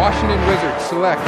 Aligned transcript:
Washington 0.00 0.40
Wizards 0.48 0.82
select 0.90 1.24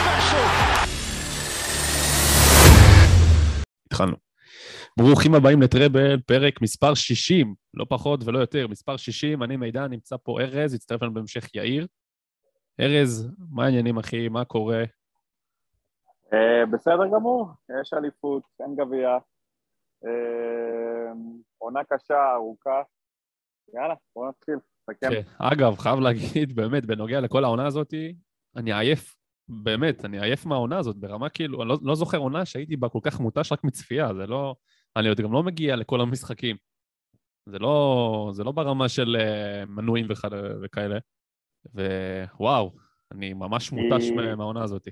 special! 0.00 0.50
התחלנו. 3.86 4.16
ברוכים 4.98 5.34
הבאים 5.34 5.62
לטראבל, 5.62 6.20
פרק 6.26 6.62
מספר 6.62 6.94
60, 6.94 7.54
לא 7.74 7.86
פחות 7.88 8.24
ולא 8.24 8.38
יותר, 8.38 8.68
מספר 8.68 8.96
60, 8.96 9.42
אני 9.42 9.56
מידע, 9.56 9.88
נמצא 9.88 10.16
פה 10.22 10.40
ארז, 10.40 10.74
הצטרף 10.74 11.02
לנו 11.02 11.14
בהמשך 11.14 11.54
יאיר. 11.54 11.86
ארז, 12.80 13.30
מה 13.50 13.64
העניינים 13.64 13.98
אחי, 13.98 14.28
מה 14.28 14.44
קורה? 14.44 14.84
אה, 16.32 16.66
בסדר 16.72 17.06
גמור, 17.14 17.48
יש 17.80 17.94
אליפות, 17.94 18.42
אין 18.60 18.76
גביע. 18.76 19.18
אה, 20.04 21.12
עונה 21.58 21.80
קשה, 21.84 22.32
ארוכה. 22.34 22.82
יאללה, 23.74 23.94
בוא 24.16 24.28
נתחיל, 24.28 24.54
נסכם. 24.90 25.10
כן. 25.10 25.22
אגב, 25.38 25.76
חייב 25.78 25.98
להגיד, 26.00 26.56
באמת, 26.56 26.86
בנוגע 26.86 27.20
לכל 27.20 27.44
העונה 27.44 27.66
הזאת, 27.66 27.94
אני 28.56 28.72
עייף, 28.72 29.16
באמת, 29.48 30.04
אני 30.04 30.20
עייף 30.20 30.46
מהעונה 30.46 30.78
הזאת, 30.78 30.96
ברמה 30.96 31.28
כאילו, 31.28 31.62
אני 31.62 31.68
לא, 31.68 31.78
לא 31.82 31.94
זוכר 31.94 32.18
עונה 32.18 32.44
שהייתי 32.44 32.76
בה 32.76 32.88
כל 32.88 32.98
כך 33.02 33.20
מותש 33.20 33.52
רק 33.52 33.64
מצפייה, 33.64 34.14
זה 34.14 34.26
לא... 34.26 34.54
אני 34.96 35.08
עוד 35.08 35.20
גם 35.20 35.32
לא 35.32 35.42
מגיע 35.42 35.76
לכל 35.76 36.00
המשחקים. 36.00 36.56
זה 37.46 37.58
לא, 37.58 38.30
זה 38.32 38.44
לא 38.44 38.52
ברמה 38.52 38.88
של 38.88 39.16
uh, 39.16 39.70
מנויים 39.70 40.06
וכ... 40.10 40.24
וכאלה. 40.62 40.98
ווואו, 41.74 42.70
אני 43.12 43.32
ממש 43.32 43.72
מותש 43.72 44.10
מהעונה 44.36 44.62
הזאת. 44.62 44.88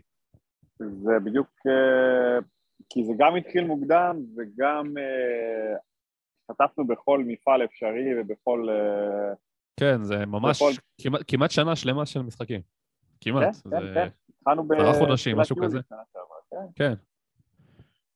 זה 0.78 1.12
בדיוק, 1.24 1.48
אה, 1.66 2.38
כי 2.91 3.05
זה 3.05 3.12
גם 3.19 3.36
התחיל 3.36 3.64
מוקדם 3.64 4.16
וגם 4.36 4.94
אה, 4.98 5.77
השתתפנו 6.50 6.86
בכל 6.86 7.24
מפעל 7.27 7.64
אפשרי 7.64 8.20
ובכל... 8.20 8.69
אה, 8.70 9.34
כן, 9.80 10.02
זה 10.02 10.27
ממש 10.27 10.62
בכל- 10.62 10.72
כמעט, 11.00 11.20
כמעט 11.28 11.50
שנה 11.50 11.77
שלמה 11.77 12.06
של 12.06 12.22
משחקים. 12.22 12.61
כמעט. 13.20 13.44
כן, 13.44 13.52
זה 13.52 13.70
כן, 13.70 13.94
כן. 13.94 14.08
התחלנו 14.41 14.69
ב... 14.69 14.72
עשרה 14.72 15.06
חודשים, 15.06 15.36
משהו 15.36 15.56
כזה. 15.56 15.78
כן. 16.50 16.56
כן. 16.77 16.92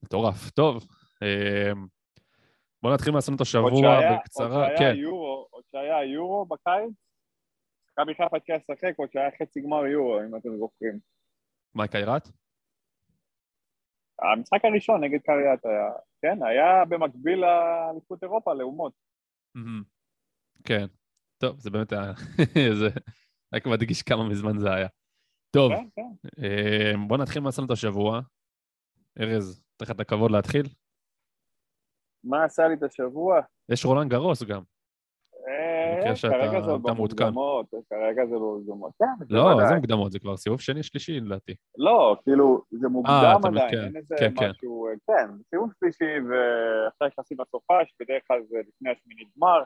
מטורף. 0.02 0.50
טוב, 0.50 0.86
אמ, 1.22 1.86
בואו 2.82 2.94
נתחיל 2.94 3.14
לעשות 3.14 3.34
את 3.34 3.40
השבוע 3.40 4.00
בקצרה. 4.16 4.66
עוד 4.66 4.70
כן, 4.70 4.76
שהיה 4.78 4.94
יורו, 4.94 5.46
עוד 5.50 5.64
שהיה 5.72 6.04
יורו 6.04 6.46
בקיץ, 6.46 6.92
מכבי 7.92 8.14
חיפה 8.14 8.36
התחילה 8.36 8.58
לשחק, 8.58 8.92
עוד 8.96 9.12
שהיה 9.12 9.30
חצי 9.42 9.60
גמר 9.60 9.86
יורו, 9.86 10.20
אם 10.20 10.36
אתם 10.36 10.56
זוכרים. 10.56 10.98
מייק 11.74 11.94
איירת? 11.94 12.28
המשחק 14.22 14.64
הראשון 14.64 15.04
נגד 15.04 15.18
קריית 15.20 15.64
היה, 15.64 15.90
כן, 16.22 16.42
היה 16.42 16.84
במקביל 16.84 17.38
לאליפות 17.38 18.22
אירופה, 18.22 18.54
לאומות. 18.54 18.92
כן. 20.64 20.86
טוב, 21.38 21.58
זה 21.58 21.70
באמת 21.70 21.92
היה... 21.92 22.12
זה... 22.80 23.00
רק 23.54 23.66
מדגיש 23.66 24.02
כמה 24.02 24.28
מזמן 24.28 24.58
זה 24.58 24.74
היה. 24.74 24.88
טוב, 25.50 25.72
כן, 25.72 25.88
כן. 25.94 26.42
אמ, 26.44 27.08
בואו 27.08 27.22
נתחיל 27.22 27.42
את 27.64 27.70
השבוע. 27.70 28.20
ארז, 29.20 29.64
אתן 29.76 29.84
לך 29.84 29.90
את 29.90 30.00
הכבוד 30.00 30.30
להתחיל. 30.30 30.66
מה 32.24 32.44
עשה 32.44 32.68
לי 32.68 32.74
את 32.74 32.82
השבוע? 32.82 33.40
יש 33.68 33.84
רולנד 33.84 34.10
גרוס 34.10 34.42
גם. 34.42 34.62
במקרה 36.02 36.16
שאתה- 36.16 36.34
כרגע 36.34 36.60
זה 36.62 36.70
עוד 36.70 36.80
אתה 36.84 36.94
מעודכן. 36.94 37.24
במוקדמות, 37.24 37.66
כרגע 37.90 38.26
זה 38.26 38.34
במוקדמות. 38.34 38.92
כן, 38.98 39.04
לא, 39.30 39.42
בוודאי. 39.42 39.64
איזה 39.64 39.74
מוקדמות? 39.74 40.12
זה 40.12 40.18
כבר 40.18 40.36
סיבוב 40.36 40.60
שני, 40.60 40.82
שלישי 40.82 41.20
לדעתי. 41.20 41.54
לא, 41.78 42.16
כאילו, 42.24 42.62
זה 42.70 42.86
אה, 42.86 42.90
מוקדם 42.92 43.40
עדיין, 43.44 43.70
כן, 43.70 43.84
אין 43.84 43.96
איזה 43.96 44.14
כן, 44.18 44.32
כן. 44.38 44.50
משהו, 44.50 44.86
אה, 44.88 44.92
כן, 45.06 45.36
זה 45.36 45.42
סיבוב 45.50 45.70
שלישי 45.80 46.14
ועכשיו 46.28 47.08
נכנסים 47.08 47.38
לסופש, 47.40 47.94
בדרך 48.00 48.22
כלל 48.28 48.42
זה 48.50 48.56
לפני 48.68 48.90
השמינית 48.90 49.28
גמר. 49.36 49.62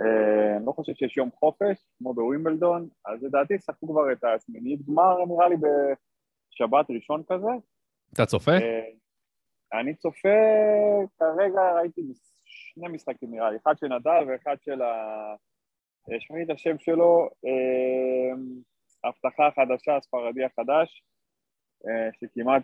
אה, 0.00 0.56
אני 0.56 0.66
לא 0.66 0.72
חושב 0.72 0.92
שיש 0.94 1.16
יום 1.16 1.30
חופש, 1.38 1.86
כמו 1.98 2.14
בווימבלדון, 2.14 2.88
אז 3.06 3.22
לדעתי 3.22 3.58
שחקו 3.58 3.88
כבר 3.88 4.12
את 4.12 4.24
השמינית 4.24 4.80
גמר, 4.88 5.16
נראה 5.28 5.48
לי 5.48 5.56
בשבת 5.56 6.86
ראשון 6.90 7.22
כזה. 7.28 7.48
אתה 8.14 8.26
צופה? 8.26 8.52
אני 9.80 9.94
צופה, 9.94 10.28
כרגע 11.18 11.72
ראיתי 11.76 12.02
שני 12.74 12.88
משחקים 12.88 13.30
נראה 13.30 13.50
לי, 13.50 13.56
אחד 13.56 13.78
של 13.78 13.86
נדל 13.86 14.24
ואחד 14.28 14.56
של 14.64 14.82
ה... 14.82 14.86
אה, 16.10 16.20
שמעי 16.20 16.42
את 16.42 16.50
השם 16.50 16.78
שלו, 16.78 17.28
אה, 17.46 18.34
הבטחה 19.08 19.46
החדשה, 19.46 19.96
הספרדי 19.96 20.44
החדש, 20.44 21.02
אה, 21.86 22.08
שכמעט 22.20 22.62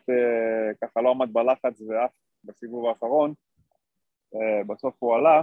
ככה 0.83 1.01
לא 1.01 1.11
עמד 1.11 1.33
בלחץ 1.33 1.81
ואף 1.81 2.11
בסיבוב 2.45 2.87
האחרון, 2.87 3.35
בסוף 4.67 4.95
הוא 4.99 5.17
עלה. 5.17 5.43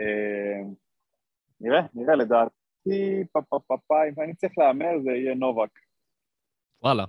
אה, 0.00 0.62
נראה, 1.60 1.80
נראה, 1.94 2.14
לדעתי, 2.14 3.24
פה 3.32 3.42
פה 3.48 3.58
פה 3.66 3.76
פה, 3.86 3.94
אם 4.08 4.22
אני 4.22 4.34
צריך 4.34 4.52
להמר 4.58 5.00
זה 5.04 5.10
יהיה 5.10 5.34
נובק. 5.34 5.70
וואלה. 6.82 7.04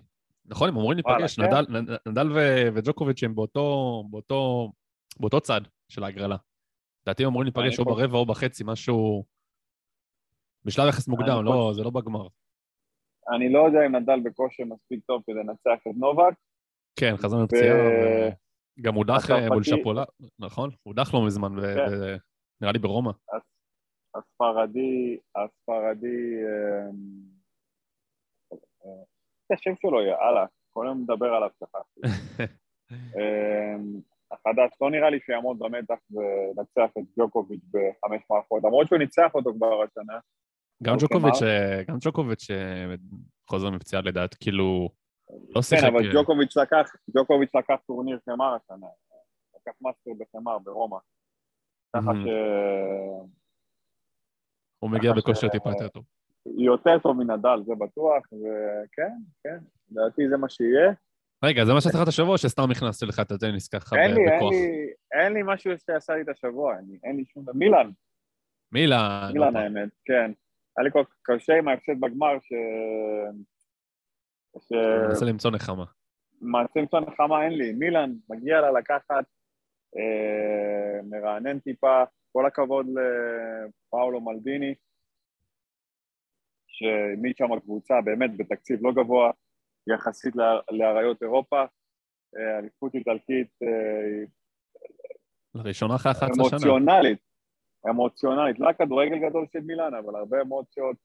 נכון, 0.45 0.69
הם 0.69 0.75
אמורים 0.77 0.97
להיפגש, 0.97 1.39
כן. 1.39 1.43
נדל- 2.07 2.31
וג'וקוביץ' 2.73 3.23
הם 3.23 3.35
באותו 5.19 5.41
צד 5.41 5.61
של 5.89 6.03
ההגרלה. 6.03 6.35
לדעתי 7.03 7.23
הם 7.23 7.29
אמורים 7.29 7.45
להיפגש 7.45 7.79
או 7.79 7.83
אני 7.83 7.93
חושב- 7.93 8.05
ברבע 8.05 8.17
או 8.17 8.25
בחצי, 8.25 8.63
משהו... 8.67 9.23
בשלב 10.65 10.87
יחס 10.89 11.07
מוקדם, 11.07 11.37
אני 11.39 11.45
לא, 11.45 11.71
זה 11.75 11.83
לא 11.83 11.89
בגמר. 11.89 12.27
אני 13.35 13.53
לא 13.53 13.59
יודע 13.59 13.79
אם 13.85 13.95
נדל 13.95 14.19
בכושר 14.23 14.63
מספיק 14.65 15.05
טוב 15.05 15.23
כדי 15.27 15.35
לנצח 15.35 15.81
את 15.87 15.95
נובק, 15.97 16.33
כן, 16.99 17.13
חזרנו 17.17 17.43
לפציעה, 17.43 17.75
וגם 18.79 18.95
הודח 18.95 19.31
אה, 19.31 19.49
מול 19.49 19.63
שפולה, 19.63 20.03
נכון? 20.39 20.69
הודח 20.83 21.13
לא 21.13 21.25
מזמן, 21.25 21.49
כן. 21.61 21.85
נראה 22.61 22.71
לי 22.73 22.79
ברומא. 22.79 23.11
הספרדי, 24.15 25.19
הספרדי, 25.35 26.43
אה, 26.45 26.89
אה, 28.85 29.03
השם 29.53 29.75
שלו, 29.75 30.01
יאללה, 30.01 30.45
כל 30.73 30.87
היום 30.87 31.01
מדבר 31.01 31.25
עליו 31.25 31.49
ככה. 31.63 31.77
אה, 34.31 34.37
החדש, 34.37 34.71
לא 34.81 34.91
נראה 34.91 35.09
לי 35.09 35.19
שיעמוד 35.25 35.59
במתח 35.59 35.97
ולנצח 36.11 36.97
את 36.97 37.03
ג'וקוביץ' 37.19 37.63
בחמש 37.71 38.21
מערכות, 38.29 38.63
למרות 38.63 38.87
שהוא 38.87 38.99
ניצח 38.99 39.31
אותו 39.33 39.53
כבר 39.53 39.83
השנה. 39.83 40.19
גם 40.83 40.95
ג'וקוביץ'? 40.99 41.41
אה, 41.41 41.83
גם 41.87 41.97
ג'וקוביץ' 42.01 42.51
אה, 42.51 42.95
חוזר 43.49 43.69
מפציעה 43.69 44.01
לדעתי, 44.01 44.35
כאילו, 44.35 44.89
לא 45.55 45.61
שיחק... 45.61 45.81
כן, 45.81 45.87
אבל 45.87 46.07
אה, 46.07 46.13
ג'וקוביץ' 46.13 46.57
לקח, 46.57 46.95
ג'וקוביץ' 47.17 47.55
לקח 47.55 47.75
טורניר 47.87 48.19
חמר 48.25 48.55
השנה, 48.55 48.87
לקח 49.55 49.71
מאסטר 49.81 50.11
בחמר 50.19 50.59
ברומא. 50.59 50.97
ככה 51.95 52.05
מהמם. 52.05 52.25
ש... 52.25 52.29
הוא 54.79 54.89
מגיע 54.89 55.13
בכושר 55.13 55.49
טיפה 55.49 55.69
יותר 55.69 55.87
טוב. 55.87 56.03
יותר 56.45 56.99
טוב 56.99 57.17
מנדל, 57.17 57.63
זה 57.65 57.73
בטוח, 57.75 58.23
וכן, 58.33 59.11
כן, 59.43 59.57
לדעתי 59.91 60.29
זה 60.29 60.37
מה 60.37 60.49
שיהיה. 60.49 60.93
רגע, 61.45 61.65
זה 61.65 61.73
מה 61.73 61.81
שעשית 61.81 61.95
לך 61.95 62.03
את 62.03 62.07
השבוע, 62.07 62.37
שסתם 62.37 62.63
נכנסתי 62.71 63.05
לך 63.05 63.19
את 63.19 63.31
הטניס 63.31 63.67
ככה 63.67 63.95
לי, 63.95 64.01
אין 64.01 64.11
בכוח. 64.11 64.51
לי, 64.51 64.87
אין 65.21 65.33
לי 65.33 65.39
משהו 65.45 65.71
שעשה 65.85 66.13
לי 66.15 66.21
את 66.21 66.29
השבוע, 66.29 66.75
אני- 66.79 66.99
אין 67.03 67.15
לי 67.17 67.23
שום. 67.33 67.45
מילאן, 67.53 67.89
מילאן, 68.71 69.29
מילאן 69.33 69.47
הופה. 69.47 69.59
האמת, 69.59 69.89
כן. 70.05 70.31
היה 70.77 70.83
לי 70.83 70.91
כל 70.91 71.03
כך 71.03 71.15
קשה 71.23 71.53
עם 71.57 71.67
ההפסד 71.67 71.99
בגמר, 71.99 72.37
ש... 72.41 72.53
ש... 74.59 74.71
מנסה 75.09 75.25
למצוא 75.25 75.51
נחמה. 75.51 75.85
מעצים 76.41 76.83
את 76.83 76.93
הנחמה 76.93 77.43
אין 77.43 77.53
לי. 77.53 77.73
מילאן, 77.73 78.13
מגיע 78.29 78.61
לה 78.61 78.71
לקחת, 78.71 79.25
אה, 79.97 81.01
מרענן 81.09 81.59
טיפה, 81.59 82.03
כל 82.31 82.45
הכבוד 82.45 82.85
לפאולו 82.87 84.21
מלדיני, 84.21 84.75
שהעמיד 86.67 87.37
שם 87.37 87.59
קבוצה 87.59 87.93
באמת 88.05 88.37
בתקציב 88.37 88.79
לא 88.81 88.91
גבוה, 88.91 89.31
יחסית 89.87 90.35
לאריות 90.71 91.23
אירופה. 91.23 91.63
אה, 92.37 92.59
אליפות 92.59 92.95
איטלקית 92.95 93.47
אה, 93.63 94.23
לראשונה 95.55 95.95
אחרי 95.95 96.11
11 96.11 96.35
שנה. 96.35 96.57
אמוציונלית, 96.57 97.19
אמוציונלית, 97.89 98.59
לא 98.59 98.69
הכדורגל 98.69 99.29
גדול 99.29 99.45
של 99.53 99.59
מילאן, 99.59 99.93
אבל 99.93 100.15
הרבה 100.15 100.41
אמוציות, 100.41 100.95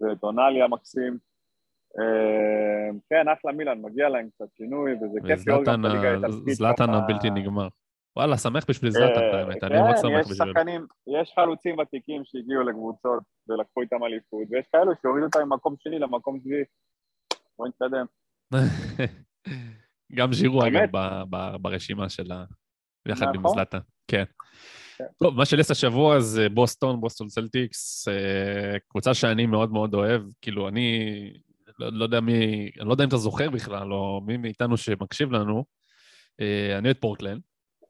וטונאלי 0.00 0.62
המקסים. 0.62 1.18
אה, 1.98 2.90
כן, 3.10 3.28
אחלה 3.28 3.52
מילאן, 3.52 3.82
מגיע 3.82 4.08
להם 4.08 4.28
קצת 4.34 4.54
שינוי, 4.56 4.92
וזה 4.94 5.18
כיף 5.26 5.48
לראות 5.48 5.66
גם 5.66 5.80
את 5.80 5.90
הליגה 5.90 6.08
ה- 6.08 6.12
האיטלקית. 6.12 6.54
זלאטן 6.54 6.90
הבלתי 6.90 7.30
נגמר. 7.30 7.68
וואלה, 8.16 8.36
שמח 8.36 8.64
בשביל 8.68 8.90
זלאטן, 8.90 9.20
האמת, 9.20 9.64
אני 9.64 9.74
כן, 9.74 9.82
מאוד 9.82 9.96
שמח 9.96 10.20
יש 10.20 10.30
בשבילו. 10.30 10.52
שחקנים, 10.54 10.86
יש 11.20 11.32
חלוצים 11.34 11.78
ותיקים 11.78 12.22
שהגיעו 12.24 12.62
לקבוצות 12.62 13.22
ולקחו 13.48 13.80
איתם 13.80 14.04
אליפות, 14.04 14.42
ויש 14.50 14.66
כאלו 14.72 14.92
שהורידו 15.02 15.26
אותם 15.26 15.38
ממקום 15.42 15.74
שני 15.78 15.98
למקום 15.98 16.40
שביעי. 16.40 16.64
בוא 17.58 17.68
נתקדם. 17.68 18.06
גם 20.16 20.32
ז'ירו, 20.32 20.66
אגב, 20.66 20.88
ברשימה 21.60 22.08
של 22.08 22.32
ה... 22.32 22.44
יחד 23.08 23.26
עם 23.34 23.40
נכון. 23.40 23.54
זלאטן. 23.54 23.78
כן. 24.08 24.24
טוב, 25.18 25.36
מה 25.36 25.44
שלי 25.44 25.62
השבוע 25.70 26.20
זה 26.20 26.48
בוסטון, 26.48 27.00
בוסטון 27.00 27.28
סלטיקס, 27.28 28.08
אה, 28.08 28.78
קבוצה 28.88 29.14
שאני 29.14 29.46
מאוד 29.46 29.72
מאוד 29.72 29.94
אוהב, 29.94 30.22
כאילו, 30.40 30.68
אני 30.68 31.10
לא, 31.78 31.88
לא 31.92 32.04
יודע 32.04 32.20
מי, 32.20 32.70
אני 32.80 32.88
לא 32.88 32.92
יודע 32.92 33.04
אם 33.04 33.08
אתה 33.08 33.16
זוכר 33.16 33.50
בכלל, 33.50 33.92
או 33.92 34.20
מי 34.26 34.36
מאיתנו 34.36 34.76
שמקשיב 34.76 35.32
לנו, 35.32 35.64
אה, 36.40 36.78
אני 36.78 36.88
אוהד 36.88 36.96
פורטלנד, 37.00 37.40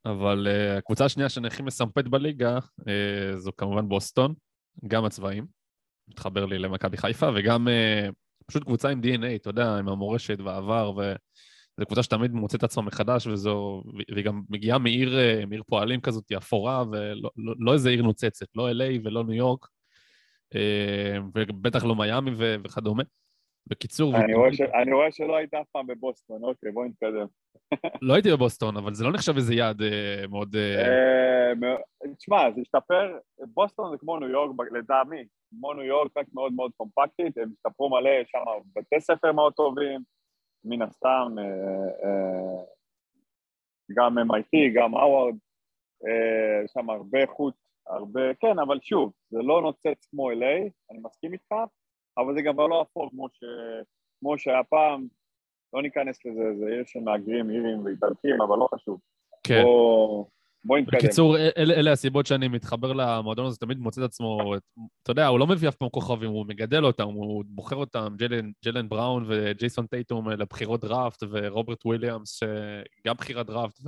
אבל 0.04 0.48
אה, 0.50 0.76
הקבוצה 0.76 1.04
השנייה 1.04 1.28
שאני 1.28 1.46
הכי 1.46 1.62
מסמפת 1.62 2.04
בליגה 2.04 2.58
זו 3.36 3.50
כמובן 3.56 3.88
בוסטון, 3.88 4.34
גם 4.88 5.04
הצבעים, 5.04 5.46
מתחבר 6.08 6.46
לי 6.46 6.58
למכבי 6.58 6.96
חיפה, 6.96 7.28
וגם 7.34 7.68
פשוט 8.48 8.64
קבוצה 8.64 8.88
עם 8.88 9.00
DNA, 9.00 9.36
אתה 9.36 9.50
יודע, 9.50 9.76
עם 9.78 9.88
המורשת 9.88 10.40
והעבר, 10.40 10.92
וזו 10.96 11.86
קבוצה 11.86 12.02
שתמיד 12.02 12.32
מוצאת 12.32 12.58
את 12.58 12.64
עצמה 12.64 12.82
מחדש, 12.82 13.26
וזו, 13.26 13.82
והיא 14.12 14.24
גם 14.24 14.42
מגיעה 14.50 14.78
מעיר, 14.78 15.18
אה, 15.18 15.46
מעיר 15.46 15.62
פועלים 15.66 16.00
כזאת, 16.00 16.32
אפורה, 16.32 16.84
ולא 16.92 17.30
לא, 17.36 17.54
לא 17.58 17.72
איזה 17.72 17.90
עיר 17.90 18.02
נוצצת, 18.02 18.46
לא 18.56 18.70
LA 18.70 19.00
ולא 19.04 19.24
ניו 19.24 19.34
יורק, 19.34 19.66
אה, 20.54 21.16
ובטח 21.34 21.84
לא 21.84 21.94
מיאמי 21.96 22.30
ו- 22.38 22.56
וכדומה. 22.64 23.02
בקיצור, 23.66 24.16
אני 24.16 24.34
רואה 24.34 24.52
ש- 24.54 24.60
אני 24.60 24.92
רואה 24.92 25.12
שלא 25.12 25.36
היית 25.36 25.54
אף 25.54 25.66
פעם 25.72 25.86
בבוסטון, 25.86 26.44
אוקיי, 26.44 26.72
בוא 26.72 26.84
נתקדם. 26.86 27.26
לא 28.02 28.14
הייתי 28.14 28.30
בבוסטון, 28.32 28.76
אבל 28.76 28.94
זה 28.94 29.04
לא 29.04 29.12
נחשב 29.12 29.36
איזה 29.36 29.54
יעד 29.54 29.82
אה, 29.82 30.24
מאוד... 30.30 30.56
אה, 30.56 30.88
אה, 31.52 32.12
תשמע, 32.18 32.50
זה 32.54 32.60
השתפר, 32.60 33.18
בוסטון 33.54 33.90
זה 33.90 33.98
כמו 33.98 34.18
ניו 34.18 34.28
יורק, 34.28 34.56
לטעמי, 34.72 35.24
כמו 35.50 35.74
ניו 35.74 35.84
יורק, 35.84 36.16
רק 36.16 36.26
מאוד 36.34 36.52
מאוד 36.52 36.72
קומפקטית, 36.76 37.38
הם 37.38 37.50
השתפרו 37.52 37.90
מלא, 37.90 38.08
יש 38.08 38.30
שם 38.30 38.44
בתי 38.76 39.00
ספר 39.00 39.32
מאוד 39.32 39.52
טובים, 39.52 40.00
מן 40.64 40.82
הסתם, 40.82 41.34
אה, 41.38 42.08
אה, 42.08 42.64
גם 43.90 44.18
MIT, 44.18 44.74
גם 44.74 44.94
האוורד, 44.94 45.34
אה, 46.06 46.64
יש 46.64 46.70
שם 46.70 46.90
הרבה 46.90 47.18
איכות, 47.18 47.54
הרבה, 47.86 48.34
כן, 48.34 48.58
אבל 48.58 48.78
שוב, 48.82 49.12
זה 49.30 49.38
לא 49.42 49.62
נוצץ 49.62 50.06
כמו 50.10 50.30
LA, 50.30 50.70
אני 50.90 50.98
מסכים 51.02 51.32
איתך, 51.32 51.54
אבל 52.18 52.34
זה 52.34 52.42
גם 52.42 52.56
לא 52.58 52.82
אפור 52.82 53.10
כמו, 53.10 53.28
ש... 53.28 53.44
כמו 54.20 54.38
שהיה 54.38 54.64
פעם, 54.64 55.06
לא 55.72 55.82
ניכנס 55.82 56.24
לזה, 56.26 56.54
זה 56.58 56.66
עיר 56.66 56.84
של 56.86 57.00
מהגרים, 57.00 57.50
אירים 57.50 57.84
ואיטלקים, 57.84 58.42
אבל 58.42 58.58
לא 58.58 58.68
חשוב. 58.74 59.00
כן. 59.44 59.62
בוא, 59.62 60.24
בוא 60.64 60.78
נתקדם. 60.78 60.98
בקיצור, 60.98 61.36
אל, 61.36 61.72
אלה 61.72 61.92
הסיבות 61.92 62.26
שאני 62.26 62.48
מתחבר 62.48 62.92
למועדון 62.92 63.46
הזה, 63.46 63.56
תמיד 63.56 63.78
מוצא 63.78 64.00
את 64.00 64.06
עצמו, 64.06 64.54
אתה 65.02 65.10
יודע, 65.10 65.26
הוא 65.26 65.38
לא 65.38 65.46
מביא 65.46 65.68
אף 65.68 65.74
פעם 65.74 65.88
כוכבים, 65.88 66.30
הוא 66.30 66.46
מגדל 66.48 66.84
אותם, 66.84 67.04
הוא 67.04 67.44
בוחר 67.48 67.76
אותם, 67.76 68.14
ג'לן, 68.16 68.50
ג'לן 68.64 68.88
בראון 68.88 69.24
וג'ייסון 69.28 69.86
טייטום 69.86 70.30
לבחירות 70.30 70.80
דראפט, 70.80 71.22
ורוברט 71.30 71.86
וויליאמס, 71.86 72.30
שגם 72.30 73.14
בחירת 73.16 73.46
דראפט, 73.46 73.80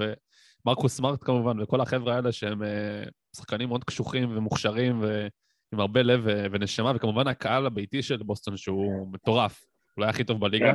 ומרקוס 0.64 0.96
סמארט 0.96 1.24
כמובן, 1.24 1.60
וכל 1.60 1.80
החבר'ה 1.80 2.16
האלה 2.16 2.32
שהם 2.32 2.62
אה, 2.62 3.02
שחקנים 3.36 3.68
מאוד 3.68 3.84
קשוחים 3.84 4.36
ומוכשרים, 4.36 5.00
ועם 5.00 5.80
הרבה 5.80 6.02
לב 6.02 6.24
ונשמה, 6.52 6.92
וכמובן 6.94 7.26
הקהל 7.26 7.66
הביתי 7.66 8.02
של 8.02 8.16
בוסטון, 8.16 8.56
שהוא 8.56 9.12
מטורף, 9.12 9.64
אולי 9.96 10.08
הכי 10.08 10.24
טוב 10.24 10.40
בליגה. 10.40 10.66
אה, 10.66 10.74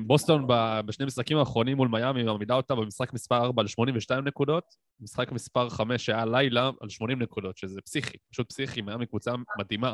בוסטון 0.00 0.46
ב- 0.46 0.80
בשני 0.86 1.06
משחקים 1.06 1.36
האחרונים 1.36 1.76
מול 1.76 1.88
מיאמי 1.88 2.22
מעמידה 2.22 2.54
אותה 2.54 2.74
במשחק 2.74 3.12
מספר 3.12 3.44
4 3.44 3.62
על 3.62 3.66
82 3.66 4.24
נקודות, 4.24 4.64
משחק 5.00 5.32
מספר 5.32 5.68
5 5.68 6.06
שהיה 6.06 6.24
לילה 6.26 6.70
על 6.80 6.88
80 6.88 7.22
נקודות, 7.22 7.56
שזה 7.56 7.80
פסיכי, 7.80 8.16
פשוט 8.30 8.48
פסיכי, 8.48 8.82
מיאמי 8.82 9.06
קבוצה 9.06 9.32
מדהימה. 9.58 9.92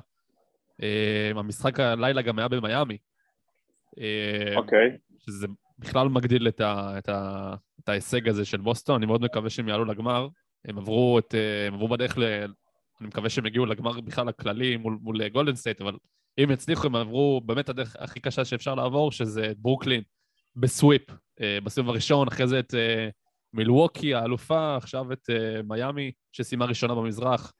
אה, 0.82 1.30
המשחק 1.34 1.80
הלילה 1.80 2.22
גם 2.22 2.38
היה 2.38 2.48
במיאמי. 2.48 2.98
אה, 3.98 4.56
אוקיי, 4.56 4.96
שזה 5.18 5.46
בכלל 5.78 6.08
מגדיל 6.08 6.48
את, 6.48 6.60
ה, 6.60 6.98
את, 6.98 7.08
ה, 7.08 7.54
את 7.80 7.88
ההישג 7.88 8.28
הזה 8.28 8.44
של 8.44 8.60
בוסטון, 8.60 8.96
אני 8.96 9.06
מאוד 9.06 9.22
מקווה 9.22 9.50
שהם 9.50 9.68
יעלו 9.68 9.84
לגמר. 9.84 10.28
הם 10.64 10.78
עברו, 10.78 11.18
את, 11.18 11.34
אה, 11.34 11.66
הם 11.66 11.74
עברו 11.74 11.88
בדרך 11.88 12.18
ל... 12.18 12.22
אני 13.00 13.08
מקווה 13.08 13.30
שהם 13.30 13.46
יגיעו 13.46 13.66
לגמר 13.66 14.00
בכלל 14.00 14.28
הכללי 14.28 14.76
מול, 14.76 14.98
מול 15.02 15.28
גולדן 15.28 15.54
סטייט, 15.54 15.80
אבל 15.80 15.96
אם 16.38 16.50
יצליחו, 16.50 16.86
הם 16.86 16.96
עברו 16.96 17.40
באמת 17.44 17.68
הדרך 17.68 17.96
הכי 17.98 18.20
קשה 18.20 18.44
שאפשר 18.44 18.74
לעבור, 18.74 19.12
שזה 19.12 19.50
את 19.50 19.58
ברוקלין 19.58 20.02
ב 20.56 20.63
sweep, 20.63 21.02
אה, 21.40 21.58
בסיבוב 21.64 21.90
הראשון, 21.90 22.28
אחרי 22.28 22.46
זה 22.46 22.58
את 22.58 22.74
אה, 22.74 23.08
מילווקי, 23.52 24.14
האלופה, 24.14 24.76
עכשיו 24.76 25.12
את 25.12 25.30
אה, 25.30 25.62
מיאמי, 25.62 26.12
שסיימה 26.32 26.64
ראשונה 26.64 26.94
במזרח. 26.94 27.52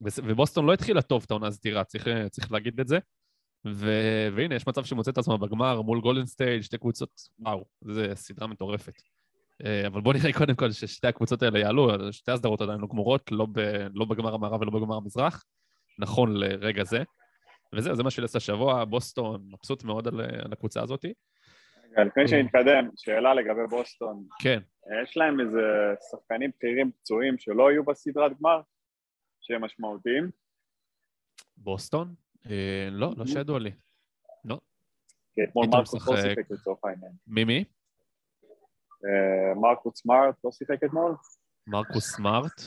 ובוסטון 0.00 0.66
לא 0.66 0.72
התחילה 0.72 1.02
טוב 1.02 1.22
את 1.26 1.30
העונה 1.30 1.46
הסדירה, 1.46 1.84
צריך, 1.84 2.08
צריך 2.30 2.52
להגיד 2.52 2.80
את 2.80 2.88
זה. 2.88 2.98
ו- 3.66 4.28
והנה, 4.36 4.54
יש 4.54 4.66
מצב 4.66 4.84
שמוצא 4.84 5.10
את 5.10 5.18
עצמה 5.18 5.36
בגמר 5.36 5.82
מול 5.82 6.00
גולדן 6.00 6.26
סטייט, 6.26 6.62
שתי 6.62 6.78
קבוצות, 6.78 7.10
וואו, 7.38 7.64
זו 7.84 8.02
סדרה 8.14 8.46
מטורפת. 8.46 8.92
אבל 9.86 10.00
בוא 10.00 10.14
נראה 10.14 10.32
קודם 10.32 10.54
כל 10.54 10.72
ששתי 10.72 11.06
הקבוצות 11.06 11.42
האלה 11.42 11.58
יעלו, 11.58 12.12
שתי 12.12 12.32
הסדרות 12.32 12.60
עדיין 12.60 12.80
לא 12.80 12.86
גמורות, 12.90 13.32
לא, 13.32 13.46
ב- 13.52 13.86
לא 13.94 14.04
בגמר 14.04 14.34
המערב 14.34 14.60
ולא 14.60 14.70
בגמר 14.70 14.96
המזרח, 14.96 15.44
נכון 15.98 16.36
לרגע 16.36 16.84
זה. 16.84 17.02
וזהו, 17.74 17.94
זה 17.94 18.02
מה 18.02 18.10
שלי 18.10 18.24
עשה 18.24 18.38
השבוע, 18.38 18.84
בוסטון, 18.84 19.48
מבסוט 19.52 19.84
מאוד 19.84 20.08
על, 20.08 20.20
על 20.20 20.52
הקבוצה 20.52 20.82
הזאת. 20.82 21.04
רגע, 21.84 22.04
לפני 22.04 22.28
שנתקדם, 22.28 22.88
שאלה 22.96 23.34
לגבי 23.34 23.66
בוסטון, 23.70 24.26
כן, 24.42 24.60
יש 25.02 25.16
להם 25.16 25.40
איזה 25.40 25.60
שחקנים 26.10 26.50
בכירים 26.56 26.90
פצועים 26.92 27.38
שלא 27.38 27.70
יהיו 27.70 27.84
בסדרת 27.84 28.32
גמר, 28.40 28.60
שהם 29.40 29.64
משמעותיים? 29.64 30.30
בוסטון? 31.56 32.14
אה, 32.50 32.88
לא, 32.90 33.12
לא 33.16 33.26
שידוע 33.26 33.58
לי. 33.58 33.70
לא. 34.44 34.58
כי 35.34 35.44
אתמול 35.44 35.66
פתאום 35.66 35.80
מרקוס 35.80 36.08
לא. 36.08 36.16
שיחק 36.16 36.50
לצורך 36.50 36.78
העניין. 36.84 37.12
מי 37.26 37.44
מי? 37.44 37.64
אה, 39.04 39.54
מרקוס 39.54 40.02
סמארט 40.02 40.34
לא 40.44 40.50
שיחק 40.50 40.84
אתמול? 40.84 41.14
מרקוס 41.66 42.16
סמארט. 42.16 42.60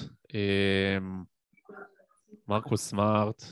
אה, 2.52 2.58
מרקוס 2.58 2.90
סמארט. 2.90 3.44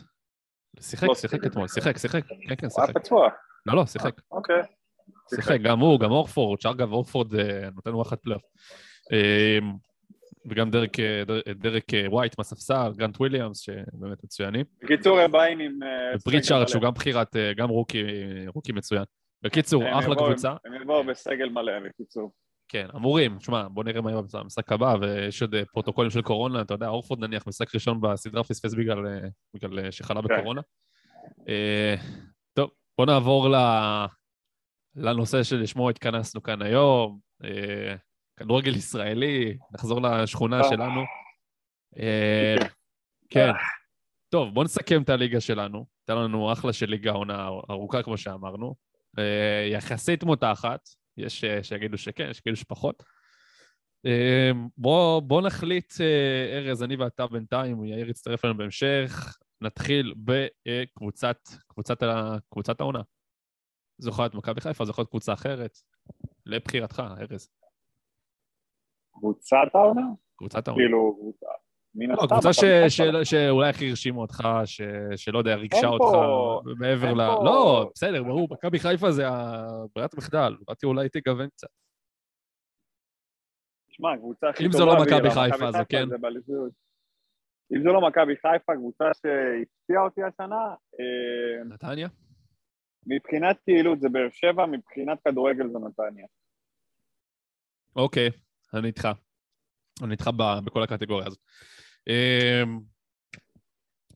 שיחק, 0.80 1.08
לא 1.08 1.16
שיחק 1.16 1.36
שיחק. 1.36 1.46
אתמול, 1.52 1.68
שיחק, 1.68 1.98
שיחק. 1.98 2.22
כן, 2.28 2.56
כן, 2.56 2.68
הוא 2.72 2.82
היה 2.82 2.88
שיחק. 2.88 2.98
פצוע. 2.98 3.30
לא, 3.66 3.76
לא, 3.76 3.86
שיחק. 3.86 4.22
אוקיי. 4.32 4.62
שיחק, 5.36 5.58
גם 5.64 5.80
הוא, 5.80 6.00
גם 6.00 6.12
אורפורד, 6.12 6.62
שאגב, 6.62 6.92
אורפורד 6.92 7.36
אה, 7.36 7.70
נותן 7.76 7.96
וואחד 7.96 8.16
פלייאוף. 8.16 8.44
אה, 9.14 9.58
וגם 10.50 10.72
דרק, 10.72 11.00
אה, 11.00 11.24
דר- 11.26 11.54
דרק 11.56 11.94
אה, 11.94 12.06
ווייט 12.10 12.38
מהספסל, 12.38 12.92
גרנט 12.96 13.18
וויליאמס, 13.20 13.60
שבאמת 13.60 14.24
מצוינים. 14.24 14.66
בקיצור, 14.84 15.20
הם 15.20 15.32
באים 15.32 15.60
עם... 15.60 15.80
אה, 15.84 16.16
ופריצ'ארד, 16.18 16.62
סגל 16.68 16.72
שהוא. 16.72 16.82
גם 16.82 16.94
בחירת, 16.94 17.36
אה, 17.36 17.54
גם 17.54 17.70
rookie, 17.69 18.04
rookie 18.48 18.72
מצוין. 18.72 19.04
בקיצור, 19.42 20.00
אחלה 20.00 20.16
קבוצה. 20.16 20.54
הם 20.66 20.82
יבואו 20.82 21.04
בסגל 21.04 21.50
מלא, 21.50 21.72
בקיצור. 21.80 22.32
כן, 22.69 22.88
אמורים. 22.96 23.40
שמע, 23.40 23.68
בוא 23.68 23.84
נראה 23.84 24.02
מה 24.02 24.12
יהיה 24.12 24.22
במשחק 24.34 24.72
הבא, 24.72 24.96
ויש 25.02 25.42
עוד 25.42 25.56
אה, 25.56 25.66
פרוטוקולים 25.66 26.12
של 26.12 26.22
קורונה, 26.22 26.62
אתה 26.62 26.74
יודע, 26.74 26.88
אורפורד 26.88 27.19
נניח, 27.19 27.48
משחק 27.48 27.75
ראשון 27.75 28.02
בסדרה 28.02 28.44
פספס 28.44 28.74
בגלל, 28.74 29.08
אה, 29.08 29.28
בגלל 29.54 29.80
אה, 29.80 29.92
שחלה 29.92 30.22
כן. 30.22 30.28
בקורונה. 30.28 30.62
טוב, 32.53 32.70
בוא 32.98 33.06
נעבור 33.06 33.50
ל... 33.50 33.56
לנושא 34.96 35.44
שלשמו 35.44 35.89
התכנסנו 35.89 36.44
כאן 36.44 36.62
היום. 36.62 37.20
כדורגל 38.39 38.75
ישראלי, 38.75 39.58
נחזור 39.74 40.01
לשכונה. 40.01 40.63
שלנו. 40.63 41.01
כן. 43.30 43.51
טוב, 44.30 44.53
בוא 44.53 44.63
נסכם 44.63 45.01
את 45.01 45.10
הליגה 45.10 45.41
שלנו. 45.41 45.86
הייתה 46.01 46.22
לנו 46.22 46.53
אחלה 46.53 46.74
של 46.74 46.89
ליגה 46.89 47.12
עונה 47.12 47.48
ארוכה, 47.48 48.03
כמו 48.03 48.18
שאמרנו. 48.18 48.75
יחסית 49.72 50.24
מותחת, 50.24 50.80
יש 51.17 51.43
אה, 51.43 51.63
שיגידו 51.63 51.97
שכן, 51.97 52.27
יש 52.29 52.38
שיגידו 52.38 52.55
שפחות. 52.55 53.03
אה, 54.05 54.51
בוא, 54.77 55.19
בוא 55.19 55.41
נחליט, 55.41 55.93
אה, 56.01 56.57
ארז, 56.57 56.83
אני 56.83 56.95
ואתה 56.95 57.27
בינתיים, 57.27 57.86
יאיר 57.86 58.09
יצטרף 58.09 58.45
אלינו 58.45 58.57
בהמשך. 58.57 59.38
נתחיל 59.62 60.13
בקבוצת 60.17 61.38
קבוצת, 61.67 61.97
קבוצת 62.50 62.81
העונה. 62.81 63.01
זו 63.97 64.09
יכולה 64.09 64.25
להיות 64.25 64.36
מכבי 64.36 64.62
חיפה, 64.62 64.86
זו 64.86 64.91
יכולה 64.91 65.01
להיות 65.03 65.09
קבוצה 65.09 65.33
אחרת. 65.33 65.77
לבחירתך, 66.45 67.03
ארז. 67.19 67.50
קבוצת 69.13 69.57
העונה? 69.74 70.01
קבוצת 70.36 70.67
העונה. 70.67 70.83
כאילו. 70.83 71.33
מן 71.98 72.10
לא, 72.10 72.13
הסתם, 72.13 72.36
קבוצה. 72.36 73.25
שאולי 73.25 73.70
הכי 73.70 73.89
הרשימו 73.89 74.22
אותך, 74.22 74.48
ש- 74.66 74.82
שלא 75.16 75.39
יודע, 75.39 75.56
ריגשה 75.56 75.88
אותך 75.88 76.18
מעבר 76.80 77.13
ל... 77.13 77.18
לא, 77.18 77.89
בסדר, 77.96 78.24
ברור, 78.24 78.48
מכבי 78.51 78.80
חיפה 78.80 79.12
זה 79.12 79.27
הברירת 79.27 80.18
מחדל. 80.18 80.56
באתי 80.68 80.86
אולי 80.86 81.10
תגוון 81.10 81.50
קצת. 81.50 81.68
שמע, 83.89 84.13
הקבוצה 84.13 84.50
הכי 84.50 84.66
אם 84.66 84.72
טובה... 84.72 84.77
זו 84.77 84.86
לא 84.86 84.92
והיא 84.92 85.04
מכבי 85.04 85.27
לא 85.27 85.34
חיפה, 85.34 85.86
כן. 85.89 86.10
זה 86.10 86.18
באליפות. 86.18 86.72
אם 87.75 87.84
זו 87.84 87.94
לא 87.94 88.08
מכבי 88.08 88.36
חיפה, 88.36 88.74
קבוצה 88.75 89.06
שהפתיעה 89.13 90.04
אותי 90.04 90.22
השנה, 90.24 90.75
אה, 91.00 91.63
נתניה? 91.66 92.08
מבחינת 93.08 93.58
פעילות 93.66 94.00
זה 94.00 94.10
באר 94.10 94.30
שבע, 94.32 94.66
מבחינת 94.66 95.18
כדורגל 95.27 95.68
זה 95.68 95.80
נתניה. 95.80 96.25
אוקיי, 97.96 98.30
אני 98.74 98.88
איתך. 98.88 99.08
אני 100.04 100.12
איתך 100.12 100.30
בכל 100.66 100.84
הקטגוריה 100.84 101.27
הזאת. 101.27 101.39
אמ, 102.08 102.80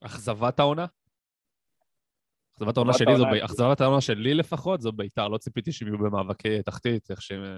אכזבת 0.01 0.59
העונה? 0.59 0.85
אכזבת 2.55 2.77
העונה 2.77 2.93
שלי 2.93 3.15
זו... 3.15 3.25
אכזבת 3.45 3.81
העונה 3.81 4.01
שלי 4.01 4.33
לפחות 4.33 4.81
זו 4.81 4.91
ביתר, 4.91 5.27
לא 5.27 5.37
ציפיתי 5.37 5.71
שהם 5.71 5.87
יהיו 5.87 5.97
במאבקי 5.97 6.61
תחתית, 6.63 7.11
איך 7.11 7.21
שהם... 7.21 7.57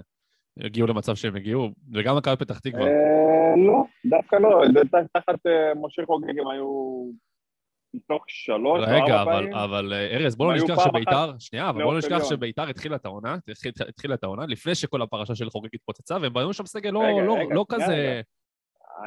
הגיעו 0.60 0.86
למצב 0.86 1.14
שהם 1.14 1.36
הגיעו, 1.36 1.70
וגם 1.92 2.16
מכבי 2.16 2.36
פתח 2.36 2.58
תקווה. 2.58 2.82
אה, 2.82 3.66
לא, 3.66 3.84
דווקא 4.10 4.36
לא, 4.36 4.62
תחת 5.12 5.46
אה, 5.46 5.72
משה 5.74 6.02
חוגג 6.06 6.38
הם 6.38 6.48
היו 6.48 7.04
מתוך 7.94 8.24
שלוש 8.28 8.80
רגע, 8.82 8.94
ארבע 8.94 9.22
אבל, 9.22 9.32
פעמים. 9.32 9.54
אבל 9.54 9.92
אה, 9.92 10.16
ארז, 10.16 10.36
בוא 10.36 10.46
לא 10.46 10.52
היו 10.52 10.64
נשכח 10.64 10.84
שביתר, 10.84 11.32
שנייה, 11.38 11.70
אבל 11.70 11.82
בוא 11.84 11.92
לא 11.92 11.98
נשכח. 11.98 12.18
שביתר 12.28 12.68
התחילה 12.68 12.96
את 12.96 13.04
העונה, 13.04 13.36
התחיל- 13.48 13.72
התחילה 13.88 14.14
את 14.14 14.24
העונה, 14.24 14.46
לפני 14.46 14.74
שכל 14.74 15.02
הפרשה 15.02 15.34
של 15.34 15.50
חוגג 15.50 15.68
התפוצצה, 15.74 16.16
והם 16.22 16.32
בנו 16.32 16.52
שם 16.52 16.66
סגל 16.66 16.90
לא- 16.90 17.02
רגע, 17.02 17.22
לא- 17.26 17.34
רגע, 17.34 17.54
לא 17.54 17.64
כזה... 17.68 18.20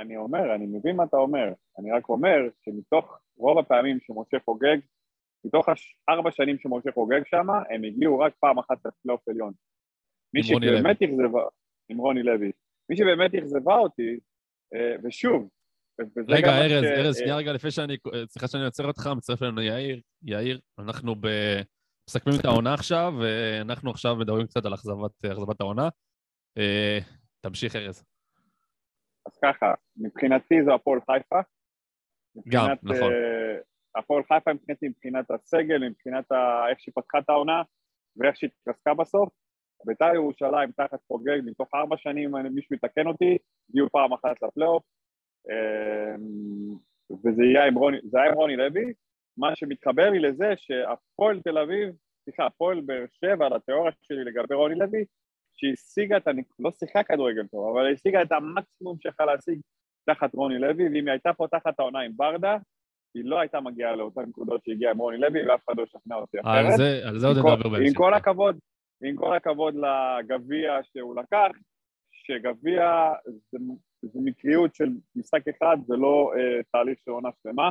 אני 0.02 0.18
אומר, 0.18 0.56
אני 0.56 0.66
מבין 0.66 0.96
מה 0.96 1.04
אתה 1.04 1.18
אומר, 1.18 1.54
אני 1.80 1.92
רק 1.92 2.10
אומר 2.10 2.38
שמתוך 2.66 3.20
רוב 3.38 3.60
הפעמים 3.60 3.98
שמשה 4.00 4.38
חוגג, 4.46 4.78
מתוך 5.46 5.70
ארבע 6.10 6.32
שנים 6.32 6.60
שמשה 6.60 6.92
חוגג 6.92 7.22
שם, 7.26 7.50
הם 7.70 7.84
הגיעו 7.84 8.20
רק 8.20 8.34
פעם 8.40 8.60
אחת 8.60 8.78
לפלייאוף 8.86 9.28
עליון. 9.28 9.54
מי 10.34 10.44
שבאמת 10.44 11.02
אכזבה, 11.02 11.42
עם 11.90 11.98
רוני 11.98 12.24
לוי, 12.24 12.52
מי 12.90 12.98
שבאמת 12.98 13.36
אכזבה 13.36 13.78
אותי, 13.78 14.20
אה, 14.74 14.96
ושוב, 15.04 15.50
רגע, 16.28 16.58
ארז, 16.58 16.84
ש- 16.84 16.88
ארז, 16.88 17.16
אה, 17.16 17.20
שנייה 17.20 17.36
רגע 17.36 17.54
לפני 17.54 17.72
שאני... 17.72 17.98
סליחה 18.28 18.48
שאני 18.48 18.66
עוצר 18.66 18.88
אותך, 18.88 19.10
מצטרף 19.18 19.44
אלינו 19.44 19.62
יאיר. 19.62 20.02
יאיר, 20.24 20.60
אנחנו 20.80 21.16
ב... 21.16 21.28
מסכמים 22.10 22.40
את 22.40 22.46
העונה 22.46 22.74
עכשיו, 22.74 23.14
ואנחנו 23.22 23.92
עכשיו 23.92 24.16
מדברים 24.16 24.48
קצת 24.48 24.66
על 24.66 24.74
אכזבת 24.74 25.26
אכזבת 25.26 25.62
העונה. 25.62 25.90
אה, 26.58 27.00
תמשיך, 27.42 27.76
ארז. 27.76 28.04
אז 29.28 29.38
ככה, 29.44 29.74
מבחינתי 29.98 30.64
זו 30.66 30.74
הפועל 30.76 31.00
חיפה. 31.02 31.40
גם, 32.48 32.68
נכון. 32.84 33.12
אה, 33.14 33.58
הפועל 33.96 34.24
חיפה 34.24 34.54
מבחינתי, 34.54 34.88
מבחינת 34.88 35.32
הסגל, 35.32 35.90
מבחינת 35.90 36.32
ה- 36.32 36.70
איך 36.70 36.80
שהיא 36.80 36.94
פתחה 36.96 37.20
את 37.20 37.30
העונה 37.30 37.62
ואיך 38.18 38.38
שהיא 38.38 38.50
התרסקה 38.62 38.94
בסוף. 38.94 39.30
בית"ר 39.86 40.16
ירושלים 40.16 40.72
תחת 40.72 41.00
חוגג, 41.08 41.40
מתוך 41.46 41.68
ארבע 41.76 41.98
שנים, 41.98 42.32
מישהו 42.52 42.76
יתקן 42.76 43.08
אותי, 43.08 43.38
הגיעו 43.70 43.90
פעם 43.90 44.14
אחת 44.14 44.42
לפלייאוף. 44.44 44.84
אה, 45.50 46.16
וזה 47.26 47.42
היה 47.44 47.66
עם 47.66 47.76
רוני, 47.76 47.98
זה 48.04 48.18
היה 48.22 48.30
עם 48.30 48.36
רוני 48.36 48.56
לוי. 48.56 48.94
מה 49.38 49.56
שמתחבר 49.56 50.10
לי 50.10 50.20
לזה 50.20 50.54
שהפועל 50.58 51.42
תל 51.42 51.58
אביב, 51.58 51.96
סליחה, 52.24 52.46
הפועל 52.46 52.82
באר 52.82 53.06
שבע, 53.12 53.50
לתיאוריה 53.50 53.92
שלי 54.02 54.24
לגבי 54.24 54.56
רוני 54.56 54.76
לוי, 54.76 55.06
שהשיגה 55.58 56.18
את, 56.18 56.28
הנק- 56.28 56.56
לא 56.60 56.72
שיחקה 56.72 57.04
כדורגל 57.04 57.48
טוב, 57.48 57.78
אבל 57.78 57.94
השיגה 57.94 58.22
את 58.22 58.32
המקסימום 58.32 58.98
שיכולה 59.02 59.36
להשיג 59.36 59.60
תחת 60.06 60.34
רוני 60.34 60.60
לוי, 60.60 60.84
ואם 60.84 60.94
היא 60.94 61.12
הייתה 61.12 61.34
פותחת 61.34 61.80
העונה 61.80 62.00
עם 62.00 62.12
ברדה, 62.16 62.58
היא 63.16 63.26
לא 63.26 63.40
הייתה 63.40 63.60
מגיעה 63.60 63.96
לאותן 63.96 64.22
נקודות 64.22 64.62
שהגיעה 64.66 64.92
עם 64.92 64.98
רוני 64.98 65.18
לוי, 65.18 65.48
ואף 65.48 65.62
אחד 65.66 65.78
לא 65.78 65.84
ישכנע 65.84 66.16
אותי 66.16 66.40
אחרת. 66.40 66.66
על 66.66 66.78
זה, 66.78 67.02
על 67.08 67.20
זה 67.20 67.28
עוד 67.28 67.38
נדבר 67.38 67.56
בהמשך. 67.70 67.88
עם 67.88 67.94
כל 67.94 68.14
הכבוד, 68.14 68.60
עם 69.04 69.16
כל 69.16 69.36
הכבוד 69.36 69.76
לגביע 69.76 70.80
שהוא 70.84 71.16
לקח, 71.16 71.48
שגביע 72.12 73.12
זה, 73.26 73.58
זה 74.02 74.20
מקריות 74.24 74.76
של 74.76 74.90
משחק 75.16 75.48
אחד 75.48 75.78
ולא 75.90 76.32
אה, 76.36 76.64
תהליך 76.72 77.00
של 77.06 77.12
עונה 77.12 77.30
שלמה, 77.44 77.70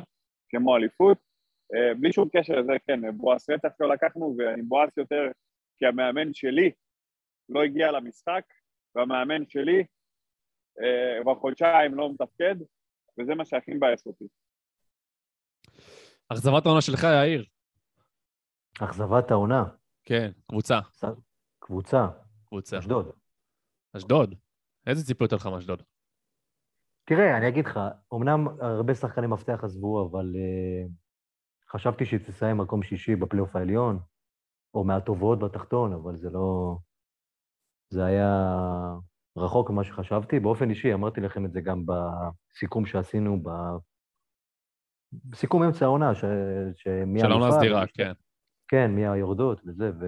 כמו 0.49 0.77
אליפות. 0.77 1.19
אה, 1.75 1.95
בלי 1.95 2.13
שום 2.13 2.29
קשר 2.33 2.61
לזה, 2.61 2.73
כן, 2.87 3.17
בועז 3.17 3.51
רצח 3.51 3.69
לא 3.81 3.89
לקחנו, 3.89 4.35
ואני 4.39 4.63
בועז 4.63 4.91
יותר 4.97 5.29
כי 5.79 5.87
המאמן 5.87 6.35
שלי 6.35 6.71
לא 7.49 7.63
הגיע 7.63 7.93
למשחק, 7.93 8.45
והמאמן 8.95 9.47
שלי 9.49 9.85
אה, 10.81 11.23
כבר 11.23 11.35
חודשיים 11.35 11.95
לא 11.95 12.11
מתפקד, 12.13 12.55
וזה 13.19 13.35
מה 13.35 13.45
שהכי 13.45 13.75
מבאס 13.75 14.07
אותי. 14.07 14.25
אכזבת 16.29 16.67
העונה 16.67 16.81
שלך, 16.81 17.05
יאיר. 17.05 17.45
אכזבת 18.81 19.31
העונה, 19.31 19.65
כן, 20.05 20.31
קבוצה. 20.49 20.79
קבוצה, 21.59 22.07
קבוצה. 22.45 22.79
אשדוד. 22.79 23.13
אשדוד. 23.97 24.35
איזה 24.87 25.05
ציפיות 25.07 25.33
היו 25.33 25.37
לך 25.39 25.47
מאשדוד? 25.47 25.83
תראה, 27.05 27.37
אני 27.39 27.49
אגיד 27.49 27.67
לך, 27.67 27.81
אמנם 28.15 28.49
הרבה 28.61 28.95
שחקני 28.95 29.27
מפתח 29.27 29.61
עזבו, 29.65 30.09
אבל 30.11 30.33
uh, 30.35 30.91
חשבתי 31.71 32.05
שהיא 32.05 32.21
תסיים 32.21 32.57
מקום 32.57 32.83
שישי 32.83 33.17
בפלייאוף 33.17 33.57
העליון, 33.57 33.99
או 34.75 34.85
מהטובות 34.85 35.39
בתחתון, 35.39 35.93
אבל 35.93 36.17
זה 36.17 36.31
לא... 36.31 36.77
זה 37.91 38.05
היה 38.05 38.31
רחוק 39.37 39.71
ממה 39.71 39.85
שחשבתי. 39.85 40.41
באופן 40.41 40.71
אישי, 40.71 40.95
אמרתי 40.95 41.21
לכם 41.21 41.45
את 41.45 41.53
זה 41.53 41.61
גם 41.61 41.83
בסיכום 41.87 42.87
שעשינו. 42.87 43.43
בסיכום 45.25 45.63
אמצע 45.63 45.85
העונה, 45.85 46.15
ש... 46.15 46.25
שמי 46.77 47.21
של 47.21 47.31
העונה 47.31 47.49
הסדירה, 47.49 47.87
כן. 47.95 48.13
כן, 48.69 48.91
מי 48.91 49.07
היורדות 49.07 49.61
וזה, 49.67 49.91
ו... 50.01 50.07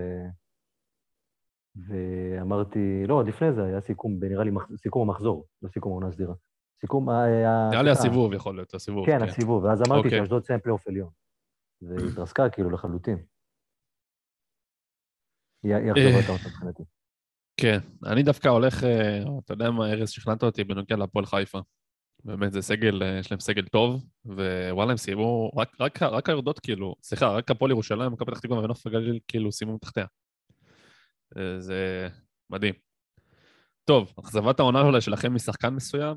ואמרתי, 1.88 3.06
לא, 3.06 3.14
עוד 3.14 3.28
לפני 3.28 3.52
זה 3.52 3.64
היה 3.64 3.80
סיכום, 3.80 4.18
נראה 4.20 4.44
לי 4.44 4.50
סיכום 4.76 5.08
המחזור, 5.08 5.46
לא 5.62 5.68
סיכום 5.68 5.92
העונה 5.92 6.08
הסדירה. 6.08 6.34
סיכום... 6.80 7.08
ה- 7.08 7.12
ה- 7.24 7.70
נראה 7.70 7.82
לי 7.82 7.90
הסיבוב 7.90 8.32
יכול 8.32 8.54
להיות, 8.54 8.74
הסיבוב. 8.74 9.06
כן, 9.06 9.22
הסיבוב, 9.22 9.64
ואז 9.64 9.82
אמרתי 9.88 10.06
אוקיי. 10.06 10.18
שאשדוד 10.20 10.42
תסיים 10.42 10.60
פלייאוף 10.60 10.88
עליון. 10.88 11.10
והיא 11.82 12.10
התרסקה 12.12 12.50
כאילו 12.50 12.70
לחלוטין. 12.70 13.24
היא 15.62 15.74
אכזבת 15.76 15.96
אה. 15.98 16.26
העונה 16.26 16.42
מבחינתי. 16.46 16.82
כן, 17.60 17.78
אני 18.06 18.22
דווקא 18.22 18.48
הולך, 18.48 18.84
אה, 18.84 19.18
אתה 19.44 19.52
יודע 19.52 19.70
מה, 19.70 19.86
ארז, 19.92 20.10
שכנעת 20.10 20.42
אותי 20.42 20.64
בנוגע 20.64 20.96
להפועל 20.96 21.26
חיפה. 21.26 21.58
באמת, 22.24 22.52
זה 22.52 22.62
סגל, 22.62 23.02
אה, 23.02 23.18
יש 23.18 23.30
להם 23.30 23.40
סגל 23.40 23.66
טוב, 23.66 24.04
ווואלה, 24.24 24.90
הם 24.90 24.96
סיימו, 24.96 25.50
רק, 25.56 25.76
רק, 25.80 26.02
רק 26.02 26.28
היורדות 26.28 26.58
כאילו, 26.60 26.94
סליחה, 27.02 27.28
רק 27.28 27.50
הפועל 27.50 27.70
ירושלים, 27.70 28.12
מכבי 28.12 28.30
פתח 28.30 28.40
תקווה 28.40 28.58
ונוף 28.58 28.86
הגליל 28.86 29.18
כאילו 29.28 29.52
סיימו 29.52 29.78
תחתיה. 29.78 30.06
אה, 31.38 31.60
זה 31.60 32.08
מדהים. 32.50 32.74
טוב, 33.84 34.12
אכזבת 34.20 34.60
העונה 34.60 34.80
אולי 34.80 35.00
שלכם 35.00 35.34
משחקן 35.34 35.68
מסוים? 35.68 36.16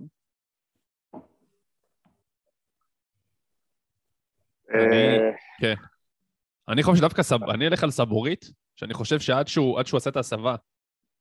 אני- 4.73 5.17
אני 6.67 6.83
חושב 6.83 6.97
שדווקא. 6.97 7.21
אני 7.53 7.67
אלך 7.67 7.83
על 7.83 7.91
סבורית, 7.91 8.51
שאני 8.75 8.93
חושב 8.93 9.19
שעד 9.19 9.47
שהוא, 9.47 9.79
עד 9.79 9.85
שהוא 9.87 9.97
עשה 9.97 10.09
את 10.09 10.15
ההסבה 10.15 10.55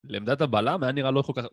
לעמדת 0.05 0.41
הבלם, 0.41 0.83
היה 0.83 0.93
נראה 0.93 1.11
לא 1.11 1.23
כל 1.23 1.33
כך... 1.37 1.45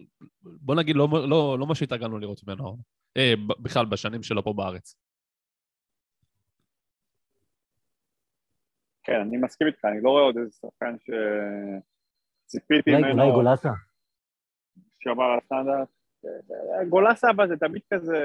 בוא 0.42 0.76
נגיד, 0.76 0.96
לא, 0.96 1.08
לא, 1.30 1.60
לא 1.60 1.68
מה 1.68 1.76
שהתרגלנו 1.76 2.20
לראות 2.20 2.42
ממנו. 2.48 2.78
אה, 3.18 3.34
בכלל, 3.64 3.86
בשנים 3.86 4.24
שלו 4.24 4.44
פה 4.44 4.54
בארץ. 4.54 4.96
כן, 9.04 9.20
אני 9.22 9.38
מסכים 9.38 9.68
איתך, 9.68 9.86
אני 9.86 10.02
לא 10.02 10.10
רואה 10.10 10.24
עוד 10.24 10.38
איזה 10.38 10.52
שחקן 10.52 10.96
שציפיתי 12.48 12.92
ממנו, 12.92 13.22
אולי 13.22 13.32
גולסה? 13.32 13.72
שעבר 15.00 15.24
על 15.24 15.38
הסטנדרט. 15.38 15.88
אה, 16.26 16.86
גולסה 16.86 17.30
אבל 17.36 17.48
זה 17.48 17.58
תמיד 17.58 17.82
כזה, 17.94 18.18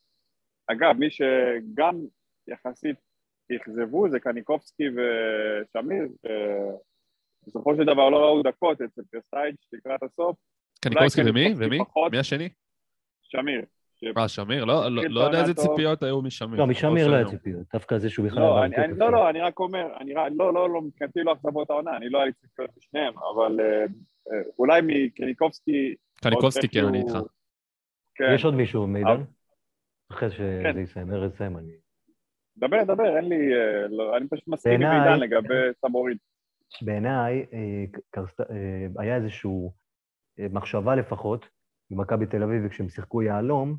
אגב, 0.67 0.95
מי 0.99 1.07
שגם 1.09 1.99
יחסית 2.47 2.95
אכזבו 3.55 4.09
זה 4.09 4.19
קניקובסקי 4.19 4.83
ושמיר, 4.89 6.07
שבסופו 7.43 7.75
של 7.75 7.83
דבר 7.83 8.09
לא 8.09 8.17
ראו 8.17 8.43
דקות 8.43 8.81
אצל 8.81 9.01
פרסייץ' 9.11 9.67
לקראת 9.73 10.03
הסוף, 10.03 10.37
קניקובסקי 10.81 11.21
ומי? 11.25 11.53
ומי? 11.57 11.79
מי 12.11 12.17
השני? 12.17 12.49
שמיר. 13.23 13.65
אה, 14.17 14.27
שמיר? 14.27 14.65
לא, 14.65 14.91
לא, 14.91 15.03
לא 15.09 15.21
יודע 15.21 15.39
את 15.39 15.43
איזה. 15.43 15.53
ציפיות 15.53 16.03
היו 16.03 16.21
משמיר. 16.21 16.59
לא, 16.59 16.67
משמיר 16.67 17.07
לא 17.07 17.15
היה. 17.15 17.25
ציפיות. 17.25 17.67
דווקא 17.73 17.97
זה 17.97 18.09
שהוא 18.09 18.25
בכלל... 18.25 18.43
לא, 18.43 18.67
לא. 18.97 19.11
לא, 19.11 19.29
אני 19.29 19.41
רק 19.41 19.59
אומר, 19.59 19.87
לא, 20.31 20.53
לא, 20.53 20.69
לא, 20.69 20.81
מבחינתי 20.81 21.19
לא 21.23 21.33
אכזבות 21.33 21.69
העונה, 21.69 21.97
אני 21.97 22.09
לא 22.09 22.17
היה 22.17 22.25
לי 22.25 22.33
ציפיות 22.33 22.69
משניהם, 22.77 23.13
אבל 23.17 23.59
אה, 23.59 23.85
אולי 24.59 24.81
מקניקובסקי... 24.83 25.95
קניקובסקי, 26.15 26.67
כן, 26.67 26.85
אני 26.85 26.97
איתך. 26.97 27.17
כן, 28.15 28.23
יש 28.35 28.45
עוד 28.45 28.53
מישהו, 28.53 28.87
מידן? 28.87 29.23
אחרי 30.11 30.29
כן. 30.29 30.35
שזה 30.35 30.81
יסיים, 30.81 31.11
ארז 31.11 31.33
יסיים, 31.33 31.57
אני... 31.57 31.71
דבר, 32.57 32.83
דבר, 32.83 33.17
אין 33.17 33.29
לי... 33.29 33.53
אה, 33.55 33.87
לא, 33.87 34.17
אני 34.17 34.27
פשוט 34.27 34.47
מסכים 34.47 34.81
עם 34.81 35.01
עידן 35.01 35.19
לגבי 35.19 35.53
סבורית. 35.85 36.17
בעיניי 36.81 37.45
אה, 37.53 37.85
אה, 38.49 38.87
היה 38.97 39.15
איזושהי 39.15 39.69
מחשבה 40.39 40.95
לפחות 40.95 41.45
במכבי 41.91 42.25
תל 42.25 42.43
אביב, 42.43 42.63
וכשהם 42.65 42.89
שיחקו 42.89 43.21
יהלום, 43.21 43.77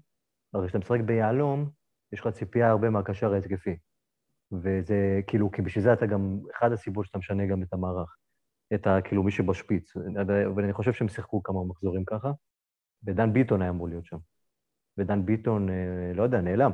הרי 0.54 0.66
כשאתה 0.66 0.78
משחק 0.78 1.00
ביהלום, 1.00 1.70
יש 2.12 2.20
לך 2.20 2.28
ציפייה 2.28 2.70
הרבה 2.70 2.90
מהקשר 2.90 3.34
ההתקפי. 3.34 3.76
וזה 4.52 5.20
כאילו, 5.26 5.50
כי 5.50 5.62
בשביל 5.62 5.84
זה 5.84 5.92
אתה 5.92 6.06
גם, 6.06 6.38
אחד 6.58 6.72
הסיבות 6.72 7.06
שאתה 7.06 7.18
משנה 7.18 7.46
גם 7.46 7.62
את 7.62 7.72
המערך. 7.72 8.16
את 8.74 8.86
ה... 8.86 8.98
כאילו, 9.04 9.22
מי 9.22 9.30
שבשפיץ. 9.30 9.96
אבל 9.96 10.64
אני 10.64 10.72
חושב 10.72 10.92
שהם 10.92 11.08
שיחקו 11.08 11.42
כמה 11.42 11.64
מחזורים 11.64 12.04
ככה, 12.04 12.30
ודן 13.04 13.32
ביטון 13.32 13.62
היה 13.62 13.70
אמור 13.70 13.88
להיות 13.88 14.06
שם. 14.06 14.18
ודן 14.98 15.26
ביטון, 15.26 15.70
אה, 15.70 16.12
לא 16.14 16.22
יודע, 16.22 16.40
נעלם. 16.40 16.72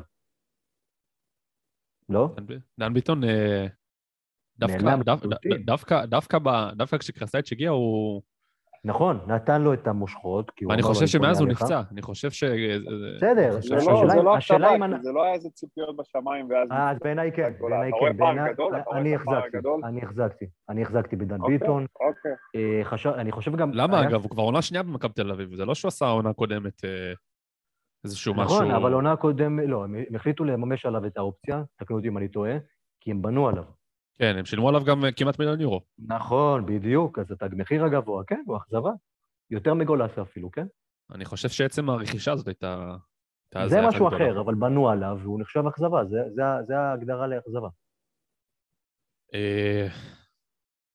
לא? 2.08 2.34
דן 2.36 2.46
דן 2.78 2.94
ביטון, 2.94 3.24
אה, 3.24 3.66
דווקא, 4.58 4.96
דווקא, 5.64 6.06
דווקא, 6.06 6.38
דווקא 6.76 6.98
כשקרסייץ' 6.98 7.52
הגיע, 7.52 7.70
הוא... 7.70 8.22
נכון, 8.84 9.18
נתן 9.26 9.62
לו 9.62 9.72
את 9.74 9.86
המושכות, 9.86 10.50
כי 10.50 10.64
הוא 10.64 10.72
אמר 10.72 10.80
לו, 10.80 10.86
חושב 10.88 11.00
"אני 11.02 11.18
בונה 11.18 11.28
שמאז 11.34 11.40
הוא 11.40 11.46
עליך". 11.46 11.62
נפצע. 11.62 11.82
אני 11.92 12.02
חושב 12.02 12.30
ש... 12.30 12.44
בסדר, 13.16 13.50
זה 13.60 13.60
חושב 13.60 13.90
לא, 14.16 14.24
לא 14.24 14.36
השאלה 14.36 14.74
אם 14.76 15.02
זה 15.02 15.12
לא 15.12 15.22
היה 15.24 15.34
איזה 15.34 15.48
ציפיות 15.50 15.96
בשמיים 15.96 16.50
ואז... 16.50 16.70
אה, 16.72 16.90
אז 16.90 16.98
בעיניי 17.04 17.32
כן. 17.32 17.52
בעיניי 17.60 17.90
כן. 18.00 18.16
בעיניי- 18.16 18.52
גדול? 18.52 18.76
אתה 18.76 18.84
רואה 18.86 18.98
אני 19.00 19.14
החזקתי? 19.14 19.58
אני 19.84 20.02
החזקתי. 20.02 20.44
אני 20.68 20.82
החזקתי 20.82 21.16
בדן 21.16 21.40
אוקיי, 21.40 21.58
ביטון. 21.58 21.86
אוקיי. 22.00 22.32
אה, 23.14 23.20
אני 23.20 23.32
חושב 23.32 23.56
גם... 23.56 23.70
למה, 23.74 24.02
אגב? 24.02 24.22
הוא 24.22 24.30
כבר 24.30 24.42
עונה 24.42 24.62
שנייה 24.62 24.82
במכבי 24.82 25.12
תל 25.12 25.30
אביב. 25.30 25.54
זה 25.54 25.64
לא 25.64 25.74
שהוא 25.74 25.88
עשה 25.88 26.06
עונה 26.06 26.32
קודמת 26.32 26.84
אה, 26.84 27.12
איזשהו 28.04 28.34
משהו... 28.34 28.44
נכון, 28.56 28.70
אבל 28.70 28.92
עונה 28.92 29.16
קודם, 29.16 29.60
לא, 29.60 29.84
הם 29.84 29.94
החליטו 30.14 30.44
לממש 30.44 30.86
עליו 30.86 31.06
את 31.06 31.16
האופציה, 31.16 31.62
תקנו 31.76 31.96
אותי 31.96 32.08
אם 32.08 32.18
אני 32.18 32.28
טועה, 32.28 32.52
כי 33.00 33.10
הם 33.10 33.22
בנו 33.22 33.48
עליו. 33.48 33.64
כן, 34.20 34.34
הם 34.38 34.44
שילמו 34.44 34.68
עליו 34.68 34.84
גם 34.84 35.04
אה, 35.04 35.12
כמעט 35.12 35.38
מיליון 35.38 35.60
יורו. 35.60 35.80
נכון, 35.98 36.66
בדיוק, 36.66 37.18
אז 37.18 37.32
את 37.32 37.42
המחיר 37.42 37.84
הגבוה, 37.84 38.24
כן, 38.24 38.42
הוא 38.46 38.56
אכזבה. 38.56 38.90
יותר 39.50 39.74
מגולסה 39.74 40.22
אפילו, 40.22 40.50
כן? 40.50 40.66
אני 41.14 41.24
חושב 41.24 41.48
שעצם 41.48 41.90
הרכישה 41.90 42.32
הזאת 42.32 42.48
הייתה... 42.48 42.96
הייתה 43.54 43.68
זה 43.68 43.80
משהו 43.88 44.06
גדולה. 44.06 44.16
אחר, 44.30 44.40
אבל 44.40 44.54
בנו 44.54 44.88
עליו, 44.88 45.18
והוא 45.22 45.40
נחשב 45.40 45.66
אכזבה, 45.66 46.04
זה- 46.04 46.30
זה 46.34 46.42
זה 46.66 46.78
ההגדרה 46.78 47.26
לאכזבה. 47.26 47.68
אה, 49.34 49.86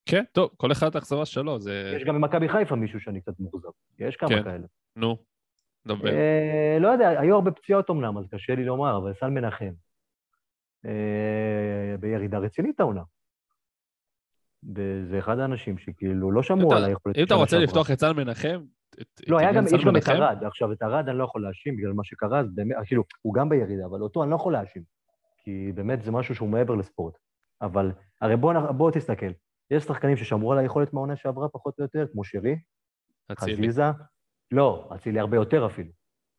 כן, 0.06 0.24
טוב, 0.32 0.50
כל 0.58 0.72
אחד 0.72 0.96
האכזבה 0.96 1.26
שלו, 1.26 1.60
זה... 1.60 1.94
יש 1.96 2.04
גם 2.04 2.16
במכבי 2.16 2.50
חיפה 2.50 2.76
מישהו 2.76 3.00
שאני 3.00 3.22
קצת 3.22 3.40
מאוכזב. 3.40 3.70
יש 4.00 4.16
כמה 4.16 4.30
כן. 4.30 4.44
כאלה. 4.44 4.68
נו, 4.96 5.18
דבר. 5.88 6.08
אה, 6.10 6.78
לא 6.80 6.88
יודע, 6.88 7.10
היו 7.10 7.36
הרבה 7.36 7.52
פציעות 7.52 7.90
אמנם, 7.90 8.18
אז 8.18 8.26
קשה 8.32 8.56
לי 8.56 8.66
לומר, 8.66 8.98
אבל 8.98 9.14
סל 9.14 9.30
מנחם. 9.30 9.72
אה, 10.86 11.96
בירידה 12.00 12.38
רצינית 12.38 12.80
העונה. 12.80 13.02
וזה 14.76 15.20
אחד 15.20 15.40
האנשים 15.40 15.78
שכאילו 15.78 16.32
לא 16.32 16.44
שמעו 16.44 16.74
על 16.74 16.84
היכולת 16.86 17.18
אם 17.18 17.24
אתה 17.24 17.36
רוצה. 17.36 17.58
לפתוח 17.58 17.92
את 17.92 18.00
סל 18.00 18.14
מנחם... 18.14 18.62
לא, 19.28 19.38
היה 19.40 19.54
גם, 19.54 19.66
יש 19.66 19.86
גם 19.86 19.98
את 19.98 20.10
ארד. 20.10 20.44
עכשיו, 20.44 20.72
את 20.72 20.82
ארד 20.84 21.10
אני 21.10 21.18
לא 21.18 21.24
יכול 21.24 21.44
להאשים 21.44 21.78
בגלל 21.78 21.94
מה 21.94 22.04
שקרה, 22.04 22.40
אז 22.40 22.48
באמת, 22.56 22.78
כאילו, 22.86 23.04
הוא 23.22 23.34
גם 23.34 23.50
בירידה, 23.50 23.86
אבל 23.86 24.02
אותו 24.02 24.24
אני 24.24 24.32
לא 24.32 24.36
יכול 24.36 24.54
להאשים. 24.54 24.84
כי 25.44 25.72
באמת 25.76 26.02
זה 26.04 26.12
משהו 26.12 26.36
שהוא 26.36 26.50
מעבר 26.50 26.76
לספורט. 26.76 27.14
אבל, 27.62 27.92
הרי 28.22 28.38
בוא, 28.38 28.54
נ- 28.54 28.78
בוא 28.78 28.92
תסתכל. 28.92 29.32
יש 29.72 29.84
שחקנים 29.84 30.18
ששמרו 30.18 30.52
על 30.54 30.58
היכולת 30.60 30.94
מהעונה 30.94 31.16
שעברה 31.16 31.50
פחות 31.50 31.80
או 31.80 31.84
יותר, 31.84 32.06
כמו 32.12 32.24
שרי. 32.24 32.56
חזיזה. 33.32 33.84
לא, 34.52 34.90
אצילי 34.96 35.20
הרבה 35.20 35.38
יותר 35.38 35.66
אפילו. 35.66 35.90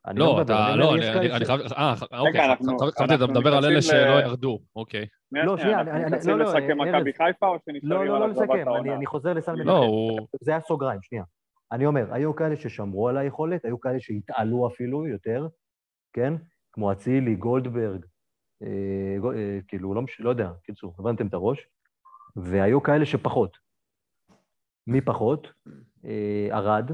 אני 0.06 0.18
לא, 0.18 0.36
מדבר, 0.36 0.42
אתה, 0.42 0.76
לא, 0.76 0.94
אני 0.94 1.44
חייב... 1.44 1.60
אה, 1.76 1.94
אוקיי, 2.18 2.44
אנחנו- 2.44 2.78
חשבתי 2.78 3.14
אתה 3.14 3.26
מדבר 3.26 3.56
על 3.56 3.64
אלה 3.64 3.82
שלא 3.82 4.20
ירדו, 4.20 4.58
אוקיי. 4.76 5.06
לא, 5.32 5.56
שנייה, 5.58 5.78
אנחנו 5.80 5.90
אני- 5.92 6.00
אני- 6.00 6.10
נכנסים 6.10 6.30
לא, 6.30 6.38
לא, 6.38 6.44
לסכם. 6.44 6.78
מכבי 6.80 7.12
חיפה 7.12 7.46
או 7.48 7.56
שנשארים 7.64 7.90
לא, 7.90 8.00
על 8.00 8.06
לא, 8.08 8.18
לא 8.26 8.30
עזבת 8.30 8.48
לסכם, 8.48 8.68
העונה? 8.68 8.94
אני, 8.94 9.06
חוזר 9.06 9.32
לסל 9.32 9.52
מנחם. 9.54 9.66
לא. 9.68 10.16
זה 10.40 10.50
היה 10.50 10.60
סוגריים, 10.60 11.00
שנייה. 11.02 11.24
אני 11.72 11.86
אומר, 11.86 12.14
היו 12.14 12.36
כאלה 12.36 12.56
ששמרו 12.56 13.08
על 13.08 13.16
היכולת, 13.16 13.64
היו 13.64 13.80
כאלה 13.80 14.00
שהתעלו 14.00 14.66
אפילו 14.66 15.06
יותר, 15.06 15.46
כן? 16.12 16.32
כמו 16.72 16.92
אצילי, 16.92 17.34
גולדברג, 17.34 18.04
אה, 18.62 18.68
אה, 19.36 19.58
כאילו, 19.68 19.94
לא, 19.94 20.02
לא 20.18 20.30
יודע, 20.30 20.50
קיצור, 20.64 20.94
הבנתם 20.98 21.26
את 21.26 21.34
הראש. 21.34 21.66
והיו 22.36 22.82
כאלה 22.82 23.06
שפחות. 23.06 23.56
מי 24.86 25.00
פחות? 25.00 25.52
אה, 26.04 26.48
ארד, 26.52 26.90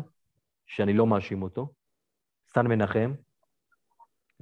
שאני 0.67 0.93
לא 0.93 1.07
מאשים 1.07 1.43
אותו, 1.43 1.69
סטן 2.53 2.67
מנחם, 2.67 3.13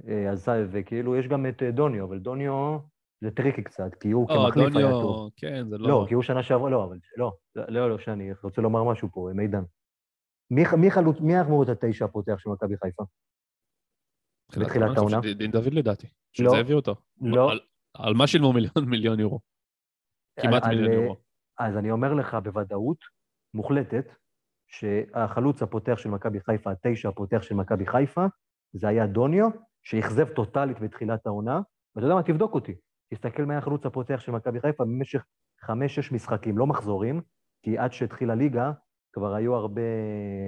אה, 0.07 0.29
אז, 0.31 0.49
וכאילו, 0.71 1.15
יש 1.15 1.27
גם 1.27 1.45
את 1.45 1.63
אה, 1.63 1.71
דוניו, 1.71 2.05
אבל 2.05 2.19
דוניו 2.19 2.77
זה 3.21 3.31
טריקי 3.31 3.63
קצת, 3.63 3.95
כי 3.99 4.11
הוא 4.11 4.29
לא, 4.29 4.35
כמחליף 4.45 4.75
היה 4.75 4.89
טוב. 4.89 5.31
כן, 5.35 5.69
זה 5.69 5.77
לא... 5.77 5.89
לא, 5.89 6.05
כי 6.07 6.13
הוא 6.13 6.23
שנה 6.23 6.43
שעברה, 6.43 6.69
לא, 6.69 6.83
אבל 6.83 6.97
לא, 7.17 7.31
לא, 7.55 7.89
לא, 7.89 7.97
שאני 7.97 8.31
רוצה 8.43 8.61
לומר 8.61 8.83
משהו 8.83 9.09
פה, 9.11 9.29
מידן. 9.35 9.63
מי, 10.51 10.63
מי 10.81 10.91
חלוץ, 10.91 11.17
מי 11.19 11.33
להיות 11.49 11.69
התשע 11.69 12.05
הפותח 12.05 12.35
של 12.37 12.49
מכבי 12.49 12.77
חיפה? 12.77 13.03
בתחילת 14.59 14.97
העונה? 14.97 15.19
דין 15.37 15.51
דוד 15.51 15.73
לדעתי. 15.73 16.07
לא. 16.39 16.49
שזה 16.51 16.57
הביא 16.57 16.75
אותו. 16.75 16.95
לא. 17.21 17.51
על- 17.93 18.13
מה 18.13 18.27
שילמו 18.27 18.53
מיליון 18.53 18.89
מיליון 18.89 19.19
יורו? 19.19 19.39
כמעט 20.39 20.63
מיליון 20.65 20.91
יורו. 20.91 21.15
אז 21.59 21.77
אני 21.77 21.91
אומר 21.91 22.13
לך 22.13 22.37
בוודאות 22.43 22.97
מוחלטת, 23.53 24.05
שהחלוץ 24.81 25.61
הפותח 25.63 25.97
של 25.97 26.09
מכבי 26.09 26.39
חיפה, 26.39 26.71
התשע 26.71 27.09
הפותח 27.09 27.41
של 27.41 27.55
מכבי 27.55 27.85
חיפה, 27.85 28.25
זה 28.73 28.87
היה 28.87 29.07
דוניו, 29.07 29.47
שאכזב 29.83 30.27
טוטאלית 30.29 30.79
בתחילת 30.79 31.27
העונה, 31.27 31.61
ואתה 31.95 32.05
יודע 32.05 32.15
מה, 32.15 32.23
תבדוק 32.23 32.53
אותי. 32.53 32.75
תסתכל 33.13 33.45
מי 33.45 33.55
החלוץ 33.55 33.85
הפותח 33.85 34.19
של 34.19 34.31
מכבי 34.31 34.61
חיפה 34.61 34.83
במשך 34.85 35.23
חמש-שש 35.65 36.11
משחקים, 36.11 36.57
לא 36.57 36.67
מחזורים, 36.67 37.21
כי 37.63 37.77
עד 37.77 37.93
שהתחילה 37.93 38.35
ליגה, 38.35 38.71
כבר 39.13 39.33
היו 39.35 39.55
הרבה, 39.55 39.81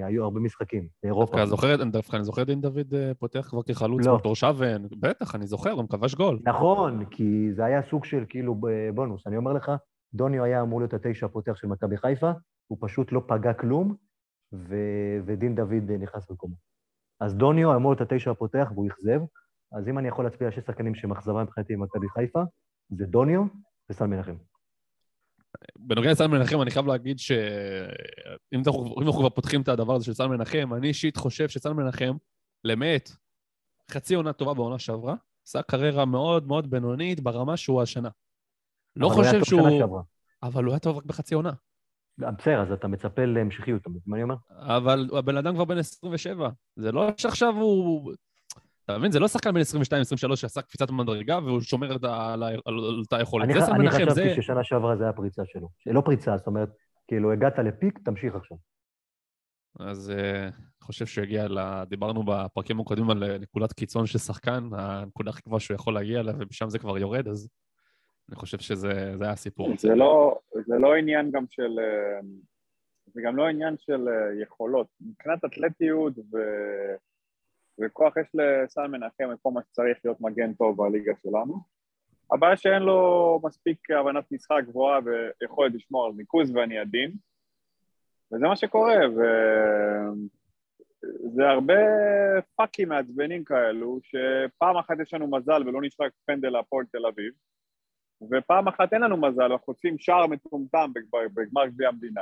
היו 0.06 0.24
הרבה 0.24 0.40
משחקים 0.40 0.88
באירופה. 1.02 1.32
דווקא 1.36 1.46
זוכר- 1.46 1.84
דווקא 1.84 2.16
אני 2.16 2.24
זוכר 2.24 2.44
דין 2.44 2.60
דוד 2.60 2.94
אה, 2.94 3.12
פותח 3.18 3.46
כבר 3.50 3.62
כחלוץ 3.62 4.06
לא. 4.06 4.16
בתור 4.16 4.34
שוון. 4.36 4.86
בטח, 5.00 5.34
אני 5.34 5.46
זוכר, 5.46 5.70
הוא 5.70 5.84
כבש 5.90 6.14
גול. 6.14 6.38
נכון, 6.44 7.04
כי 7.04 7.52
זה 7.52 7.64
היה 7.64 7.82
סוג 7.82 8.04
של 8.04 8.24
כאילו 8.28 8.54
ב- 8.54 8.90
בונוס. 8.94 9.26
אני 9.26 9.36
אומר 9.36 9.52
לך, 9.52 9.72
דוניו 10.14 10.44
היה 10.44 10.62
אמור 10.62 10.80
להיות 10.80 10.94
התשע 10.94 11.26
הפותח 11.26 11.56
של 11.56 11.66
מכבי 11.66 11.96
חיפה, 11.96 12.30
הוא 12.66 12.78
פשוט 12.80 13.12
לא 13.12 13.22
פגע 13.26 13.52
כלום, 13.52 13.94
ו... 14.54 14.74
ודין 15.26 15.54
דוד 15.54 15.90
נכנס 16.00 16.30
במקומו. 16.30 16.54
אז 17.20 17.34
דוניו 17.34 17.76
אמור 17.76 17.94
להיות 17.94 18.12
התשע 18.12 18.30
הפותח 18.30 18.68
והוא 18.74 18.86
אכזב, 18.88 19.20
אז 19.72 19.88
אם 19.88 19.98
אני 19.98 20.08
יכול 20.08 20.24
להצביע 20.24 20.48
על 20.48 20.54
שני 20.54 20.62
שחקנים 20.62 20.92
אכזבה 21.12 21.42
מבחינתי 21.42 21.76
במכבי 21.76 22.08
חיפה, 22.08 22.42
זה 22.90 23.06
דוניו 23.06 23.42
וסל 23.90 24.06
מנחם. 24.06 24.34
בנוגע 25.78 26.10
לסל 26.10 26.26
מנחם, 26.26 26.62
אני 26.62 26.70
חייב 26.70 26.86
להגיד 26.86 27.18
שאם 27.18 28.62
אנחנו 28.98 29.12
כבר 29.12 29.30
פותחים 29.30 29.62
את 29.62 29.68
הדבר 29.68 29.94
הזה 29.94 30.04
של 30.04 30.14
סל 30.14 30.26
מנחם, 30.26 30.74
אני 30.74 30.88
אישית 30.88 31.16
חושב 31.16 31.48
שסל 31.48 31.72
מנחם, 31.72 32.16
למעט 32.64 33.10
חצי 33.90 34.14
עונה 34.14 34.32
טובה 34.32 34.54
בעונה 34.54 34.78
שעברה, 34.78 35.14
עשה 35.46 35.62
קריירה 35.62 36.04
מאוד 36.04 36.46
מאוד 36.46 36.70
בינונית 36.70 37.20
ברמה 37.20 37.56
שהוא 37.56 37.82
השנה. 37.82 38.08
לא 38.96 39.08
חושב 39.08 39.44
שהוא... 39.44 39.78
שעברה. 39.78 40.02
אבל 40.42 40.64
הוא 40.64 40.72
היה 40.72 40.80
טוב 40.80 40.96
רק 40.96 41.04
בחצי 41.04 41.34
עונה. 41.34 41.52
בסדר, 42.18 42.60
אז 42.62 42.72
אתה 42.72 42.88
מצפה 42.88 43.24
להמשכיות, 43.24 43.80
אתה 43.80 43.90
מבין 43.90 44.02
מה 44.06 44.16
אני 44.16 44.22
אומר? 44.22 44.34
אבל 44.50 45.08
הבן 45.18 45.36
אדם 45.36 45.54
כבר 45.54 45.64
בן 45.64 45.78
27. 45.78 46.48
זה 46.76 46.92
לא 46.92 47.08
שעכשיו 47.16 47.54
הוא... 47.54 48.12
אתה 48.84 48.98
מבין? 48.98 49.12
זה 49.12 49.20
לא 49.20 49.28
שחקן 49.28 49.54
בן 49.54 49.60
22-23 50.30 50.36
שעשה 50.36 50.62
קפיצת 50.62 50.90
מדרגה 50.90 51.38
והוא 51.38 51.60
שומר 51.60 51.96
את 51.96 52.04
ה- 52.04 52.32
על 52.66 52.78
אותה 52.78 53.20
יכולת. 53.20 53.44
אני, 53.44 53.54
זה 53.54 53.60
ח- 53.60 53.64
סל 53.64 53.72
אני 53.72 53.84
מנחם, 53.84 53.98
זה... 53.98 54.22
חשבתי 54.24 54.42
ששנה 54.42 54.64
שעברה 54.64 54.96
זה 54.96 55.04
היה 55.04 55.12
פריצה 55.12 55.42
שלו. 55.46 55.68
לא 55.86 56.00
פריצה, 56.00 56.36
זאת 56.36 56.46
אומרת, 56.46 56.68
כאילו 57.08 57.32
הגעת 57.32 57.58
לפיק, 57.58 57.98
תמשיך 58.04 58.34
עכשיו. 58.34 58.56
אז 59.80 60.10
אני 60.10 60.50
חושב 60.82 61.06
שהוא 61.06 61.22
הגיע 61.24 61.48
ל... 61.48 61.84
דיברנו 61.88 62.24
בפרקים 62.26 62.80
הקודמים 62.80 63.10
על 63.10 63.24
אה, 63.24 63.38
נקודת 63.38 63.72
קיצון 63.72 64.06
של 64.06 64.18
שחקן, 64.18 64.68
הנקודה 64.72 65.30
הכי 65.30 65.42
גבוהה 65.46 65.60
שהוא 65.60 65.74
יכול 65.74 65.94
להגיע 65.94 66.20
אליה, 66.20 66.34
ומשם 66.38 66.68
זה 66.68 66.78
כבר 66.78 66.98
יורד, 66.98 67.28
אז 67.28 67.48
אני 68.28 68.36
חושב 68.36 68.58
שזה 68.58 69.16
זה 69.16 69.24
היה 69.24 69.32
הסיפור. 69.32 69.72
זה 69.78 69.94
לא, 69.94 70.38
זה 70.66 70.74
לא 70.78 70.94
עניין 70.94 71.30
גם 71.30 71.44
של... 71.50 71.78
אה, 71.78 72.20
זה 73.06 73.22
גם 73.24 73.36
לא 73.36 73.48
עניין 73.48 73.74
של 73.78 74.08
אה, 74.08 74.42
יכולות. 74.42 74.86
מבחינת 75.00 75.44
אתלטיות 75.44 76.18
ו... 76.18 76.38
וכוח 77.80 78.16
יש 78.16 78.28
לסל 78.34 78.86
מנחם 78.86 79.32
את 79.32 79.38
כל 79.42 79.50
מה 79.50 79.60
שצריך 79.62 79.98
להיות 80.04 80.20
מגן 80.20 80.54
טוב 80.54 80.76
בליגה 80.76 81.12
שלנו. 81.22 81.54
הבעיה 82.32 82.56
שאין 82.56 82.82
לו 82.82 83.40
מספיק 83.44 83.90
הבנת 83.90 84.32
משחק 84.32 84.62
גבוהה 84.66 85.00
ויכולת 85.04 85.74
לשמור 85.74 86.06
על 86.06 86.12
ריכוז 86.18 86.56
ואני 86.56 86.78
עדין. 86.78 87.12
וזה 88.32 88.46
מה 88.46 88.56
שקורה, 88.56 88.94
וזה 91.24 91.48
הרבה 91.48 91.74
פאקים 92.56 92.88
מעצבנים 92.88 93.44
כאלו, 93.44 94.00
שפעם 94.02 94.76
אחת 94.76 94.96
יש 95.02 95.14
לנו 95.14 95.30
מזל 95.30 95.68
ולא 95.68 95.82
נשרק 95.82 96.12
פנדל 96.26 96.48
להפועל 96.48 96.86
תל 96.92 97.06
אביב, 97.06 97.32
ופעם 98.30 98.68
אחת 98.68 98.92
אין 98.92 99.02
לנו 99.02 99.16
מזל, 99.16 99.42
אנחנו 99.42 99.58
חוטפים 99.64 99.98
שער 99.98 100.26
מטומטם 100.26 100.90
בגמר- 101.34 101.66
גביע 101.66 101.88
המדינה. 101.88 102.20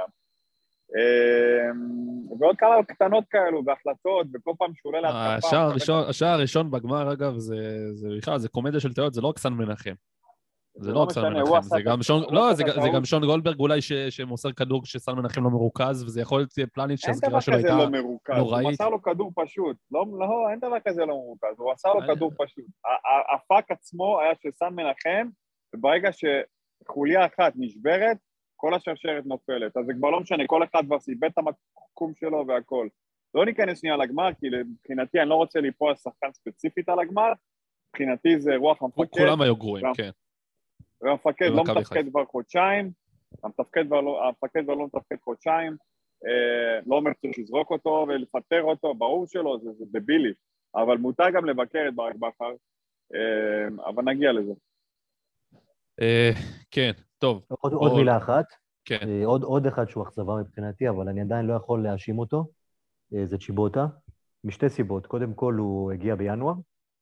אמ, 0.96 2.32
ועוד 2.40 2.56
כמה 2.58 2.82
קטנות 2.88 3.24
כאלו, 3.30 3.62
והחלטות, 3.66 4.26
וכל 4.34 4.52
פעם 4.58 4.74
שהוא 4.74 4.90
עולה 4.92 5.00
להתקפה... 5.00 5.48
השער 5.48 5.70
הראשון, 5.70 6.04
השער 6.08 6.28
הראשון 6.28 6.70
בגמר, 6.70 7.12
אגב, 7.12 7.38
זה 7.38 7.56
בכלל, 8.18 8.38
זה 8.38 8.48
קומדיה 8.48 8.80
של 8.80 8.92
טעויות, 8.94 9.14
זה 9.14 9.20
לא 9.20 9.28
רק 9.28 9.38
סן 9.38 9.52
מנחם. 9.52 9.94
זה 10.76 10.92
לא 10.92 10.98
רק 11.02 11.10
סן 11.10 11.32
מנחם, 11.32 11.60
זה 11.62 11.82
גם 11.84 12.02
שון, 12.02 12.22
לא, 12.34 12.54
זה 12.54 12.62
גם- 12.94 13.04
שון 13.04 13.24
גולדברג 13.26 13.58
אולי 13.60 13.78
שמוסר 14.10 14.52
כדור 14.52 14.82
כשסן 14.82 15.12
מנחם 15.12 15.44
לא 15.44 15.50
מרוכז, 15.50 16.02
וזה 16.04 16.20
יכול 16.20 16.38
להיות 16.38 16.50
פלניץ' 16.74 17.04
אין 17.08 17.14
דבר 17.14 17.40
שהסגירה 17.40 17.40
שלו 17.40 17.54
כזה 17.54 17.66
הייתה... 17.68 17.84
לא 17.84 17.90
מרוכז, 17.90 18.34
הוא 18.34 18.38
נוראית. 18.38 18.68
מסר 18.68 18.88
לו 18.88 19.02
כדור 19.02 19.32
פשוט. 19.36 19.76
לא, 19.90 20.04
לא, 20.20 20.50
אין 20.50 20.58
דבר 20.58 20.76
כזה 20.88 21.00
לא 21.00 21.06
מרוכז, 21.14 21.54
הוא 21.58 21.72
מסר 21.72 21.92
לו 21.94 22.00
אני- 22.02 22.08
כדור 22.14 22.32
פשוט. 22.38 22.64
הפאק 23.34 23.70
עצמו 23.70 24.20
היה 24.20 24.32
של 24.42 24.50
סן 24.50 24.68
מנחם, 24.74 25.28
וברגע 25.74 26.10
שחוליה 26.12 27.26
אחת 27.26 27.52
נשברת, 27.56 28.16
כל 28.56 28.74
השרשרת 28.74 29.26
נופלת. 29.26 29.76
אז 29.76 29.86
זה 29.86 29.92
כבר 29.94 30.10
לא 30.10 30.20
משנה, 30.20 30.46
כל 30.46 30.64
אחד 30.64 30.82
כבר 30.86 30.98
סיבד 30.98 31.24
את 31.32 31.38
המקום 31.38 32.14
שלו 32.14 32.44
והכל. 32.46 32.88
לא 33.34 33.44
ניכנס 33.44 33.80
שנייה 33.80 33.96
לגמר, 33.96 34.28
כי 34.40 34.46
מבחינתי 34.64 35.20
אני 35.20 35.28
לא 35.28 35.34
רוצה 35.34 35.60
ליפול 35.60 35.88
על 35.88 35.96
שחקן 35.96 36.32
ספציפית 36.32 36.88
על 36.88 36.98
הגמר, 36.98 37.32
מבחינתי 37.88 38.40
זה 38.40 38.56
רוח 38.56 38.82
המפקד, 38.82 39.18
כולם 39.18 39.42
היו 39.42 39.56
גרועים. 39.56 39.86
כן. 39.96 40.10
והמפקד 41.00 41.46
לא 41.46 41.62
מתפקד. 41.64 42.08
כבר 42.10 42.24
חודשיים, 42.24 42.90
המתפקד 43.44 43.86
כבר 43.86 44.00
לא, 44.00 44.28
המפקד 44.28 44.64
כבר 44.64 44.74
לא 44.74 44.86
מתפקד 44.86 45.16
חודשיים, 45.24 45.76
אה, 46.26 46.80
לא 46.86 46.96
אומר 46.96 47.10
שצריך 47.12 47.38
לזרוק 47.38 47.70
אותו 47.70 48.06
ולפטר 48.08 48.62
אותו, 48.62 48.94
ברור 48.94 49.26
שלא, 49.26 49.58
זה, 49.62 49.72
זה 49.72 49.84
דבילי, 49.88 50.32
אבל 50.74 50.98
מותר 50.98 51.30
גם 51.30 51.44
לבקר 51.44 51.84
את 51.88 51.94
ברק 51.94 52.14
בכר, 52.14 52.52
אה, 53.14 53.88
אבל 53.88 54.02
נגיע 54.04 54.32
לזה. 54.32 54.52
אה, 56.02 56.30
כן, 56.70 56.92
טוב. 57.18 57.42
עוד, 57.48 57.72
עוד 57.72 57.92
מילה 57.96 58.16
אחת. 58.16 58.44
כן. 58.84 59.08
אה, 59.08 59.26
עוד, 59.26 59.42
עוד 59.42 59.66
אחד 59.66 59.88
שהוא 59.88 60.02
אכזבה 60.02 60.36
מבחינתי, 60.36 60.88
אבל 60.88 61.08
אני 61.08 61.20
עדיין 61.20 61.46
לא 61.46 61.54
יכול 61.54 61.82
להאשים 61.82 62.18
אותו, 62.18 62.46
אה, 63.14 63.26
זה 63.26 63.38
צ'יבוטה, 63.38 63.86
משתי 64.44 64.68
סיבות. 64.68 65.06
קודם 65.06 65.34
כל, 65.34 65.54
הוא 65.54 65.92
הגיע 65.92 66.14
בינואר, 66.14 66.54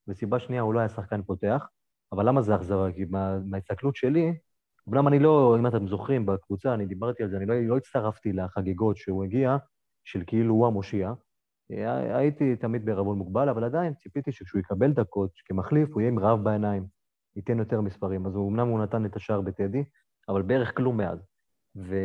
וסיבה 0.08 0.38
שנייה, 0.38 0.62
הוא 0.62 0.74
לא 0.74 0.78
היה 0.78 0.88
שחקן 0.88 1.22
פותח. 1.22 1.68
אבל 2.12 2.28
למה 2.28 2.42
זה 2.42 2.56
אכזבה? 2.56 2.92
כי 2.92 3.04
מה, 3.10 3.38
מההסתכלות 3.38 3.96
שלי, 3.96 4.34
אמנם 4.88 5.08
אני 5.08 5.18
לא, 5.18 5.56
אם 5.58 5.66
אתם 5.66 5.88
זוכרים, 5.88 6.26
בקבוצה, 6.26 6.74
אני 6.74 6.86
דיברתי 6.86 7.22
על 7.22 7.30
זה, 7.30 7.36
אני 7.36 7.46
לא, 7.46 7.54
לא 7.54 7.76
הצטרפתי 7.76 8.32
לחגיגות 8.32 8.96
שהוא 8.96 9.24
הגיע, 9.24 9.56
של 10.04 10.22
כאילו 10.26 10.54
הוא 10.54 10.66
המושיע. 10.66 11.12
הייתי 12.14 12.56
תמיד 12.56 12.84
בערבון 12.84 13.18
מוגבל, 13.18 13.48
אבל 13.48 13.64
עדיין 13.64 13.94
ציפיתי 13.94 14.32
שכשהוא 14.32 14.60
יקבל 14.60 14.92
דקות 14.92 15.30
כמחליף, 15.44 15.88
הוא 15.92 16.00
יהיה 16.00 16.10
עם 16.10 16.18
רעב 16.18 16.44
בעיניים, 16.44 16.86
ייתן 17.36 17.58
יותר 17.58 17.80
מספרים. 17.80 18.26
אז 18.26 18.34
הוא, 18.34 18.50
אמנם 18.50 18.68
הוא 18.68 18.82
נתן 18.82 19.06
את 19.06 19.16
השער 19.16 19.40
בטדי, 19.40 19.84
אבל 20.28 20.42
בערך 20.42 20.76
כלום 20.76 20.96
מאז. 20.96 21.18
ו... 21.76 21.96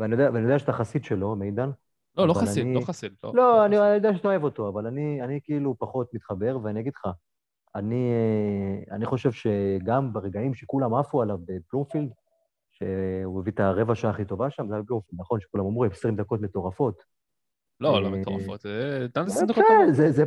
ואני, 0.00 0.12
יודע, 0.12 0.30
ואני 0.32 0.44
יודע 0.44 0.58
שאתה 0.58 0.72
חסיד 0.72 1.04
שלו, 1.04 1.36
מידן. 1.36 1.70
לא, 2.16 2.28
לא 2.28 2.34
חסיד, 2.34 2.64
אני- 2.66 2.74
לא 2.74 2.80
חסיד. 2.80 3.12
לא, 3.24 3.32
לא, 3.34 3.64
אני 3.66 3.76
חסיד. 3.76 3.86
אני 3.86 3.94
יודע 3.94 4.14
שאתה 4.16 4.28
אוהב 4.28 4.44
אותו, 4.44 4.68
אבל 4.68 4.86
אני, 4.86 5.22
אני 5.22 5.40
כאילו 5.44 5.78
פחות 5.78 6.14
מתחבר, 6.14 6.58
ואני 6.62 6.80
אגיד 6.80 6.92
לך, 6.96 7.08
אני, 7.74 8.12
אני 8.90 9.06
חושב 9.06 9.32
שגם 9.32 10.12
ברגעים 10.12 10.54
שכולם 10.54 10.94
עפו 10.94 11.22
עליו 11.22 11.38
בבלומפילד, 11.38 12.10
שהוא 12.70 13.40
הביא 13.40 13.52
את 13.52 13.60
הרבע 13.60 13.94
שעה 13.94 14.10
הכי 14.10 14.24
טובה 14.24 14.50
שם, 14.50 14.68
זה 14.68 14.74
היה 14.74 14.82
בבלומפילד, 14.82 15.20
נכון? 15.20 15.40
שכולם 15.40 15.66
אמרו, 15.66 15.84
20 15.84 16.16
דקות 16.16 16.40
מטורפות. 16.40 17.02
לא, 17.80 18.02
לא 18.02 18.06
אה, 18.06 18.12
מטורפות. 18.12 18.66
אה, 18.66 19.06
כן, 19.54 19.92
זה, 19.92 20.24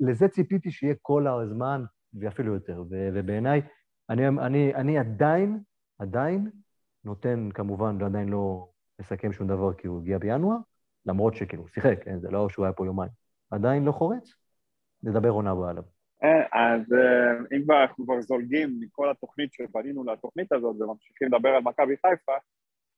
לזה 0.00 0.28
ציפיתי 0.28 0.70
שיהיה 0.70 0.94
כל 1.02 1.26
הזמן, 1.26 1.84
ואפילו 2.20 2.54
יותר. 2.54 2.84
ובעיניי, 2.90 3.60
אני, 4.10 4.28
אני, 4.28 4.74
אני 4.74 4.98
עדיין, 4.98 5.58
עדיין 5.98 6.50
נותן, 7.04 7.48
כמובן, 7.54 8.02
עדיין 8.02 8.28
לא 8.28 8.68
מסכם 9.00 9.32
שום 9.32 9.46
דבר 9.46 9.72
כי 9.74 9.86
הוא 9.86 10.00
הגיע 10.00 10.18
בינואר, 10.18 10.56
למרות 11.06 11.36
שכאילו, 11.36 11.68
שיחק, 11.68 12.04
כן? 12.04 12.20
זה 12.20 12.30
לא 12.30 12.48
שהוא 12.48 12.64
היה 12.64 12.72
פה 12.72 12.86
יומיים. 12.86 13.10
עדיין 13.50 13.84
לא 13.84 13.92
חורץ, 13.92 14.34
נדבר 15.02 15.28
עונה 15.28 15.50
הבאה 15.50 15.70
עליו. 15.70 15.82
אה, 16.22 16.46
אז 16.52 16.92
אה, 16.92 17.56
אם 17.56 17.64
כבר 17.64 17.82
אנחנו 17.82 18.04
כבר 18.04 18.20
זולגים 18.20 18.80
מכל 18.80 19.10
התוכנית 19.10 19.52
שבנינו 19.52 20.04
לתוכנית 20.04 20.52
הזאת 20.52 20.76
וממשיכים 20.80 21.28
לדבר 21.28 21.48
על 21.48 21.62
מכבי 21.62 21.94
חיפה, 21.96 22.32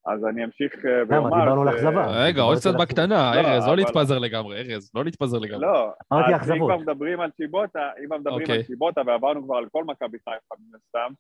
אז 0.06 0.24
אני 0.24 0.44
אמשיך 0.44 0.72
אה, 0.84 0.90
ואומר... 1.08 1.40
דיברנו 1.40 1.62
על 1.62 1.68
אכזבה. 1.68 2.06
רגע, 2.06 2.42
עוד 2.42 2.58
קצת 2.58 2.74
בקטנה, 2.80 3.32
לא, 3.34 3.40
ארז, 3.40 3.66
לא 3.66 3.76
להתפזר 3.76 4.18
לגמרי, 4.18 4.56
ארז, 4.56 4.90
לא 4.94 5.04
להתפזר 5.04 5.38
לגמרי. 5.38 5.66
לא, 5.66 5.92
אמרתי 6.12 6.28
אז 6.28 6.30
אם 6.30 6.36
אכזבות. 6.36 6.70
כבר 6.70 6.76
מדברים 6.78 7.20
על 7.20 7.30
צ'יבוטה, 7.30 7.90
אם 8.00 8.06
כבר 8.06 8.18
מדברים 8.18 8.40
אוקיי. 8.40 8.56
על 8.56 8.62
צ'יבוטה 8.62 9.00
ועברנו 9.06 9.44
כבר 9.44 9.56
על 9.56 9.66
כל 9.72 9.84
מכבי 9.84 10.18
חיפה 10.18 10.54
מן 10.58 10.78
הסתם, 10.78 11.12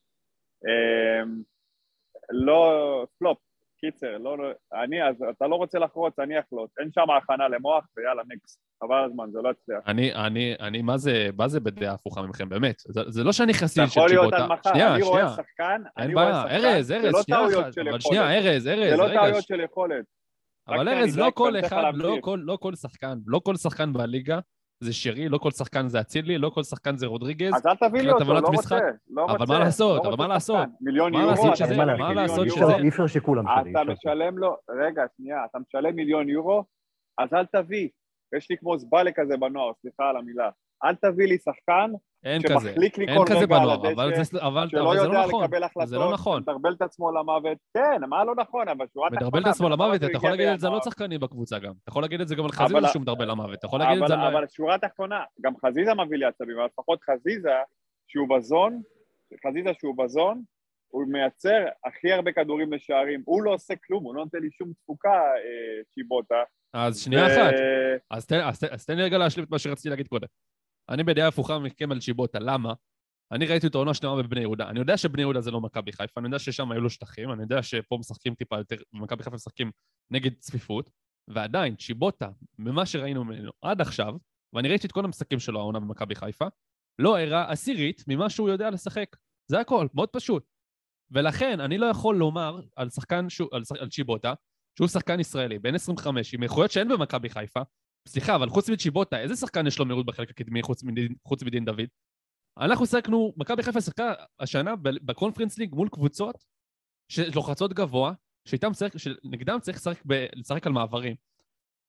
לא, 2.30 3.04
פלופ, 3.18 3.38
קיצר, 3.84 4.18
לא, 4.18 4.38
לא, 4.38 4.44
אני, 4.82 5.08
אז 5.08 5.14
אתה 5.30 5.46
לא 5.46 5.56
רוצה 5.56 5.78
לחרוץ, 5.78 6.18
אני 6.18 6.40
אחלוץ, 6.40 6.70
אין 6.80 6.90
שם 6.94 7.10
הכנה 7.10 7.48
למוח 7.48 7.84
ויאללה 7.96 8.22
נקסט, 8.28 8.60
חבל 8.82 9.04
הזמן, 9.04 9.24
זה 9.32 9.38
לא 9.42 9.50
יצליח. 9.50 9.78
אני, 9.86 10.14
אני, 10.14 10.54
אני, 10.60 10.82
מה 10.82 10.96
זה, 10.96 11.28
מה 11.36 11.48
זה 11.48 11.60
בדעה 11.60 11.94
הפוכה 11.94 12.22
מכם, 12.22 12.48
באמת? 12.48 12.74
זה, 12.88 13.00
זה 13.08 13.24
לא 13.24 13.32
שאני 13.32 13.52
אתה 13.52 13.60
חסיד 13.60 13.84
של 13.88 14.00
יכול 14.00 14.08
להיות. 14.08 14.32
עד 14.32 14.46
מחר, 14.48 14.70
שנייה, 14.70 14.94
אני 14.94 15.02
רואה. 15.02 15.28
שחקן, 15.28 15.82
אין 15.96 16.04
אני 16.04 16.14
רואה 16.14 16.32
בעיה. 16.32 16.42
שחקן, 16.42 16.66
ארז, 16.66 16.86
זה 16.86 16.96
ארז, 16.96 17.12
לא 17.12 17.22
שנייה 17.22 17.46
אחת. 17.46 17.78
אבל 17.90 18.00
שנייה, 18.00 18.34
ארז, 18.38 18.68
ארז, 18.68 18.90
זה 18.90 18.96
לא. 18.96 19.08
טעויות 19.14 19.44
של 19.44 19.60
יכולת. 19.60 20.04
אבל 20.68 20.88
ארז, 20.88 21.18
לא 21.18 21.22
אדייק 21.22 21.34
כל 21.34 21.60
אחד, 21.60 21.92
לא. 21.94 22.16
כל, 22.20 22.40
לא 22.42 22.58
כל 22.60 22.74
שחקן, 22.74 23.18
לא 23.26 23.40
כל 23.44 23.56
שחקן 23.56 23.92
בליגה 23.92 24.38
זה 24.84 24.92
שרי, 24.92 25.28
לא 25.28 25.38
כל 25.38 25.50
שחקן 25.50 25.88
זה 25.88 26.00
אצילי, 26.00 26.38
לא 26.38 26.50
כל 26.50 26.62
שחקן 26.62 26.96
זה 26.96 27.06
רודריגז. 27.06 27.54
אז 27.54 27.66
אל 27.66 27.74
תביא 27.88 28.02
לי 28.02 28.10
אותו, 28.10 28.24
לא. 28.34 28.40
רוצה, 28.46 28.78
לא 29.10 29.22
רוצה. 29.22 29.34
אבל 29.36 29.46
מה 29.48 29.58
לעשות, 29.58 30.04
לא 30.04 30.08
אבל 30.08 30.18
מה 30.18 30.28
לעשות? 30.28 30.68
מיליון 30.80 31.12
מה 31.12 31.18
יורו, 31.22 31.44
מה 31.98 32.12
לעשות 32.14 32.38
אי 32.38 32.48
יורו. 32.48 32.60
אפשר- 32.60 32.70
שזה- 32.74 32.82
אי 32.82 32.88
אפשר 32.88 33.06
שכולם 33.06 33.44
שלי. 33.62 33.70
אתה. 33.70 33.92
משלם 33.92 34.38
לו, 34.38 34.56
רגע, 34.70 35.02
שנייה, 35.16 35.44
אתה 35.50 35.58
משלם 35.58 35.96
מיליון 35.96 36.28
יורו, 36.28 36.64
אז 37.18 37.34
אל 37.34 37.44
תביא. 37.46 37.88
יש 38.36 38.50
לי 38.50 38.56
כמו 38.58 38.78
זבאלה 38.78 39.10
כזה 39.12 39.36
בנוער, 39.36 39.72
סליחה 39.80 40.08
על 40.10 40.16
המילה. 40.16 40.50
אל 40.84 40.94
תביא 40.94 41.26
לי 41.26 41.38
שחקן 41.38 41.90
אין 42.24 42.42
כזה. 42.42 42.74
אין 43.08 43.24
כזה 43.26 43.46
בנוער, 43.46 43.92
אבל 43.92 44.14
זה, 44.14 44.38
אבל, 44.40 44.68
שלא 44.68 44.92
אבל 44.92 44.98
זה 44.98 45.08
לא 45.08 45.24
נכון. 45.26 45.44
לקבל 45.44 45.62
החלטות, 45.64 45.88
זה 45.88 45.98
לא 45.98 46.12
נכון. 46.12 46.42
מדרבל 46.42 46.72
את 46.72 46.82
עצמו 46.82 47.12
למוות. 47.12 47.58
כן, 47.74 48.00
מה 48.08 48.24
לא 48.24 48.34
נכון, 48.34 48.68
אבל 48.68 48.86
שורה 48.94 49.08
תחתונה... 49.10 49.28
מדרבל 49.28 49.42
את 49.42 49.46
עצמו 49.46 49.68
למוות, 49.68 49.96
אתה 49.96 50.12
יכול 50.14 50.30
להגיד 50.30 50.48
את 50.48 50.60
זה 50.60 50.66
על 50.66 50.72
עוד. 50.72 50.82
שחקנים 50.82 51.20
בקבוצה 51.20 51.58
גם. 51.58 51.72
אתה 51.82 51.90
יכול 51.90 52.02
להגיד 52.02 52.20
את 52.20 52.28
זה 52.28 52.34
גם 52.34 52.44
על 52.44 52.52
חזיזה 52.52 52.88
שהוא 52.88 53.02
מדרבל 53.02 53.30
למוות. 53.30 53.58
אתה 53.58 53.66
יכול 53.66 53.78
להגיד 53.78 54.02
את 54.02 54.08
זה 54.08 54.14
על... 54.14 54.20
אבל 54.20 54.46
שורה 54.48 54.78
תחתונה, 54.78 55.22
גם 55.40 55.52
חזיזה 55.66 55.94
מביא 55.94 56.18
לי 56.18 56.24
עצבים, 56.24 56.56
אבל 56.56 56.66
לפחות 56.66 57.02
חזיזה, 57.02 57.54
שהוא 58.08 58.28
בזון, 58.28 58.82
חזיזה 59.46 59.70
שהוא 59.80 59.98
בזון, 59.98 60.42
הוא 60.88 61.04
מייצר 61.08 61.64
הכי 61.84 62.12
הרבה 62.12 62.32
כדורים 62.32 62.72
לשערים, 62.72 63.22
הוא 63.24 63.42
לא 63.42 63.50
עושה 63.50 63.74
כלום, 63.86 64.04
הוא 64.04 64.14
לא 64.14 64.24
נותן 64.24 64.38
לי 64.38 64.50
שום 64.50 64.72
תפוקה, 64.72 65.08
אה, 65.10 65.82
צ'יבוטה. 65.94 66.42
אז 66.72 67.00
שנייה 67.00 67.26
אחת. 67.26 67.54
אז 68.70 68.86
תן 68.86 68.96
לי 68.96 69.02
רגע 69.02 69.18
להשלים 69.18 69.44
את 69.44 69.50
מה 69.50 69.58
שרציתי 69.58 69.88
להגיד 69.88 70.08
קודם. 70.08 70.26
אני 70.88 71.04
בדעה 71.04 71.28
הפוכה 71.28 71.58
מכם 71.58 71.92
על 71.92 72.00
צ'יבוטה, 72.00 72.38
למה? 72.38 72.72
אני 73.32 73.46
ראיתי 73.46 73.66
את 73.66 73.74
העונה 73.74 73.94
שלמה 73.94 74.22
בבני 74.22 74.40
יהודה. 74.40 74.68
אני 74.68 74.78
יודע 74.78 74.96
שבני 74.96 75.22
יהודה 75.22 75.40
זה 75.40 75.50
לא 75.50 75.60
מכבי 75.60 75.92
חיפה, 75.92 76.20
אני 76.20 76.26
יודע 76.26 76.38
ששם 76.38 76.72
היו 76.72 76.80
לו 76.80 76.90
שטחים, 76.90 77.32
אני 77.32 77.42
יודע 77.42 77.62
שפה 77.62 77.96
משחקים 78.00 78.34
טיפה 78.34 78.58
יותר, 78.58 78.76
במכבי 78.92 79.22
חיפה 79.22 79.36
משחקים 79.36 79.70
נגד 80.10 80.32
צפיפות, 80.38 80.90
ועדיין, 81.28 81.76
צ'יבוטה, 81.76 82.28
ממה 82.58 82.86
שראינו 82.86 83.24
ממנו 83.24 83.50
עד 83.62 83.80
עכשיו, 83.80 84.14
ואני 84.52 84.68
ראיתי 84.68 84.86
את 84.86 84.92
כל 84.92 85.04
המשחקים 85.04 85.38
שלו 85.38 85.60
העונה 85.60 85.80
במכבי 85.80 86.14
חיפה, 86.14 86.46
לא 86.98 87.18
הראה 87.18 87.52
עשירית 87.52 88.04
ממה 88.08 88.30
שהוא 88.30 88.48
יודע 88.48 88.70
לשחק. 88.70 89.16
זה 89.50 89.60
הכל, 89.60 89.86
מאוד 89.94 90.08
פשוט. 90.08 90.46
ולכן, 91.10 91.60
אני 91.60 91.78
לא 91.78 91.86
יכול 91.86 92.16
לומר 92.16 92.60
על 92.76 92.90
שחקן, 92.90 93.28
שהוא, 93.28 93.48
על, 93.52 93.62
על 93.80 93.88
צ'יבוטה, 93.88 94.34
שהוא 94.78 94.88
שחקן 94.88 95.20
ישראלי, 95.20 95.58
בן 95.58 95.74
25, 95.74 96.34
עם 96.34 96.42
איכויות 96.42 96.70
שאין 96.70 96.88
במכבי 96.88 97.28
חיפה, 97.28 97.60
סליחה, 98.08 98.36
אבל 98.36 98.48
חוץ 98.48 98.70
מצ'יבוטה, 98.70 99.20
איזה 99.20 99.36
שחקן 99.36 99.66
יש 99.66 99.78
לו 99.78 99.84
מהירות 99.84 100.06
בחלק 100.06 100.30
הקדמי 100.30 100.62
חוץ 100.62 101.42
מדין, 101.42 101.64
דוד? 101.64 101.88
אנחנו 102.58 102.86
שיחקנו, 102.86 103.32
מכבי 103.36 103.62
חיפה 103.62 103.80
שיחקה 103.80 104.14
השנה 104.40 104.76
בקונפרנס 104.82 105.58
ליג 105.58 105.74
מול 105.74 105.88
קבוצות 105.88 106.44
שלוחצות 107.12 107.72
גבוה, 107.72 108.12
שאיתם 108.48 108.72
צריך, 108.72 108.98
שנגדם 108.98 109.58
צריך 109.60 109.76
לשחק, 109.76 110.02
ב, 110.06 110.26
לשחק 110.32 110.66
על 110.66 110.72
מעברים. 110.72 111.16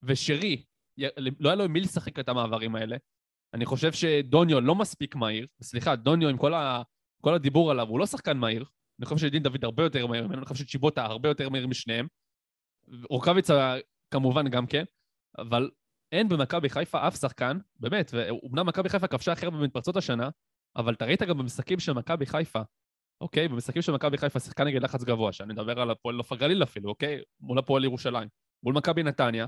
ושרי, 0.04 0.64
לא 1.40 1.50
היה 1.50 1.56
לו 1.56 1.64
עם 1.64 1.74
מי 1.74 1.80
לשחק 1.82 2.20
את 2.20 2.30
המעברים 2.30 2.76
האלה. 2.76 2.98
אני 3.54 3.66
חושב 3.66 3.92
שדוניו 3.94 4.62
לא 4.62 4.76
מספיק 4.76 5.16
מהיר, 5.16 5.48
סליחה, 5.62 5.96
דוניו 5.96 6.30
עם 6.30 6.38
כל, 6.38 6.54
ה, 6.54 6.82
כל 7.22 7.34
הדיבור 7.34 7.72
עליו, 7.72 7.88
הוא 7.88 8.00
לא 8.00 8.06
שחקן 8.06 8.38
מהיר. 8.38 8.66
אני 9.00 9.06
חושב 9.06 9.28
שדין 9.28 9.44
דוד 9.44 9.64
הרבה 9.66 9.84
יותר 9.84 10.08
מהיר 10.08 10.28
ממנו, 10.28 10.38
אני 10.38 10.46
חושב 10.46 10.66
שצ'יבוטה 10.66 11.06
הרבה 11.06 11.30
יותר 11.30 11.50
מהיר 11.50 11.68
משניהם. 11.68 12.08
רוקאביצה 13.10 13.78
כמובן 14.12 14.50
גם 14.50 14.68
כן, 14.68 14.84
אבל 15.38 15.70
אין 16.16 16.30
במכבי 16.30 16.70
חיפה 16.70 17.08
אף 17.08 17.16
שחקן, 17.16 17.58
באמת, 17.80 18.12
ואומנם 18.14 18.66
מכבי 18.66 18.90
חיפה 18.90 19.08
כבשה 19.08 19.32
הכי 19.32 19.46
הרבה 19.46 19.58
במתפרצות 19.58 19.98
השנה, 19.98 20.30
אבל 20.76 20.94
אתה 20.94 21.06
ראית 21.06 21.24
גם 21.24 21.38
במשחקים 21.38 21.80
של 21.80 21.94
מכבי 21.94 22.26
חיפה, 22.26 22.62
אוקיי? 23.22 23.48
במשחקים 23.48 23.82
של 23.82 23.92
מכבי 23.92 24.18
חיפה 24.18 24.40
שיחקה 24.40 24.64
נגד 24.64 24.84
לחץ 24.84 25.04
גבוה, 25.04 25.34
שאני 25.34 25.54
מדבר 25.54 25.80
על 25.80 25.92
הפועל 25.92 26.16
נוף 26.16 26.32
הגליל 26.32 26.64
אפילו, 26.64 26.90
אוקיי? 26.90 27.22
מול 27.40 27.60
הפועל 27.60 27.84
ירושלים, 27.84 28.28
מול 28.64 28.74
מכבי 28.76 29.04
נתניה, 29.04 29.46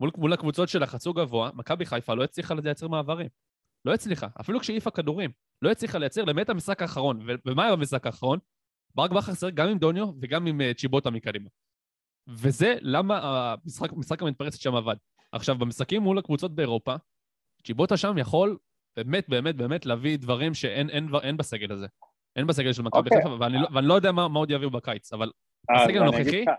מול, 0.00 0.10
מול 0.16 0.32
הקבוצות 0.32 0.68
שלחצו 0.68 1.12
גבוה, 1.12 1.50
מכבי 1.54 1.86
חיפה 1.86 2.14
לא 2.14 2.24
הצליחה 2.24 2.54
לייצר 2.54 2.88
מעברים. 2.88 3.28
לא 3.84 3.94
הצליחה, 3.94 4.26
אפילו 4.40 4.60
כשהעיפה 4.60 4.90
כדורים. 4.90 5.30
לא 5.62 5.70
הצליחה 5.70 5.98
לייצר 5.98 6.24
למעט 6.24 6.50
המשחק 6.50 6.82
האחרון. 6.82 7.20
ומה 7.46 7.64
היה 7.64 7.76
במשחק 7.76 8.06
האחרון? 8.06 8.38
ברק 8.94 9.10
בכר 9.10 9.34
שיחק 9.34 9.54
גם 9.54 9.68
עם 9.68 9.78
דוניו 9.78 10.12
וגם 10.20 10.46
עם 10.46 10.60
uh, 10.60 10.74
צ'יבוטה 10.74 11.10
מקדימה. 11.10 11.48
וזה 12.28 12.74
למה 12.80 13.54
המשחק 13.64 14.22
המתפרצת 14.22 14.60
שם 14.60 14.74
עבד. 14.74 14.96
עכשיו, 15.32 15.54
במשחקים 15.58 16.02
מול 16.02 16.18
הקבוצות 16.18 16.54
באירופה, 16.54 16.94
צ'יבוטה 17.66 17.96
שם 17.96 18.18
יכול 18.18 18.58
באמת, 18.96 19.28
באמת, 19.28 19.56
באמת 19.56 19.86
להביא 19.86 20.18
דברים 20.18 20.54
שאין 20.54 20.90
אין, 20.90 21.08
אין 21.22 21.36
בסגל 21.36 21.72
הזה. 21.72 21.86
אין 22.36 22.46
בסגל 22.46 22.72
של 22.72 22.82
מכבי 22.82 22.98
אוקיי. 22.98 23.18
חיפה, 23.22 23.36
ואני, 23.40 23.54
לא- 23.62 23.68
ואני 23.74 23.86
לא 23.86 23.94
יודע 23.94 24.12
מה, 24.12 24.28
מה 24.28 24.38
עוד 24.38 24.50
יביאו 24.50 24.70
בקיץ, 24.70 25.12
אבל 25.12 25.30
הסגל 25.70 25.98
אני 25.98 26.06
הנוכחי, 26.06 26.22
אגיד 26.22 26.48
לך, 26.48 26.54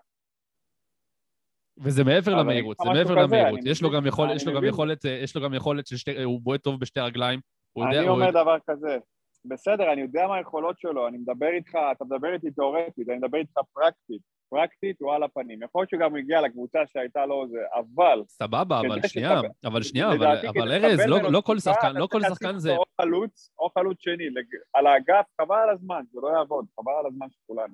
וזה 1.77 2.03
מעבר 2.03 2.35
למהירות, 2.35 2.77
זה 2.83 2.89
מעבר 2.89 3.15
למהירות. 3.15 3.59
יש 3.65 3.81
לו 3.81 3.91
גם 3.91 4.05
יכול- 4.05 4.27
אני 4.27 4.35
יש 4.35 4.47
לו 4.47 4.53
גם. 4.53 4.63
יכולת, 4.65 5.05
אה, 5.05 5.11
יש 5.11 5.35
לו 5.35 5.41
גם 5.41 5.53
יכולת 5.53 5.87
של 5.87 5.97
שתי, 5.97 6.23
הוא 6.23 6.41
בועט 6.41 6.63
טוב 6.63 6.79
בשתי 6.79 6.99
רגליים. 6.99 7.39
הוא 7.73 7.85
יודע, 7.85 7.99
אני 7.99 8.07
אומר 8.07 8.29
דבר 8.29 8.57
כזה, 8.69 8.97
בסדר, 9.45 9.93
אני 9.93 10.01
יודע 10.01 10.27
מה 10.27 10.35
היכולות 10.35 10.79
שלו, 10.79 11.07
אני 11.07 11.17
מדבר 11.17 11.47
איתך, 11.53 11.71
אתה 11.91 12.05
מדבר 12.05 12.33
איתי 12.33 12.51
תיאורטית, 12.51 13.09
אני 13.09 13.17
מדבר 13.17 13.37
איתך 13.37 13.53
פרקטית. 13.73 14.21
פרקטית 14.55 15.01
הוא 15.01 15.13
על 15.13 15.23
הפנים. 15.23 15.63
יכול 15.63 15.81
להיות 15.81 15.89
שגם 15.89 16.09
הוא 16.11 16.17
הגיע 16.17 16.41
לקבוצה 16.41 16.79
שהייתה 16.87 17.25
לו 17.25 17.45
זה, 17.51 17.57
אבל... 17.75 18.23
סבבה, 18.27 18.79
אבל 18.79 19.07
שנייה, 19.07 19.29
שתקבל- 19.39 19.69
אבל 19.69 19.83
שנייה, 19.83 20.07
אבל- 20.13 20.47
אבל 20.47 20.71
ארז, 20.71 20.99
לא- 21.07 21.31
לא 21.31 21.41
כל 21.45 21.59
שחקן, 21.59 21.95
לא 21.95 22.07
כל 22.11 22.21
שחקן 22.29 22.57
זה... 22.59 22.75
או 22.75 22.83
חלוץ, 23.01 23.51
או 23.59 23.69
חלוץ 23.69 23.97
שני, 23.99 24.29
לג- 24.29 24.59
על 24.73 24.87
האגף, 24.87 25.25
חבל 25.41 25.55
על 25.55 25.69
הזמן, 25.69 26.01
זה 26.11 26.19
לא 26.23 26.27
יעבוד, 26.37 26.65
חבל 26.79 26.91
על 26.99 27.05
הזמן 27.07 27.27
של 27.29 27.39
כולנו. 27.47 27.73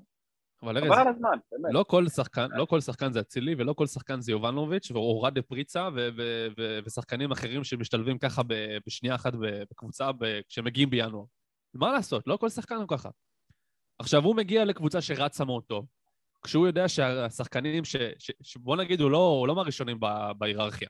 אבל 0.63 0.77
ארז. 0.77 0.87
לא 1.71 1.85
כל 1.87 2.07
שחקן, 2.07 2.47
לא 2.55 2.65
כל 2.65 2.79
שחקן 2.79 3.11
זה 3.13 3.19
אצילי 3.19 3.55
ולא 3.57 3.73
כל 3.73 3.85
שחקן 3.85 4.21
זה 4.21 4.31
יובנוביץ' 4.31 4.91
ואורד 4.91 5.39
פריצה 5.39 5.89
ו- 5.95 6.09
ו- 6.17 6.47
ו- 6.57 6.79
ושחקנים 6.85 7.31
אחרים 7.31 7.63
שמשתלבים 7.63 8.17
ככה 8.17 8.41
בשנייה 8.87 9.15
אחת 9.15 9.33
בקבוצה 9.71 10.09
כשמגיעים 10.49 10.89
בינואר. 10.89 11.23
מה 11.73 11.91
לעשות, 11.93 12.27
לא 12.27 12.37
כל 12.37 12.49
שחקן 12.49 12.75
הוא 12.75 12.87
ככה. 12.87 13.09
עכשיו, 13.99 14.23
הוא 14.23 14.35
מגיע 14.35 14.65
לקבוצה 14.65 15.01
שרצה 15.01 15.45
מאוד 15.45 15.63
טוב, 15.63 15.85
כשהוא 16.47 16.67
יודע 16.67 16.89
שהשחקנים 16.89 17.85
ש... 17.85 17.95
ש... 18.19 18.31
ש... 18.41 18.57
בוא 18.57 18.75
נגיד, 18.75 19.01
הוא 19.01 19.11
לא, 19.11 19.17
הוא 19.17 19.47
לא 19.47 19.55
מהראשונים. 19.55 19.99
בהיררכיה. 20.37 20.87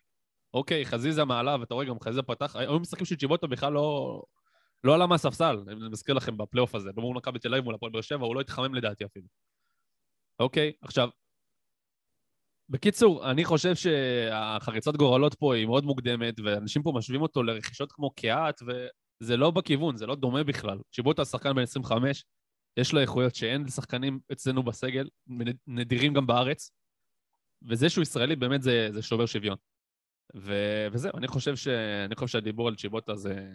אוקיי, 0.53 0.85
חזיזה 0.85 1.25
מעליו, 1.25 1.63
אתה 1.63 1.73
רואה 1.73 1.85
גם 1.85 1.99
חזיזה 1.99 2.21
פתח, 2.21 2.55
היו 2.55 2.79
משחקים 2.79 3.05
של 3.05 3.15
צ'יבוטו 3.15 3.47
בכלל 3.47 3.73
לא... 3.73 4.21
לא 4.83 4.95
עלה 4.95 5.07
מהספסל, 5.07 5.57
אני 5.67 5.89
מזכיר 5.91 6.15
לכם 6.15 6.37
בפלייאוף 6.37 6.75
הזה, 6.75 6.89
מול 6.97 7.17
מכבי 7.17 7.39
תל 7.39 7.53
אביב 7.53 7.63
מול 7.63 7.75
הפועל 7.75 7.91
באר 7.91 8.01
שבע, 8.01 8.25
הוא 8.25 8.35
לא 8.35 8.41
התחמם 8.41 8.75
לדעתי 8.75 9.05
אפילו. 9.05 9.27
אוקיי, 10.39 10.71
עכשיו, 10.81 11.09
בקיצור, 12.69 13.31
אני 13.31 13.45
חושב 13.45 13.75
שהחריצת 13.75 14.95
גורלות 14.95 15.35
פה 15.35 15.55
היא 15.55 15.65
מאוד 15.65 15.85
מוקדמת, 15.85 16.39
ואנשים 16.45 16.83
פה 16.83 16.91
משווים 16.95 17.21
אותו 17.21 17.43
לרכישות 17.43 17.91
כמו 17.91 18.11
קיאט, 18.11 18.61
וזה 18.61 19.37
לא 19.37 19.51
בכיוון, 19.51 19.97
זה 19.97 20.05
לא 20.05 20.15
דומה 20.15 20.43
בכלל. 20.43 20.77
צ'יבוטו 20.91 21.21
השחקן 21.21 21.55
בן 21.55 21.61
25, 21.61 22.25
יש 22.77 22.93
לו 22.93 22.99
איכויות 22.99 23.35
שאין 23.35 23.63
לשחקנים 23.63 24.19
אצלנו 24.31 24.63
בסגל, 24.63 25.09
נדירים 25.67 26.13
גם 26.13 26.27
בארץ, 26.27 26.71
וזה 27.61 27.89
שהוא 27.89 28.01
ישראלי 28.01 28.35
באמת 28.35 28.61
זה, 28.61 28.87
זה 28.91 29.01
שובר 29.01 29.25
שוויון. 29.25 29.57
ו, 30.35 30.53
וזהו, 30.91 31.11
אני 31.17 31.27
חושב, 31.27 31.55
ש, 31.55 31.67
אני 32.05 32.15
חושב 32.15 32.27
שהדיבור 32.27 32.67
על 32.67 32.75
צ'יבוטה 32.75 33.15
זה 33.15 33.49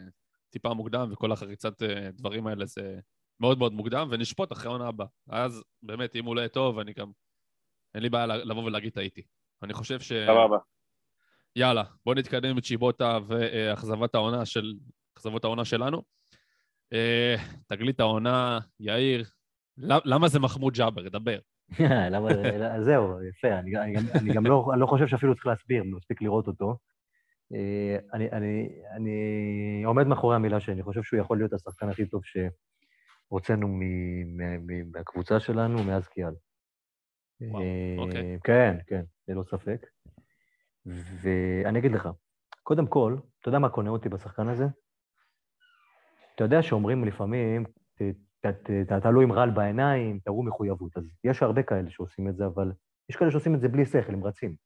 טיפה 0.51 0.75
מוקדם, 0.75 1.09
וכל 1.13 1.33
החריצת 1.33 1.83
אה, 1.83 2.11
דברים 2.13 2.47
האלה 2.47 2.67
זה 2.67 3.01
מאוד 3.41 3.59
מאוד 3.59 3.73
מוקדם, 3.73 4.09
ונשפוט 4.11 4.53
אחרי 4.53 4.69
העונה 4.69 4.89
הבאה. 4.89 5.07
אז 5.29 5.65
באמת, 5.83 6.17
אם 6.17 6.25
הוא 6.25 6.37
לא 6.37 6.41
יהיה 6.41 6.49
טוב, 6.49 6.79
אני 6.79 6.93
גם... 6.93 7.11
אין 7.95 8.03
לי 8.03 8.09
בעיה 8.09 8.27
לבוא 8.27 8.65
ולהגיד 8.65 8.93
טעיתי. 8.93 9.23
אני 9.63 9.73
חושב 9.73 10.01
ש... 10.01 10.13
סבבה. 10.13 10.59
יאללה, 11.57 11.85
בוא 12.07 12.15
נתקדם 12.15 12.57
בצ'יבוטה 12.57 13.19
ואכזבת 13.27 14.15
העונה 14.15 14.47
של... 14.47 14.73
אכזבות 15.17 15.45
העונה 15.45 15.65
שלנו. 15.65 16.03
אה, 16.93 17.37
תגלית 17.69 18.01
העונה, 18.01 18.59
יאיר, 18.81 19.25
למה 19.79 20.29
זה 20.29 20.41
מחמוד 20.41 20.75
ג'אבר? 20.75 21.09
דבר. 21.09 21.39
למה, 22.13 22.29
זהו, 22.81 23.25
יפה, 23.29 23.59
אני, 23.59 24.33
גם 24.35 24.47
לא, 24.47 24.73
לא 24.79 24.87
חושב 24.87 25.07
שאפילו 25.07 25.35
צריך 25.35 25.47
להסביר, 25.47 25.85
מספיק 25.85 26.23
לראות 26.23 26.47
אותו. 26.47 26.77
אה, 27.55 27.97
אני, 28.13 28.31
אני, 28.33 28.69
אני 28.97 29.83
עומד 29.85 30.07
מאחורי 30.07 30.37
המילה 30.37 30.61
שלי, 30.61 30.75
אני 30.75 30.83
חושב 30.83 31.03
שהוא 31.03 31.21
יכול 31.21 31.39
להיות 31.39 31.53
השחקן 31.53 31.89
הכי 31.89 32.07
טוב 32.07 32.23
שהוצאנו 32.25 33.79
מהקבוצה 34.93 35.41
שלנו 35.41 35.85
מאז 35.85 36.09
קיאל. 36.09 36.35
וואו, 37.41 37.63
אוקיי. 37.99 38.39
כן, 38.45 38.77
כן, 38.87 39.03
ללא 39.29 39.43
ספק. 39.43 39.87
ואני 40.87 41.79
אגיד 41.79 41.93
לך, 41.93 42.09
קודם 42.63 42.87
כל, 42.87 43.17
אתה 43.41 43.49
יודע 43.49 43.59
מה 43.59 43.69
קונה 43.69 43.91
אותי 43.91 44.09
בשחקן 44.09 44.49
הזה? 44.49 44.65
אתה 46.35 46.45
יודע 46.45 46.63
שאומרים 46.63 47.05
לפעמים, 47.05 47.65
תעלו 49.03 49.21
עם 49.21 49.33
רעל 49.33 49.51
בעיניים, 49.51 50.19
תראו 50.19 50.43
מחויבות. 50.43 50.97
אז 50.97 51.05
יש 51.25 51.43
הרבה 51.43 51.63
כאלה 51.63 51.91
שעושים 51.91 52.29
את 52.29 52.37
זה, 52.37 52.47
אבל 52.47 52.73
יש 53.09 53.17
כאלה 53.17 53.31
שעושים 53.31 53.55
את 53.55 53.61
זה 53.61 53.69
בלי 53.69 53.87
שכל, 53.87 54.13
הם 54.13 54.25
רצים. 54.25 54.57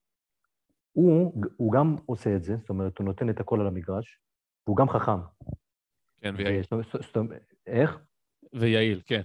הוא, 0.92 1.42
הוא 1.57 1.72
גם 1.72 1.96
עושה 2.07 2.37
את 2.37 2.44
זה, 2.44 2.57
זאת 2.57 2.68
אומרת, 2.68 2.98
הוא 2.98 3.05
נותן 3.05 3.31
את 3.31 3.40
הכל 3.40 3.61
על 3.61 3.66
המגרש, 3.66 4.20
והוא 4.66 4.76
גם 4.76 4.88
חכם. 4.88 5.18
כן, 6.20 6.35
ויעיל. 6.38 6.64
איך? 7.66 7.98
ויעיל, 8.52 9.00
כן. 9.07 9.22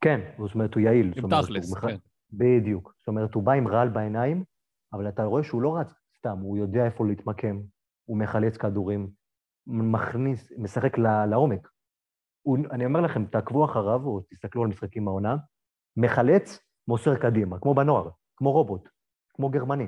כן, 0.00 0.20
זאת 0.38 0.54
אומרת, 0.54 0.74
הוא 0.74 0.80
יעיל. 0.80 1.12
עם 1.16 1.42
תכלס, 1.42 1.74
כן. 1.74 1.96
בדיוק. 2.32 2.94
זאת 2.98 3.08
אומרת, 3.08 3.34
הוא 3.34 3.42
בא 3.42 3.52
עם 3.52 3.68
רעל 3.68 3.88
בעיניים, 3.88 4.44
אבל 4.92 5.08
אתה 5.08 5.24
רואה 5.24 5.42
שהוא 5.42 5.62
לא 5.62 5.76
רץ 5.76 5.94
סתם, 6.18 6.38
הוא 6.38 6.58
יודע 6.58 6.84
איפה 6.84 7.06
להתמקם, 7.06 7.60
הוא 8.04 8.18
מחלץ 8.18 8.56
כדורים, 8.56 9.10
מכניס, 9.66 10.52
משחק 10.58 10.98
לעומק. 11.30 11.68
הוא, 12.42 12.58
אני 12.70 12.84
אומר 12.86 13.00
לכם, 13.00 13.26
תעקבו 13.26 13.64
אחריו, 13.64 14.00
או 14.04 14.20
תסתכלו 14.20 14.62
על 14.62 14.68
משחקים 14.68 15.04
מהעונה, 15.04 15.36
מחלץ, 15.96 16.58
מוסר 16.88 17.16
קדימה, 17.16 17.58
כמו 17.58 17.74
בנוער, 17.74 18.08
כמו 18.36 18.52
רובוט, 18.52 18.88
כמו 19.34 19.48
גרמני. 19.48 19.86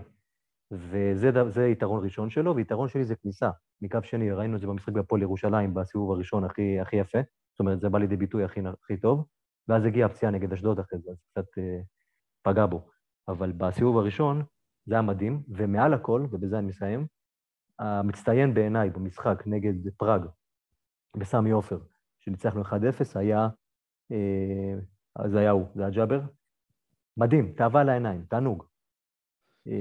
וזה 0.70 1.66
יתרון 1.66 2.04
ראשון 2.04 2.30
שלו, 2.30 2.56
ויתרון 2.56 2.88
שלי 2.88 3.04
זה 3.04 3.16
כניסה. 3.16 3.50
מקו 3.82 3.98
שני, 4.02 4.30
ראינו 4.30 4.56
את 4.56 4.60
זה 4.60 4.66
במשחק 4.66 4.92
בהפועל 4.92 5.22
ירושלים, 5.22 5.74
בסיבוב 5.74 6.12
הראשון 6.12 6.44
הכי, 6.44 6.80
הכי 6.80 6.96
יפה, 6.96 7.18
זאת 7.52 7.60
אומרת, 7.60 7.80
זה 7.80 7.88
בא 7.88 7.98
לידי 7.98 8.16
ביטוי 8.16 8.44
הכי, 8.44 8.60
הכי 8.82 8.96
טוב, 8.96 9.26
ואז 9.68 9.84
הגיעה 9.84 10.06
הפציעה 10.06 10.32
נגד 10.32 10.52
אשדוד 10.52 10.78
אחרי 10.78 10.98
זה, 10.98 11.10
אז 11.10 11.16
קצת 11.30 11.58
אה, 11.58 11.80
פגע 12.42 12.66
בו. 12.66 12.88
אבל 13.28 13.52
בסיבוב 13.52 13.98
הראשון 13.98 14.42
זה 14.86 14.94
היה 14.94 15.02
מדהים, 15.02 15.42
ומעל 15.48 15.94
הכל, 15.94 16.26
ובזה 16.30 16.58
אני 16.58 16.66
מסיים, 16.66 17.06
המצטיין 17.78 18.54
בעיניי 18.54 18.90
במשחק 18.90 19.42
נגד 19.46 19.88
פראג, 19.96 20.22
בסמי 21.16 21.50
עופר, 21.50 21.78
שניצחנו 22.20 22.62
1-0, 22.62 22.72
היה, 23.14 23.48
אה, 24.12 25.28
זה 25.28 25.38
היה 25.38 25.50
הוא, 25.50 25.66
זה 25.74 25.82
היה 25.82 25.90
ג'אבר. 25.90 26.20
מדהים, 27.16 27.52
תאווה 27.56 27.84
לעיניים, 27.84 28.24
תענוג. 28.28 28.64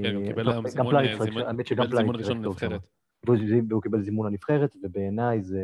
כן, 0.02 0.14
הוא 0.14 0.26
קיבל 0.26 0.48
היום 0.48 0.68
זימון 0.68 2.16
ראשון 2.16 2.44
לנבחרת. 2.44 2.88
והוא 3.68 3.82
קיבל 3.82 4.02
זימון 4.02 4.26
לנבחרת, 4.26 4.76
ובעיניי 4.82 5.42
זה, 5.42 5.62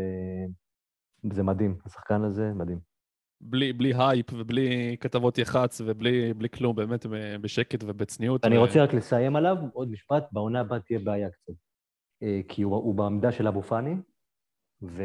זה 1.33 1.43
מדהים, 1.43 1.79
השחקן 1.87 2.25
הזה 2.25 2.53
מדהים. 2.55 2.79
בלי, 3.41 3.73
בלי 3.73 3.93
הייפ 3.99 4.27
ובלי 4.33 4.97
כתבות 5.01 5.39
יח"צ 5.39 5.81
ובלי 5.81 6.35
בלי 6.35 6.49
כלום, 6.49 6.77
באמת 6.77 7.07
בשקט 7.41 7.85
ובצניעות. 7.85 8.45
אני 8.45 8.59
ו... 8.59 8.61
רוצה 8.61 8.83
רק 8.83 8.95
לסיים 8.95 9.37
עליו, 9.37 9.57
עוד 9.73 9.91
משפט, 9.91 10.25
בעונה 10.33 10.61
הבאה 10.61 10.81
תהיה 10.81 10.99
בעיה 10.99 11.31
קצת. 11.31 11.53
אה, 12.25 12.41
כי 12.49 12.63
הוא, 12.63 12.77
הוא 12.77 12.95
בעמדה 12.95 13.33
של 13.33 13.47
אבו 13.47 13.63
פאני, 13.63 13.95
ו... 14.83 15.03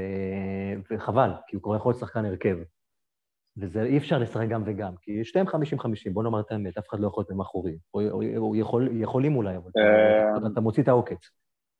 וחבל, 0.92 1.30
כי 1.48 1.56
הוא 1.56 1.64
כבר 1.64 1.76
יכול 1.76 1.90
להיות 1.90 2.00
שחקן 2.00 2.26
הרכב. 2.26 2.58
ואי 3.58 3.98
אפשר 3.98 4.18
לשחק 4.18 4.48
גם 4.50 4.64
וגם, 4.66 4.94
כי 5.02 5.26
שתיהם 5.26 5.48
50-50, 5.48 5.52
בוא 6.14 6.24
נאמר 6.24 6.40
את 6.40 6.52
האמת, 6.52 6.78
אף 6.78 6.90
אחד 6.90 7.00
לא 7.00 7.08
יכול 7.08 7.22
להיות 7.22 7.32
ממאחורי. 7.32 7.78
או, 7.94 8.02
או, 8.02 8.22
או 8.38 8.56
יכול, 8.56 8.90
יכולים 8.92 9.36
אולי, 9.36 9.58
אבל 9.58 9.70
אתה, 9.70 10.48
אתה 10.54 10.62
מוציא 10.62 10.84
את 10.84 10.88
העוקץ. 10.88 11.30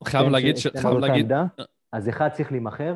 חייב 0.04 0.28
להגיד 0.28 0.58
ש... 0.58 0.68
חייב 0.68 0.98
להגיד... 0.98 1.32
אז 1.92 2.10
אחד 2.10 2.30
צריך 2.30 2.52
להימכר, 2.52 2.96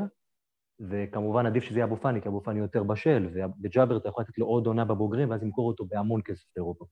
וכמובן 0.79 1.45
עדיף 1.45 1.63
שזה 1.63 1.77
יהיה 1.79 1.85
אבו 1.85 1.97
פאני, 1.97 2.21
כי 2.21 2.27
אבו 2.27 2.43
פאני 2.43 2.59
יותר 2.59 2.83
בשל, 2.83 3.29
ובג'אבר 3.33 3.97
אתה 3.97 4.09
יכול 4.09 4.23
לתת 4.23 4.37
לו 4.37 4.45
עוד 4.45 4.67
עונה 4.67 4.85
בבוגרים, 4.85 5.29
ואז 5.29 5.43
למכור 5.43 5.67
אותו 5.67 5.85
בהמון 5.85 6.21
כסף 6.25 6.45
לאירופה. 6.57 6.85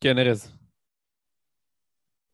כן, 0.00 0.18
ארז. 0.18 0.63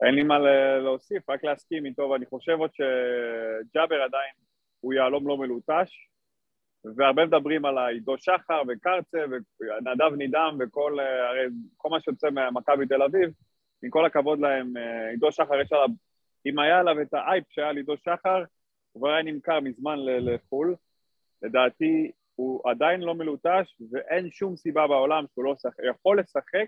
אין 0.07 0.15
לי 0.15 0.23
מה 0.23 0.39
להוסיף, 0.79 1.31
רק 1.31 1.45
להסכים 1.45 1.87
איתו, 1.87 2.03
ואני 2.03 2.27
חושב 2.27 2.53
עוד 2.53 2.71
שג'אבר 2.75 4.03
עדיין 4.03 4.33
הוא 4.81 4.93
יהלום 4.93 5.29
לא 5.29 5.37
מלוטש, 5.37 6.09
והרבה 6.97 7.27
מדברים 7.27 7.65
על 7.65 7.79
עידו 7.79 8.19
שחר 8.19 8.63
וקרצה 8.69 9.19
ונדב 9.61 10.15
נידם 10.19 10.57
וכל, 10.61 11.01
הרי 11.01 11.47
כל 11.77 11.89
מה 11.89 12.01
שיוצא 12.01 12.31
ממכבי 12.31 12.87
תל 12.87 13.03
אביב, 13.03 13.31
עם 13.83 13.91
כל 13.91 14.07
הכבוד 14.07 14.41
להם, 14.41 14.73
עידו 15.11 15.33
שחר 15.33 15.61
יש 15.61 15.73
עליו, 15.73 15.89
אם 16.47 16.59
היה 16.59 16.79
עליו 16.79 17.03
את 17.03 17.15
האייפ 17.15 17.45
שהיה 17.51 17.73
לעידו 17.73 17.97
שחר, 17.97 18.45
הוא 18.93 19.01
כבר 19.01 19.11
היה 19.11 19.23
נמכר 19.23 19.61
מזמן 19.61 19.97
לחו"ל, 19.99 20.75
לדעתי 21.43 22.11
הוא 22.35 22.71
עדיין 22.71 23.01
לא 23.01 23.15
מלוטש 23.15 23.75
ואין 23.91 24.31
שום 24.31 24.57
סיבה 24.57 24.87
בעולם 24.87 25.25
שהוא 25.33 25.45
לא 25.45 25.55
שחק, 25.57 25.85
יכול 25.91 26.21
לשחק 26.21 26.67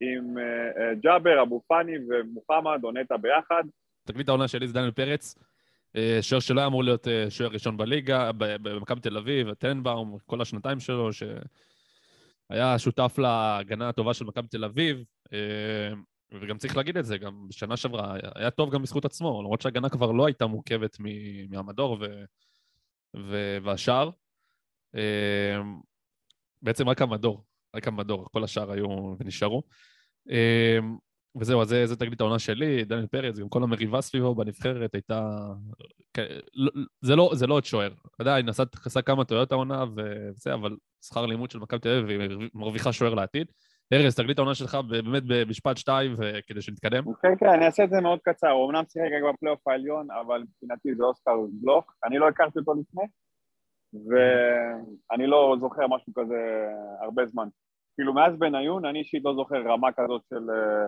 עם 0.00 0.36
uh, 0.36 0.94
ג'אבר, 1.02 1.42
אבו 1.42 1.62
פאני 1.68 1.92
ומוחמד 2.08 2.80
או 2.84 2.92
נטע 2.92 3.16
ביחד. 3.16 3.62
תגלית 4.04 4.28
העונה 4.28 4.48
שלי 4.48 4.68
זה 4.68 4.74
דניאל 4.74 4.90
פרץ, 4.90 5.34
שוער 6.20 6.40
שלא 6.40 6.60
היה 6.60 6.66
אמור 6.66 6.84
להיות 6.84 7.06
שוער 7.28 7.50
ראשון 7.50 7.76
בליגה, 7.76 8.30
במכבי 8.36 9.00
תל 9.00 9.16
אביב, 9.16 9.54
טנבאום, 9.54 10.16
כל 10.26 10.42
השנתיים 10.42 10.80
שלו, 10.80 11.10
שהיה 11.12 12.78
שותף 12.78 13.14
להגנה 13.18 13.88
הטובה 13.88 14.14
של 14.14 14.24
מכבי 14.24 14.48
תל 14.48 14.64
אביב, 14.64 15.04
וגם 16.32 16.58
צריך 16.58 16.76
להגיד 16.76 16.96
את 16.96 17.04
זה, 17.04 17.18
גם 17.18 17.48
בשנה 17.48 17.76
שעברה 17.76 18.16
היה 18.34 18.50
טוב 18.50 18.74
גם 18.74 18.82
בזכות 18.82 19.04
עצמו, 19.04 19.42
למרות 19.42 19.60
שההגנה 19.60 19.88
כבר 19.88 20.12
לא 20.12 20.26
הייתה 20.26 20.46
מורכבת 20.46 20.96
מהמדור 21.48 21.98
ו... 22.00 22.24
ו... 23.16 23.58
והשאר. 23.62 24.10
בעצם 26.62 26.88
רק 26.88 27.02
המדור, 27.02 27.44
רק 27.74 27.88
המדור, 27.88 28.26
כל 28.32 28.44
השאר 28.44 28.72
היו 28.72 29.14
ונשארו. 29.20 29.62
וזהו, 31.36 31.62
אז 31.62 31.68
זה, 31.68 31.96
תגלית 31.96 32.20
העונה 32.20 32.38
שלי, 32.38 32.84
דניאל 32.84 33.06
פרץ, 33.06 33.38
גם 33.38 33.48
כל 33.48 33.62
המריבה 33.62 34.00
סביבו 34.00 34.34
בנבחרת 34.34 34.94
הייתה... 34.94 35.36
לא, 36.54 36.70
זה 37.00 37.16
לא, 37.16 37.30
זה 37.34 37.46
לא 37.46 37.54
עוד 37.54 37.64
שוער. 37.64 37.92
עדיין, 38.18 38.48
עשה, 38.48 39.02
כמה 39.02 39.24
טעויות 39.24 39.52
העונה 39.52 39.84
וזה, 39.96 40.54
אבל 40.54 40.76
שכר 41.04 41.26
לימוד 41.26 41.50
של 41.50 41.58
מכבי 41.58 41.80
תל 41.80 41.88
אביב, 41.88 42.18
והיא 42.18 42.50
מרוויחה 42.54 42.92
שוער 42.92 43.14
לעתיד. 43.14 43.46
ארז, 43.92 44.14
תגלית 44.14 44.38
העונה 44.38 44.54
שלך 44.54 44.74
באמת 44.74 45.22
במשפט 45.26 45.76
שתיים, 45.76 46.16
כדי 46.46 46.62
שנתקדם. 46.62 47.04
כן, 47.22 47.36
כן, 47.40 47.46
אני 47.46 47.66
אעשה 47.66 47.84
את 47.84 47.90
זה 47.90 48.00
מאוד 48.00 48.18
קצר. 48.22 48.50
הוא 48.50 48.70
אמנם 48.70 48.84
שיחק 48.88 49.06
רק 49.28 49.34
בפלייאוף 49.34 49.68
העליון, 49.68 50.06
אבל 50.10 50.42
מבחינתי 50.42 50.94
זה 50.94 51.04
אוסקר 51.04 51.36
בלוק. 51.52 51.92
אני 52.04 52.18
לא 52.18 52.28
הכרתי 52.28 52.58
אותו 52.58 52.74
לפני, 52.74 53.02
ואני 53.94 55.26
לא 55.26 55.56
זוכר 55.60 55.86
משהו 55.86 56.12
כזה 56.14 56.68
הרבה 57.00 57.26
זמן. 57.26 57.48
כאילו 57.94 58.14
מאז 58.14 58.38
בניון, 58.38 58.84
אני 58.84 58.98
אישית 58.98 59.24
לא 59.24 59.34
זוכר 59.34 59.62
רמה 59.62 59.92
כזאת 59.92 60.22
של, 60.28 60.50
אה, 60.50 60.86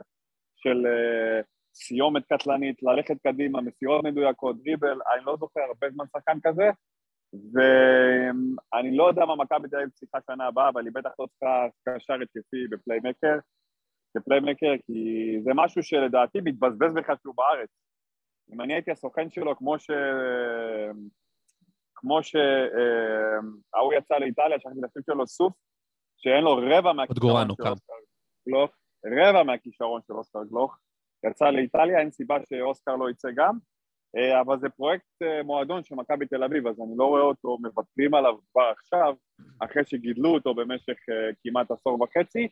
של 0.57 0.87
אה, 0.87 1.41
סיומת 1.75 2.23
קטלנית, 2.33 2.83
ללכת 2.83 3.17
קדימה, 3.27 3.61
מסירות 3.61 4.05
מדויקות, 4.05 4.63
דריבל, 4.63 5.01
אני 5.15 5.25
לא 5.25 5.37
זוכר 5.41 5.61
הרבה 5.61 5.91
זמן 5.91 6.05
שחקן 6.13 6.39
כזה, 6.43 6.71
ואני 7.33 8.97
לא 8.97 9.09
יודע 9.09 9.25
מה 9.25 9.37
מכבי 9.37 9.69
תל 9.69 9.77
אביב 9.77 9.89
צריכה 9.89 10.19
שנה 10.31 10.47
הבאה, 10.47 10.69
אבל 10.69 10.85
היא 10.85 10.93
בטח 10.95 11.11
לא 11.19 11.27
צריכה 11.27 11.67
קשר 11.89 12.15
התקפי 12.15 12.67
בפליימקר, 12.71 13.39
בפליימקר, 14.17 14.75
כי 14.87 15.37
זה 15.45 15.51
משהו 15.55 15.83
שלדעתי 15.83 16.39
מתבזבז 16.45 16.95
בכלל 16.95 17.17
שהוא 17.23 17.35
בארץ. 17.37 17.69
אם 18.53 18.61
אני 18.61 18.75
הייתי 18.75 18.91
הסוכן 18.91 19.31
שלו, 19.31 19.57
כמו 19.57 19.79
ש... 19.79 19.91
כמו 21.97 22.23
שההוא 22.23 23.93
יצא 23.99 24.19
לאיטליה, 24.19 24.61
שכחתי 24.61 24.79
את 24.79 24.85
השם 24.85 25.01
שלו, 25.07 25.27
סוף, 25.27 25.53
שאין 26.17 26.45
לו 26.45 26.57
רבע 26.57 26.93
מהכישרון 26.93 27.47
של. 27.57 27.63
אוסקר 27.63 27.95
גלוך, 28.49 28.71
רבע 29.07 29.43
מהכישרון 29.43 30.01
של 30.07 30.13
אוסקר 30.13 30.45
גלוך, 30.45 30.79
יצא 31.27 31.51
לאיטליה, 31.51 31.99
אין 31.99 32.11
סיבה 32.11 32.37
שאוסקר 32.49 32.97
לא 32.97 33.11
יצא 33.11 33.29
גם, 33.37 33.59
אה, 34.17 34.41
אבל 34.41 34.59
זה 34.61 34.69
פרויקט 34.69 35.23
אה, 35.23 35.43
מועדון 35.43 35.85
של 35.85 35.95
מכבי 35.95 36.27
תל 36.27 36.45
אביב, 36.45 36.67
אז 36.67 36.81
אני 36.81 36.95
לא 36.97 37.05
רואה 37.05 37.23
אותו 37.23 37.59
מוותרים 37.59 38.15
עליו 38.15 38.35
כבר 38.53 38.73
עכשיו, 38.79 39.15
אחרי 39.61 39.83
שגידלו 39.87 40.35
אותו 40.35 40.55
במשך 40.55 40.97
אה, 41.11 41.31
כמעט 41.45 41.71
עשור 41.71 42.03
וחצי, 42.03 42.49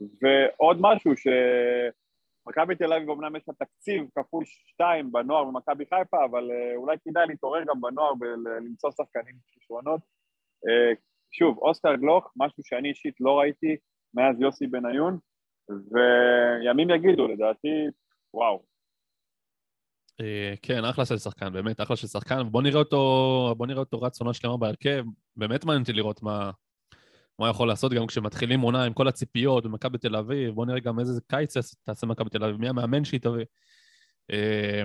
ועוד 0.00 0.76
משהו 0.80 1.16
שמכבי 2.44 2.74
תל 2.74 2.92
אביב 2.92 3.10
אמנם 3.10 3.36
יש 3.36 3.42
לה 3.48 3.54
תקציב 3.54 4.04
כפול 4.18 4.44
שתיים 4.44 5.12
בנוער 5.12 5.44
במכבי 5.44 5.84
חיפה, 5.84 6.24
אבל 6.24 6.50
אה, 6.50 6.76
אולי 6.76 6.96
כדאי 7.04 7.26
להתעורר 7.26 7.62
גם 7.68 7.80
בנוער 7.80 8.12
ולמצוא 8.20 8.90
שחקנים 8.90 9.34
כישרונות. 9.46 10.00
אה, 10.68 10.94
שוב, 11.32 11.58
אוסקר 11.58 11.94
גלוך, 11.94 12.32
משהו 12.36 12.62
שאני 12.64 12.88
אישית 12.88 13.14
לא 13.20 13.38
ראיתי 13.38 13.76
מאז 14.14 14.40
יוסי 14.40 14.66
בניון, 14.66 15.18
וימים 15.68 16.90
יגידו, 16.90 17.28
לדעתי, 17.28 17.68
וואו. 18.34 18.62
אה, 20.20 20.54
כן, 20.62 20.84
אחלה 20.84 21.04
של 21.04 21.18
שחקן, 21.18 21.52
באמת, 21.52 21.80
אחלה 21.80 21.96
של 21.96 22.06
שחקן. 22.06 22.42
בוא 22.50 22.62
נראה 22.62 22.78
אותו, 22.78 23.54
בוא 23.56 23.66
נראה 23.66 23.80
אותו 23.80 24.00
רץ 24.00 24.20
עונה 24.20 24.34
שלמה 24.34 24.56
בהרכב. 24.56 25.04
באמת 25.36 25.64
מעניין 25.64 25.82
אותי 25.82 25.92
לראות 25.92 26.22
מה, 26.22 26.50
מה 27.38 27.46
הוא 27.46 27.50
יכול 27.50 27.68
לעשות 27.68 27.92
גם 27.92 28.06
כשמתחילים 28.06 28.60
עונה 28.60 28.84
עם 28.84 28.92
כל 28.92 29.08
הציפיות 29.08 29.64
במכבי 29.64 29.98
תל 29.98 30.16
אביב. 30.16 30.54
בוא 30.54 30.66
נראה 30.66 30.80
גם 30.80 31.00
איזה 31.00 31.20
קיץ 31.26 31.54
תעשה 31.82 32.06
מכבי 32.06 32.30
תל 32.30 32.44
אביב, 32.44 32.56
מי 32.56 32.68
המאמן 32.68 33.04
שהיא 33.04 33.20
תביא. 33.20 33.44
אה, 34.30 34.82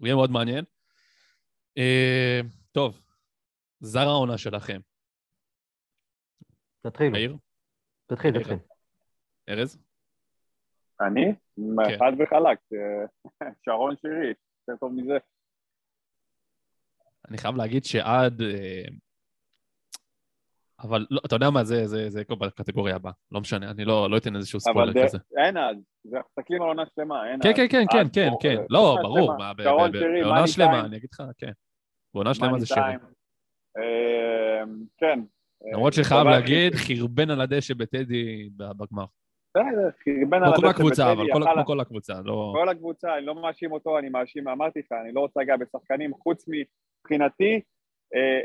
יהיה 0.00 0.14
מאוד 0.14 0.30
מעניין. 0.30 0.64
אה, 1.78 2.40
טוב, 2.72 3.00
זר 3.80 4.08
העונה 4.08 4.38
שלכם. 4.38 4.80
תתחילו, 6.80 7.10
מאיר? 7.10 7.36
תתחיל. 8.06 8.38
תתחיל. 8.38 8.56
ארז? 9.48 9.78
אני? 11.00 11.34
כן. 11.56 11.98
חד 11.98 12.12
וחלק, 12.18 12.58
אה, 12.72 13.06
שרון 13.64 13.96
שירי, 13.96 14.28
יותר 14.68 14.80
טוב 14.80 14.92
מזה. 14.92 15.18
אני 17.28 17.38
חייב 17.38 17.56
להגיד 17.56 17.84
שעד... 17.84 18.42
אה, 20.82 20.88
אבל 20.88 21.06
לא, 21.10 21.20
אתה 21.26 21.36
יודע 21.36 21.50
מה, 21.50 21.64
זה, 21.64 21.86
זה, 21.86 22.10
זה 22.10 22.24
כבר 22.24 22.36
בקטגוריה 22.36 22.96
הבאה. 22.96 23.12
לא 23.32 23.40
משנה, 23.40 23.70
אני 23.70 23.84
לא, 23.84 24.10
לא 24.10 24.16
אתן 24.16 24.36
איזשהו 24.36 24.58
אבל 24.66 24.72
ספוילר 24.90 25.06
כזה. 25.06 25.18
אין 25.44 25.56
אז, 25.56 25.76
זה- 26.04 26.18
מסתכלים 26.38 26.62
על 26.62 26.68
עונה 26.68 26.82
שלמה, 26.94 27.30
אין 27.30 27.40
כן, 27.42 27.48
אז. 27.48 27.54
כן, 27.56 27.66
כן, 27.70 27.84
כן, 27.92 27.98
עד 27.98 28.10
כן, 28.14 28.28
פה, 28.30 28.38
כן. 28.42 28.56
אה, 28.58 28.64
לא, 28.70 28.96
ברור, 29.02 29.32
בעונה 30.22 30.46
שלמה. 30.46 30.80
אני 30.80 30.96
אגיד 30.96 31.08
לך, 31.12 31.22
כן. 31.38 31.52
בעונה 32.14 32.34
שלמה 32.34 32.46
זה 32.48 32.52
מאני 32.52 32.66
שירי. 32.66 32.80
טיים. 32.82 32.98
אה, 33.78 34.62
כן. 34.98 35.20
למרות 35.72 35.92
אה, 35.98 36.04
שחייב 36.04 36.26
להגיד, 36.26 36.72
חרבן 36.74 37.30
על 37.30 37.40
הדשא 37.40 37.74
בטדי 37.74 38.48
בגמר. 38.56 39.04
בסדר, 39.56 39.90
חרבן 40.04 40.42
על 40.42 40.52
כמו 40.52 40.60
כל 40.62 40.66
הדשא 40.66 40.68
הקבוצה, 40.68 41.02
בטדי, 41.14 41.22
אבל 41.22 41.32
כל- 41.32 41.42
יכל- 41.42 41.54
כמו 41.54 41.64
כל 41.64 41.80
הקבוצה, 41.80 42.14
לא... 42.24 42.52
כל 42.56 42.68
הקבוצה, 42.68 43.16
אני 43.18 43.26
לא 43.26 43.34
מאשים 43.42 43.72
אותו, 43.72 43.98
אני 43.98 44.08
מאשים, 44.08 44.48
אמרתי 44.48 44.78
לך, 44.78 44.92
אני 45.04 45.12
לא 45.12 45.20
רוצה 45.20 45.40
לגעת 45.40 45.60
בשחקנים, 45.60 46.14
חוץ 46.14 46.44
מבחינתי, 46.48 47.60
אה, 48.14 48.40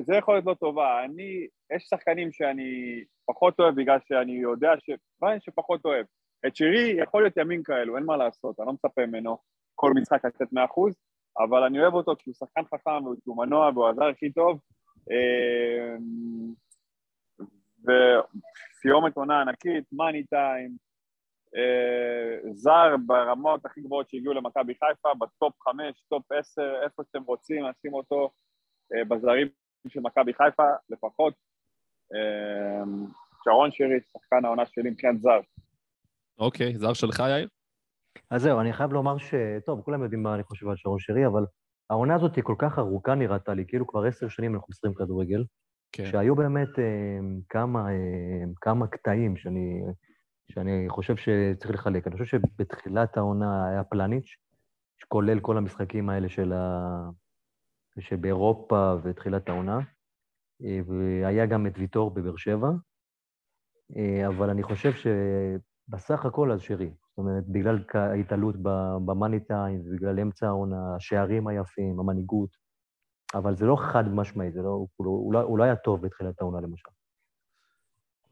זה 0.00 0.16
יכול 0.16 0.34
להיות 0.34 0.46
לא 0.46 0.54
טובה. 0.54 1.04
אני, 1.04 1.46
יש 1.76 1.82
שחקנים 1.82 2.32
שאני 2.32 3.04
פחות 3.26 3.60
אוהב 3.60 3.74
בגלל 3.74 3.98
שאני 4.08 4.32
יודע 4.32 4.70
ש... 4.78 4.90
אני 5.22 5.40
שפחות 5.40 5.84
אוהב? 5.84 6.06
את 6.46 6.56
שירי 6.56 6.96
יכול 7.02 7.22
להיות 7.22 7.36
ימים 7.36 7.62
כאלו, 7.62 7.96
אין 7.96 8.04
מה 8.04 8.16
לעשות, 8.16 8.60
אני 8.60 8.66
לא 8.66 8.72
מצפה 8.72 9.06
ממנו 9.06 9.38
כל 9.74 9.92
משחק 9.94 10.24
לתת 10.24 10.52
100%, 10.52 10.56
אבל 11.38 11.62
אני 11.62 11.80
אוהב 11.80 11.94
אותו 11.94 12.12
כי 12.18 12.30
הוא 12.30 12.34
שחקן 12.34 12.62
חכם 12.64 13.04
והוא 13.04 13.36
מנוע 13.36 13.70
והוא 13.74 13.88
הזר 13.88 14.04
הכי 14.04 14.32
טוב. 14.32 14.60
אה, 15.10 15.96
וסיומת 17.82 19.16
עונה 19.16 19.40
ענקית, 19.40 19.84
money 19.92 20.24
time, 20.24 20.76
אה, 21.56 22.52
זר 22.52 22.96
ברמות 23.06 23.66
הכי 23.66 23.80
גבוהות 23.80 24.08
שהגיעו 24.08 24.34
למכבי 24.34 24.74
חיפה, 24.74 25.14
ב 25.14 25.26
top 25.26 25.60
חמש, 25.60 26.02
top 26.08 26.32
עשר, 26.32 26.80
איפה 26.84 27.02
שאתם 27.04 27.22
רוצים 27.22 27.64
לשים 27.64 27.94
אותו 27.94 28.30
אה, 28.94 29.04
בזרים 29.04 29.48
של 29.88 30.00
מכבי 30.00 30.34
חיפה 30.34 30.62
לפחות. 30.88 31.34
אה, 32.14 32.84
שרון 33.44 33.70
שירי, 33.70 34.00
שחקן 34.12 34.44
העונה 34.44 34.66
שלי 34.66 34.90
מבחינת 34.90 35.20
זר. 35.20 35.40
אוקיי, 36.38 36.78
זר 36.78 36.92
שלך, 36.92 37.18
יאיר? 37.18 37.48
אז 38.30 38.42
זהו, 38.42 38.60
אני 38.60 38.72
חייב 38.72 38.92
לומר 38.92 39.18
ש... 39.18 39.34
טוב, 39.66 39.80
כולם 39.80 40.02
יודעים 40.02 40.22
מה 40.22 40.34
אני 40.34 40.42
חושב 40.42 40.68
על 40.68 40.76
שרון 40.76 40.98
שרי, 40.98 41.26
אבל 41.26 41.44
העונה 41.90 42.14
הזאת 42.14 42.36
היא 42.36 42.44
כל 42.44 42.54
כך 42.58 42.78
ארוכה 42.78 43.14
נראתה 43.14 43.54
לי, 43.54 43.64
כאילו 43.68 43.86
כבר 43.86 44.04
עשר 44.04 44.28
שנים 44.28 44.54
אנחנו 44.54 44.66
מסתרים 44.70 44.94
כדורגל, 44.94 45.44
כן. 45.92 46.04
שהיו 46.10 46.36
באמת 46.36 46.78
אה, 46.78 47.18
כמה, 47.48 47.90
אה, 47.90 48.44
כמה 48.60 48.86
קטעים 48.86 49.36
שאני, 49.36 49.82
שאני 50.52 50.84
חושב 50.88 51.16
שצריך 51.16 51.70
לחלק. 51.70 52.06
אני 52.06 52.12
חושב 52.12 52.24
שבתחילת 52.24 53.16
העונה 53.16 53.68
היה 53.68 53.84
פלניץ', 53.84 54.36
שכולל 55.00 55.40
כל 55.40 55.56
המשחקים 55.56 56.08
האלה 56.08 56.28
של 56.28 56.52
ה... 56.52 56.88
שבאירופה 58.00 58.94
ותחילת 59.02 59.48
העונה, 59.48 59.78
אה, 60.64 60.80
והיה 60.86 61.46
גם 61.46 61.66
את 61.66 61.78
ויטור 61.78 62.10
בבאר 62.10 62.36
שבע, 62.36 62.68
אה, 63.96 64.28
אבל 64.28 64.50
אני 64.50 64.62
חושב 64.62 64.92
שבסך 64.92 66.24
הכל 66.24 66.52
אז 66.52 66.60
שרי. 66.60 66.90
זאת 67.08 67.18
אומרת, 67.18 67.44
בגלל 67.48 67.84
ההתעלות 67.94 68.56
במאני 69.06 69.40
טיים, 69.40 69.80
ובגלל 69.80 70.20
אמצע 70.20 70.46
העונה, 70.46 70.96
השערים 70.96 71.46
היפים, 71.46 72.00
המנהיגות, 72.00 72.50
אבל 73.34 73.56
זה 73.56 73.66
לא 73.66 73.76
חד 73.76 74.08
משמעי, 74.08 74.52
זה 74.52 74.62
לא, 74.62 74.68
הוא, 74.68 74.88
הוא, 74.96 75.58
לא, 75.58 75.64
היה 75.64 75.76
טוב 75.76 76.02
בתחילת 76.02 76.40
העונה 76.40 76.60
למשל. 76.60 76.90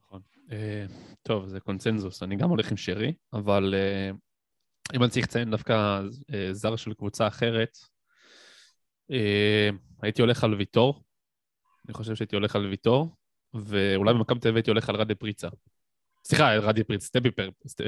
נכון. 0.00 0.20
אה, 0.50 0.86
טוב, 1.22 1.46
זה 1.46 1.60
קונצנזוס, 1.60 2.22
אני 2.22 2.36
גם 2.36 2.50
הולך 2.50 2.70
עם 2.70 2.76
שרי, 2.76 3.14
אבל 3.32 3.74
אם 4.94 5.02
אני 5.02 5.10
צריך 5.10 5.26
לציין 5.26 5.50
דווקא 5.50 6.02
זר 6.52 6.76
של 6.76 6.94
קבוצה 6.94 7.26
אחרת, 7.26 7.78
הייתי 10.02 10.22
הולך 10.22 10.44
על 10.44 10.54
ויטור, 10.54 11.02
אני 11.86 11.94
חושב 11.94 12.14
שהייתי 12.14 12.36
הולך 12.36 12.56
על 12.56 12.66
ויטור, 12.66 13.16
ואולי 13.54 14.14
במכבי 14.14 14.40
תל 14.40 14.48
אביב 14.48 14.56
הייתי 14.56 14.70
הולך 14.70 14.88
על 14.88 14.96
רדי 14.96 15.14
פריצה. 15.14 15.48
סליחה, 16.24 16.54
רדי 16.56 16.84
פריצה, 16.84 17.06
סטפי 17.06 17.30
פר, 17.30 17.48
סט- 17.66 17.80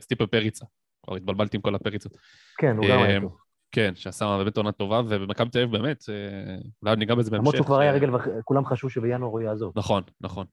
סטיפ- 0.00 0.26
פריצה. 0.30 0.64
כבר 1.06 1.16
התבלבלתי 1.16 1.56
עם 1.56 1.60
כל 1.62 1.74
הפריצות. 1.74 2.12
כן, 2.58 2.76
הוא 2.76 2.86
גם 2.88 2.98
היה 3.02 3.16
אה, 3.16 3.20
טוב. 3.20 3.36
כן, 3.72 3.92
שעשה 3.94 4.38
באמת 4.38 4.56
עונה 4.56 4.72
טובה, 4.72 5.00
ובמכבי 5.08 5.50
תל 5.50 5.58
אביב 5.58 5.70
באמת, 5.76 6.04
אה, 6.08 6.56
אולי 6.82 6.96
ניגע 6.96 7.14
בזה 7.14 7.30
בהמשך. 7.30 7.40
למרות 7.42 7.54
שהוא 7.56 7.66
כבר 7.66 7.78
היה 7.80 7.92
רגל, 7.92 8.14
וח- 8.14 8.26
כולם 8.44 8.64
חשבו 8.64 8.90
שבינואר 8.90 9.30
הוא 9.30 9.40
יעזוב. 9.40 9.72
נכון, 9.76 10.02
נכון. 10.20 10.46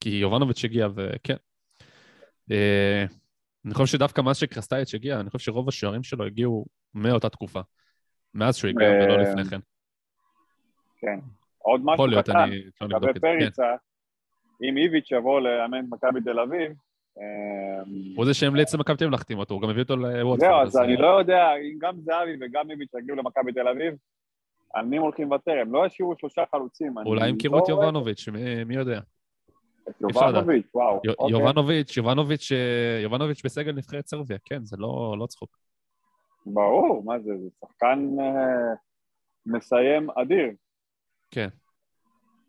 כי 0.00 0.10
יובנוביץ' 0.10 0.64
הגיע, 0.64 0.88
וכן. 0.94 1.36
אה, 2.50 3.04
אני 3.64 3.74
חושב 3.74 3.92
שדווקא 3.92 4.20
מאז 4.20 4.36
שקרסטייץ' 4.36 4.94
הגיע, 4.94 5.20
אני 5.20 5.30
חושב 5.30 5.44
שרוב 5.44 5.68
השוערים 5.68 6.02
שלו 6.02 6.24
הגיעו 6.26 6.66
מאותה 6.94 7.28
תקופה. 7.28 7.60
מאז 8.34 8.56
שהוא 8.56 8.68
הגיע, 8.68 8.88
ולא 8.88 9.22
לפני 9.22 9.44
כן. 9.44 9.60
כן. 10.98 11.18
עוד 11.58 11.80
משהו 11.84 12.04
קטן, 12.22 12.50
לגבי 12.80 13.10
את. 13.10 13.14
כן. 13.14 13.20
פריצה, 13.20 13.74
אם 14.62 14.76
איביץ' 14.76 15.10
יבוא 15.10 15.40
לאמן 15.40 15.78
את 15.78 15.84
מכבי 15.90 16.20
תל 16.20 16.38
אביב, 16.38 16.72
אה, 17.18 17.82
הוא 18.16 18.24
זה 18.24 18.34
שהמליץ 18.34 18.74
למכבי 18.74 18.96
תל 18.96 19.04
אביב 19.04 19.12
להחתים 19.12 19.38
אותו, 19.38 19.54
הוא 19.54 19.62
גם 19.62 19.70
הביא 19.70 19.82
אותו 19.82 19.96
לווטפורד. 19.96 20.40
זהו, 20.40 20.60
אז 20.62 20.76
אה, 20.76 20.84
אני 20.84 20.96
לא 20.96 21.06
יודע, 21.06 21.54
אם 21.56 21.78
גם 21.78 22.00
זהבי 22.00 22.36
וגם 22.40 22.70
איביץ' 22.70 22.90
יגיעו 22.98 23.16
למכבי 23.16 23.52
תל 23.52 23.68
אביב, 23.68 23.94
על 24.74 24.84
מי 24.86 24.96
הם 24.96 25.02
הולכים 25.02 25.26
לוותר? 25.26 25.52
הם 25.60 25.72
לא 25.72 25.86
ישאירו 25.86 26.14
שלושה 26.18 26.42
חלוצים. 26.50 26.94
אולי 27.06 27.28
ימכרו 27.28 27.56
לא 27.56 27.64
את 27.64 27.70
רואה 27.70 27.84
יובנוביץ', 27.84 28.28
מי- 28.66 28.74
יודע. 28.74 29.00
את. 29.88 30.00
יובנוביץ', 30.00 30.66
וואו. 30.74 31.00
אוקיי. 31.18 31.38
יובנוביץ', 31.38 31.96
יובנוביץ', 31.96 32.52
אה, 32.52 33.00
יובנוביץ' 33.02 33.44
בסגל 33.44 33.72
נבחרת 33.72 34.06
סרביה, 34.06 34.38
כן, 34.44 34.64
זה 34.64 34.76
לא 34.78 35.16
לא 35.18 35.26
צחוק. 35.26 35.58
ברור, 36.46 37.04
מה 37.04 37.18
זה, 37.18 37.30
זה 37.42 37.48
שחקן 37.60 38.16
אה, 38.20 38.74
מסיים 39.46 40.10
אדיר. 40.10 40.50
כן. 41.30 41.48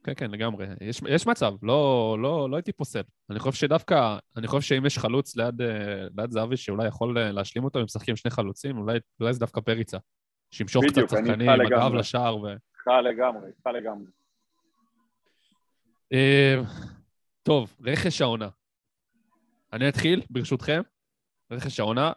כן, 0.03 0.13
כן, 0.13 0.31
לגמרי. 0.31 0.67
יש, 0.81 1.01
יש 1.09 1.27
מצב, 1.27 1.53
לא, 1.61 2.17
לא, 2.21 2.49
לא 2.49 2.55
הייתי 2.55 2.71
פוסל. 2.71 3.01
אני 3.29 3.39
חושב 3.39 3.59
שדווקא, 3.59 4.17
אני 4.37 4.47
חושב 4.47 4.61
שאם 4.61 4.85
יש 4.85 4.97
חלוץ 4.97 5.35
ליד, 5.35 5.61
אה, 5.61 6.07
ליד 6.17 6.31
זהבי 6.31 6.57
שאולי 6.57 6.87
יכול 6.87 7.17
אה, 7.17 7.31
להשלים 7.31 7.63
אותו, 7.63 7.79
אם 7.79 7.83
משחקים 7.83 8.15
שני 8.15 8.31
חלוצים, 8.31 8.77
אולי, 8.77 8.99
אולי 9.19 9.33
זה 9.33 9.39
דווקא 9.39 9.61
פריצה. 9.61 9.97
שימשוך 10.51 10.85
קצת 10.85 11.09
שחקנים, 11.09 11.49
לגמרי. 11.49 11.99
לשער 11.99 12.37
ו... 12.37 12.47
איתך 12.47 12.87
לגמרי, 13.03 13.47
איתך 13.47 13.65
לגמרי. 13.65 14.07
טוב, 17.43 17.75
רכש 17.85 18.21
העונה. 18.21 18.49
אני 19.73 19.89
אתחיל, 19.89 20.21
ברשותכם. 20.29 20.81
רכש 21.51 21.79
העונה. 21.79 22.11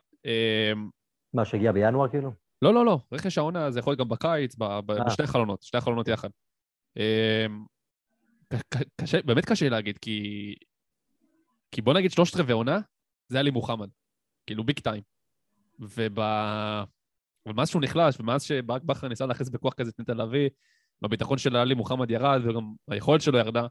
מה, 1.34 1.44
שהגיע 1.44 1.72
בינואר 1.72 2.08
כאילו? 2.08 2.32
לא, 2.62 2.74
לא, 2.74 2.86
לא, 2.86 2.98
רכש 3.12 3.38
העונה 3.38 3.70
זה 3.70 3.78
יכול 3.78 3.90
להיות 3.90 4.00
גם 4.00 4.08
בקיץ, 4.08 4.60
אה. 4.62 4.80
בשתי 4.80 5.26
חלונות, 5.26 5.62
שתי 5.62 5.76
החלונות 5.78 6.08
יחד. 6.08 6.28
ק- 8.48 8.82
קשה, 9.00 9.22
באמת 9.22 9.44
קשה 9.44 9.68
להגיד, 9.68 9.98
כי... 9.98 10.54
כי 11.70 11.82
בוא 11.82 11.94
נגיד 11.94 12.10
שלושת 12.10 12.36
רבעי 12.36 12.52
עונה, 12.52 12.78
זה 13.28 13.38
עלי 13.38 13.50
מוחמד. 13.50 13.88
כאילו 14.46 14.64
ביג 14.64 14.78
טיים. 14.78 15.02
וב... 15.80 16.18
ומאז 17.46 17.68
שהוא 17.68 17.82
נחלש, 17.82 18.20
ומאז 18.20 18.42
שברק 18.42 18.82
בכר 18.82 19.08
ניסה 19.08 19.26
להכניס 19.26 19.48
בכוח 19.48 19.74
כזה 19.74 19.90
את 19.90 20.00
נטע 20.00 20.14
לביא, 20.14 20.48
והביטחון 21.02 21.38
של 21.38 21.56
עלי 21.56 21.74
מוחמד 21.74 22.10
ירד, 22.10 22.40
וגם 22.44 22.74
היכולת 22.88 23.22
שלו 23.22 23.38
ירדה. 23.38 23.66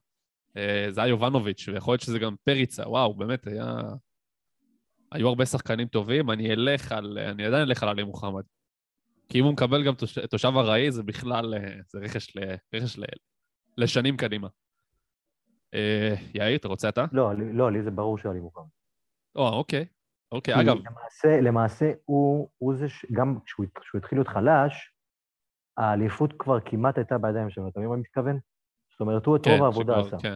אה, 0.57 0.87
זה 0.89 1.01
היה 1.01 1.09
יובנוביץ', 1.09 1.67
ויכול 1.67 1.91
להיות 1.91 2.01
שזה 2.01 2.19
גם 2.19 2.35
פריצה, 2.43 2.89
וואו, 2.89 3.13
באמת 3.13 3.47
היה... 3.47 3.81
היו 5.15 5.27
הרבה 5.27 5.45
שחקנים 5.45 5.87
טובים, 5.87 6.31
אני 6.31 6.51
אלך 6.53 6.91
על... 6.91 7.17
אני 7.17 7.45
עדיין 7.45 7.67
אלך 7.67 7.83
על 7.83 7.89
עלי 7.89 8.03
מוחמד. 8.03 8.43
כי 9.29 9.39
אם 9.39 9.43
הוא 9.43 9.53
מקבל 9.53 9.83
גם 9.85 9.95
תוש... 9.95 10.19
תושב 10.19 10.51
ארעי, 10.57 10.91
זה 10.91 11.03
בכלל... 11.03 11.53
אה, 11.53 11.75
זה 11.87 11.99
רכש, 11.99 12.35
ל... 12.35 12.39
רכש 12.75 12.99
ל... 12.99 13.03
לשנים 13.77 14.17
קדימה. 14.17 14.47
אה, 15.73 16.15
יאיר, 16.33 16.57
אתה 16.57 16.67
רוצה 16.67 16.89
אתה? 16.89 17.05
לא, 17.11 17.33
לי- 17.33 17.53
לא, 17.53 17.71
לי 17.71 17.83
זה 17.83 17.91
ברור 17.91 18.17
שעלי 18.17 18.39
מוחמד. 18.39 18.65
או, 19.35 19.49
אוקיי. 19.49 19.85
אוקיי, 20.31 20.53
אגב, 20.61 20.75
למעשה, 20.77 21.41
למעשה 21.41 21.91
הוא, 22.05 22.49
הוא 22.57 22.75
זה 22.75 22.89
ש... 22.89 23.05
גם 23.11 23.39
כשהוא, 23.45 23.65
כשהוא 23.81 23.99
התחיל 23.99 24.17
להיות 24.17 24.27
חלש, 24.27 24.91
האליפות 25.77 26.33
כבר 26.39 26.59
כמעט 26.65 26.97
הייתה 26.97 27.17
בידיים 27.17 27.49
שלו, 27.49 27.67
אתה 27.69 27.79
מבין 27.79 27.89
מה 27.89 27.95
אני 27.95 28.01
מתכוון? 28.01 28.39
זאת 28.91 28.99
אומרת, 29.01 29.25
הוא 29.25 29.35
את 29.37 29.47
רוב 29.47 29.63
העבודה 29.63 29.93
שכבר- 29.93 30.07
עשה. 30.07 30.17
כן. 30.29 30.35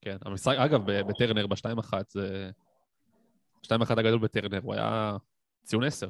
כן, 0.00 0.16
המשחק, 0.24 0.56
אגב, 0.58 0.80
בטרנר, 1.08 1.46
בשתיים 1.46 1.78
אחת, 1.78 2.10
זה... 2.10 2.50
שתיים 3.62 3.82
אחת 3.82 3.98
הגדול 3.98 4.18
בטרנר, 4.18 4.60
הוא 4.62 4.74
היה 4.74 5.16
ציון 5.64 5.84
עשר. 5.84 6.08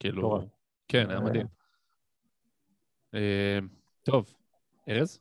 כאילו. 0.00 0.40
כן, 0.88 1.10
היה 1.10 1.18
אה. 1.18 1.24
מדהים. 1.24 1.46
אה, 3.14 3.58
טוב, 4.02 4.34
ארז? 4.88 5.20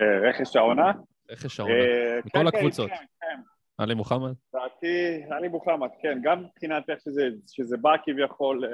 אה, 0.00 0.28
רכש 0.28 0.56
העונה? 0.56 0.92
רכש 1.30 1.60
העונה. 1.60 1.74
מכל 2.18 2.38
כן, 2.38 2.50
כן, 2.50 2.56
הקבוצות. 2.56 2.90
כן. 2.90 3.40
עלי 3.78 3.94
מוחמד? 3.94 4.32
לדעתי, 4.54 5.22
עלי 5.30 5.48
מוחמד, 5.48 5.88
כן, 6.02 6.18
גם 6.22 6.44
מבחינת 6.44 6.90
איך 6.90 7.00
שזה, 7.00 7.28
שזה 7.46 7.76
בא 7.76 7.90
כביכול... 8.04 8.64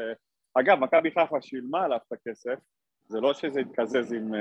אגב, 0.54 0.78
מכבי 0.78 1.10
חיפה 1.10 1.36
שילמה 1.40 1.84
עליו 1.84 1.98
את 2.06 2.12
הכסף, 2.12 2.58
זה 3.06 3.20
לא 3.20 3.34
שזה 3.34 3.60
התקזז 3.60 4.12
עם... 4.12 4.34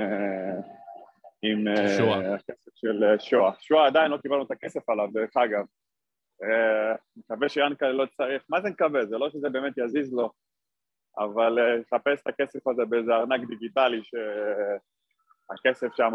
עם 1.42 1.68
אה, 1.68 1.96
שועה. 1.98 2.34
הכסף 2.34 2.70
של 2.74 3.04
אה, 3.04 3.18
שואה. 3.18 3.52
שואה 3.60 3.86
עדיין 3.86 4.10
לא 4.10 4.16
קיבלנו 4.16 4.42
את 4.42 4.50
הכסף 4.50 4.88
עליו, 4.88 5.08
דרך 5.12 5.36
אגב. 5.36 5.64
אה, 6.42 6.94
מקווה 7.16 7.48
שיאנקל'ה 7.48 7.92
לא 7.92 8.06
צריך, 8.16 8.42
מה 8.48 8.60
זה 8.60 8.70
מקווה? 8.70 9.06
זה 9.06 9.18
לא 9.18 9.30
שזה 9.30 9.48
באמת 9.48 9.78
יזיז 9.78 10.12
לו, 10.12 10.30
אבל 11.18 11.58
אה, 11.58 11.76
לחפש 11.76 12.20
את 12.22 12.26
הכסף 12.26 12.66
הזה 12.66 12.84
באיזה 12.84 13.14
ארנק 13.14 13.48
דיגיטלי 13.48 14.00
שהכסף 14.04 15.94
שם 15.96 16.12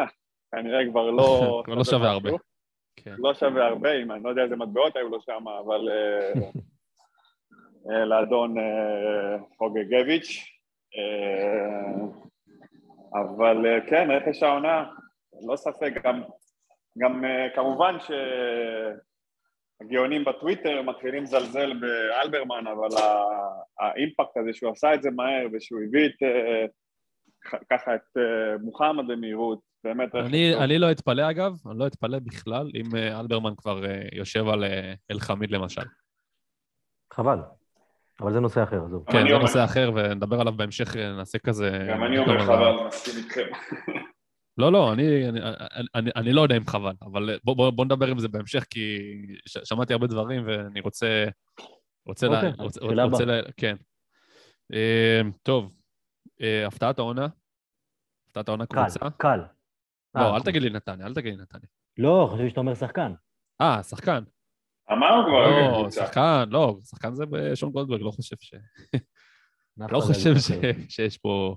כנראה 0.54 0.90
כבר 0.90 1.10
לא... 1.10 1.22
כבר 1.64 1.74
לא 1.74 1.84
שווה 1.84 2.10
הרבה. 2.10 2.30
כן. 2.96 3.14
לא 3.18 3.34
שווה 3.34 3.66
הרבה, 3.66 3.92
אם 3.92 4.12
אני 4.12 4.22
לא 4.22 4.28
יודע 4.28 4.42
איזה 4.42 4.56
מטבעות 4.56 4.96
היו 4.96 5.08
לו 5.08 5.20
שם, 5.20 5.48
אבל 5.48 5.88
אה, 5.88 6.32
אה, 7.90 8.04
לאדון 8.04 8.58
אה, 8.58 9.36
חוגגביץ'. 9.58 10.54
אה, 10.96 12.04
אבל 13.14 13.66
אה, 13.66 13.80
כן, 13.90 14.10
רכש 14.10 14.42
העונה, 14.42 14.84
לא 15.46 15.56
ספק, 15.56 15.92
גם, 16.04 16.22
גם 16.98 17.24
אה, 17.24 17.46
כמובן 17.54 17.96
שהגאונים 19.78 20.24
בטוויטר 20.24 20.82
מתחילים 20.82 21.22
לזלזל 21.22 21.72
באלברמן, 21.80 22.64
אבל 22.66 22.88
האימפקט 23.80 24.36
הזה 24.36 24.50
שהוא 24.52 24.70
עשה 24.72 24.94
את 24.94 25.02
זה 25.02 25.10
מהר 25.10 25.46
ושהוא 25.52 25.80
הביא 25.88 26.06
את, 26.06 26.22
אה, 26.22 26.64
ח- 27.50 27.62
ככה 27.72 27.94
את 27.94 28.16
אה, 28.16 28.22
מוחמד 28.62 29.04
במהירות, 29.08 29.58
באמת 29.84 30.14
אני. 30.14 30.54
אני 30.64 30.78
לא 30.78 30.90
אתפלא, 30.90 31.30
אגב, 31.30 31.52
אני 31.70 31.78
לא 31.78 31.86
אתפלא 31.86 32.18
בכלל 32.18 32.70
אם 32.74 32.96
אה, 32.96 33.20
אלברמן 33.20 33.54
כבר 33.56 33.84
אה, 33.86 34.02
יושב 34.12 34.48
על 34.48 34.64
אה, 34.64 34.92
אלחמיד 35.10 35.50
למשל. 35.50 35.82
חבל. 37.12 37.38
אבל 38.20 38.32
זה 38.32 38.40
נושא 38.40 38.62
אחר. 38.62 38.76
גם 38.76 39.00
כן, 39.06 39.12
זה 39.12 39.32
אומר- 39.34 39.38
נושא 39.38 39.64
אחר, 39.64 39.90
ונדבר 39.94 40.40
עליו 40.40 40.52
בהמשך, 40.52 40.96
אה, 40.96 41.12
נעשה 41.16 41.38
כזה... 41.38 41.86
גם 41.90 42.04
אני 42.04 42.18
אומר 42.18 42.38
חבל, 42.46 42.86
מסכים 42.86 43.14
איתכם. 43.24 43.46
לא, 44.58 44.72
לא, 44.72 44.92
אני, 44.92 45.28
אני, 45.28 45.40
אני, 45.94 46.10
אני 46.16 46.32
לא 46.32 46.40
יודע 46.40 46.56
אם 46.56 46.66
חבל, 46.66 46.94
אבל 47.02 47.38
בוא, 47.44 47.56
בוא, 47.56 47.70
בוא 47.70 47.84
נדבר 47.84 48.06
עם 48.06 48.18
זה 48.18 48.28
בהמשך, 48.28 48.64
כי 48.70 48.98
ש, 49.48 49.58
שמעתי 49.64 49.92
הרבה 49.92 50.06
דברים 50.06 50.46
ואני 50.46 50.80
רוצה... 50.80 51.24
רוצה 52.06 52.26
אוקיי, 52.26 52.42
לה, 52.42 52.64
רוצה, 52.64 52.80
שאלה 52.80 53.04
רוצה 53.04 53.22
הבאה. 53.22 53.36
לה, 53.36 53.42
כן. 53.56 53.76
אה, 54.72 55.20
טוב, 55.42 55.76
אה, 56.40 56.66
הפתעת 56.66 56.98
העונה? 56.98 57.28
הפתעת 58.26 58.48
העונה 58.48 58.66
קל, 58.66 58.82
קבוצה? 58.82 59.10
קל. 59.18 59.40
לא, 60.14 60.20
אה, 60.20 60.36
אל 60.36 60.42
תגיד 60.42 60.62
לי 60.62 60.70
נתניה, 60.70 61.06
אל 61.06 61.14
תגיד 61.14 61.34
לי 61.34 61.42
נתניה. 61.42 61.68
לא, 61.98 62.28
חשבתי 62.32 62.50
שאתה 62.50 62.60
אומר 62.60 62.74
שחקן. 62.74 63.12
אה, 63.60 63.82
שחקן. 63.82 64.24
אמרנו 64.92 65.22
כבר 65.26 65.50
לא, 65.50 65.80
קבוצה. 65.80 66.06
שחקן, 66.06 66.44
לא, 66.50 66.76
שחקן 66.84 67.14
זה 67.14 67.24
בשון 67.26 67.70
גולדברג, 67.72 68.00
לא 68.00 68.10
חושב 68.10 68.36
ש... 68.40 68.54
נפתלי 69.76 69.98
לא 69.98 70.00
חושב. 70.00 70.30
אחר. 70.30 70.70
שיש 70.88 71.18
פה... 71.18 71.56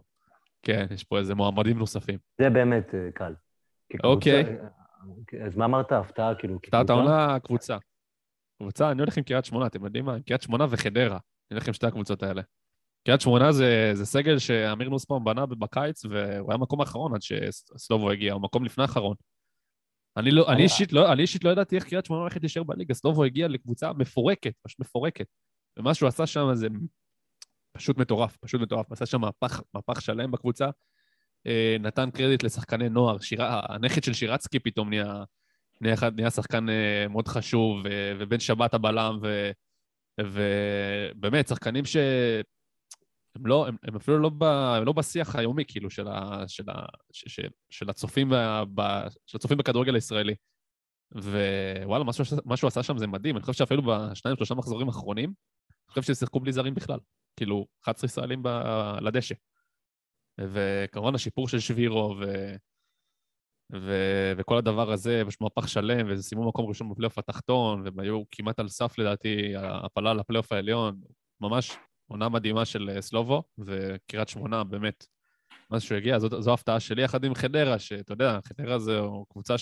כן, 0.64 0.86
יש 0.94 1.04
פה 1.04 1.20
איזה 1.20 1.36
מועמדים 1.36 1.78
נוספים. 1.78 2.18
זה 2.42 2.50
באמת 2.50 2.96
אה, 2.96 3.12
קל. 3.14 3.34
אוקיי. 4.04 4.44
אה, 4.44 5.46
אז 5.46 5.58
מה 5.58 5.66
אמרת? 5.66 5.92
הפתעה, 5.92 6.36
כאילו, 6.36 6.56
הפתעת? 6.56 6.90
העונה, 6.90 7.40
קבוצה. 7.40 7.78
קבוצה, 8.62 8.92
אני 8.92 9.02
הולך 9.02 9.18
עם 9.18 9.24
קריית 9.24 9.46
שמונה, 9.46 9.68
אתם 9.68 9.86
יודעים 9.86 10.06
מה? 10.06 10.14
עם 10.16 10.22
קריית 10.22 10.42
שמונה 10.42 10.66
וחדרה. 10.70 11.16
אני 11.16 11.20
הולך 11.52 11.68
עם 11.68 11.74
שתי 11.74 11.88
הקבוצות 11.88 12.24
האלה. 12.24 12.42
קריית 13.08 13.22
שמונה 13.22 13.52
זה, 13.52 13.92
זה 13.94 14.06
סגל 14.06 14.40
שאמיר 14.40 14.90
נוסבאום 14.90 15.26
בנה 15.26 15.46
בקיץ, 15.46 16.06
והוא 16.06 16.52
היה 16.52 16.58
מקום 16.58 16.82
אחרון 16.82 17.14
עד 17.14 17.22
שסלובו 17.22 18.12
הגיע, 18.12 18.34
הוא 18.34 18.42
מקום 18.42 18.66
לפני 18.66 18.82
האחרון. 18.82 19.16
אני, 20.18 20.32
לא, 20.32 20.52
אני, 20.52 20.64
אישית 20.64 20.94
לא, 20.94 21.14
אני 21.14 21.22
אישית 21.22 21.44
לא 21.44 21.50
ידעתי 21.50 21.76
איך 21.76 21.84
קריית 21.84 22.06
שמונה 22.06 22.22
הולכת 22.22 22.42
להישאר 22.42 22.64
בליגה, 22.64 22.94
סלובו 22.94 23.24
הגיע 23.24 23.48
לקבוצה 23.48 23.94
מפורקת, 23.94 24.54
פשוט 24.62 24.80
מפורקת. 24.80 25.26
ומה 25.80 25.94
שהוא 25.94 26.08
עשה 26.08 26.26
שם 26.26 26.54
זה 26.54 26.68
פשוט 27.78 27.98
מטורף, 27.98 28.38
פשוט 28.38 28.62
מטורף. 28.62 28.92
עשה 28.92 29.06
שם 29.06 29.22
מהפך, 29.22 29.62
מהפך 29.74 30.02
שלם 30.02 30.32
בקבוצה. 30.32 30.70
אה, 31.48 31.76
נתן 31.80 32.10
קרדיט 32.12 32.44
לשחקני 32.44 32.90
נוער, 32.90 33.20
שירה, 33.20 33.62
הנכד 33.70 34.04
של 34.04 34.14
שירצקי 34.14 34.60
פתאום 34.60 34.90
נהיה, 34.90 35.24
נהיה, 35.82 35.96
נהיה 36.16 36.30
שחקן 36.30 36.70
אה, 36.70 37.08
מאוד 37.10 37.28
חשוב, 37.28 37.78
ו, 37.86 38.12
ובן 38.20 38.40
שבת 38.40 38.74
הבלם, 38.74 39.20
ו, 39.22 39.52
ובאמת, 40.22 41.48
שחקנים 41.48 41.86
ש... 41.86 41.98
הם, 43.36 43.46
לא, 43.46 43.68
הם, 43.68 43.76
הם 43.84 43.96
אפילו 43.96 44.20
לא, 44.20 44.30
ב, 44.30 44.44
הם 44.44 44.86
לא 44.86 44.94
בשיח 44.94 45.36
היומי, 45.36 45.64
כאילו, 45.68 45.90
של, 45.90 46.08
ה, 46.08 46.44
של, 46.48 46.70
ה, 46.70 46.86
ש, 47.12 47.24
ש, 47.28 47.40
של, 47.70 47.90
הצופים, 47.90 48.30
ב, 48.76 48.82
של 49.26 49.38
הצופים 49.38 49.58
בכדורגל 49.58 49.96
הישראלי. 49.96 50.36
ווואלה, 51.16 52.04
מה 52.46 52.58
שהוא 52.58 52.68
עשה- 52.68 52.84
שם 52.84 52.98
זה 52.98 53.08
מדהים. 53.08 53.36
אני 53.36 53.42
חושב 53.42 53.54
שאפילו 53.54 53.84
בשניים, 53.84 54.38
שלושה 54.38 54.56
מחזורים 54.56 54.88
האחרונים, 54.88 55.30
אני 55.70 55.90
חושב 55.90 56.14
ששיחקו 56.14 56.40
בלי 56.40 56.52
זרים 56.52 56.74
בכלל. 56.74 57.00
כאילו, 57.36 57.66
11 57.84 58.08
ישראלים 58.08 58.44
ב, 58.44 58.48
לדשא. 59.02 59.36
וכמובן 60.42 61.16
השיפור 61.16 61.48
של 61.48 61.60
שבירו 61.60 62.16
ו... 62.20 62.54
ו... 63.74 63.92
וכל 64.38 64.58
הדבר 64.58 64.92
הזה, 64.92 65.22
ויש 65.26 65.42
מהפך 65.42 65.70
שלם, 65.70 66.08
וזה 66.10 66.24
סיימו 66.24 66.48
מקום 66.48 66.66
ראשון 66.66 66.90
בפלייאוף 66.90 67.18
התחתון, 67.18 67.82
והם 67.82 68.00
היו 68.00 68.24
כמעט 68.32 68.60
על 68.60 68.68
סף 68.68 68.98
לדעתי 68.98 69.54
הפלה 69.58 70.14
לפלייאוף 70.14 70.52
העליון. 70.52 71.00
ממש 71.42 71.78
עונה 72.08 72.30
מדהימה 72.30 72.66
של 72.66 72.90
אה, 72.90 73.02
סלובו, 73.02 73.44
וקריית 73.58 74.30
שמונה, 74.30 74.64
באמת, 74.64 75.06
מאז 75.72 75.84
שהוא 75.84 75.98
הגיע, 75.98 76.20
זאת, 76.20 76.34
זו 76.44 76.52
ההפתעה 76.52 76.80
שלי, 76.80 77.04
יחד 77.04 77.24
עם 77.24 77.36
חדרה, 77.36 77.80
שאתה 77.80 78.14
יודע, 78.14 78.40
חדרה 78.44 78.80
זו 78.80 79.26
קבוצה 79.30 79.58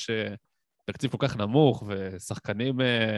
שתקציב 0.86 1.12
כל 1.12 1.28
כך 1.28 1.38
נמוך, 1.38 1.84
ושחקנים 1.88 2.82
אה, 2.82 3.18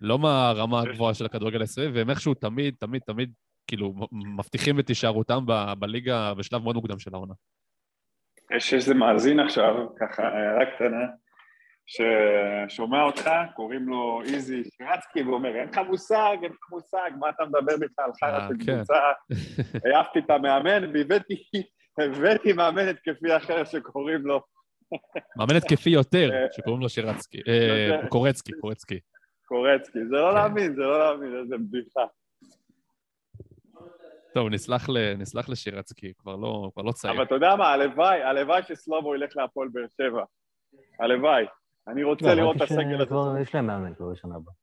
לא 0.00 0.18
מהרמה 0.18 0.80
הגבוהה 0.80 1.14
של 1.14 1.26
הכדורגל 1.26 1.60
הישראלי, 1.60 1.90
והם 1.90 2.10
איכשהו 2.10 2.34
תמיד, 2.34 2.74
תמיד, 2.78 3.02
תמיד, 3.02 3.32
כאילו, 3.66 3.94
מבטיחים 4.12 4.80
את 4.80 4.88
הישארותם 4.88 5.46
ב- 5.46 5.72
בליגה 5.78 6.34
בשלב 6.34 6.62
מאוד 6.62 6.76
מוקדם 6.76 6.98
של 6.98 7.14
העונה. 7.14 7.34
יש 8.56 8.74
איזה 8.74 8.94
מאזין 8.94 9.40
עכשיו, 9.40 9.74
ככה 10.00 10.22
הערה 10.22 10.66
קטנה, 10.66 11.04
ששומע 11.86 13.02
אותך, 13.02 13.30
קוראים 13.54 13.88
לו 13.88 14.22
איזי 14.22 14.62
שרצקי, 14.64 15.22
ואומר, 15.22 15.56
אין 15.56 15.68
לך 15.68 15.78
מושג, 15.78 16.36
אין 16.42 16.52
לך 16.52 16.70
מושג, 16.70 17.10
מה 17.18 17.28
אתה 17.30 17.44
מדבר 17.44 17.76
בכלל, 17.80 18.10
חרא 18.20 18.38
אה, 18.38 18.48
של 18.48 18.66
כן. 18.66 18.76
קבוצה, 18.76 18.98
העפתי 19.94 20.18
את 20.18 20.30
המאמן, 20.30 20.96
והבאתי 20.96 21.34
הבאתי 21.98 22.52
מאמן 22.52 22.88
התקפי 22.88 23.36
אחר 23.36 23.64
שקוראים 23.64 24.26
לו, 24.26 24.42
מאמן 25.36 25.56
התקפי 25.56 25.90
יותר, 25.90 26.30
אה, 26.32 26.46
שקוראים 26.52 26.82
לו 26.82 26.88
שירצקי, 26.88 27.38
אה, 27.48 27.86
יותר. 27.96 28.08
קורצקי, 28.08 28.52
קורצקי. 28.60 29.00
קורצקי, 29.44 29.98
זה 30.10 30.16
לא 30.16 30.28
כן. 30.30 30.34
להאמין, 30.34 30.74
זה 30.74 30.80
לא 30.82 30.98
להאמין, 30.98 31.36
איזה 31.42 31.56
בדיחה. 31.58 32.00
טוב, 34.34 34.48
נסלח 34.48 34.88
ל- 34.88 35.14
נסלח 35.14 35.48
לשירצקי, 35.48 36.12
כבר 36.18 36.36
לא 36.36 36.70
כבר 36.74 36.82
לא 36.82 36.92
צעיר. 36.92 37.14
אבל 37.14 37.22
אתה 37.22 37.34
יודע 37.34 37.56
מה, 37.56 37.68
הלוואי, 37.72 38.22
הלוואי 38.22 38.62
שסלובו 38.62 39.14
ילך 39.14 39.36
להפועל 39.36 39.68
באר 39.72 39.84
שבע. 39.96 40.24
הלוואי. 41.00 41.44
אני 41.88 42.04
רוצה 42.04 42.26
לא, 42.26 42.32
לראות 42.34 42.56
את 42.56 42.62
הסגל 42.62 43.02
הזה 43.02 43.40
יש 43.40 43.54
להם 43.54 43.66
מאמן 43.66 43.94
כבר 43.94 44.06
בשנה 44.12 44.34
הבאה. 44.36 44.54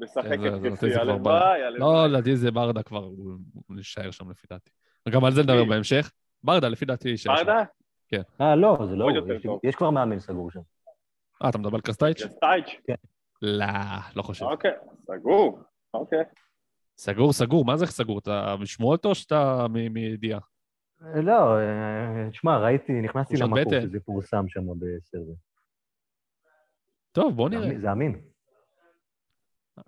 משחק 0.00 0.38
זה- 0.40 0.50
זה- 0.60 0.68
התקפי, 0.68 0.94
הלוואי. 0.94 1.62
הלוואי. 1.62 1.78
לא, 1.80 2.06
לדעתי 2.06 2.36
זה 2.36 2.50
ברדה 2.50 2.82
כבר, 2.82 3.04
הוא 3.04 3.38
יישאר 3.76 4.10
שם 4.10 4.30
לפי 4.30 4.46
דעתי. 4.50 4.70
גם 5.08 5.24
על 5.24 5.32
זה 5.32 5.42
נדבר? 5.42 5.64
בהמשך. 5.64 6.10
ברדה, 6.44 6.68
לפי 6.68 6.84
דעתי 6.84 7.08
יישאר 7.08 7.36
שם. 7.36 7.44
ברדה? 7.46 7.62
אה, 8.40 8.56
לא, 8.56 8.78
זה 8.90 8.96
לא 8.96 9.04
הוא. 9.44 9.60
יש- 9.64 9.74
כבר 9.76 9.90
מאמן 9.90 10.18
סגור 10.20 10.50
שם. 10.50 10.60
אה, 11.44 11.48
אתה 11.48 11.58
מדבר 11.58 11.74
על 11.74 11.80
קרסטייץ'? 11.80 12.20
סטייץ'? 12.26 12.80
לא, 13.42 13.66
לא 14.16 14.22
חושב. 14.22 14.44
אוקיי, 14.44 14.70
סגור. 15.06 15.58
אוקיי. 15.94 16.18
סגור, 16.98 17.32
סגור, 17.32 17.64
מה 17.64 17.76
זה 17.76 17.86
סגור? 17.86 18.18
אתה 18.18 18.54
משמועות 18.60 19.04
או 19.04 19.14
שאתה 19.14 19.66
מידיעה? 19.90 20.40
אה, 21.02 21.20
לא, 21.22 21.58
אה, 21.58 22.30
תשמע, 22.30 22.58
ראיתי, 22.58 22.92
נכנסתי 22.92 23.36
למקום 23.36 23.60
בטן. 23.60 23.80
שזה 23.80 24.00
פורסם 24.00 24.44
שם 24.48 24.60
בסרווה. 24.78 25.34
טוב, 27.12 27.36
בוא 27.36 27.48
נראה. 27.48 27.80
זה 27.80 27.92
אמין. 27.92 28.20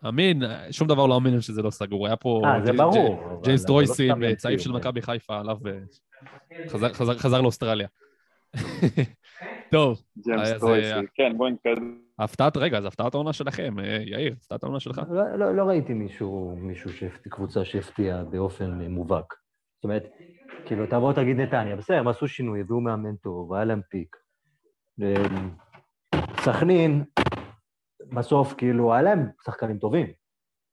אמין, 0.08 0.42
שום 0.70 0.88
דבר 0.88 1.06
לא 1.06 1.16
אמין 1.16 1.40
שזה 1.40 1.62
לא 1.62 1.70
סגור. 1.70 2.06
היה 2.06 2.16
פה 2.16 2.42
אה, 2.44 2.64
זה 2.64 2.72
ברור. 2.72 3.40
ג'יימס 3.44 3.64
אבל 3.70 3.80
לא 3.80 3.86
סתם 3.86 4.34
צעיף 4.36 4.60
של 4.60 4.70
כן. 4.70 4.76
מכבי 4.76 5.02
חיפה, 5.02 5.38
עליו 5.40 5.58
וחזר 6.66 6.92
חזר- 6.94 7.18
חזר 7.18 7.40
לאוסטרליה. 7.40 7.88
טוב, 9.72 10.02
ג'יימס 10.18 10.52
טרויסי. 10.58 10.92
אה, 10.92 11.00
כן, 11.14 11.38
בואי 11.38 11.52
נתקדם. 11.52 11.98
הפתעת, 12.18 12.56
רגע, 12.56 12.78
אז 12.78 12.84
הפתעת 12.84 13.14
העונה 13.14 13.32
שלכם, 13.32 13.78
אה, 13.78 13.98
יאיר, 14.06 14.34
הפתעת 14.38 14.62
העונה 14.62 14.80
שלך? 14.80 15.00
לא, 15.10 15.38
לא, 15.38 15.56
לא 15.56 15.62
ראיתי 15.62 15.94
מישהו, 15.94 16.56
קבוצה 17.28 17.64
שהפתיעה 17.64 18.24
באופן 18.24 18.70
מובהק. 18.88 19.34
זאת 19.76 19.84
אומרת, 19.84 20.04
כאילו, 20.66 20.86
תבוא 20.86 21.12
תגיד 21.12 21.36
נתניה, 21.36 21.76
בסדר, 21.76 21.98
הם 21.98 22.08
עשו 22.08 22.28
שינוי, 22.28 22.60
הביאו 22.60 22.80
מאמן 22.80 23.16
טוב, 23.16 23.54
היה 23.54 23.64
להם 23.64 23.80
פיק. 23.90 24.16
אה, 25.02 25.24
סכנין, 26.40 27.04
בסוף, 28.12 28.54
כאילו, 28.54 28.92
היה 28.94 29.02
להם 29.02 29.26
שחקנים 29.44 29.78
טובים. 29.78 30.06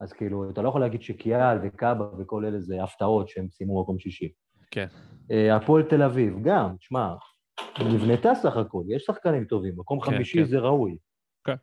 אז 0.01 0.13
כאילו, 0.13 0.49
אתה 0.49 0.61
לא 0.61 0.69
יכול 0.69 0.81
להגיד 0.81 1.01
שקיאל 1.01 1.57
וקאבה 1.63 2.05
וכל 2.19 2.45
אלה 2.45 2.59
זה 2.59 2.83
הפתעות 2.83 3.29
שהם 3.29 3.47
סיימו 3.49 3.81
מקום 3.81 3.99
שישי. 3.99 4.31
כן. 4.71 4.87
אה, 5.31 5.55
הפועל 5.55 5.83
תל 5.83 6.03
אביב, 6.03 6.35
גם, 6.43 6.75
תשמע, 6.77 7.15
נבנתה 7.79 8.35
סך 8.35 8.57
הכל, 8.57 8.83
יש 8.87 9.03
שחקנים 9.03 9.45
טובים, 9.45 9.73
מקום 9.77 9.99
כן, 9.99 10.11
חמישי 10.11 10.37
כן. 10.37 10.45
זה 10.45 10.59
ראוי. 10.59 10.97
כן. 11.43 11.55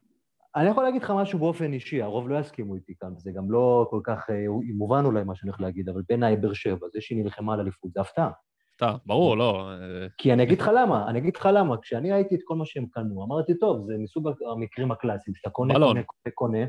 אני 0.57 0.69
יכול 0.69 0.85
להגיד 0.85 1.03
לך 1.03 1.13
משהו 1.17 1.39
באופן 1.39 1.73
אישי, 1.73 2.03
הרוב 2.03 2.29
לא 2.29 2.39
יסכימו 2.39 2.75
איתי 2.75 2.95
כאן, 3.01 3.13
וזה 3.17 3.31
גם 3.33 3.51
לא 3.51 3.87
כל 3.91 4.01
כך 4.05 4.31
אה, 4.31 4.45
מובן 4.75 5.05
אולי 5.05 5.25
מה 5.25 5.35
שאני 5.35 5.51
הולך 5.51 5.61
להגיד, 5.61 5.89
אבל 5.89 6.03
בעיניי 6.09 6.37
באר 6.37 6.53
שבע, 6.53 6.87
זה 6.93 7.01
שהיא 7.01 7.25
נלחמה 7.25 7.55
על 7.55 7.61
אליפות, 7.61 7.93
זה 7.93 8.01
הפתעה. 8.01 8.31
אתה, 8.77 8.97
ברור, 9.07 9.37
לא. 9.37 9.71
אה, 9.71 10.07
כי 10.19 10.33
אני 10.33 10.43
אגיד 10.43 10.61
לך 10.61 10.71
למה, 10.75 11.09
אני 11.09 11.19
אגיד 11.19 11.37
לך 11.37 11.49
למה, 11.53 11.77
כשאני 11.77 12.13
ראיתי 12.13 12.35
את 12.35 12.41
כל 12.45 12.57
מה 12.57 12.67
שהם 12.67 12.87
קנו, 12.87 13.25
אמרתי, 13.25 13.59
טוב, 13.59 13.87
זה 13.87 13.95
מסוג 13.99 14.29
המקרים 14.53 14.91
הקלאסיים, 14.91 15.35
שאתה 15.35 15.51
קונה. 15.51 15.75
קונה, 15.75 15.87
קונה, 15.87 16.35
קונה, 16.35 16.67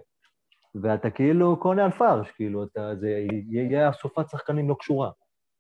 ואתה 0.76 1.10
כאילו 1.10 1.60
קונה 1.60 1.86
על 1.86 1.92
פרש, 1.92 2.32
כאילו, 2.32 2.64
אתה, 2.64 2.96
זה 2.96 3.26
יהיה 3.50 3.90
אסופת 3.90 4.30
שחקנים 4.30 4.70
לא 4.70 4.76
קשורה. 4.80 5.10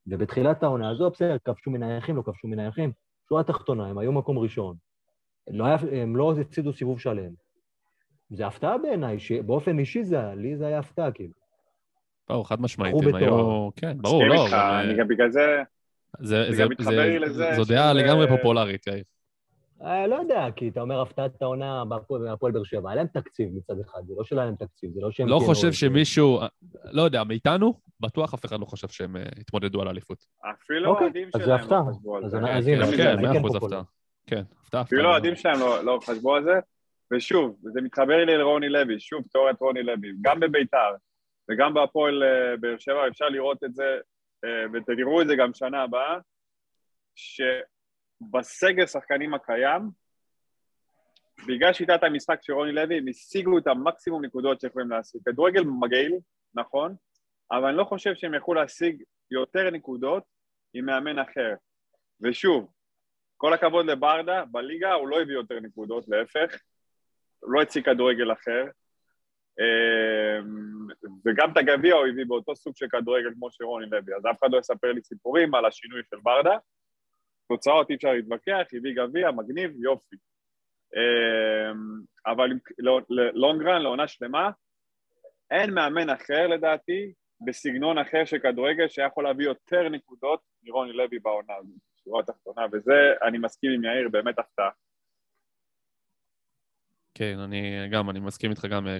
ובתחילת 0.07 0.63
העונה 0.63 0.89
הזו, 0.89 1.09
בסדר, 1.09 1.37
כבשו 1.45 1.71
מנייחים, 1.71 2.15
לא 2.15 2.21
כבשו 2.21 2.47
מנייחים, 2.47 2.91
שורה 3.31 3.43
תחתונה, 3.43 3.87
הם 3.87 3.97
היו 3.97 4.11
מקום 4.11 4.39
ראשון. 4.39 4.75
לא 5.49 5.65
היה, 5.65 5.77
הם 6.01 6.15
לא 6.15 6.33
הפסידו 6.41 6.73
סיבוב 6.73 6.99
שלם. 6.99 7.31
זה 8.29 8.47
הפתעה 8.47 8.77
בעיניי, 8.77 9.19
שבאופן 9.19 9.79
אישי 9.79 10.03
זה 10.03 10.19
היה, 10.19 10.35
לי 10.35 10.57
זה 10.57 10.67
היה 10.67 10.79
הפתעה, 10.79 11.11
כאילו. 11.11 11.33
ברור, 12.29 12.47
חד 12.47 12.61
משמעית, 12.61 12.95
הם 13.03 13.15
היו... 13.15 13.69
כן, 13.75 13.97
ברור, 14.01 14.23
לא. 14.25 14.47
אני 14.47 14.91
אה, 14.93 14.97
גם 14.97 15.07
בגלל 15.07 15.31
זה... 15.31 15.63
זה- 16.19 16.43
זה 16.51 16.55
זה- 16.55 16.83
זה- 16.83 16.91
לי 16.91 17.19
לזה 17.19 17.51
זו 17.55 17.63
דעה 17.65 17.93
לגמרי 17.93 18.27
פופולרית, 18.27 18.87
יאיר. 18.87 19.03
אה, 19.85 20.07
לא 20.07 20.15
יודע, 20.15 20.45
כי 20.55 20.69
אתה 20.69 20.81
אומר 20.81 21.01
הפתעת 21.01 21.41
העונה 21.41 21.83
בהפועל 21.85 22.51
באר 22.51 22.63
שבע, 22.63 22.89
היה 22.89 22.95
להם 22.95 23.07
תקציב 23.07 23.49
מצד 23.53 23.73
אחד, 23.79 24.01
זה 24.07 24.13
לא 24.17 24.23
שלא 24.23 24.39
היה 24.39 24.45
להם 24.45 24.55
תקציב, 24.55 24.91
זה 24.91 25.01
לא 25.01 25.11
שהם... 25.11 25.27
לא 25.27 25.35
כאילו- 25.35 25.53
חושב 25.53 25.71
שמישהו, 25.71 26.39
לא 26.91 27.01
יודע, 27.01 27.23
מאיתנו, 27.23 27.79
בטוח 27.99 28.33
אף 28.33 28.45
אחד 28.45 28.59
לא 28.59 28.65
חושב 28.65 28.87
שהם 28.87 29.17
אה, 29.17 29.23
יתמודדו 29.39 29.81
על 29.81 29.87
אליפות. 29.87 30.25
אפילו 30.51 30.89
אוקיי, 30.89 31.03
האוהדים 31.05 31.29
זה 31.37 31.43
שלהם 31.43 31.59
הפתעה. 31.59 31.79
לא 31.79 31.91
חשבו 31.93 32.17
על 32.17 32.25
אז 32.25 32.31
זה. 32.31 32.37
אז 32.37 32.65
כן, 32.65 32.71
הנה, 32.73 32.97
כן, 32.97 33.21
מאה 33.21 33.33
כן 33.33 33.39
אחוז. 33.39 33.55
הפתעה. 33.55 33.81
כן, 34.27 34.43
הפתעה. 34.63 34.81
אפילו 34.81 35.01
הפתעה. 35.01 35.11
האוהדים 35.11 35.35
שלהם 35.35 35.59
לא, 35.59 35.83
לא 35.83 35.99
חשבו 36.03 36.35
על 36.35 36.43
זה, 36.43 36.59
ושוב, 37.13 37.57
זה 37.61 37.81
מתחבר 37.81 38.25
לי 38.25 38.37
לרוני 38.37 38.69
לוי, 38.69 38.99
שוב, 38.99 39.23
תיאוריית 39.31 39.59
רוני 39.61 39.83
לוי, 39.83 40.11
גם 40.21 40.39
בביתר 40.39 40.91
וגם 41.51 41.73
בהפועל 41.73 42.23
אה, 42.23 42.57
באר 42.57 42.75
שבע, 42.77 43.07
אפשר 43.07 43.29
לראות 43.29 43.63
את 43.63 43.73
זה, 43.75 43.97
ותראו 44.73 45.21
את 45.21 45.27
זה 45.27 45.35
גם 45.35 45.53
שנה 45.53 45.83
הבאה, 45.83 46.17
שבסגל 48.21 48.85
שחקנים 48.85 49.33
הקיים, 49.33 49.81
בגלל 51.47 51.73
שיטת 51.73 52.03
המשחק 52.03 52.39
של 52.41 52.53
רוני 52.53 52.71
לוי, 52.71 52.97
הם 52.97 53.07
השיגו 53.07 53.57
את 53.57 53.67
המקסימום 53.67 54.25
נקודות 54.25 54.61
שיכולים 54.61 54.89
להשיג. 54.89 55.21
כדורגל 55.25 55.63
מגעיל, 55.63 56.13
נכון, 56.53 56.95
אבל 57.51 57.67
אני 57.67 57.77
לא 57.77 57.83
חושב 57.83 58.15
שהם 58.15 58.33
יכלו 58.33 58.53
להשיג 58.53 59.03
יותר 59.31 59.69
נקודות 59.69 60.23
עם 60.73 60.85
מאמן 60.85 61.19
אחר. 61.19 61.53
ושוב, 62.21 62.71
כל 63.37 63.53
הכבוד 63.53 63.85
לברדה, 63.85 64.45
בליגה 64.45 64.93
הוא 64.93 65.07
לא 65.07 65.21
הביא 65.21 65.33
יותר 65.33 65.59
נקודות, 65.59 66.07
להפך, 66.07 66.61
הוא 67.39 67.53
לא 67.53 67.61
הציג 67.61 67.85
כדורגל 67.85 68.31
אחר. 68.33 68.65
אמ, 69.59 70.87
וגם 71.25 71.51
את 71.51 71.57
הגביע 71.57 71.95
הוא 71.95 72.07
הביא 72.07 72.25
באותו 72.25 72.55
סוג 72.55 72.73
של 72.75 72.87
כדורגל 72.91 73.33
כמו 73.33 73.51
שרוני 73.51 73.85
לוי, 73.85 74.15
אז 74.15 74.25
אף 74.31 74.39
אחד 74.39 74.51
לא 74.51 74.57
יספר 74.57 74.91
לי 74.91 75.01
סיפורים 75.03 75.55
על 75.55 75.65
השינוי 75.65 76.01
של 76.09 76.17
ברדה. 76.23 76.57
תוצאות 77.51 77.89
אי 77.89 77.95
אפשר 77.95 78.13
להתווכח, 78.13 78.65
הביא 78.73 78.95
גביע, 78.95 79.31
מגניב, 79.31 79.71
יופי. 79.83 80.15
אמ, 80.95 82.01
אבל 82.25 82.49
לונגרן, 83.33 83.81
לעונה 83.81 84.07
שלמה, 84.07 84.49
אין 85.51 85.73
מאמן 85.73 86.09
אחר 86.09 86.47
לדעתי, 86.47 87.13
בסגנון 87.45 87.97
אחר 87.97 88.25
של 88.25 88.39
כדורגל, 88.39 88.87
שיכול 88.87 89.23
להביא 89.23 89.45
יותר 89.45 89.89
נקודות 89.89 90.39
מרוני 90.63 90.93
לוי 90.93 91.19
בעונה 91.19 91.53
הזאת, 91.59 91.75
שורה 92.03 92.19
התחתונה, 92.19 92.61
וזה, 92.71 92.93
אני 93.27 93.37
מסכים 93.37 93.71
עם 93.71 93.83
יאיר, 93.83 94.09
באמת 94.09 94.39
הפתעה. 94.39 94.69
כן, 97.13 97.39
אני 97.39 97.89
גם, 97.91 98.09
אני 98.09 98.19
מסכים 98.19 98.51
איתך 98.51 98.65
גם. 98.65 98.87
אה, 98.87 98.97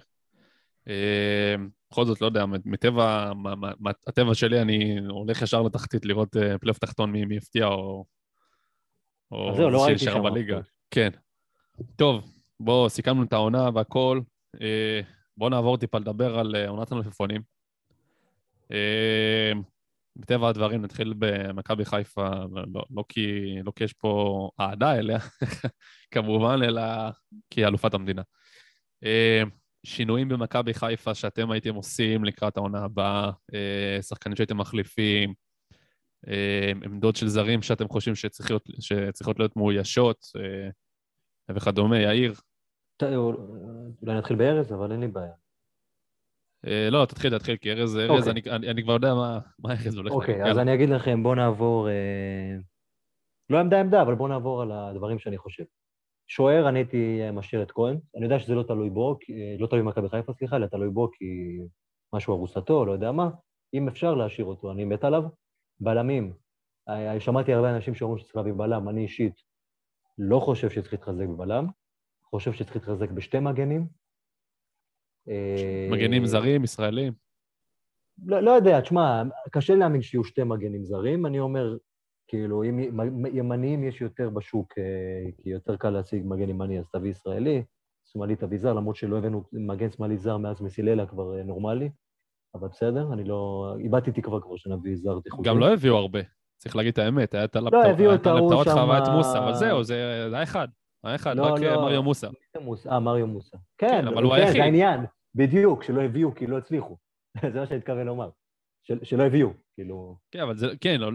אה, 0.88 1.56
בכל 1.92 2.06
זאת, 2.06 2.22
לא 2.22 2.26
יודע, 2.26 2.46
מטבע, 2.66 3.34
מה- 3.36 3.56
מה- 3.80 3.92
הטבע 4.08 4.34
שלי, 4.34 4.62
אני 4.62 5.00
הולך 5.10 5.42
ישר 5.42 5.62
לתחתית 5.62 6.06
לראות 6.06 6.38
אה, 6.38 6.58
פלייאוף 6.58 6.80
תחתון 6.80 7.12
מי 7.12 7.36
יפתיע 7.36 7.66
או... 7.66 8.06
או 9.32 9.56
זהו, 9.56 9.70
לא 9.70 9.84
ראיתי 9.84 10.00
שם 10.00 10.24
בליגה. 10.24 10.60
כן. 10.92 11.10
טוב, 11.96 12.32
בואו, 12.60 12.90
סיכמנו 12.90 13.24
את 13.24 13.34
העונה 13.34 13.70
והכל. 13.74 14.22
אה, 14.62 15.02
בואו 15.38 15.50
נעבור 15.50 15.78
טיפה 15.78 15.98
לדבר 15.98 16.40
על 16.40 16.56
אה, 16.56 16.68
עונת 16.70 16.92
המלפפונים. 16.92 17.42
אה, 18.72 19.52
מטבע 20.16 20.50
הדברים 20.50 20.82
נתחיל 20.82 21.14
במכבי 21.18 21.86
חיפה, 21.86 22.30
לא, 22.74 22.84
לא, 22.90 23.04
כי, 23.10 23.56
לא 23.64 23.72
כי 23.76 23.84
יש 23.84 23.94
פה 23.94 24.50
אהדה 24.60 24.96
אליה, 24.96 25.20
כמובן, 26.14 26.60
אלא 26.64 26.82
כי 27.50 27.62
היא 27.62 27.68
אלופת 27.68 27.94
המדינה. 27.94 28.22
אה, 29.04 29.44
שינויים 29.86 30.30
במכבי 30.30 30.74
חיפה 30.74 31.16
שאתם 31.16 31.52
הייתם 31.52 31.76
עושים 31.76 32.24
לקראת 32.24 32.58
העונה 32.58 32.84
הבאה, 32.84 33.32
אה, 33.54 34.02
שחקנים 34.02 34.36
שהייתם 34.36 34.58
מחליפים, 34.58 35.34
עמדות 36.86 37.16
של 37.16 37.28
זרים 37.28 37.62
שאתם 37.62 37.88
חושבים 37.88 38.16
שצריכות, 38.16 38.64
שצריכות 38.80 39.40
להיות 39.40 39.56
מאוישות 39.56 40.26
אה, 40.36 40.70
וכדומה. 41.56 42.00
יאיר, 42.00 42.34
ת- 42.98 43.04
אולי 43.04 44.18
נתחיל 44.18 44.36
בארז, 44.38 44.74
אבל 44.74 44.92
אין 44.92 45.00
לי 45.00 45.08
בעיה. 45.08 45.34
אה, 46.68 46.90
לא, 46.92 47.06
תתחיל, 47.06 47.38
תתחיל, 47.38 47.58
כי 47.58 47.72
ארז, 47.72 47.98
ארז, 47.98 48.28
אוקיי. 48.28 48.32
אני, 48.32 48.56
אני, 48.56 48.70
אני 48.72 48.84
כבר 48.84 48.94
יודע 48.94 49.14
מה, 49.14 49.40
מה 49.60 49.72
ארז 49.72 49.96
הולך 49.96 50.12
אוקיי. 50.12 50.52
אז. 50.52 50.58
אני 50.58 50.74
אגיד 50.74 50.90
לכם, 50.90 51.24
בואו 51.24 51.36
נעבור, 51.36 51.90
אה, 51.90 52.56
לא 53.50 53.60
עמדה 53.60 53.80
עמדה, 53.80 54.02
אבל 54.02 54.16
בואו 54.16 54.28
נעבור 54.30 54.62
על 54.62 54.72
הדברים 54.72 55.20
שאני 55.20 55.38
חושב. 55.38 55.64
שוער, 56.28 56.70
אני 56.70 56.80
הייתי 56.80 57.20
אה, 57.22 57.32
משאיר 57.32 57.62
את 57.64 57.72
כהן. 57.72 57.98
אני 58.16 58.24
יודע 58.24 58.40
שזה 58.40 58.56
לא 58.56 58.64
תלוי 58.64 58.90
בו, 58.90 59.12
אה, 59.30 59.56
לא 59.60 59.68
תלוי 59.68 59.82
במכבי 59.82 60.10
חיפה, 60.10 60.34
סליחה, 60.34 60.56
אלא 60.56 60.66
תלוי 60.66 60.90
בו 60.90 61.10
כי 61.12 61.26
משהו 62.14 62.34
ארוסתו, 62.34 62.86
לא 62.86 62.92
יודע 62.92 63.12
מה. 63.12 63.30
אם 63.74 63.88
אפשר 63.88 64.16
להשאיר 64.16 64.46
אותו, 64.46 64.72
אני 64.72 64.86
מת 64.86 65.04
עליו. 65.04 65.24
בלמים, 65.82 66.34
אה, 66.90 67.20
שמעתי 67.20 67.54
הרבה 67.54 67.76
אנשים 67.76 67.96
שאומרים 67.96 68.20
שצריך 68.20 68.36
להביא 68.36 68.54
בלם, 68.54 68.90
אני 68.90 69.02
אישית 69.02 69.34
לא 70.18 70.40
חושב 70.40 70.70
שצריך 70.70 70.94
להתחזק 70.94 71.26
בבלם, 71.28 71.68
חושב 72.24 72.54
שצריך 72.54 72.76
להתחזק 72.76 73.10
בשתי 73.12 73.40
מגנים. 73.40 73.88
אה, 75.30 75.88
מגנים 75.92 76.26
זרים, 76.26 76.64
ישראלים. 76.64 77.14
לא, 78.26 78.40
לא 78.40 78.52
יודע, 78.52 78.82
תשמע, 78.82 79.24
קשה 79.52 79.76
להאמין 79.76 80.02
שיהיו 80.02 80.24
שתי 80.24 80.44
מגנים 80.44 80.86
זרים. 80.86 81.26
אני 81.26 81.40
אומר, 81.40 81.78
כאילו, 82.28 82.64
אם 82.64 82.80
ימ- 82.80 83.26
ימניים 83.34 83.84
יש 83.84 84.02
יותר 84.02 84.30
בשוק, 84.30 84.78
אה, 84.78 85.32
כי 85.38 85.50
יותר 85.50 85.78
קל 85.78 85.90
להשיג 85.90 86.24
מגן 86.26 86.50
ימני, 86.50 86.80
אז 86.80 86.86
תביא 86.94 87.12
ישראלי. 87.12 87.64
שמאלי 88.06 88.36
תביא 88.36 88.58
זר, 88.58 88.74
למרות 88.74 88.96
שלא 88.96 89.18
הבאנו 89.18 89.44
מגן 89.54 89.90
שמאלי 89.92 90.18
זר 90.18 90.38
מאז 90.38 90.62
מסיללה 90.62 91.06
כבר 91.06 91.38
אה, 91.38 91.44
נורמלי. 91.44 91.90
אבל 92.56 92.68
בסדר, 92.68 93.14
אני 93.14 93.24
לא... 93.24 93.74
איבדתי 93.80 94.12
תקווה 94.12 94.42
כבר 94.42 94.56
שנביא 94.58 94.96
זר 94.96 95.20
תיכותי. 95.20 95.50
גם 95.50 95.60
לא 95.60 95.74
הביאו 95.74 95.96
הרבה, 95.98 96.20
צריך 96.58 96.76
להגיד 96.76 96.92
את 96.94 96.98
האמת, 97.00 97.34
היה 97.34 97.44
את 97.44 97.56
לא, 97.56 97.86
הביאו 97.86 98.14
את 98.16 98.28
ההוא 98.28 98.40
הלפטרות 98.40 98.66
שם, 98.66 98.72
חווה 98.74 98.98
את 99.04 99.08
מוסה, 99.16 99.40
אבל 99.44 99.54
זהו, 99.54 99.84
זה 99.84 99.96
היה 100.34 100.44
אחד. 100.44 100.68
היה 101.04 101.16
אחד, 101.16 101.38
לא, 101.38 101.44
רק 101.44 101.62
אה, 101.64 101.76
לא. 101.76 101.82
מריו 101.82 102.04
מוסה. 102.04 102.28
מוס- 102.62 102.88
אה, 102.88 103.00
מריו 103.00 103.28
מוסה. 103.28 103.58
כן, 103.78 103.88
כן, 103.88 104.08
אבל 104.08 104.24
הוא 104.24 104.32
כן, 104.36 104.40
היחיד. 104.40 104.56
זה 104.56 104.64
העניין. 104.64 105.00
בדיוק, 105.36 105.84
שלא 105.84 106.02
הביאו 106.02 106.36
כי 106.36 106.48
לא 106.48 106.58
הצליחו. 106.58 106.98
זה 107.54 107.60
מה 107.60 107.66
שאני 107.66 107.78
מתכוון 107.78 108.06
לומר. 108.06 108.30
של- 108.84 109.04
שלא 109.04 109.24
הביאו, 109.24 109.50
כאילו... 109.76 110.16
כן, 110.32 110.40
אבל 110.40 110.58
זה, 110.58 110.68
כן, 110.82 111.00
לא, 111.02 111.12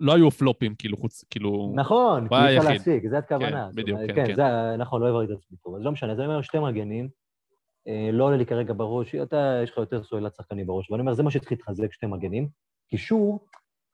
לא 0.00 0.14
היו 0.14 0.30
פלופים, 0.30 0.74
כאילו, 0.74 0.96
חוץ, 0.96 1.24
כאילו... 1.30 1.72
נכון, 1.76 2.28
כי 2.28 2.34
אי 2.34 2.58
אפשר. 2.58 2.68
להשיג, 2.68 3.08
זה 3.08 3.18
הכוונה. 3.18 3.68
כן, 3.74 3.82
בדיוק, 3.82 3.98
כן, 4.06 4.14
כן, 4.26 4.36
כן. 4.36 4.76
נכון, 4.78 5.02
לא 5.02 5.08
הבהרתי 5.08 5.32
את 5.32 5.38
עצמי 5.38 5.56
טוב. 5.64 5.74
אז 5.76 5.82
לא 5.82 5.92
משנה, 5.92 6.12
אז 6.12 6.18
אני 6.20 6.26
אומר 6.26 6.42
שתי 6.42 6.58
מגנים, 6.58 7.08
לא 8.12 8.24
עולה 8.24 8.36
לי 8.36 8.46
כרגע 8.46 8.74
בראש, 8.76 9.14
אתה, 9.14 9.60
יש 9.62 9.70
לך 9.70 9.76
יותר 9.76 10.02
סוללת 10.02 10.34
שחקנים 10.34 10.66
בראש, 10.66 10.90
ואני 10.90 11.00
אומר, 11.00 11.14
זה 11.14 11.22
מה 11.22 11.30
שצריך 11.30 11.52
להתחזק, 11.52 11.92
שתי 11.92 12.06
מגנים. 12.06 12.48
קישור, 12.90 13.46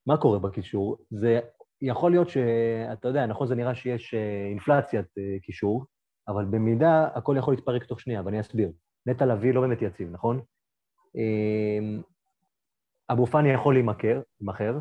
מה 0.06 0.16
קורה 0.16 0.38
בקישור? 0.38 0.96
זה 1.10 1.40
יכול 1.80 2.10
להיות 2.10 2.28
שאתה 2.28 3.08
יודע, 3.08 3.26
נכון, 3.26 3.46
זה 3.46 3.54
נראה 3.54 3.74
שיש 3.74 4.14
אה, 4.14 4.46
אינפלציית 4.50 5.06
אה, 5.18 5.36
קישור, 5.42 5.84
אבל 6.28 6.44
במידה 6.44 7.08
הכל 7.14 7.34
יכול 7.38 7.54
להתפרק 7.54 7.84
תוך 7.84 8.00
שנייה, 8.00 8.22
ואני 8.24 8.40
אסביר. 8.40 8.72
נטע 9.06 9.26
לביא 9.26 9.54
לא 9.54 9.60
באמת 9.60 9.82
יציב, 9.82 10.08
נכון? 10.12 10.40
אה, 11.16 11.98
אבו 13.10 13.26
פאני 13.26 13.48
יכול 13.48 13.74
להימכר, 13.74 14.20
להימכר, 14.40 14.78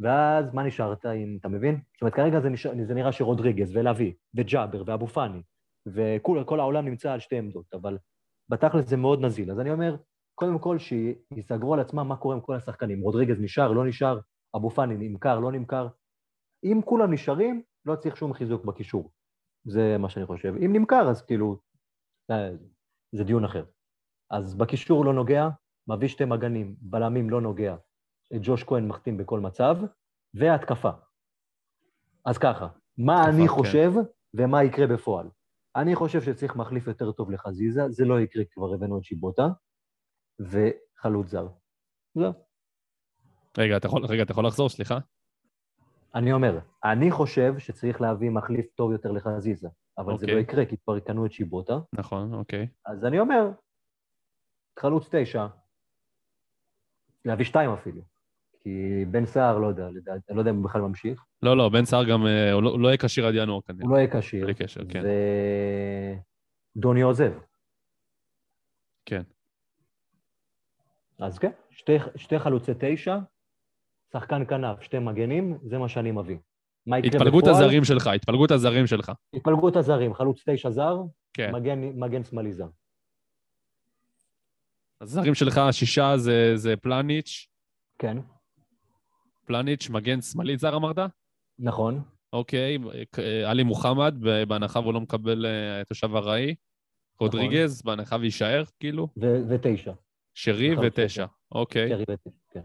ואז 0.00 0.54
מה 0.54 0.62
נשארת 0.62 1.06
עם, 1.06 1.36
אתה 1.40 1.48
מבין? 1.48 1.80
זאת 1.94 2.02
אומרת, 2.02 2.14
כרגע 2.14 2.40
זה, 2.40 2.48
נשאר, 2.48 2.72
זה 2.86 2.94
נראה 2.94 3.12
שרודריגז 3.12 3.76
ולוי 3.76 4.14
וג'אבר 4.34 4.82
ואבו 4.86 5.06
פאני 5.06 5.42
וכל 5.86 6.44
כל 6.46 6.60
העולם 6.60 6.84
נמצא 6.84 7.12
על 7.12 7.20
שתי 7.20 7.38
עמדות, 7.38 7.74
אבל 7.74 7.98
בתכלס 8.48 8.88
זה 8.88 8.96
מאוד 8.96 9.20
נזיל. 9.20 9.50
אז 9.50 9.60
אני 9.60 9.70
אומר, 9.70 9.96
קודם 10.34 10.58
כל 10.58 10.78
שיסגרו 10.78 11.74
על 11.74 11.80
עצמם 11.80 12.08
מה 12.08 12.16
קורה 12.16 12.34
עם 12.34 12.40
כל 12.40 12.56
השחקנים. 12.56 13.00
רודריגז 13.00 13.40
נשאר, 13.40 13.72
לא 13.72 13.86
נשאר, 13.86 14.18
אבו 14.56 14.70
פאני 14.70 15.08
נמכר, 15.08 15.40
לא 15.40 15.52
נמכר. 15.52 15.88
אם 16.64 16.80
כולם 16.84 17.12
נשארים, 17.12 17.62
לא 17.84 17.96
צריך 17.96 18.16
שום 18.16 18.34
חיזוק 18.34 18.64
בקישור. 18.64 19.10
זה 19.64 19.98
מה 19.98 20.08
שאני 20.08 20.26
חושב. 20.26 20.54
אם 20.64 20.72
נמכר, 20.72 21.10
אז 21.10 21.22
כאילו, 21.22 21.58
אה, 22.30 22.50
זה 23.12 23.24
דיון 23.24 23.44
אחר. 23.44 23.64
אז 24.30 24.54
בקישור 24.54 25.04
לא 25.04 25.14
נוגע, 25.14 25.48
מביא 25.88 26.08
שתי 26.08 26.24
מגנים, 26.24 26.76
בלמים 26.80 27.30
לא 27.30 27.40
נוגע. 27.40 27.76
ג'וש 28.42 28.64
כהן 28.64 28.88
מחתים 28.88 29.16
בכל 29.16 29.40
מצב, 29.40 29.76
והתקפה. 30.34 30.90
אז 32.24 32.38
ככה, 32.38 32.68
מה 32.98 33.28
אני 33.28 33.42
כן. 33.42 33.48
חושב 33.48 33.92
ומה 34.34 34.64
יקרה 34.64 34.86
בפועל. 34.86 35.28
אני 35.76 35.94
חושב 35.94 36.22
שצריך 36.22 36.56
מחליף 36.56 36.86
יותר 36.86 37.12
טוב 37.12 37.30
לחזיזה, 37.30 37.88
זה 37.88 38.04
לא 38.04 38.20
יקרה, 38.20 38.44
כבר 38.50 38.74
הבאנו 38.74 38.98
את 38.98 39.04
שיבוטה, 39.04 39.48
וחלוץ 40.40 41.28
זר. 41.28 41.48
זהו. 42.14 42.32
רגע, 43.58 43.76
אתה 43.76 43.86
יכול, 43.86 44.04
רגע, 44.04 44.22
אתה 44.22 44.32
יכול 44.32 44.46
לחזור, 44.46 44.68
סליחה? 44.68 44.98
אני 46.14 46.32
אומר, 46.32 46.58
אני 46.84 47.10
חושב 47.10 47.58
שצריך 47.58 48.00
להביא 48.00 48.30
מחליף 48.30 48.66
טוב 48.74 48.92
יותר 48.92 49.12
לחזיזה, 49.12 49.68
אבל 49.98 50.18
זה 50.18 50.24
אוקיי. 50.24 50.34
לא 50.34 50.40
יקרה, 50.40 50.66
כי 50.66 50.76
כבר 50.78 51.00
קנו 51.00 51.26
את 51.26 51.32
שיבוטה. 51.32 51.78
נכון, 51.92 52.34
אוקיי. 52.34 52.68
אז 52.86 53.04
אני 53.04 53.20
אומר, 53.20 53.50
חלוץ 54.78 55.08
תשע, 55.10 55.46
להביא 57.24 57.44
שתיים 57.44 57.70
אפילו. 57.70 58.02
כי 58.64 59.04
בן 59.10 59.26
סער, 59.26 59.58
לא 59.58 59.66
יודע, 59.66 59.88
לדעת, 59.90 60.20
אני 60.28 60.36
לא 60.36 60.40
יודע 60.40 60.50
אם 60.50 60.56
הוא 60.56 60.64
בכלל 60.64 60.80
ממשיך. 60.80 61.24
לא, 61.42 61.56
לא, 61.56 61.68
בן 61.68 61.84
סער 61.84 62.04
גם, 62.04 62.26
אה, 62.26 62.52
הוא 62.52 62.62
לא, 62.62 62.70
הוא 62.70 62.80
לא 62.80 62.88
יהיה 62.88 62.96
כשיר 62.96 63.26
עד 63.26 63.34
ינואר 63.34 63.60
כנראה. 63.60 63.82
הוא 63.82 63.92
לא 63.92 63.96
יהיה 63.96 64.20
כשיר. 64.20 64.44
בלי 64.44 64.54
קשר, 64.54 64.80
כן. 64.88 65.02
ודוני 66.76 67.02
עוזב. 67.02 67.32
כן. 69.06 69.22
אז 71.18 71.38
כן, 71.38 71.50
שתי, 71.70 71.96
שתי 72.16 72.38
חלוצי 72.38 72.72
תשע, 72.78 73.18
שחקן 74.12 74.42
כנף, 74.48 74.80
שתי 74.80 74.98
מגנים, 74.98 75.58
זה 75.62 75.78
מה 75.78 75.88
שאני 75.88 76.10
מביא. 76.10 76.36
מה 76.86 76.98
יקרה 76.98 77.10
התפלגות 77.10 77.44
בפועל? 77.44 77.64
הזרים 77.64 77.84
שלך, 77.84 78.06
התפלגות 78.06 78.50
הזרים 78.50 78.86
שלך. 78.86 79.12
התפלגות 79.34 79.76
הזרים, 79.76 80.14
חלוץ 80.14 80.42
תשע 80.48 80.70
זר, 80.70 80.96
כן. 81.32 81.54
מגן, 81.54 81.80
מגן 81.80 82.24
שמאלי 82.24 82.52
זר. 82.52 82.68
הזרים 85.00 85.34
שלך, 85.34 85.58
השישה 85.58 86.16
זה, 86.16 86.52
זה 86.54 86.76
פלניץ', 86.76 87.48
כן, 87.98 88.16
פלניץ', 89.44 89.90
מגן 89.90 90.20
שמאלי 90.20 90.56
זר 90.56 90.76
אמרת? 90.76 90.96
נכון. 91.58 92.02
אוקיי, 92.32 92.78
אה, 93.18 93.50
עלי 93.50 93.62
מוחמד, 93.62 94.14
בהנחה 94.48 94.80
והוא 94.80 94.94
לא 94.94 95.00
מקבל 95.00 95.46
תושב 95.88 96.14
ארעי. 96.14 96.54
רודריגז, 97.20 97.82
בהנחה 97.82 98.16
ויישאר, 98.20 98.64
כאילו. 98.80 99.08
ו- 99.22 99.48
ותשע. 99.48 99.92
שרי 100.34 100.72
נכון, 100.72 100.86
ותשע. 100.86 101.06
תשע. 101.06 101.26
אוקיי, 101.52 101.88
שרי 101.88 102.04
ותשע, 102.08 102.30
כן. 102.50 102.60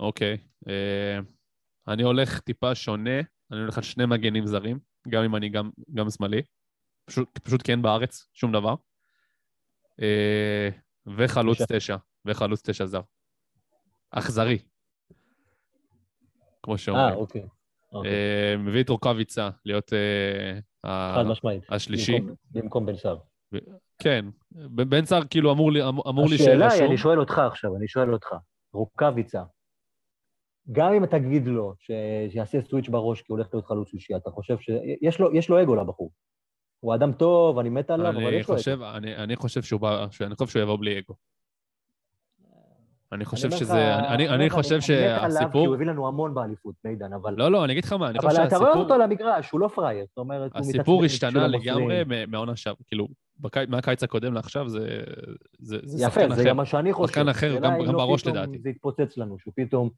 אוקיי. 0.00 0.38
אה, 0.68 1.18
אני 1.88 2.02
הולך 2.02 2.40
טיפה 2.40 2.74
שונה, 2.74 3.20
אני 3.50 3.60
הולך 3.60 3.76
על 3.76 3.82
שני 3.84 4.06
מגנים 4.06 4.46
זרים, 4.46 4.78
גם 5.08 5.22
אם 5.24 5.36
אני 5.36 5.48
גם, 5.48 5.70
גם 5.94 6.10
שמאלי. 6.10 6.42
פשוט, 7.04 7.38
פשוט 7.38 7.62
כי 7.62 7.72
אין 7.72 7.82
בארץ 7.82 8.28
שום 8.34 8.52
דבר. 8.52 8.74
אה, 10.02 10.68
וחלוץ. 11.16 11.58
תשע, 11.72 11.96
וחלוץ 12.24 12.70
תשע 12.70 12.86
זר. 12.86 13.00
אכזרי, 14.10 14.58
כמו 16.66 16.78
שאומרים. 16.78 17.06
אה, 17.08 17.14
אוקיי. 17.14 17.42
אוקיי. 17.92 18.10
אה, 18.12 18.56
מביא 18.58 18.82
את 18.82 18.88
רוקאביצה 18.88 19.50
להיות 19.64 19.92
אה, 19.92 21.14
חד 21.14 21.22
משמעית. 21.26 21.62
השלישי. 21.68 22.18
במקום- 22.50 22.86
בן 22.86 22.96
סער. 22.96 23.16
כן, 23.98 24.24
בן 24.70 25.04
סער 25.04 25.22
כאילו 25.30 25.52
אמור 25.52 25.72
לי- 25.72 25.88
אמור 25.88 26.04
אמור 26.10 26.26
להישאר 26.28 26.44
השאלה 26.46 26.66
היא, 26.66 26.74
רשום. 26.74 26.86
אני 26.86 26.96
שואל 26.98 27.20
אותך 27.20 27.38
עכשיו, 27.38 27.76
אני 27.76 27.88
שואל 27.88 28.12
אותך, 28.12 28.26
רוקאביצה, 28.72 29.42
גם 30.72 30.92
אם 30.92 31.06
תגיד 31.06 31.46
לו. 31.46 31.74
שיעשה 31.78 32.60
סוויץ' 32.62 32.88
בראש 32.88 33.20
כי 33.20 33.26
הוא 33.28 33.38
הולך 33.38 33.48
להיות 33.54 33.66
חלוץ 33.66 33.88
שלישי, 33.88 34.16
אתה 34.16 34.30
חושב 34.30 34.58
ש... 34.60 34.70
יש 35.02 35.20
לו, 35.20 35.34
יש 35.34 35.48
לו 35.48 35.62
אגו 35.62 35.76
לבחור. 35.76 36.12
הוא 36.80 36.94
אדם 36.94 37.12
טוב, 37.12 37.58
אני 37.58 37.68
מת 37.68 37.90
עליו, 37.90 38.10
אבל 38.10 38.32
יש 38.32 38.48
לו 38.48 38.54
אגו. 38.74 38.84
אני, 38.96 39.36
חושב 39.36 39.62
שהוא 39.62 40.62
יבוא 40.62 40.76
בלי 40.78 40.98
אגו. 40.98 41.14
אני 43.12 43.24
חושב 43.24 43.44
אומר 43.48 43.56
לך- 43.56 43.60
שזה, 43.62 43.94
אני, 43.96 44.28
אני, 44.28 44.50
חושב 44.50 44.74
אני 44.74 45.06
מת 45.06 45.18
עליו 45.18 45.30
כי 45.30 45.36
שהסיפור... 45.36 45.66
הוא 45.66 45.74
הביא 45.74 45.86
לנו 45.86 46.08
המון 46.08 46.34
באליפות, 46.34 46.74
מידן, 46.84 47.12
אבל... 47.12 47.34
לא, 47.38 47.50
לא, 47.50 47.64
אני 47.64 47.72
אגיד 47.72 47.84
לך 47.84 47.92
מה, 47.92 48.08
אני 48.10 48.18
חושב 48.18 48.28
אבל 48.38 48.46
אתה 48.46 48.56
רואה 48.56 48.66
שהסיפור... 48.66 48.82
אותו 48.82 48.94
על 48.94 49.02
המגרש, 49.02 49.50
הוא 49.50 49.60
לא 49.60 49.68
פראייר, 49.68 50.04
זאת 50.08 50.18
אומרת, 50.18 50.52
הוא 50.52 50.60
הסיפור 50.60 51.02
מתעצבן 51.02 51.04
השתנה. 51.28 51.46
לגמרי 51.46 52.02
מהעונה 52.28 52.56
שעבר, 52.56 52.76
כאילו, 52.86 53.08
בקי- 53.40 53.60
מהקיץ 53.68 54.02
הקודם 54.02 54.34
לעכשיו 54.34 54.68
זה, 54.68 55.00
זה, 55.58 55.78
זה 55.84 56.04
יפה, 56.06 56.20
זה. 56.34 56.44
גם 56.44 56.56
מה 56.56 56.64
שאני 56.64 56.92
חושב. 56.92 57.12
שחקן 57.14 57.28
אחר, 57.28 57.54
גם- 57.54 57.62
גם 57.86 57.92
לא 57.92 57.98
בראש 57.98 58.26
לדעתי. 58.26 58.58
זה 58.58 58.68
יתפוצץ 58.70 59.16
לנו, 59.18 59.38
שהוא 59.38 59.52
פתאום 59.56 59.90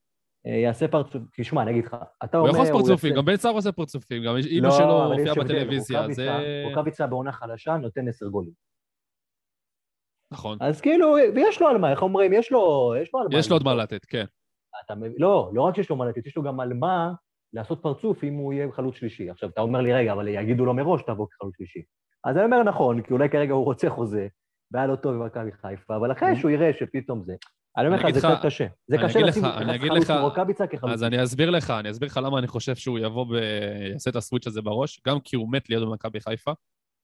אה, 0.47 0.53
יעשה 0.53 0.89
פרצוף... 0.89 1.23
תשמע, 1.37 1.63
אני 1.63 1.71
אגיד 1.71 1.85
לך, 1.85 1.97
אתה 2.25 2.39
הוא 2.39 2.49
אומר... 2.49 2.63
יכול 2.63 2.67
לעשות 2.75 2.87
פרצופים, 2.87 3.15
גם 3.15 3.25
בן 3.25 3.37
סער 3.37 3.53
עושה 3.53 3.73
פרצופים, 3.73 4.23
גם 4.23 4.37
אימא 4.37 4.67
לא, 4.67 4.73
שלו 4.79 5.05
הופיעה 5.05 5.35
בטלוויזיה, 5.35 6.07
זה... 6.13 6.31
רוקאביצה 6.69 7.07
בעונה 7.07 7.33
חלשה 7.33 7.77
נותן 7.77 8.09
עשר 8.09 8.27
גולים. 8.27 8.53
נכון. 10.33 10.59
אז 10.61 10.81
כאילו, 10.81 11.14
ויש 11.35 11.61
לו 11.62 11.68
על 11.68 11.79
מה, 11.79 11.91
איך 11.91 12.03
אומרים? 12.03 12.33
יש 12.33 12.53
לו, 12.53 12.93
יש 13.03 13.11
לו 13.14 13.20
על 13.20 13.26
מה. 13.33 13.39
יש 13.39 13.51
לו 13.51 13.57
עוד 13.57 13.64
מה 13.64 13.74
לתת. 13.74 14.05
כן. 14.05 14.24
אתה? 14.85 14.95
לא, 15.18 15.51
לא 15.55 15.62
רק 15.62 15.76
שיש 15.76 15.91
לו 15.91 15.97
מה 15.97 16.07
לתת, 16.09 16.26
יש 16.26 16.37
לו 16.37 16.43
גם 16.43 16.61
על 16.61 16.72
מה 16.74 17.12
לעשות 17.53 17.83
פרצוף 17.83 18.24
אם 18.24 18.35
הוא 18.35 18.53
יהיה 18.53 18.72
חלוץ 18.72 18.95
שלישי. 18.95 19.31
עכשיו, 19.31 19.49
אתה 19.49 19.61
אומר 19.61 19.81
לי, 19.81 19.93
רגע, 19.93 20.12
אבל 20.12 20.29
יגידו 20.29 20.64
לו 20.64 20.74
מראש 20.74 21.03
תבוא 21.03 21.26
כחלוץ 21.31 21.57
שלישי. 21.57 21.81
אז 22.24 22.37
אני 22.37 22.45
אומר, 22.45 22.62
נכון, 22.62 23.03
כי 23.03 23.12
אולי 23.12 23.29
כרגע 23.31 23.53
הוא 23.55 23.64
רוצה 23.64 23.91
חוזה, 23.91 24.26
והיה 24.72 24.87
לו 24.87 24.97
טוב 24.97 25.14
במכבי 25.14 25.51
חיפה, 25.53 25.97
אבל 25.97 26.12
אחרי 26.12 26.37
שהוא 26.37 26.51
יראה 26.51 26.70
שפתאום 26.79 27.22
זה... 27.24 27.35
אני 27.76 27.87
אומר 27.87 27.99
לך, 27.99 28.11
זה 28.11 28.18
קצת 28.20 28.39
קשה. 28.43 28.66
זה 28.87 28.97
קשה 28.99 29.20
לשים 29.20 29.43
חלוץ 29.45 30.05
לך- 30.05 30.11
עם 30.11 30.22
רוקאביצה 30.22 30.66
כחלוץ. 30.66 30.93
אז 30.93 31.05
אני 31.05 31.22
אסביר 31.24 31.51
לך, 31.51 31.70
אני 31.70 31.91
אסביר 31.91 32.07
לך 32.09 32.20
למה 32.24 32.39
אני 32.39 32.47
חושב 32.47 32.74
שהוא 32.74 32.99
יבוא 32.99 33.24
ב... 33.24 33.33
יעשה 33.93 34.11
את 34.11 34.16
הסוויץ' 34.16 34.47
הזה 34.47 34.62
בראש, 34.62 35.01
גם 35.07 35.20
כי 35.20 35.37
הוא 35.37 35.53
מת 35.53 35.70
להיות 35.70 35.89
במכבי 35.89 36.20
חיפה, 36.20 36.53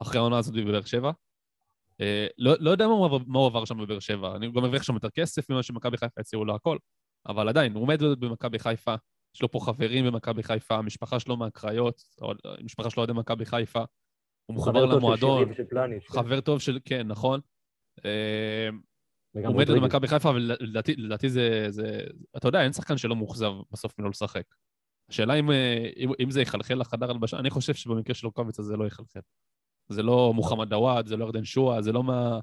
אחרי 0.02 0.18
העונה 0.18 0.38
הזאת 0.38 0.54
בבאר 0.54 0.80
שבע. 0.82 1.10
אה, 2.00 2.26
לא, 2.38 2.54
לא 2.60 2.70
יודע 2.70 2.86
מה 2.86 2.92
הוא 2.92 3.20
מה 3.26 3.38
הוא 3.38 3.46
עבר 3.46 3.64
שם 3.64 3.78
בבאר 3.78 3.98
שבע, 3.98 4.36
אני 4.36 4.52
גם 4.52 4.64
ארוויח 4.64 4.82
שם 4.82 4.94
יותר 4.94 5.10
כסף 5.10 5.50
ממה 5.50 5.62
שמכבי 5.62 5.96
חיפה 5.96 6.20
הציעו 6.20 6.44
לו 6.44 6.54
הכל, 6.54 6.78
אבל 7.26 7.48
עדיין, 7.48 7.74
הוא 7.74 7.88
להיות 7.88 8.20
במכבי 8.20 8.58
חיפה, 8.58 8.94
יש 9.34 9.42
לו 9.42 9.50
פה 9.50 9.60
חברים 9.60 10.06
במכבי 10.06 10.42
חיפה, 10.42 10.74
המשפחה 10.74 11.20
שלו 11.20 11.36
מהקריות, 11.36 12.02
המשפחה 12.60 12.90
שלו 12.90 13.00
אוהדי 13.00 13.12
מכבי 13.12 13.44
חיפה, 13.44 13.84
הוא 14.46 14.56
מחובר 14.56 14.80
חבר 14.80 14.90
טוב 14.90 14.90
של 14.90 14.96
למועדון, 14.96 15.44
שרי 15.44 15.52
ושל 15.52 15.64
כן. 15.70 15.98
חבר 16.08 16.40
טוב 16.40 16.60
של... 16.60 16.78
כן, 16.84 17.06
נכון. 17.06 17.40
אה, 18.04 18.68
הוא 19.32 19.42
מת 19.42 19.46
רודריגז. 19.46 19.82
במכבי 19.82 20.08
חיפה, 20.08 20.30
אבל 20.30 20.52
לדעתי, 20.60 20.94
לדעתי 20.96 21.28
זה, 21.28 21.66
זה... 21.68 22.00
אתה 22.36 22.48
יודע, 22.48 22.62
אין 22.62 22.72
שחקן 22.72 22.96
שלא 22.96 23.16
מאוכזב 23.16 23.52
בסוף 23.72 23.98
מלא 23.98 24.10
לשחק. 24.10 24.44
השאלה 25.10 25.34
אם, 25.34 25.50
אה, 25.50 25.90
אם, 25.96 26.10
אם 26.20 26.30
זה 26.30 26.42
יחלחל 26.42 26.74
לחדר 26.74 27.10
הלבשה, 27.10 27.38
אני 27.38 27.50
חושב 27.50 27.74
שבמקרה 27.74 28.14
של 28.14 28.26
רוקאביצה 28.26 28.62
זה 28.62 28.76
לא 28.76 28.86
יחלחל. 28.86 29.20
זה 29.88 30.02
לא 30.02 30.32
מוחמד 30.34 30.72
עוואד, 30.72 31.06
זה 31.06 31.16
לא 31.16 31.24
ירדן 31.24 31.44
שואה, 31.44 31.82
זה 31.82 31.92
לא 31.92 32.02
מה, 32.02 32.38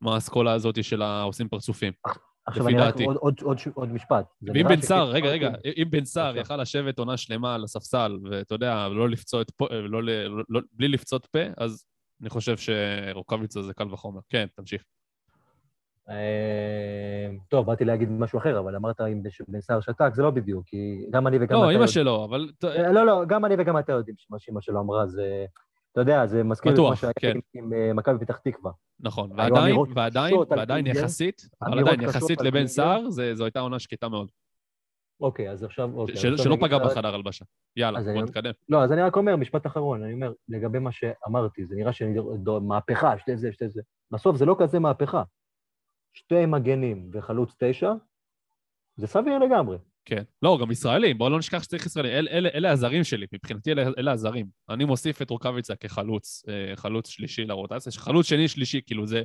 מהאסכולה 0.00 0.52
הזאת 0.52 0.84
של 0.84 1.02
העושים 1.02 1.48
פרצופים. 1.48 1.92
עכשיו 2.46 2.68
אני 2.68 2.78
רק. 2.78 2.94
עוד- 3.00 3.16
עוד- 3.16 3.40
עוד- 3.42 3.58
עוד 3.74 3.92
משפט. 3.92 4.24
ואם 4.42 4.68
בן 4.68 4.80
סער, 4.80 5.10
רגע, 5.10 5.28
רגע, 5.28 5.48
אוקיי. 5.56 5.72
אם 5.76 5.90
בן 5.90 6.04
סער. 6.04 6.36
יכל 6.36 6.56
לשבת 6.56 6.98
עונה 6.98 7.16
שלמה 7.16 7.54
על 7.54 7.64
הספסל, 7.64 8.18
ואתה 8.30 8.54
יודע, 8.54 8.88
לא 8.88 9.08
לפצוע 9.08 9.42
את 9.42 9.50
פה, 9.50 9.66
לא, 9.70 10.02
ל- 10.02 10.28
לא, 10.48 10.60
בלי 10.72 10.88
לפצות 10.88 11.26
פה, 11.26 11.38
אז 11.56 11.84
אני 12.20 12.30
חושב 12.30 12.56
שרוקאביצה 12.56 13.62
זה 13.62 13.74
קל 13.74 13.92
וחומר. 13.92 14.20
כן, 14.28 14.46
תמשיך. 14.56 14.82
אה, 16.08 17.28
טוב, 17.48 17.66
באתי 17.66 17.84
להגיד 17.84 18.10
משהו 18.10 18.38
אחר, 18.38 18.58
אבל 18.58 18.76
אמרת 18.76 19.00
אם 19.00 19.22
בן 19.48 19.60
סער 19.60 19.80
שתק, 19.80 20.10
זה 20.14 20.22
לא 20.22 20.30
בדיוק, 20.30 20.66
כי 20.66 20.76
גם 21.10 21.26
אני 21.26 21.36
וגם 21.36 21.44
אתה... 21.46 21.54
לא, 21.66 21.70
אימא 21.70 21.86
שלו, 21.86 22.24
אבל... 22.24 22.50
אה, 22.64 22.92
לא, 22.92 23.06
לא, 23.06 23.24
גם 23.28 23.44
אני 23.44 23.54
וגם 23.58 23.78
אתה 23.78 23.92
יודעים 23.92 24.16
שמה 24.18 24.38
שאמא 24.38 24.60
שלו 24.60 24.80
אמרה 24.80 25.06
זה... 25.06 25.44
אתה 26.00 26.10
יודע, 26.10 26.26
זה 26.26 26.44
מזכיר 26.44 26.72
את 26.74 26.78
מה 26.78 26.96
שהיה 26.96 27.12
כן. 27.20 27.32
עם- 27.54 27.72
אה, 27.72 27.92
מכבי 27.94 28.18
פתח 28.24 28.36
תקווה. 28.36 28.72
נכון, 29.00 29.30
ועדיין, 29.36 29.76
ועדיין, 29.94 30.36
ועדיין. 30.50 30.86
יחסית, 30.86 31.42
אבל 31.62 31.78
עדיין, 31.78 32.00
יחסית 32.00 32.40
לבן. 32.40 32.66
סער, 32.66 33.10
זו 33.10 33.44
הייתה 33.44 33.60
עונה 33.60 33.78
שקטה 33.78 34.08
מאוד. 34.08 34.28
אוקיי, 35.20 35.50
אז 35.50 35.64
עכשיו... 35.64 35.90
אוקיי, 35.94 36.16
של- 36.16 36.32
עכשיו 36.34 36.44
שלא 36.44 36.56
פגע 36.66 36.78
בחדר 36.78 37.14
הלבשה. 37.14 37.44
יאללה, 37.76 38.00
בוא 38.14 38.22
נתקדם. 38.22 38.52
לא, 38.68 38.84
אז 38.84 38.92
אני 38.92 39.02
רק 39.02 39.16
אומר, 39.16 39.36
משפט 39.36 39.66
אחרון, 39.66 40.02
אני 40.02 40.12
אומר, 40.12 40.32
לגבי 40.48 40.78
מה 40.78 40.92
שאמרתי, 40.92 41.64
זה 41.64 41.74
נראה 41.76 41.92
שאני... 41.92 42.18
מהפכה, 42.62 43.18
שתי 43.18 43.36
זה, 43.36 43.52
שתי 43.52 43.68
זה. 43.68 43.82
בסוף 44.10 44.36
זה 44.36 44.44
לא 44.46 44.56
כזה 44.58 44.78
מהפכה. 44.78 45.22
שתי 46.12 46.46
מגנים 46.46 47.10
וחלוץ 47.12 47.54
תשע, 47.58 47.92
זה 48.96 49.06
סביר 49.06 49.38
לגמרי. 49.38 49.78
כן. 50.08 50.22
לא, 50.42 50.58
גם 50.60 50.70
ישראלים, 50.70 51.18
בואו 51.18 51.30
לא 51.30 51.38
נשכח 51.38 51.62
שצריך 51.62 51.86
ישראלים. 51.86 52.12
אל- 52.12 52.28
אלה 52.28 52.48
אלה 52.54 52.70
הזרים 52.70 53.04
שלי, 53.04 53.26
מבחינתי 53.32 53.72
אלה 53.72 53.82
אלה 53.98 54.12
הזרים. 54.12 54.46
אני 54.68 54.84
מוסיף 54.84 55.22
את 55.22 55.30
רוקאביצה 55.30 55.76
כחלוץ, 55.76 56.42
אה, 56.48 56.76
חלוץ 56.76 57.08
שלישי 57.08 57.44
לרוטציה, 57.44 57.92
חלוץ 57.92 58.26
שני, 58.26 58.48
שלישי, 58.48 58.80
כאילו 58.86 59.06
זה, 59.06 59.22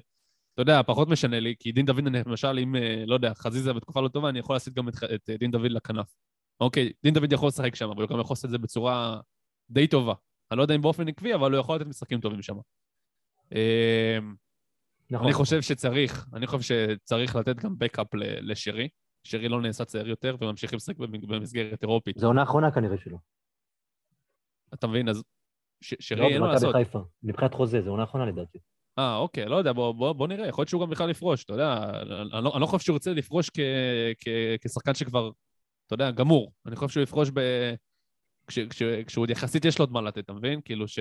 אתה 0.54 0.62
יודע, 0.62 0.82
פחות 0.84 1.08
משנה 1.10 1.40
לי, 1.40 1.56
כי 1.60 1.72
דין 1.72 1.86
דוד, 1.86 2.04
למשל, 2.28 2.60
אם, 2.64 2.76
אה, 2.76 3.04
לא 3.08 3.14
יודע, 3.16 3.34
חזיזה 3.34 3.74
בתקופה 3.74 4.02
לא 4.02 4.08
טובה, 4.08 4.30
אני 4.30 4.40
יכול 4.40 4.56
לשים 4.56 4.74
גם 4.74 4.90
את 4.90 4.94
את 5.16 5.30
דין 5.40 5.52
דוד 5.52 5.72
לכנף. 5.72 6.16
אוקיי, 6.60 6.92
דין 7.04 7.14
דוד 7.14 7.34
יכול 7.34 7.48
לשחק 7.48 7.76
שם, 7.76 7.90
אבל 7.90 8.02
הוא 8.02 8.10
גם 8.10 8.20
יכול 8.20 8.34
לעשות 8.34 8.46
את 8.46 8.50
זה 8.50 8.58
בצורה 8.58 9.20
די 9.70 9.88
טובה. 9.88 10.14
אני 10.52 10.58
לא 10.58 10.64
יודע 10.64 10.76
אם 10.76 10.82
באופן 10.82 11.08
עקבי, 11.08 11.34
אבל 11.34 11.52
הוא 11.52 11.60
יכול 11.60 11.76
לתת 11.76 11.86
משחקים 11.86 12.20
טובים 12.20 12.42
שם. 12.42 12.56
אה, 13.56 14.20
נכון. 15.12 15.26
אני 15.26 15.34
חושב 15.34 15.62
שצריך, 15.62 16.26
אני 16.34 16.48
חושב 16.48 16.62
שצריך 16.62 17.36
לתת 17.36 17.56
גם 17.56 17.76
בקאפ 17.78 18.08
לשירי. 18.42 18.88
שירי 19.24 19.50
לא 19.50 19.62
נעשה 19.62 19.86
צעיר 19.86 20.08
יותר 20.10 20.36
וממשיך 20.42 20.74
לשחק 20.74 20.98
במ- 20.98 21.28
במסגרת 21.28 21.82
אירופית. 21.82 22.18
זו 22.18 22.28
עונה 22.28 22.44
אחרונה 22.44 22.72
כנראה 22.72 22.98
שלו. 22.98 23.18
אתה 24.74 24.88
מבין? 24.88 25.10
אז 25.10 25.24
ש- 25.84 25.94
לא, 25.94 25.98
שירי 26.00 26.22
אין 26.34 26.42
מה 26.42 26.48
במכבי 26.48 26.66
לעשות. 26.66 26.76
חיפה. 26.76 27.00
מבחינת 27.24 27.54
חוזה, 27.54 27.82
זו 27.82 27.90
עונה 27.92 28.04
אחרונה 28.04 28.26
לדעתי. 28.26 28.58
אה, 29.00 29.16
אוקיי, 29.18 29.46
לא 29.46 29.56
יודע, 29.56 29.74
בוא, 29.74 29.92
בוא, 29.92 30.14
בוא 30.14 30.28
נראה, 30.28 30.48
יכול 30.48 30.62
להיות 30.62 30.70
שהוא 30.70 30.82
גם 30.82 30.90
בכלל 30.90 31.10
יפרוש, 31.10 31.44
אתה 31.44 31.54
יודע, 31.54 31.90
אני 32.34 32.44
לא, 32.44 32.52
אני 32.54 32.62
לא 32.62 32.66
חושב 32.66 32.86
שהוא 32.86 32.94
רוצה 32.94 33.14
לפרוש 33.14 33.50
כ, 33.50 33.60
כ, 34.20 34.28
כשחקן 34.62 34.94
שכבר, 34.94 35.32
אתה 35.88 35.94
יודע, 35.94 36.12
גמור. 36.12 36.52
אני 36.66 36.76
חושב 36.76 36.90
שהוא 36.90 37.04
יפרוש 37.04 37.30
ב... 37.34 37.40
כש, 38.48 38.60
כש, 38.60 38.84
כשהוא 39.08 39.22
עוד 39.24 39.30
יחסית 39.30 39.66
יש 39.66 39.80
לו 39.80 39.84
עוד 39.86 39.92
מה 39.92 40.02
לתת, 40.02 40.18
אתה 40.26 40.34
מבין? 40.34 40.62
כאילו, 40.66 40.88
ש, 40.88 41.00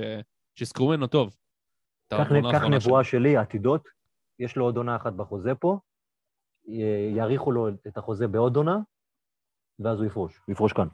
שיזכרו 0.58 0.88
ממנו 0.88 1.06
טוב. 1.06 1.36
קח 2.08 2.18
האחרונה 2.18 2.52
שלו. 2.60 2.68
נבואה 2.70 3.04
שלי, 3.04 3.36
עתידות, 3.36 3.88
יש 4.38 4.56
לו 4.56 4.64
עוד 4.64 4.76
עונה 4.76 4.96
אחת 4.96 5.12
בחוזה 5.12 5.54
פה, 5.54 5.78
יאריכו 7.16 7.52
לו 7.52 7.68
את 7.68 7.96
החוזה 7.98 8.28
בעוד 8.28 8.56
עונה, 8.56 8.76
ואז 9.78 9.98
הוא 9.98 10.06
יפרוש, 10.06 10.36
הוא 10.46 10.52
יפרוש 10.52 10.72
כאן. 10.72 10.88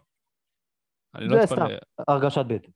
אני 1.15 1.29
לא 1.29 1.37
זה 1.37 1.45
אתפלא. 1.45 1.65
הרגשת 2.09 2.45
בטן. 2.49 2.71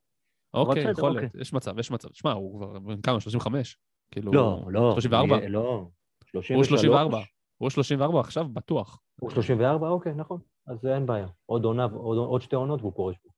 אוקיי, 0.53 0.91
יכול 0.91 1.09
אוקיי. 1.09 1.21
להיות, 1.21 1.35
יש 1.35 1.53
מצב, 1.53 1.79
יש 1.79 1.91
מצב. 1.91 2.07
שמע, 2.13 2.31
הוא 2.31 2.57
כבר 2.57 2.79
בן 2.79 3.01
כמה? 3.01 3.19
35? 3.19 3.77
כאילו... 4.11 4.33
לא, 4.33 4.61
לא. 4.69 4.91
34? 4.93 5.35
יהיה- 5.37 5.49
לא. 5.49 5.59
הוא 5.59 5.91
33. 6.25 6.67
34. 6.67 7.17
הוא 7.57 7.69
34 7.69 8.19
עכשיו, 8.19 8.49
בטוח. 8.49 9.01
הוא 9.21 9.29
34? 9.29 9.89
אוקיי, 9.89 10.13
נכון. 10.13 10.39
אז 10.67 10.85
אין 10.85 11.05
בעיה. 11.05 11.27
עוד 11.45 11.65
עונה, 11.65 11.83
עוד 11.83 12.17
עוד 12.17 12.41
שתי 12.41 12.55
עונות 12.55 12.81
והוא 12.81 12.93
פורש 12.95 13.17
פה. 13.17 13.29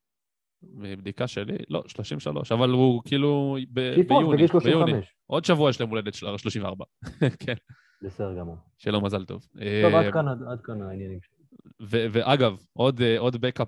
מבדיקה 0.63 1.27
שלי, 1.27 1.57
לא, 1.69 1.83
33, 1.87 2.51
אבל 2.51 2.69
הוא 2.69 3.01
כאילו 3.05 3.57
ב- 3.73 3.95
ביוני, 4.07 4.27
ביוני. 4.27 4.47
35. 4.47 5.15
עוד 5.27 5.45
שבוע 5.45 5.69
יש 5.69 5.81
להם 5.81 5.89
הולדת 5.89 6.13
של 6.13 6.37
34. 6.37 6.85
כן, 7.45 7.53
בסדר 8.05 8.39
גמור. 8.39 8.57
שלא 8.77 9.01
מזל 9.01 9.25
טוב. 9.25 9.41
טוב, 9.51 9.61
אה, 9.93 9.99
עד 10.07 10.13
כאן- 10.13 10.27
עד 10.27 10.61
כאן 10.63 10.81
העניינים 10.81 11.19
שלי. 11.21 11.35
ו- 11.81 12.05
ואגב, 12.11 12.57
עוד, 12.73 13.01
אה, 13.01 13.19
עוד 13.19 13.37
בקאפ 13.41 13.67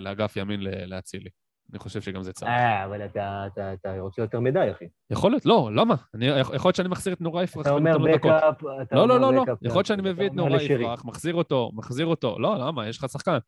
לאגף 0.00 0.36
ימין 0.36 0.60
לאצילי. 0.86 1.30
אני 1.72 1.78
חושב 1.78 2.00
שגם 2.00 2.22
זה 2.22 2.32
צריך. 2.32 2.50
אה, 2.50 2.84
אבל 2.84 3.04
אתה- 3.04 3.44
אתה 3.46 3.72
אתה 3.72 4.00
רוצה 4.00 4.22
יותר 4.22 4.40
מדי, 4.40 4.68
אחי. 4.72 4.84
יכול 5.10 5.30
להיות, 5.30 5.46
לא, 5.46 5.70
למה? 5.74 5.94
אני, 6.14 6.26
יכול 6.26 6.54
להיות 6.68 6.76
שאני 6.76 6.88
מחזיר 6.88 7.12
את 7.12 7.20
נורא 7.20 7.42
יפרח 7.42 7.62
אתה 7.62 7.70
אומר 7.70 7.90
ונותן 7.96 8.10
לו 8.10 8.16
דקות. 8.16 8.30
בקאפ, 8.30 8.54
אתה 8.82 8.96
לא, 8.96 9.08
לא, 9.08 9.14
אומר 9.14 9.26
לא, 9.30 9.34
לא. 9.34 9.42
בקאפ, 9.42 9.58
יכול 9.62 9.78
להיות 9.78 9.86
שאני 9.86 10.02
אתה 10.02 10.10
מביא 10.12 10.26
את 10.26 10.30
אומר 10.30 10.48
נורא. 10.48 10.62
יפרח, 10.62 11.04
מחזיר 11.04 11.34
אותו, 11.34 11.70
מחזיר 11.74 12.06
אותו. 12.06 12.38
לא, 12.38 12.56
למה? 12.58 12.88
יש 12.88 12.98
לך 12.98 13.08
שחקן. 13.08 13.38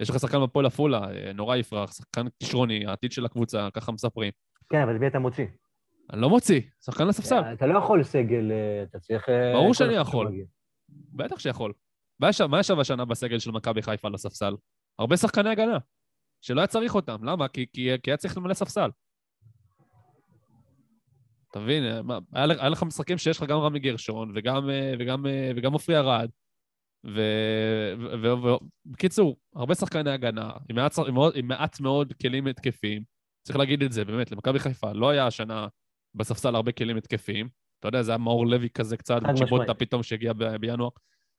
יש 0.00 0.10
לך 0.10 0.18
שחקן 0.20 0.42
בפועל 0.42 0.66
עפולה, 0.66 1.00
אה, 1.12 1.32
נורא 1.32 1.56
יפרח, 1.56 1.92
שחקן 1.92 2.26
כישרוני, 2.40 2.86
העתיד 2.86 3.12
של 3.12 3.24
הקבוצה, 3.24 3.68
ככה 3.74 3.92
מספרים. 3.92 4.32
כן, 4.70 4.82
אבל 4.82 4.96
את 4.96 5.00
מי 5.00 5.06
אתה 5.06 5.18
מוציא? 5.18 5.44
אני 6.12 6.20
לא 6.20 6.28
מוציא, 6.28 6.60
שחקן 6.84 7.06
לספסל. 7.06 7.40
אתה 7.52 7.66
לא 7.66 7.78
יכול 7.78 8.02
סגל, 8.02 8.52
אה, 8.52 8.82
אתה 8.82 8.98
צריך... 8.98 9.28
אה, 9.28 9.52
ברור 9.52 9.74
שאני 9.74 9.94
יכול. 9.94 10.32
בטח 10.88 11.38
שיכול. 11.38 11.72
מה 12.20 12.60
ישב, 12.60 12.78
השנה 12.80 13.04
בסגל 13.04 13.38
של 13.38 13.50
מכבי 13.50 13.82
חיפה 13.82 14.08
על 14.08 14.14
הספסל? 14.14 14.54
הרבה 14.98 15.16
שחקני 15.16 15.50
הגנה, 15.50 15.78
שלא 16.40 16.60
היה 16.60 16.66
צריך 16.66 16.94
אותם. 16.94 17.24
למה? 17.24 17.48
כי, 17.48 17.66
כי, 17.72 17.90
כי 18.02 18.10
היה 18.10 18.16
צריך 18.16 18.36
למלא 18.36 18.54
ספסל. 18.54 18.90
אתה 21.50 21.60
מבין? 21.60 21.84
היה, 21.84 22.00
היה 22.32 22.68
לך 22.68 22.82
משחקים 22.82 23.18
שיש 23.18 23.38
לך 23.38 23.48
גם 23.48 23.58
רמי 23.58 23.78
גרשון 23.78 24.32
וגם, 24.34 24.70
אה, 24.70 24.94
וגם, 24.98 25.26
וגם 25.56 25.72
עופרי 25.72 25.96
ארד. 25.96 26.30
ובקיצור, 28.22 29.36
הרבה 29.56 29.74
שחקני 29.74 30.10
הגנה, 30.10 30.50
עם 30.70 30.76
מעט, 30.76 30.98
עם, 30.98 31.14
עם 31.34 31.48
מעט 31.48 31.80
מאוד 31.80 32.12
כלים 32.22 32.46
התקפיים. 32.46 33.02
צריך 33.46 33.58
להגיד 33.58 33.82
את 33.82 33.92
זה, 33.92 34.04
באמת, 34.04 34.32
למכבי 34.32 34.58
חיפה 34.58 34.92
לא 34.92 35.10
היה 35.10 35.26
השנה 35.26 35.66
בספסל 36.14 36.54
הרבה 36.54 36.72
כלים 36.72 36.96
התקפיים. 36.96 37.48
אתה 37.80 37.88
יודע, 37.88 38.02
זה 38.02 38.10
היה 38.10 38.18
מאור 38.18 38.46
לוי 38.46 38.68
כזה 38.70 38.96
קצת, 38.96 39.20
צ'יבוטה. 39.38 39.74
פתאום 39.74 40.02
שהגיע 40.02 40.32
ב- 40.32 40.56
בינואר. 40.56 40.88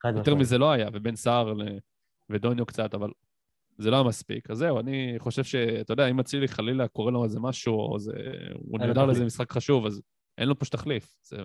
יותר. 0.04 0.34
מזה 0.34 0.58
לא 0.58 0.70
היה, 0.70 0.88
ובן 0.92 1.16
סער 1.16 1.52
ל- 1.52 1.78
ודוניו 2.30 2.66
קצת, 2.66 2.94
אבל 2.94 3.10
זה 3.78 3.90
לא 3.90 3.96
היה 3.96 4.04
מספיק. 4.04 4.50
אז 4.50 4.58
זהו, 4.58 4.80
אני 4.80 5.14
חושב 5.18 5.44
שאתה 5.44 5.92
יודע, 5.92 6.06
אם 6.06 6.20
אצילי 6.20 6.48
חלילה 6.48 6.88
קורה 6.88 7.10
לו 7.10 7.24
איזה 7.24 7.40
משהו, 7.40 7.74
או 7.74 7.98
זה, 7.98 8.12
הוא 8.54 8.78
נהדר 8.78 9.06
לאיזה. 9.06 9.24
משחק 9.24 9.52
חשוב, 9.52 9.86
אז 9.86 10.02
אין 10.38 10.48
לו 10.48 10.58
פשוט 10.58 10.72
תחליף. 10.72 11.16
זה, 11.22 11.36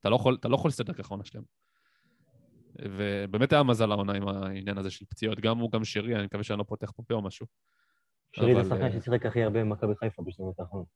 אתה, 0.00 0.08
לא 0.10 0.16
יכול, 0.16 0.36
אתה 0.40 0.48
לא 0.48 0.54
יכול 0.54 0.68
להסתדר 0.68 0.92
ככה 0.92 1.14
עונה 1.14 1.24
שלמה. 1.24 1.44
ובאמת 2.82 3.52
היה 3.52 3.62
מזל 3.62 3.92
העונה 3.92 4.12
עם 4.12 4.28
העניין 4.28 4.78
הזה 4.78 4.90
של 4.90 5.04
פציעות, 5.04 5.40
גם 5.40 5.58
הוא, 5.58 5.70
גם 5.72 5.84
שירי, 5.84 6.16
אני 6.16 6.24
מקווה 6.24 6.42
שאני 6.42 6.58
לא 6.58 6.64
פותח 6.64 6.90
פה 6.90 7.02
פה 7.02 7.14
או 7.14 7.22
משהו. 7.22 7.46
שירי 8.36 8.54
זה 8.54 8.60
אבל, 8.60 8.68
השחקן 8.72 8.96
אה, 8.96 9.00
ששיחק 9.00 9.26
הכי 9.26 9.42
הרבה 9.42 9.60
במכבי 9.60 9.96
חיפה 9.96 10.22
בשנות 10.22 10.60
האחרונות. 10.60 10.86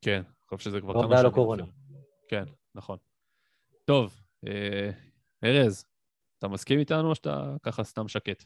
כן, 0.00 0.16
אני 0.16 0.48
חושב 0.48 0.70
שזה 0.70 0.80
כבר 0.80 0.90
ועוד 0.90 1.04
כמה 1.04 1.14
היה 1.14 1.22
לו 1.22 1.28
שנים. 1.30 1.34
קורונה. 1.34 1.64
כן, 2.28 2.44
נכון. 2.74 2.98
טוב, 3.84 4.22
אה, 4.46 4.90
ארז, 5.44 5.84
אתה 6.38 6.48
מסכים 6.48 6.78
איתנו 6.78 7.10
או 7.10 7.14
שאתה 7.14 7.54
ככה 7.62 7.84
סתם 7.84 8.08
שקט? 8.08 8.44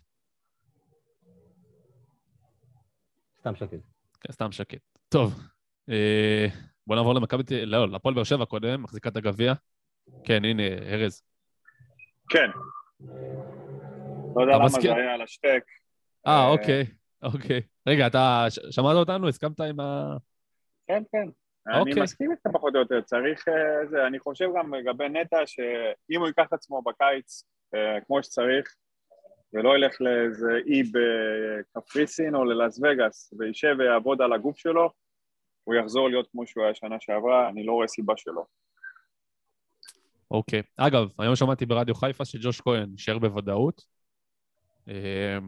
סתם 3.40 3.54
שקט. 3.54 3.80
כן, 4.20 4.32
סתם 4.32 4.52
שקט. 4.52 4.80
טוב, 5.08 5.40
אה, 5.88 6.46
בוא 6.86 6.96
נעבור 6.96 7.14
למכבי, 7.14 7.66
לא, 7.66 7.88
להפועל 7.88 8.14
באר 8.14 8.24
שבע 8.24 8.44
קודם, 8.44 8.82
מחזיקה 8.82 9.08
את 9.08 9.16
הגביע. 9.16 9.52
כן, 10.24 10.44
הנה, 10.44 10.62
ארז. 10.62 11.22
כן. 12.28 12.50
לא 14.36 14.40
יודע 14.40 14.54
למה 14.54 14.64
מסכים? 14.64 14.90
זה 14.90 14.96
היה 14.96 15.14
על 15.14 15.22
השטק. 15.22 15.62
אה, 16.26 16.32
אה, 16.32 16.48
אוקיי, 16.48 16.86
אוקיי. 17.22 17.60
רגע, 17.86 18.06
אתה 18.06 18.46
שמעת 18.70 18.96
אותנו? 18.96 19.28
הסכמת 19.28 19.60
עם 19.60 19.80
ה... 19.80 20.16
כן, 20.86 21.02
כן. 21.12 21.28
אוקיי. 21.66 21.92
אני 21.92 22.02
מסכים 22.02 22.30
איתך 22.30 22.46
פחות 22.52 22.74
או 22.74 22.80
יותר, 22.80 23.00
צריך 23.00 23.48
אה, 23.48 23.86
זה, 23.86 24.06
אני 24.06 24.18
חושב 24.18 24.48
גם 24.58 24.74
לגבי 24.74 25.08
נטע, 25.08 25.36
שאם 25.46 26.20
הוא 26.20 26.26
ייקח 26.26 26.46
את 26.48 26.52
עצמו 26.52 26.82
בקיץ 26.82 27.44
אה, 27.74 28.00
כמו 28.06 28.22
שצריך, 28.22 28.74
ולא 29.52 29.76
ילך 29.76 30.00
לאיזה 30.00 30.52
אי 30.66 30.82
בקפריסין 30.82 32.34
או 32.34 32.44
ללאס 32.44 32.80
וגאס, 32.82 33.34
וישב 33.38 33.74
ויעבוד 33.78 34.22
על 34.22 34.32
הגוף 34.32 34.58
שלו, 34.58 34.90
הוא 35.64 35.74
יחזור 35.74 36.08
להיות 36.08 36.28
כמו 36.32 36.46
שהוא 36.46 36.64
היה 36.64 36.74
שנה 36.74 36.96
שעברה, 37.00 37.48
אני 37.48 37.64
לא 37.64 37.72
רואה 37.72 37.88
סיבה 37.88 38.14
שלא. 38.16 38.44
אוקיי. 40.30 40.62
אגב, 40.76 41.08
היום 41.18 41.36
שמעתי 41.36 41.66
ברדיו 41.66 41.94
חיפה 41.94 42.24
שג'וש 42.24 42.60
כהן 42.60 42.90
יישאר 42.90 43.18
בוודאות. 43.18 43.84
אה, 44.88 45.38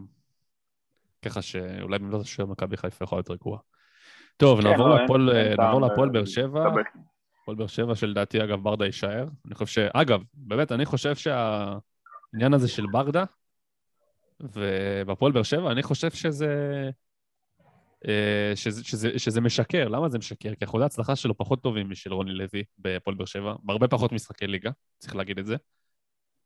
ככה 1.23 1.43
שאולי 1.43 1.99
באמת 1.99 2.27
שמכבי 2.27 2.77
חיפה 2.77 3.05
יכולה 3.05 3.19
להיות 3.19 3.31
רגועה. 3.31 3.61
טוב, 4.37 4.61
כן, 4.63 4.69
נעבור 4.69 4.89
להפועל- 4.89 5.31
להפועל 5.81 6.09
אה, 6.09 6.13
באר 6.13 6.25
שבע. 6.25 6.67
הפועל 7.43 7.57
באר 7.57 7.67
שבע 7.67 7.95
שלדעתי, 7.95 8.45
אגב, 8.45 8.63
ברדה 8.63 8.87
יישאר. 8.87 9.27
אני 9.47 9.55
חושב 9.55 9.67
ש... 9.67 9.79
אגב, 9.93 10.21
באמת, 10.35 10.73
אני 10.73 10.85
חושב 10.85 11.15
שהעניין 11.17 12.55
הזה 12.55 12.69
של 12.69 12.87
ברדה, 12.93 13.25
ובפועל 14.41 15.33
באר 15.33 15.43
שבע, 15.43 15.73
אני 15.73 15.83
חושב 15.83 16.11
שזה... 16.11 16.91
אה, 18.09 18.53
שזה, 18.55 18.85
שזה, 18.85 19.19
שזה 19.19 19.41
משקר. 19.41 19.89
למה 19.89 20.09
זה 20.09 20.19
משקר? 20.19 20.55
כי 20.55 20.65
אחוזי 20.65 20.83
ההצלחה 20.83 21.17
שלו 21.17 21.37
פחות 21.37 21.63
טובים 21.63 21.91
משל 21.91 22.13
רוני 22.13 22.33
לוי 22.33 22.65
בהפועל 22.79 23.17
באר 23.17 23.27
שבע, 23.27 23.55
בהרבה 23.63 23.89
פחות 23.89 24.13
משחקי 24.13 24.47
ליגה, 24.47 24.71
צריך 24.99 25.17
להגיד 25.17 25.39
את 25.39 25.47
זה. 25.47 25.57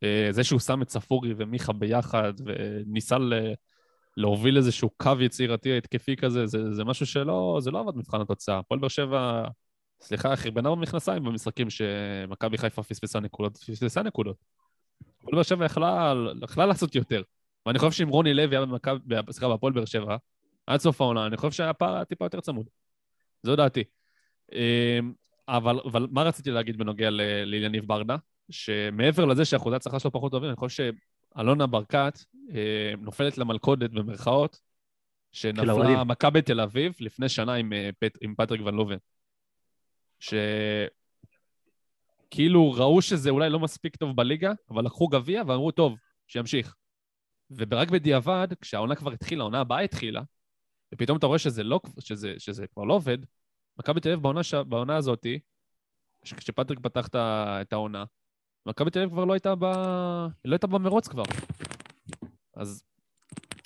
אה, 0.02 0.28
זה 0.30 0.44
שהוא 0.44 0.60
שם 0.60 0.82
את 0.82 0.90
ספורי 0.90 1.34
ומיכה 1.36 1.72
ביחד, 1.72 2.32
וניסה. 2.44 3.16
להוביל 4.16 4.56
איזשהו 4.56 4.90
קו 4.96 5.12
יצירתי 5.20 5.78
התקפי 5.78 6.16
כזה, 6.16 6.46
זה, 6.46 6.72
זה 6.74 6.84
משהו 6.84 7.06
שלא, 7.06 7.58
זה 7.62 7.70
לא 7.70 7.80
עבד 7.80 7.96
מבחן 7.96 8.20
התוצאה. 8.20 8.58
הפועל 8.58 8.80
באר 8.80 8.88
שבע, 8.88 9.44
סליחה, 10.00 10.36
חרבנה 10.36 10.70
במכנסיים 10.70 11.24
במשחקים 11.24 11.70
שמכבי 11.70 12.58
חיפה 12.58 12.82
פספסה 12.82 13.20
נקודות, 13.20 13.56
פספסה 13.56 14.02
נקודות. 14.02 14.36
הפועל 15.20 15.34
באר 15.34 15.42
שבע 15.42 15.64
יכלה, 15.64 16.14
יכלה 16.42 16.66
לעשות 16.66 16.94
יותר. 16.94 17.22
ואני 17.66 17.78
חושב 17.78 17.92
שאם 17.92 18.08
רוני 18.08 18.34
לוי 18.34 18.56
היה 18.56 18.66
במכבי, 18.66 19.14
סליחה, 19.30 19.48
בהפועל 19.48 19.72
באר 19.72 19.84
שבע, 19.84 20.16
עד 20.66 20.80
סוף 20.80 21.00
העונה, 21.00 21.26
אני 21.26 21.36
חושב 21.36 21.52
שהפער 21.52 21.94
היה 21.94 22.04
טיפה 22.04 22.24
יותר 22.24 22.40
צמוד. 22.40 22.66
זו 23.42 23.56
דעתי. 23.56 23.84
אמ, 24.52 25.12
אבל, 25.48 25.80
אבל 25.84 26.06
מה 26.10 26.22
רציתי 26.22 26.50
להגיד 26.50 26.78
בנוגע 26.78 27.10
ליניב 27.44 27.86
ברדה? 27.86 28.16
שמעבר 28.50 29.24
לזה 29.24 29.44
שאחוזי 29.44 29.74
ההצלחה 29.74 29.98
שלו 29.98 30.12
פחות 30.12 30.32
טובים, 30.32 30.48
אני 30.48 30.56
חושב 30.56 30.92
שאלונה 31.36 31.66
ברקת 31.66 32.18
אה, 32.54 32.92
נופלת 32.98 33.38
למלכודת, 33.38 33.90
במרכאות, 33.90 34.60
שנפלה 35.32 35.72
האוהדים. 35.72 36.08
מכבי 36.08 36.42
תל 36.42 36.60
אביב 36.60 36.94
לפני 37.00 37.28
שנה 37.28 37.54
עם, 37.54 37.72
אה, 37.72 37.90
פט, 37.98 38.18
עם 38.20 38.34
פטריק 38.34 38.60
ון 38.64 38.74
לובן. 38.74 38.96
שכאילו 40.20 40.90
ראו 42.72 43.02
שזה 43.02 43.30
אולי 43.30 43.50
לא 43.50 43.60
מספיק 43.60 43.96
טוב 43.96 44.16
בליגה, 44.16 44.52
אבל 44.70 44.84
לקחו 44.84 45.08
גביע 45.08 45.42
ואמרו, 45.46 45.70
טוב, 45.70 45.96
שימשיך. 46.26 46.74
ורק 47.50 47.90
בדיעבד, 47.90 48.48
כשהעונה 48.60 48.94
כבר 48.94 49.12
התחילה, 49.12 49.42
העונה 49.42 49.60
הבאה 49.60 49.80
התחילה, 49.80 50.22
ופתאום 50.94 51.18
אתה 51.18 51.26
רואה 51.26 51.38
שזה, 51.38 51.62
לא, 51.62 51.80
שזה, 52.00 52.34
שזה 52.38 52.66
כבר 52.66 52.84
לא 52.84 52.94
עובד, 52.94 53.18
מכבי 53.78 54.00
תל 54.00 54.08
אביב 54.08 54.22
בעונה. 54.22 54.40
בעונה 54.68 54.96
הזאת, 54.96 55.26
כשפטריק 56.24 56.78
פתח 56.82 57.08
את 57.14 57.72
העונה, 57.72 58.04
מכבי 58.66 58.90
תל 58.90 58.98
אביב 58.98 59.10
כבר 59.10 59.24
לא 59.24 59.32
הייתה, 59.32 59.54
ב... 59.54 59.64
לא 60.44 60.52
הייתה 60.52 60.66
במרוץ 60.66 61.08
כבר. 61.08 61.22
אז 62.56 62.84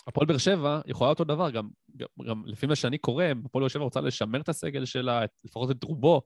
הפועל 0.07 0.26
באר 0.26 0.38
שבע 0.38 0.80
יכולה 0.86 1.11
אותו 1.11 1.24
דבר, 1.24 1.51
גם, 1.51 1.68
גם, 1.96 2.07
גם 2.26 2.42
לפי 2.46 2.66
מה 2.66 2.76
שאני 2.76 2.98
קורא, 2.98 3.24
הפועל 3.44 3.62
באר 3.62 3.68
שבע 3.68 3.84
רוצה 3.84 4.01
לשמר 4.01 4.40
את 4.40 4.48
הסגל 4.48 4.84
שלה, 4.84 5.22
לפחות 5.44 5.70
את 5.70 5.84
רובו. 5.84 6.22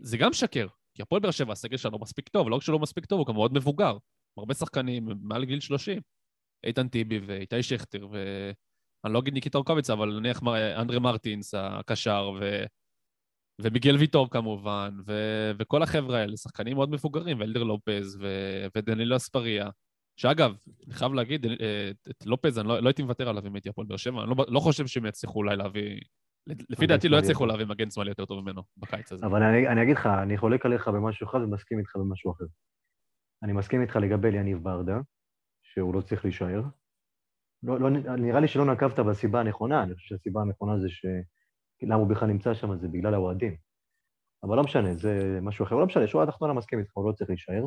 זה 0.00 0.16
גם 0.16 0.32
שקר, 0.32 0.66
כי 0.94 1.02
הפועל 1.02 1.20
באר 1.20 1.30
שבע, 1.30 1.52
הסגל 1.52 1.76
לא 1.92 1.98
מספיק 1.98 2.28
טוב, 2.28 2.48
לא 2.48 2.56
רק 2.56 2.62
שהוא 2.62 2.72
לא 2.72 2.78
מספיק 2.78 3.06
טוב, 3.06 3.18
הוא 3.18 3.26
גם 3.26 3.34
מאוד 3.34 3.52
מבוגר. 3.54 3.96
הרבה 4.38 4.54
שחקנים 4.54 5.08
מעל 5.22 5.44
גיל 5.44 5.60
30. 5.60 6.00
איתן 6.64 6.88
טיבי 6.88 7.18
ואיתי 7.18 7.62
שכטר, 7.62 8.08
ואני 8.10 9.14
לא 9.14 9.18
אגיד 9.18 9.34
ניקיטה 9.34 9.58
רוקאביצה, 9.58 9.92
אבל 9.92 10.18
נניח 10.20 10.40
אנדרה 10.76 10.98
מרטינס, 10.98 11.54
הקשר, 11.54 12.32
ו... 12.40 12.64
ומיגל 13.60 13.96
ויטור 13.96 14.30
כמובן, 14.30 14.96
ו... 15.06 15.12
וכל 15.58 15.82
החבר'ה 15.82 16.18
האלה, 16.18 16.36
שחקנים 16.36 16.76
מאוד 16.76 16.90
מבוגרים, 16.90 17.40
ואלדר 17.40 17.62
לופז, 17.62 18.18
ו... 18.20 18.26
ודנילו 18.76 19.16
אספריה. 19.16 19.70
שאגב, 20.16 20.56
אני 20.86 20.94
חייב 20.94 21.14
להגיד, 21.14 21.46
אה, 21.46 21.90
את 22.10 22.26
לופז, 22.26 22.58
אני 22.58 22.68
לא, 22.68 22.78
לא 22.78 22.88
הייתי 22.88 23.02
מוותר 23.02 23.28
עליו 23.28 23.46
אם 23.46 23.54
הייתי 23.54 23.68
הפועל 23.68 23.86
באר 23.86 23.96
שבע, 23.96 24.22
אני 24.22 24.30
לא, 24.30 24.44
לא 24.48 24.60
חושב 24.60 24.86
שהם 24.86 25.06
יצליחו 25.06 25.38
אולי 25.38 25.56
להביא... 25.56 26.00
לפי 26.46 26.86
דעתי 26.86 27.08
לא 27.08 27.16
יצליחו. 27.16 27.46
להביא 27.46 27.66
מגן 27.66 27.90
שמאלי 27.90 28.10
יותר 28.10 28.24
טוב 28.24 28.40
ממנו 28.40 28.62
בקיץ 28.76 29.12
הזה. 29.12 29.26
אבל 29.26 29.42
אני, 29.42 29.68
אני 29.68 29.82
אגיד 29.82 29.96
לך, 29.96 30.06
אני 30.06 30.36
חולק 30.36 30.66
עליך 30.66 30.88
במשהו 30.88 31.28
אחד 31.28 31.38
ומסכים 31.38 31.78
איתך 31.78 31.96
במשהו 31.96 32.32
אחר. 32.32 32.44
אני 33.42 33.52
מסכים 33.52 33.82
איתך 33.82 33.96
לגבי 33.96 34.28
אליניב 34.28 34.58
ברדה, 34.62 35.00
שהוא 35.62 35.94
לא 35.94 36.00
צריך 36.00 36.24
להישאר. 36.24 36.62
לא, 37.62 37.80
לא, 37.80 37.90
נראה 38.16 38.40
לי 38.40 38.48
שלא 38.48 38.72
נקבת 38.72 38.98
בסיבה 38.98 39.40
הנכונה, 39.40 39.82
אני 39.82 39.94
חושב 39.94 40.06
שהסיבה 40.08 40.40
הנכונה 40.40 40.78
זה 40.78 40.88
ש... 40.88 41.06
למה 41.84 41.94
הוא 41.94 42.08
בכלל 42.08 42.28
נמצא 42.28 42.54
שם, 42.54 42.76
זה 42.76 42.88
בגלל 42.88 43.14
האוהדים. 43.14 43.56
אבל 44.42 44.56
לא 44.56 44.62
משנה, 44.62 44.94
זה 44.94 45.38
משהו 45.42 45.64
אחר. 45.64 45.74
לא 45.76 45.86
משנה, 45.86 46.06
שורה 46.06 46.24
התחתונה 46.24 46.52
מסכים 46.52 46.78
איתך, 46.78 46.90
הוא 46.94 47.08
לא 47.08 47.12
צריך 47.12 47.30
להישאר. 47.30 47.64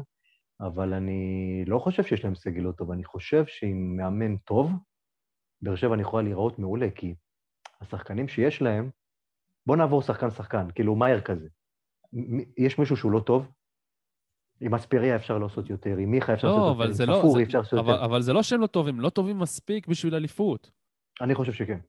אבל 0.62 0.94
אני 0.94 1.22
לא 1.68 1.80
חושב 1.80 2.04
שיש 2.04 2.24
להם 2.26 2.36
סגל 2.36 2.62
לא 2.62 2.72
טוב, 2.72 2.92
אני 2.92 3.04
חושב 3.04 3.44
שעם 3.46 3.98
מאמן 3.98 4.38
טוב, 4.38 4.72
באר 5.62 5.76
שבע 5.76 5.94
אני 5.94 6.02
יכולה 6.02 6.24
להיראות 6.24 6.60
מעולה, 6.60 6.88
כי 6.96 7.16
השחקנים 7.82 8.28
שיש 8.28 8.62
להם, 8.62 8.90
בוא 9.66 9.76
נעבור 9.76 10.02
שחקן-שחקן, 10.02 10.68
כאילו 10.76 10.96
מאייר 10.96 11.22
כזה. 11.22 11.48
יש 12.58 12.80
מישהו 12.80 12.98
שהוא 12.98 13.12
לא 13.12 13.20
טוב? 13.20 13.52
עם 14.62 14.74
אספריה 14.74 15.16
אפשר 15.16 15.38
לעשות 15.38 15.70
יותר, 15.70 15.98
עם 15.98 16.12
מיכה 16.12 16.34
אפשר 16.34 16.48
לא, 16.48 16.54
לעשות 16.80 17.00
יותר, 17.00 17.04
עם 17.04 17.10
לא... 17.10 17.16
ספורי 17.20 17.44
זה- 17.44 17.48
אפשר 17.48 17.58
לעשות 17.60 17.80
אבל, 17.80 17.94
יותר. 17.94 18.06
אבל 18.06 18.22
זה 18.22 18.34
לא 18.34 18.44
שהם 18.44 18.62
לא 18.62 18.68
טובים, 18.68 19.00
לא 19.00 19.10
טובים 19.10 19.40
מספיק 19.40 19.88
בשביל 19.88 20.16
אליפות. 20.16 20.72
אני 21.22 21.36
חושב 21.36 21.54
שכן. 21.54 21.80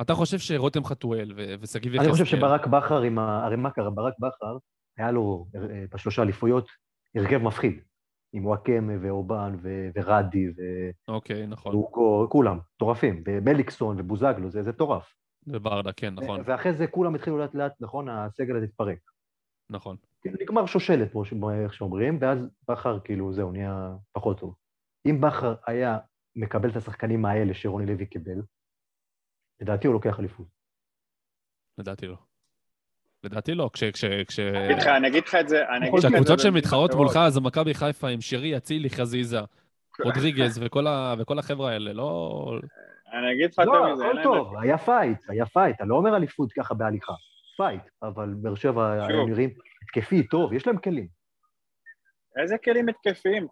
אתה 0.00 0.14
חושב 0.14 0.38
שרותם 0.38 0.84
חתואל 0.84 1.32
ושגיב 1.60 1.94
יחזקאל... 1.94 2.04
אני 2.04 2.12
חושב 2.12 2.24
שברק 2.24 2.66
בכר 2.66 3.02
עם 3.02 3.18
ה... 3.18 3.44
הרי 3.44 3.56
מה 3.56 3.70
קרה? 3.70 3.90
ברק 3.90 4.14
בכר, 4.18 4.56
היה 4.98 5.10
לו 5.10 5.46
אה, 5.54 5.84
בשלושה 5.94 6.22
אליפויות 6.22 6.68
הרכב 7.14 7.38
מפחיד. 7.38 7.80
עם 8.32 8.46
וואקמה 8.46 8.92
ואורבן 9.00 9.56
ו- 9.62 9.88
ורדי 9.94 10.48
ו- 10.48 10.90
אוקיי, 11.08 11.46
נכון. 11.46 11.74
ואוגו, 11.74 12.26
כולם, 12.30 12.58
מטורפים. 12.76 13.22
ומליקסון 13.26 14.00
ובוזגלו, 14.00 14.50
זה 14.50 14.62
זה 14.62 14.70
מטורף. 14.70 15.14
וברדה, 15.46 15.92
כן, 15.92 16.14
נכון, 16.14 16.40
ואחרי 16.44 16.74
זה 16.74 16.86
כולם 16.86 17.14
התחילו 17.14 17.38
לאט 17.38 17.54
לאט, 17.54 17.72
נכון, 17.80 18.08
הסגל 18.08 18.56
הזה 18.56 18.64
התפרק. 18.64 18.98
נכון. 19.70 19.96
כאילו, 20.22 20.36
נגמר 20.40 20.66
שושלת, 20.66 21.12
כמו 21.12 21.50
איך 21.50 21.74
שאומרים, 21.74 22.18
ואז 22.20 22.38
בכר, 22.68 23.00
כאילו, 23.00 23.32
זהו, 23.32 23.52
נהיה 23.52 23.94
פחות 24.12 24.40
טוב. 24.40 24.54
אם 25.06 25.20
בכר 25.20 25.54
היה 25.66 25.98
מקבל 26.36 26.70
את 26.70 26.76
השחקנים 26.76 27.24
האלה 27.24 27.54
שרוני 27.54 27.86
לוי 27.86 28.06
קיבל, 28.06 28.42
לדעתי 29.60 29.86
הוא 29.86 29.94
לוקח 29.94 30.20
אליפות. 30.20 30.46
לדעתי 31.78 32.06
לא. 32.06 32.16
לדעתי 33.24 33.54
לא. 33.54 33.70
כש... 33.72 33.84
כש... 33.84 34.04
כש... 34.04 34.38
אני 34.40 34.64
אגיד 34.66 34.76
לך- 34.78 34.86
אני 34.86 35.08
אגיד 35.08 35.24
לך 35.26 35.34
את 35.34 35.48
זה, 35.48 35.68
אני 35.68 35.88
אגיד 35.88 35.88
לך 35.88 35.94
את 35.94 36.00
זה 36.00 36.08
כשהקבוצות 36.08 36.40
שהן 36.40 36.54
מתחרות. 36.54 36.94
מולך 36.94 37.18
זה 37.28 37.40
מכבי 37.40 37.74
חיפה 37.74 38.08
עם 38.08 38.20
שרי, 38.20 38.56
אצילי, 38.56 38.90
חזיזה, 38.90 39.40
רודריגז 40.04 40.58
וכל 40.62 41.38
החבר'ה 41.38 41.70
האלה, 41.72 41.92
לא... 41.92 42.58
אני 43.12 43.32
אגיד 43.34 43.50
לך 43.52 43.58
לא, 43.58 43.72
יותר 43.72 43.92
מזה, 43.92 44.04
אין 44.04 44.18
הכל. 44.18 44.22
טוב, 44.22 44.56
היה 44.62 44.78
פייט, 44.78 45.18
היה 45.28 45.46
פייט, 45.46 45.76
אתה 45.76 45.84
לא 45.84 45.94
אומר 45.96 46.16
אליפות 46.16 46.52
ככה 46.52 46.74
בהליכה, 46.74 47.12
פייט, 47.56 47.82
אבל 48.02 48.34
באר 48.34 48.54
שבע 48.54 49.06
היו. 49.08 49.26
נראים 49.26 49.50
התקפי, 49.82 50.28
טוב, 50.28 50.52
יש 50.52 50.66
להם 50.66 50.78
כלים. 50.78 51.08
איזה 52.42 52.58
כלים 52.64 52.88
התקפיים? 52.88 53.46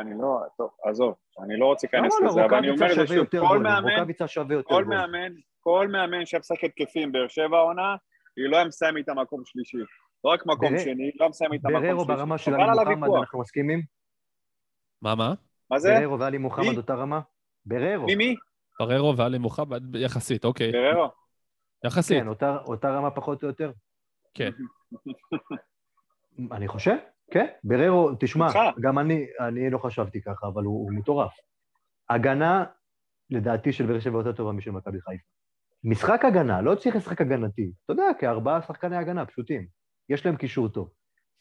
אני 0.00 0.10
לא... 0.22 0.40
טוב, 0.56 0.70
עזוב, 0.84 1.14
אני 1.44 1.56
לא 1.56 1.66
רוצה 1.66 1.86
להיכנס 1.92 2.20
לא, 2.20 2.28
לזה, 2.28 2.44
אבל 2.44 2.54
אני 2.54 2.70
אומר 2.70 2.92
את 2.92 2.96
זה 3.08 3.14
שוב, 3.14 3.26
כל 3.48 3.58
מאמן, 3.58 3.90
רוקאביצה 3.90 4.28
שווה 4.28 4.54
יותר 4.54 4.68
כל. 4.74 4.84
מאמן, 4.84 5.32
כל 5.62 5.88
מאמן 5.88 6.26
שמשחק 6.26 6.64
התקפים 6.64 7.12
באר 7.12 7.28
שבע 7.28 7.58
העונה, 7.58 7.96
היא 8.36 8.48
לא 8.50 8.56
היה 8.56 8.66
מסיים 8.66 8.96
איתה 8.96 9.14
מקום 9.14 9.42
שלישי. 9.44 9.76
לא 10.24 10.30
רק 10.30 10.46
מקום 10.46 10.78
שני, 10.78 11.04
היא 11.04 11.12
לא 11.20 11.28
מסיים 11.28 11.52
איתה 11.52 11.68
מקום 11.68 11.80
שלישי. 11.80 11.94
בררו 11.94 12.04
ברמה 12.04 12.38
של 12.38 12.52
חבל 12.52 12.60
עלי 12.60 12.70
על 12.70 12.76
מוחמד, 12.76 12.92
הוויכוח. 12.92 13.20
אנחנו 13.20 13.40
מסכימים? 13.40 13.82
מה, 15.02 15.14
מה? 15.14 15.34
מה 15.70 15.78
זה? 15.78 15.94
בררו 16.00 16.18
ועלי 16.18 16.38
מוחמד? 16.38 16.76
אותה 16.76 16.94
רמה? 16.94 17.20
בררו. 17.66 18.06
מי 18.06 18.14
מי? 18.14 18.36
פררו 18.78 19.16
ואלי 19.16 19.38
מוחמד, 19.38 19.96
יחסית, 19.96 20.44
אוקיי. 20.44 20.72
בררו. 20.72 21.10
יחסית, 21.84 22.22
כן, 22.22 22.28
אותה, 22.28 22.56
אותה 22.64 22.90
רמה 22.90 23.10
פחות 23.10 23.42
או 23.42 23.48
יותר. 23.48 23.72
כן. 24.34 24.50
אני 26.56 26.68
חושב, 26.68 26.96
כן. 27.30 27.46
בררו, 27.64 28.10
תשמע. 28.20 28.46
גם 28.80 28.98
אני, 28.98 29.26
אני 29.40 29.70
לא 29.70 29.78
חשבתי 29.78 30.22
ככה, 30.22 30.46
אבל 30.46 30.62
הוא, 30.64 30.84
הוא 30.84 30.92
מטורף. 30.92 31.32
הגנה, 32.10 32.64
לדעתי, 33.30 33.72
של 33.72 33.86
באר 33.86 34.00
שבע 34.00 34.18
יותר 34.18 34.32
טובה 34.32 34.52
משל 34.52 34.70
מכבי 34.70 35.00
חיפה. 35.00 35.32
משחק 35.84 36.24
הגנה, 36.24 36.62
לא 36.62 36.74
צריך 36.74 36.96
לשחק 36.96 37.20
הגנתי. 37.20 37.70
אתה 37.84 37.92
יודע, 37.92 38.04
כארבעה 38.18 38.62
שחקני 38.62 38.96
הגנה 38.96 39.26
פשוטים. 39.26 39.66
יש 40.08 40.26
להם 40.26 40.36
קישור 40.36 40.68
טוב. 40.68 40.90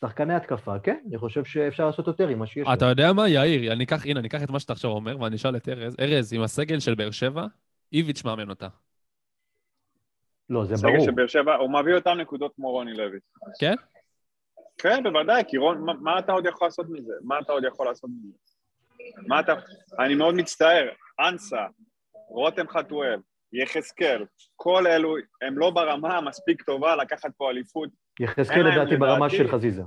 שחקני 0.06 0.34
התקפה, 0.34 0.80
כן, 0.80 1.00
אני 1.10 1.18
חושב 1.18 1.44
שאפשר 1.46 1.86
לעשות 1.86 2.08
יותר 2.08 2.28
עם 2.28 2.40
מה 2.40 2.48
שיש 2.48 2.68
אתה 2.74 2.86
להם. 2.86 2.90
יודע 2.90 3.14
מה, 3.14 3.30
יאיר, 3.30 3.74
אני 3.74 3.84
אקח, 3.84 4.06
הנה, 4.06 4.20
אני 4.20 4.28
אקח 4.28 4.44
את 4.44 4.50
מה 4.50 4.60
שאתה 4.60 4.74
עכשיו 4.74 4.92
אומר, 4.92 5.20
ואני 5.22 5.36
אשאל 5.36 5.56
את 5.56 5.70
ארז. 5.70 5.96
ארז, 6.00 6.34
עם 6.34 6.42
הסגל 6.42 6.80
של 6.80 6.96
באר 6.96 7.12
שבע, 7.12 7.46
איביץ' 7.94 8.24
מאמן 8.26 8.50
אותה. 8.50 8.68
לא, 10.50 10.66
זה 10.66 10.78
סגל 10.78 10.90
ברור. 10.92 11.06
של 11.06 11.12
באר 11.12 11.28
שבע, 11.28 11.56
הוא 11.56 11.74
מביא 11.74 11.94
אותם 11.96 12.18
נקודות 12.18 12.52
כמו 12.56 12.72
רוני 12.72 12.94
לוי. 12.94 13.20
כן? 13.60 13.76
כן, 14.78 15.04
בוודאי, 15.04 15.44
כי 15.48 15.58
רון, 15.58 15.86
מה, 15.86 15.94
מה 15.94 16.20
אתה 16.20 16.32
עוד 16.32 16.46
יכול 16.46 16.68
לעשות 16.68 16.86
מזה? 16.90 17.14
מה 17.24 17.40
אתה 17.40 17.52
עוד 17.54 17.64
יכול 17.64 17.86
לעשות 17.86 18.10
מזה? 18.24 18.38
מה 19.28 19.40
אתה... 19.40 19.54
אני 20.00 20.16
מאוד 20.16 20.36
מצטער, 20.36 20.90
אנסה, 21.20 21.66
רותם 22.30 22.68
חתואל, 22.68 23.20
יחזקאל, 23.54 24.26
כל 24.56 24.88
אלו 24.88 25.16
הם 25.42 25.58
לא 25.58 25.70
ברמה 25.70 26.18
המספיק 26.18 26.62
טובה 26.62 26.96
לקחת 26.96 27.32
פה 27.38 27.50
אליפות. 27.50 27.90
יחזקאל 28.20 28.68
לדעתי 28.72 28.96
ברמה 28.98 29.30
של 29.30 29.48
חזיזה. 29.48 29.84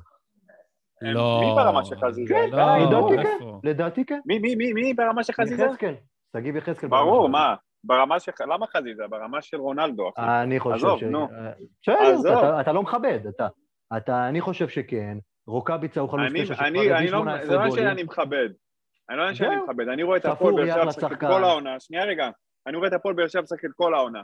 לא. 1.02 1.40
מי 1.40 1.54
ברמה 1.62 1.84
של 1.84 1.96
חזיזה? 1.96 2.34
כן, 2.34 2.50
די, 2.50 2.56
לא. 2.56 3.10
לדעתי 3.10 3.22
כן. 3.28 3.44
לדעתי 3.64 4.04
כן. 4.04 4.20
מי, 4.26 4.38
מי, 4.38 4.54
מי, 4.54 4.72
מי 4.72 4.94
ברמה 4.94 5.24
של 5.24 5.32
חזיזה? 5.32 5.64
יחזקאל. 5.64 5.94
שגיב 6.36 6.56
יחזקאל. 6.56 6.88
ברור, 6.88 7.28
מה? 7.28 7.54
ברמה 7.84 8.20
של... 8.20 8.32
למה 8.52 8.66
חזיזה? 8.66 9.02
ברמה 9.10 9.42
של 9.42 9.56
רונלדו. 9.56 10.10
אני 10.18 10.60
חושב 10.60 10.74
עזוב, 10.86 11.00
ש... 11.00 11.02
נו. 11.02 11.28
בסדר, 11.82 11.98
עזוב. 12.12 12.26
אתה- 12.38 12.60
אתה 12.60 12.72
לא 12.72 12.82
מכבד, 12.82 13.20
אתה... 13.28 13.48
אתה, 13.96 14.28
אני 14.28 14.40
חושב 14.40 14.68
שכן. 14.68 15.18
רוקאביצה 15.46 16.00
הוא 16.00 16.10
חלוץ 16.10 16.30
אני, 16.30 16.44
תשע 16.44 16.54
שכבר 16.54 16.66
אני, 16.66 16.78
הביא 16.80 16.96
אני 16.96 17.10
לא, 17.10 17.18
18 17.18 17.46
זה 17.46 17.54
לא 17.54 17.68
גולים. 17.68 17.84
שאני 17.84 18.02
מכבד. 18.02 18.48
אני 19.10 19.16
לא 19.18 19.22
יודע 19.22 19.34
שאני. 19.34 19.56
מכבד, 19.56 19.88
אני 19.88 20.02
רואה 20.02 20.16
את 20.16 20.24
הפועל 20.24 20.54
באר 20.54 20.90
שבע. 20.90 21.08
כל 21.16 21.44
העונה, 21.44 21.80
שנייה 21.80 22.04
רגע, 22.04 22.30
אני 22.66 22.76
רואה 22.76 22.88
את 22.88 22.92
הפועל 22.92 23.14
באר 23.14 23.28
שבע 23.28 23.42
משחק 23.42 23.64
את 23.64 23.70
כל 23.76 23.94
העונה, 23.94 24.22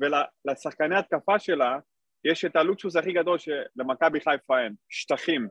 ולשחקני 0.00 0.96
התקפה 0.96 1.38
שלה, 1.38 1.78
יש 2.24 2.44
את 2.44 2.56
הלוקסוס 2.56 2.96
הכי 2.96 3.12
גדול 3.12 3.38
שלמכבי 3.38 4.20
חיפה 4.20 4.60
אין, 4.60 4.74
שטחים. 4.88 5.48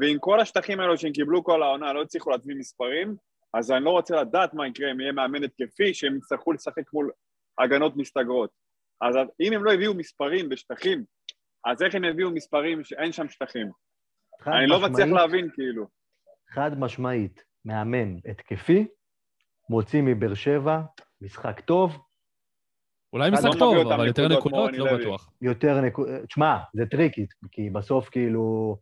ועם 0.00 0.18
כל 0.20 0.40
השטחים 0.40 0.80
האלו 0.80 0.98
שהם 0.98 1.12
קיבלו 1.12 1.44
כל 1.44 1.62
העונה, 1.62 1.92
לא 1.92 2.02
הצליחו 2.02 2.30
להצביא 2.30 2.56
מספרים, 2.56 3.16
אז 3.54 3.70
אני 3.70 3.84
לא 3.84 3.90
רוצה 3.90 4.16
לדעת 4.16 4.54
מה 4.54 4.66
יקרה 4.66 4.90
אם 4.92 5.00
יהיה 5.00 5.12
מאמן 5.12 5.44
התקפי, 5.44 5.94
שהם 5.94 6.16
יצטרכו 6.16 6.52
לשחק 6.52 6.92
מול 6.92 7.10
הגנות 7.58 7.96
מסתגרות. 7.96 8.50
אז 9.00 9.16
אם 9.40 9.52
הם 9.52 9.64
לא 9.64 9.72
הביאו 9.72 9.94
מספרים 9.94 10.48
בשטחים, 10.48 11.04
אז 11.64 11.82
איך 11.82 11.94
הם 11.94 12.04
יביאו 12.04 12.30
מספרים 12.30 12.84
שאין 12.84 13.12
שם 13.12 13.28
שטחים? 13.28 13.70
אני 14.46 14.66
לא 14.66 14.80
מצליח 14.80 15.08
להבין, 15.08 15.50
כאילו. 15.54 15.86
חד 16.50 16.78
משמעית, 16.78 17.44
מאמן 17.64 18.16
התקפי, 18.30 18.86
מוציא 19.70 20.02
מבאר 20.02 20.34
שבע, 20.34 20.80
משחק 21.22 21.60
טוב, 21.60 21.98
אולי 23.12 23.30
לא 23.30 23.34
משחק 23.34 23.48
מביא 23.48 23.58
טוב, 23.58 23.92
אבל 23.92 24.06
יותר 24.06 24.28
נקודות 24.28 24.70
לא. 24.72 24.96
בטוח. 24.98 25.30
יותר 25.42 25.80
נקודות... 25.80 26.14
תשמע, 26.28 26.56
זה 26.74 26.86
טריקי, 26.86 27.26
כי 27.50 27.70
בסוף 27.70 28.08
כאילו... 28.08 28.76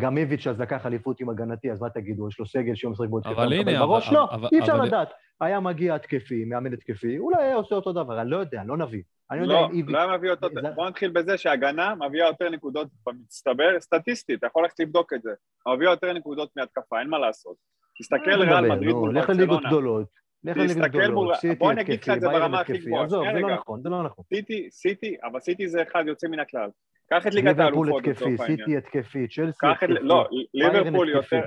גם 0.00 0.18
איביץ' 0.18 0.46
אז 0.46 0.60
לקח 0.60 0.86
אליפות 0.86 1.20
עם 1.20 1.28
הגנתי, 1.30 1.72
אז 1.72 1.82
מה 1.82 1.90
תגידו, 1.90 2.28
יש 2.28 2.38
לו 2.38 2.46
סגל 2.46 2.74
שיום 2.74 2.92
משחק 2.92 3.08
בו 3.08 3.18
התקפה, 3.18 3.32
אבל 3.32 3.52
הנה, 3.52 3.78
בראש? 3.86 4.08
אבל- 4.08 4.16
לא, 4.16 4.24
אבל- 4.30 4.48
אי 4.52 4.60
אפשר 4.60 4.72
אבל- 4.72 4.86
לדעת. 4.86 5.10
היה 5.40 5.60
מגיע 5.60 5.94
התקפי, 5.94 6.44
מאמן 6.44 6.72
התקפי, 6.72 7.18
אולי 7.18 7.42
היה 7.42 7.54
עושה 7.54 7.74
אותו 7.74 7.92
דבר, 7.92 8.20
אני 8.20 8.30
לא 8.30 8.36
יודע, 8.36 8.62
לא 8.66 8.76
נביא. 8.76 9.02
אני 9.30 9.40
יודע 9.40 9.52
לא, 9.54 9.66
אם 9.66 9.70
איביץ'... 9.72 9.94
לא 9.94 9.98
היה 9.98 10.18
מביא 10.18 10.30
אותו, 10.30 10.48
זה- 10.54 10.60
בוא 10.74 10.88
נתחיל 10.88 11.10
בזה 11.10 11.38
שהגנה 11.38 11.94
מביאה 11.94 12.26
יותר 12.26 12.50
נקודות 12.50 12.88
במצטבר, 13.06 13.80
סטטיסטית, 13.80 14.38
אתה 14.38 14.46
יכול 14.46 14.62
ללכת 14.62 14.80
לבדוק 14.80 15.12
את 15.12 15.22
זה. 15.22 15.30
מביאה 15.74 15.90
יותר 15.90 16.12
נקודות 16.12 16.50
מהתקפה, 16.56 17.00
אין 17.00 17.08
מה 17.08 17.18
לעשות. 17.18 17.56
תסתכל 18.00 18.30
ריאל 18.42 18.60
מדבר, 18.60 18.74
מדריד 18.74 18.92
מול 18.94 19.18
לך 19.18 19.28
לליגות 19.28 19.62
ברצלונה. 19.62 20.04
לך 20.44 21.10
מול- 21.10 21.34
סיטי 21.34 21.64
התקפי, 21.80 22.20
ביירן 22.20 22.54
התקפי. 22.54 22.96
עזוב, 23.04 23.24
זה 23.32 23.40
לא. 23.40 23.54
נכון, 23.54 23.82
זה 23.82 23.88
לא 23.88 24.02
נכון. 24.02 24.24
סיטי, 24.34 24.70
סיטי, 24.70 25.16
אבל 25.24 25.40
סיטי 25.40 25.68
זה 25.68 25.82
אחד 25.82 26.04
יוצא 26.06 26.28
מן 26.28 26.38
הכלל. 26.38 26.70
קח 27.10 27.26
את 27.26 27.34
ליגת 27.34 27.58
האלופות 27.58 28.06
לצורך 28.06 28.40
העניין. 28.40 28.58
סיטי 28.58 28.76
התקפי, 28.76 29.28
צ'לסי 29.28 29.66
התקפי. 29.66 29.92
לא, 30.00 30.28
ליברפול. 30.54 31.08
יותר, 31.08 31.40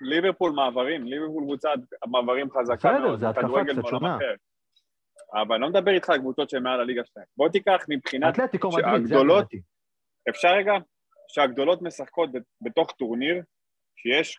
ליברפול 0.00 0.52
מעברים, 0.52 1.04
ליברפול 1.06 1.42
קבוצת 1.44 1.68
מעברים 2.06 2.50
חזקה 2.50 2.74
בסדר, 2.74 2.98
מאוד, 3.06 3.20
זה 3.20 3.28
התקפה 3.28 3.64
קצת 3.72 3.88
שונה. 3.90 4.18
אבל 5.34 5.54
אני 5.54 5.62
לא 5.62 5.68
מדבר 5.68 5.90
איתך 5.90 6.10
על 6.10 6.18
קבוצות 6.18 6.50
שהן 6.50 6.62
מעל 6.62 6.80
הליגה 6.80 7.02
שלהם. 7.04 7.26
בוא 7.36 7.48
תיקח 7.48 7.84
מבחינת, 7.88 8.34
אתלטיקו 8.34 8.68
מדריד, 8.68 9.04
זה 9.06 9.18
הגנתי. 9.18 9.60
אפשר 10.28 10.48
רגע, 10.48 10.72
שהגדולות 11.28 11.82
משחקות 11.82 12.30
בתוך 12.60 12.92
טורניר, 12.92 13.42
שיש 13.96 14.38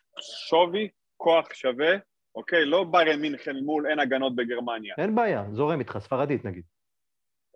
שווי, 0.49 0.89
כוח 1.17 1.53
שווה, 1.53 1.95
אוקיי? 2.35 2.65
לא 2.65 2.83
ביירן 2.83 3.21
מינכן 3.21 3.55
מול 3.55 3.87
אין 3.87 3.99
הגנות 3.99 4.35
בגרמניה. 4.35 4.95
אין 4.97 5.15
בעיה, 5.15 5.45
זורם 5.51 5.79
איתך, 5.79 5.97
ספרדית 6.01 6.45
נגיד. 6.45 6.63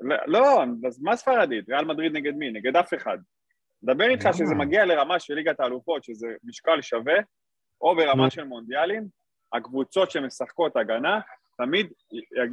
לא, 0.01 0.15
לא, 0.27 0.63
אז 0.88 1.01
מה 1.01 1.15
ספרדית? 1.15 1.69
ריאל 1.69 1.86
מדריד 1.86 2.13
נגד 2.13 2.34
מי? 2.34 2.51
נגד 2.51 2.75
אף 2.75 2.93
אחד. 2.93 3.17
דבר 3.84 4.09
איתך? 4.09 4.30
שזה 4.34 4.55
מגיע 4.55 4.86
לרמה 4.86 5.19
של 5.19 5.34
ליגת 5.34 5.59
האלופות, 5.59 6.03
שזה 6.03 6.27
משקל 6.43 6.82
שווה, 6.82 7.15
או 7.82 7.95
ברמה 7.95 8.23
נו. 8.23 8.32
של 8.32 8.43
מונדיאלים, 8.43 9.07
הקבוצות 9.53 10.11
שמשחקות 10.11 10.75
הגנה, 10.75 11.19
תמיד 11.57 11.91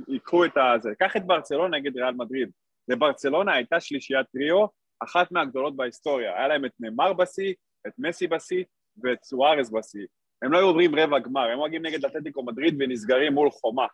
ייקחו 0.08 0.44
את 0.44 0.56
הזה. 0.56 0.90
קח 0.98 1.16
את 1.16 1.26
ברצלונה 1.26 1.76
נגד 1.76 1.96
ריאל 1.96 2.14
מדריד. 2.14 2.50
לברצלונה 2.88 3.52
הייתה 3.52 3.80
שלישיית 3.80 4.26
טריו, 4.32 4.66
אחת 5.04 5.32
מהגדולות 5.32 5.76
בהיסטוריה. 5.76 6.36
היה 6.36 6.48
להם 6.48 6.64
את 6.64 6.72
נאמר 6.80 7.12
בשיא, 7.12 7.54
את 7.86 7.92
מסי 7.98 8.26
בשיא 8.26 8.64
ואת 9.02 9.24
סוארז 9.24 9.72
בשיא. 9.72 10.06
הם 10.42 10.52
לא 10.52 10.58
היו 10.58 10.66
עוברים 10.66 10.94
רבע 10.94 11.18
גמר, 11.18 11.50
הם 11.52 11.62
מגיעים 11.62 11.86
נגד 11.86 12.04
אתלטיקו 12.04 12.42
מדריד 12.42 12.76
ונסגרים 12.82 13.32
מול 13.32 13.50
חומה. 13.50 13.86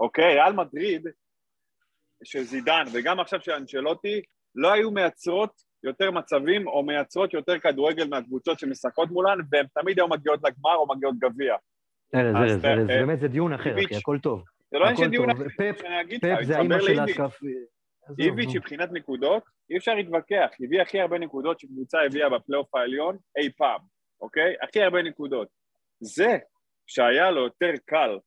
אוקיי? 0.00 0.34
ריאל 0.34 0.52
מדריד 0.52 1.06
של 2.24 2.42
זידן 2.42 2.84
וגם 2.92 3.20
עכשיו 3.20 3.40
של 3.40 3.52
אנצ'לוטי 3.52 4.22
לא 4.54 4.72
היו 4.72 4.90
מייצרות 4.90 5.50
יותר 5.84 6.10
מצבים 6.10 6.68
או 6.68 6.82
מייצרות 6.82 7.34
יותר 7.34 7.58
כדורגל 7.58 8.08
מהקבוצות 8.08 8.58
שמשחקות 8.58 9.10
מולן 9.10 9.38
והן 9.50 9.66
תמיד 9.74 9.98
היו 9.98 10.08
מגיעות 10.08 10.40
לגמר 10.44 10.74
או 10.76 10.86
מגיעות 10.96 11.18
גביע. 11.18 11.54
ארז, 12.14 12.36
ארז, 12.36 12.64
ארז, 12.64 12.86
באמת 12.86 13.20
זה 13.20 13.28
דיון 13.28 13.52
אחר. 13.52 13.72
אחי, 13.84 13.96
הכל 13.96 14.18
טוב. 14.22 14.44
זה 14.70 14.78
לא 14.78 14.84
עניין 14.84 14.96
של 14.96 15.10
דיון. 15.10 15.30
אחר, 15.30 15.44
פפ- 15.44 16.44
זה 16.44 16.56
האימא 16.58 16.80
של. 16.80 17.00
עזוב, 17.00 18.20
איביץ'. 18.20 18.54
מבחינת 18.56 18.88
נקודות, 18.92 19.42
אי 19.70 19.76
אפשר 19.76 19.94
להתווכח, 19.94 20.48
הביא 20.64 20.80
הכי 20.82 21.00
הרבה 21.00 21.18
נקודות 21.18 21.60
שקבוצה 21.60 21.98
הביאה 22.06 22.28
בפלייאוף 22.30 22.74
העליון 22.74 23.16
אי 23.38 23.50
פעם, 23.56 23.80
אוקיי? 24.20 24.54
הכי 24.62 24.82
הרבה 24.82 25.02
נקודות. 25.02 25.48
זה 26.00 26.38
שהיה 26.86 27.30
לו 27.30 27.44
יותר 27.44 27.72
קל 27.86 28.18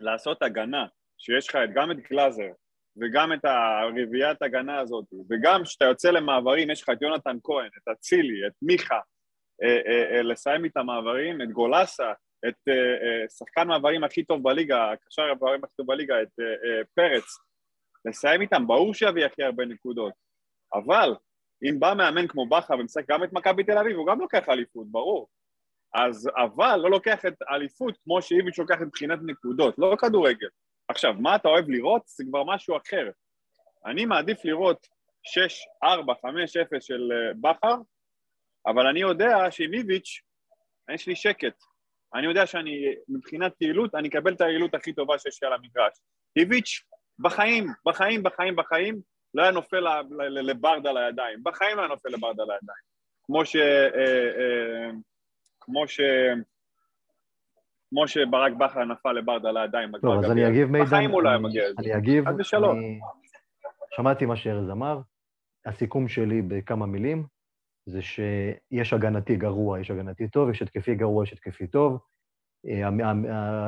לעשות 0.00 0.42
הגנה, 0.42 0.86
שיש 1.18 1.48
לך 1.48 1.58
גם 1.74 1.90
את 1.90 1.96
גלאזר 2.10 2.52
וגם 2.96 3.32
את 3.32 3.44
הרביעיית 3.44 4.42
הגנה 4.42 4.80
הזאת, 4.80 5.04
וגם 5.30 5.64
כשאתה 5.64 5.84
יוצא 5.84 6.10
למעברים, 6.10 6.70
יש 6.70 6.82
לך 6.82 6.88
את 6.88 7.02
יונתן 7.02 7.36
כהן, 7.44 7.66
את 7.66 7.88
אצילי, 7.88 8.46
את 8.46 8.52
מיכה, 8.62 9.00
אה, 9.62 9.80
אה, 9.86 10.16
אה, 10.16 10.22
לסיים 10.22 10.64
איתם 10.64 10.86
מעברים, 10.86 11.42
את 11.42 11.50
גולסה, 11.50 12.12
את 12.48 12.54
שחקן 13.38 13.68
מעברים 13.68 14.04
הכי 14.04 14.24
טוב 14.24 14.42
בליגה, 14.42 14.92
הקשר 14.92 15.22
המעברים 15.22 15.64
הכי 15.64 15.74
טוב 15.76 15.86
בליגה, 15.86 16.22
את 16.22 16.28
פרץ, 16.94 17.24
לסיים 18.04 18.40
איתם, 18.40 18.66
ברור 18.66 18.94
שיביא 18.94 19.24
הכי 19.24 19.42
הרבה 19.42 19.64
נקודות. 19.64 20.12
אבל 20.74 21.14
אם 21.68 21.80
בא 21.80 21.94
מאמן 21.96 22.28
כמו 22.28 22.48
בכר 22.48 22.74
ומשחק 22.74 23.04
גם 23.08 23.24
את 23.24 23.32
מכבי 23.32 23.64
תל 23.64 23.78
אביב, 23.78 23.96
הוא 23.96 24.06
גם 24.06 24.20
לוקח 24.20 24.48
אליפות, 24.48 24.86
ברור. 24.90 25.28
אז 25.94 26.30
אבל 26.36 26.76
לא 26.76 26.90
לוקח 26.90 27.26
את 27.26 27.34
האליפות 27.48 27.98
כמו 28.04 28.22
שאיביץ' 28.22 28.58
לוקח 28.58 28.76
מבחינת 28.80 29.18
נקודות, 29.22 29.74
לא 29.78 29.96
כדורגל. 29.98 30.48
עכשיו, 30.88 31.14
מה 31.18 31.36
אתה 31.36 31.48
אוהב 31.48 31.68
לראות? 31.68 32.02
זה 32.06 32.24
כבר 32.28 32.44
משהו 32.44 32.76
אחר. 32.76 33.10
אני 33.86 34.04
מעדיף 34.04 34.44
לראות 34.44 34.86
6, 35.22 35.66
4, 35.84 36.14
5, 36.22 36.56
0 36.56 36.84
של 36.84 37.12
אה, 37.12 37.32
בכר, 37.40 37.74
אבל 38.66 38.86
אני 38.86 39.00
יודע 39.00 39.50
שעם 39.50 39.74
איביץ' 39.74 40.20
יש 40.94 41.06
לי 41.06 41.16
שקט. 41.16 41.54
אני 42.14 42.26
יודע 42.26 42.46
שאני, 42.46 42.94
מבחינת 43.08 43.52
יעילות, 43.60 43.94
אני 43.94 44.08
אקבל 44.08 44.34
את 44.34 44.40
היעילות 44.40 44.74
הכי 44.74 44.92
טובה 44.92 45.18
שיש 45.18 45.42
לי 45.42 45.48
על 45.48 45.54
המגרש. 45.54 45.92
איביץ', 46.36 46.82
בחיים, 47.18 47.66
בחיים, 47.86 48.22
בחיים, 48.22 48.56
בחיים, 48.56 49.00
לא 49.34 49.42
היה 49.42 49.50
נופל 49.50 49.80
ל- 49.80 50.02
ל- 50.10 50.38
ל- 50.38 50.50
לברדה 50.50 50.92
לידיים. 50.92 51.38
בחיים 51.42 51.76
לא 51.76 51.82
היה 51.82 51.88
נופל 51.88 52.08
לברדה 52.08 52.42
לידיים. 52.42 52.90
כמו 53.26 53.44
ש... 53.44 53.56
אה, 53.56 53.88
אה, 54.38 54.90
כמו 55.70 55.88
ש... 55.88 56.00
כמו 57.90 58.08
שברק 58.08 58.52
בכר 58.52 58.84
נפל 58.84 59.12
לברדה 59.12 59.50
לידיים. 59.52 59.92
טוב, 60.02 60.24
אז. 60.24 60.30
אני 60.30 60.48
אגיב 60.48 60.68
מידע. 60.70 60.84
בחיים 60.84 61.10
הוא 61.10 61.22
לא 61.22 61.28
היה 61.28 61.38
מגיע 61.38 61.68
לזה. 61.68 61.74
אני 61.78 61.96
אגיב. 61.96 62.24
ושלום. 62.38 62.78
אני- 62.78 63.00
שמעתי 63.96 64.26
מה 64.26 64.36
שארז 64.36 64.70
אמר. 64.70 65.00
הסיכום 65.66 66.08
שלי 66.08 66.42
בכמה 66.42 66.86
מילים 66.86 67.26
זה 67.86 68.02
שיש 68.02 68.92
הגנתי 68.92 69.36
גרוע, 69.36 69.80
יש 69.80 69.90
הגנתי 69.90 70.28
טוב, 70.28 70.50
יש 70.50 70.62
התקפי 70.62 70.94
גרוע, 70.94 71.24
יש 71.24 71.32
התקפי 71.32 71.66
טוב. 71.66 71.98
אה, 72.68 72.88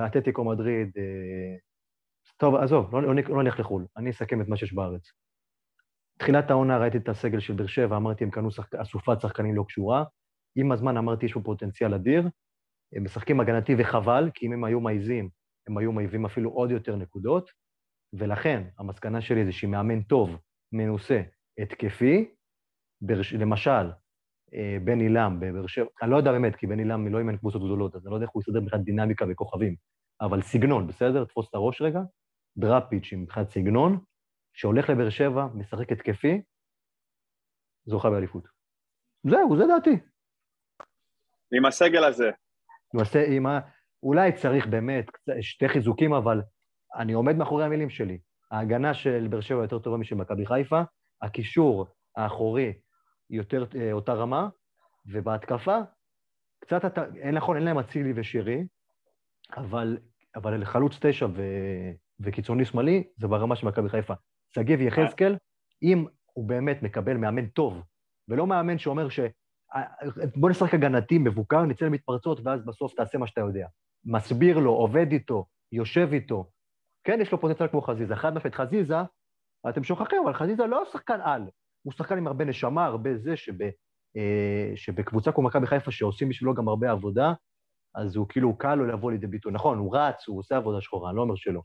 האתלטיקו 0.03 0.45
מדריד, 0.45 0.91
אה, 0.97 1.57
טוב, 2.37 2.55
עזוב, 2.55 2.95
לא, 2.97 3.03
לא, 3.03 3.15
לא 3.29 3.43
נלך 3.43 3.61
לחו"ל, 3.61 3.87
אני 3.97 4.11
אסכם 4.11 4.41
את 4.41 4.49
מה 4.49 4.57
שיש 4.57 4.75
בארץ. 4.75 5.13
תחילת 6.19 6.51
העונה 6.51 6.79
ראיתי 6.79 6.99
את 6.99 7.09
הסגל 7.09 7.41
של 7.41 7.53
באר 7.53 7.67
שבע, 7.67 7.97
אמרתי, 7.97 8.25
הם 8.25 8.31
קנו. 8.31 8.49
אסופת 8.83 9.21
שחקנים 9.21 9.55
לא 9.57 9.65
קשורה. 9.69 10.05
עם 10.57 10.73
הזמן 10.73 10.97
אמרתי, 10.97 11.29
פה 11.29 11.41
פוטנציאל 11.45 11.95
אדיר. 11.95 12.29
הם 12.95 13.05
משחקים 13.05 13.41
הגנתי 13.41 13.75
וחבל, 13.79 14.31
כי 14.35 14.47
אם 14.47 14.53
הם 14.53 14.65
היו 14.65 14.81
מעיזים, 14.81 15.29
הם 15.69 15.79
היו 15.79 15.93
מעיבים 15.93 16.25
אפילו 16.25 16.51
עוד 16.51 16.71
יותר 16.71 16.97
נקודות, 16.97 17.51
ולכן 18.13 18.69
המסקנה 18.79 19.21
שלי 19.21 19.45
זה 19.45 19.53
שמאמן 19.53 20.03
טוב, 20.03 20.37
מנוסה, 20.73 21.23
התקפי, 21.59 22.35
ברש... 23.01 23.35
למשל, 23.35 23.91
אה, 24.55 24.77
בן 24.85 25.01
עילם 25.01 25.41
בבאר 25.41 25.67
שבע, 25.67 25.87
אני 26.03 26.11
לא 26.11 26.17
יודע 26.17 26.33
באמת, 26.33 26.57
כי 26.57 26.67
בן 26.67 26.79
עילם 26.79 27.09
לא 27.09 27.19
אימן 27.19 27.37
קבוצות 27.37 27.63
גדולות, 27.63 27.95
אז 27.95 28.07
אני 28.07 28.11
לא 28.11 28.17
יודע 28.17 28.27
איך 28.27 28.33
הוא 28.33 28.43
יסתדר 28.43 28.61
מבחינת 28.61 28.85
דינמיקה 28.85 29.25
וכוכבים, 29.31 29.77
אבל 30.21 30.43
סגנון, 30.43 30.87
בסדר? 30.87 31.25
תפוס 31.25 31.49
את 31.49 31.55
הראש 31.55 31.83
רגע, 31.83 32.01
דראפיץ' 32.57 33.13
מבחינת 33.17 33.51
סגנון, 33.51 33.99
שהולך 34.55 34.91
לבאר 34.91 35.11
שבע, 35.11 35.47
משחק 35.55 35.93
התקפי, 35.93 36.43
זוכה 37.85 38.11
באליפות. 38.11 38.49
זהו, 39.31 39.57
זה 39.57 39.65
דעתי. 39.67 40.12
עם 41.53 41.65
הסגל 41.65 42.05
הזה. 42.05 42.31
נעשה 42.95 43.25
עם 43.29 43.47
ה... 43.47 43.61
אולי 44.03 44.33
צריך 44.33 44.67
באמת 44.67 45.07
שתי 45.41 45.69
חיזוקים, 45.69 46.13
אבל 46.13 46.43
אני 46.97 47.13
עומד 47.13 47.37
מאחורי 47.37 47.65
המילים 47.65 47.91
שלי. 47.91 48.19
ההגנה 48.51 48.95
של 48.95 49.27
באר 49.31 49.41
שבע 49.41 49.63
יותר 49.63 49.79
טובה 49.79 49.97
משל 49.97 50.15
מכבי 50.15 50.47
חיפה, 50.47 50.83
הקישור 51.23 51.87
האחורי 52.17 52.73
יותר 53.31 53.65
אה, 53.77 53.93
אותה 53.93 54.13
רמה, 54.13 54.49
ובהתקפה, 55.07 55.79
קצת 56.61 56.85
אתה... 56.85 57.05
אין 57.17 57.35
נכון, 57.35 57.57
אין 57.57 57.65
להם 57.65 57.79
אצילי 57.79 58.13
ושירי, 58.17 58.67
אבל, 59.57 59.99
אבל 60.37 60.65
חלוץ 60.65 60.99
תשע 61.01 61.27
ו... 61.27 61.43
וקיצוני 62.21 62.65
שמאלי, 62.65 63.05
זה 63.17 63.29
ברמה 63.29 63.57
של 63.57 63.67
מכבי 63.67 63.89
חיפה. 63.89 64.15
שגיב 64.55 64.81
יחזקאל, 64.81 65.37
אם 65.83 66.07
הוא 66.33 66.49
באמת 66.49 66.83
מקבל 66.83 67.17
מאמן 67.17 67.47
טוב, 67.47 67.83
ולא 68.29 68.47
מאמן 68.47 68.79
שאומר 68.79 69.09
ש... 69.09 69.21
בוא 70.37 70.51
נשחק 70.51 70.75
הגנתי, 70.75 71.19
מבוקר, 71.19 71.63
נצא 71.63 71.85
למתפרצות, 71.85 72.41
ואז 72.45 72.65
בסוף 72.65 72.95
תעשה 72.95 73.19
מה 73.19 73.27
שאתה 73.27 73.41
יודע. 73.41 73.67
מסביר 74.05 74.59
לו, 74.59 74.71
עובד 74.71 75.13
איתו, 75.13 75.47
יושב 75.73 76.09
איתו. 76.13 76.51
כן, 77.05 77.19
יש 77.21 77.33
לו 77.33 77.41
פוטנציאל 77.41 77.69
כמו 77.69 77.83
חזיזה. 77.83 78.17
חד 78.17 78.35
משמעית, 78.35 78.55
חזיזה, 78.55 78.97
אתם 79.69 79.85
שוכחים, 79.85 80.23
אבל 80.25 80.35
חזיזה 80.35 80.67
לא 80.67 80.85
שחקן 80.93 81.21
על. 81.25 81.43
הוא 81.83 81.93
שחקן 81.93 82.19
עם 82.19 82.27
הרבה 82.27 82.45
נשמה, 82.45 82.85
הרבה 82.85 83.17
זה, 83.17 83.37
שב, 83.37 83.63
אה, 84.17 84.73
שבקבוצה 84.75 85.33
כמו 85.33 85.45
מכבי 85.45 85.67
חיפה, 85.67 85.91
שעושים 85.91 86.29
בשבילו 86.29 86.55
גם 86.55 86.69
הרבה 86.69 86.91
עבודה, 86.91 87.33
אז 87.95 88.17
הוא 88.17 88.27
כאילו, 88.29 88.59
קל 88.59 88.75
לו 88.75 88.87
לבוא 88.87 89.13
לידי 89.13 89.27
ביטוי. 89.27 89.53
נכון, 89.53 89.79
הוא 89.79 89.97
רץ, 89.97 90.29
הוא 90.29 90.39
עושה 90.39 90.57
עבודה 90.57 90.81
שחורה, 90.81 91.11
אני 91.11 91.17
לא 91.17 91.23
אומר 91.23 91.35
שלא. 91.37 91.61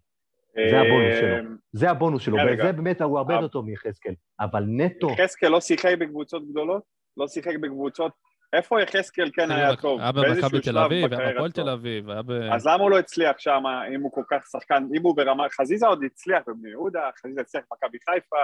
זה 0.70 0.80
הבונוס 0.80 1.16
שלו. 1.20 1.36
אה, 1.36 1.56
זה 1.72 1.92
הבונוס 1.92 2.22
שלו, 2.22 2.38
רגע. 2.38 2.64
וזה 2.64 2.72
באמת, 2.72 3.02
הוא 3.02 3.18
הרבה 3.18 3.34
אה. 3.34 3.40
יותר 3.40 3.48
טוב 3.48 3.66
מיחזקאל. 3.66 4.14
אבל 4.40 4.64
נטו, 4.68 5.10
יחזקאל 5.12 5.50
לא 5.50 5.62
שיחק 5.62 5.96
בקבוצות 6.00 6.50
גדולות? 6.50 6.97
לא 7.18 7.28
שיחק 7.28 7.56
בקבוצות 7.62 8.12
איפה 8.54 8.82
יחזקאל 8.82 9.30
כן 9.34 9.52
היה 9.52 9.76
טוב? 9.76 10.00
היה 10.02 10.12
במכבי 10.12 10.62
תל 10.62 10.78
אביב, 10.78 11.14
היה 11.14 11.32
בהפועל 11.32 11.52
שלו. 11.52 11.64
תל 11.64 11.70
אביב, 11.70 12.10
היה 12.10 12.22
ב... 12.22 12.32
אז 12.32 12.68
למה 12.68 12.84
הוא 12.84 12.92
לא 12.92 13.00
הצליח 13.00 13.40
שם, 13.40 13.64
אם 13.96 14.02
הוא 14.02 14.12
כל 14.12 14.24
כך 14.30 14.46
שחקן, 14.52 14.84
אם 14.96 15.02
הוא 15.02 15.16
ברמה, 15.16 15.50
חזיזה 15.50 15.88
עוד 15.88 16.04
הצליח 16.04 16.44
בבני 16.48 16.70
יהודה, 16.70 17.10
חזיזה 17.22 17.42
הצליח 17.42 17.64
במכבי 17.72 17.98
חיפה, 18.10 18.36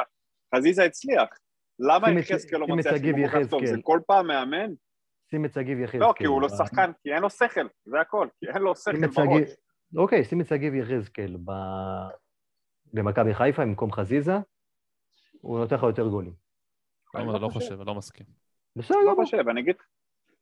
חזיזה 0.56 0.84
הצליח. 0.84 1.30
למה 1.80 2.12
יחזקאל 2.12 2.60
לא 2.60 2.68
מצליח 2.68 3.04
אם 3.04 3.16
הוא 3.16 3.30
כל 3.30 3.44
כך 3.44 3.50
טוב? 3.50 3.66
זה 3.66 3.76
כל 3.84 4.00
פעם 4.08 4.28
מאמן? 4.28 4.72
שים 5.30 5.46
את 5.46 5.54
שגיב 5.54 5.80
יחזקאל. 5.80 6.00
לא, 6.00 6.14
כי 6.18 6.26
הוא 6.26 6.42
לא 6.42 6.50
שחקן, 6.50 6.92
כי 7.04 7.14
אין 7.14 7.22
לו 7.22 7.30
שכל, 7.30 7.68
זה 7.86 8.00
הכל, 8.02 8.28
כי 8.40 8.46
אין 8.48 8.62
לו 8.62 8.76
שכל 8.76 9.08
בראש. 9.16 9.50
אוקיי, 9.98 10.24
שים 10.24 10.42
את 10.42 10.48
שגיב 10.48 10.74
יחזקאל 10.76 11.38
ב- 11.46 12.10
במכבי 12.94 13.34
חיפה 13.34 13.62
במקום 13.62 13.92
חזיזה, 13.92 14.38
הוא 15.42 15.60
נותן 15.60 15.76
לך 15.76 15.84
יותר 15.84 16.08
גולים. 16.08 16.34
אני 17.16 17.28
לא, 17.28 17.34
לא 17.34 17.42
לא 17.42 17.48
חושב. 17.48 17.60
חושב, 17.60 17.82
לא 17.82 17.96
מסכים. 17.96 18.43
בסדר 18.76 18.98
לא 18.98 19.12
גמור. 19.12 19.26
חושב, 19.26 19.50
אני 19.50 19.62
אגיד, 19.62 19.76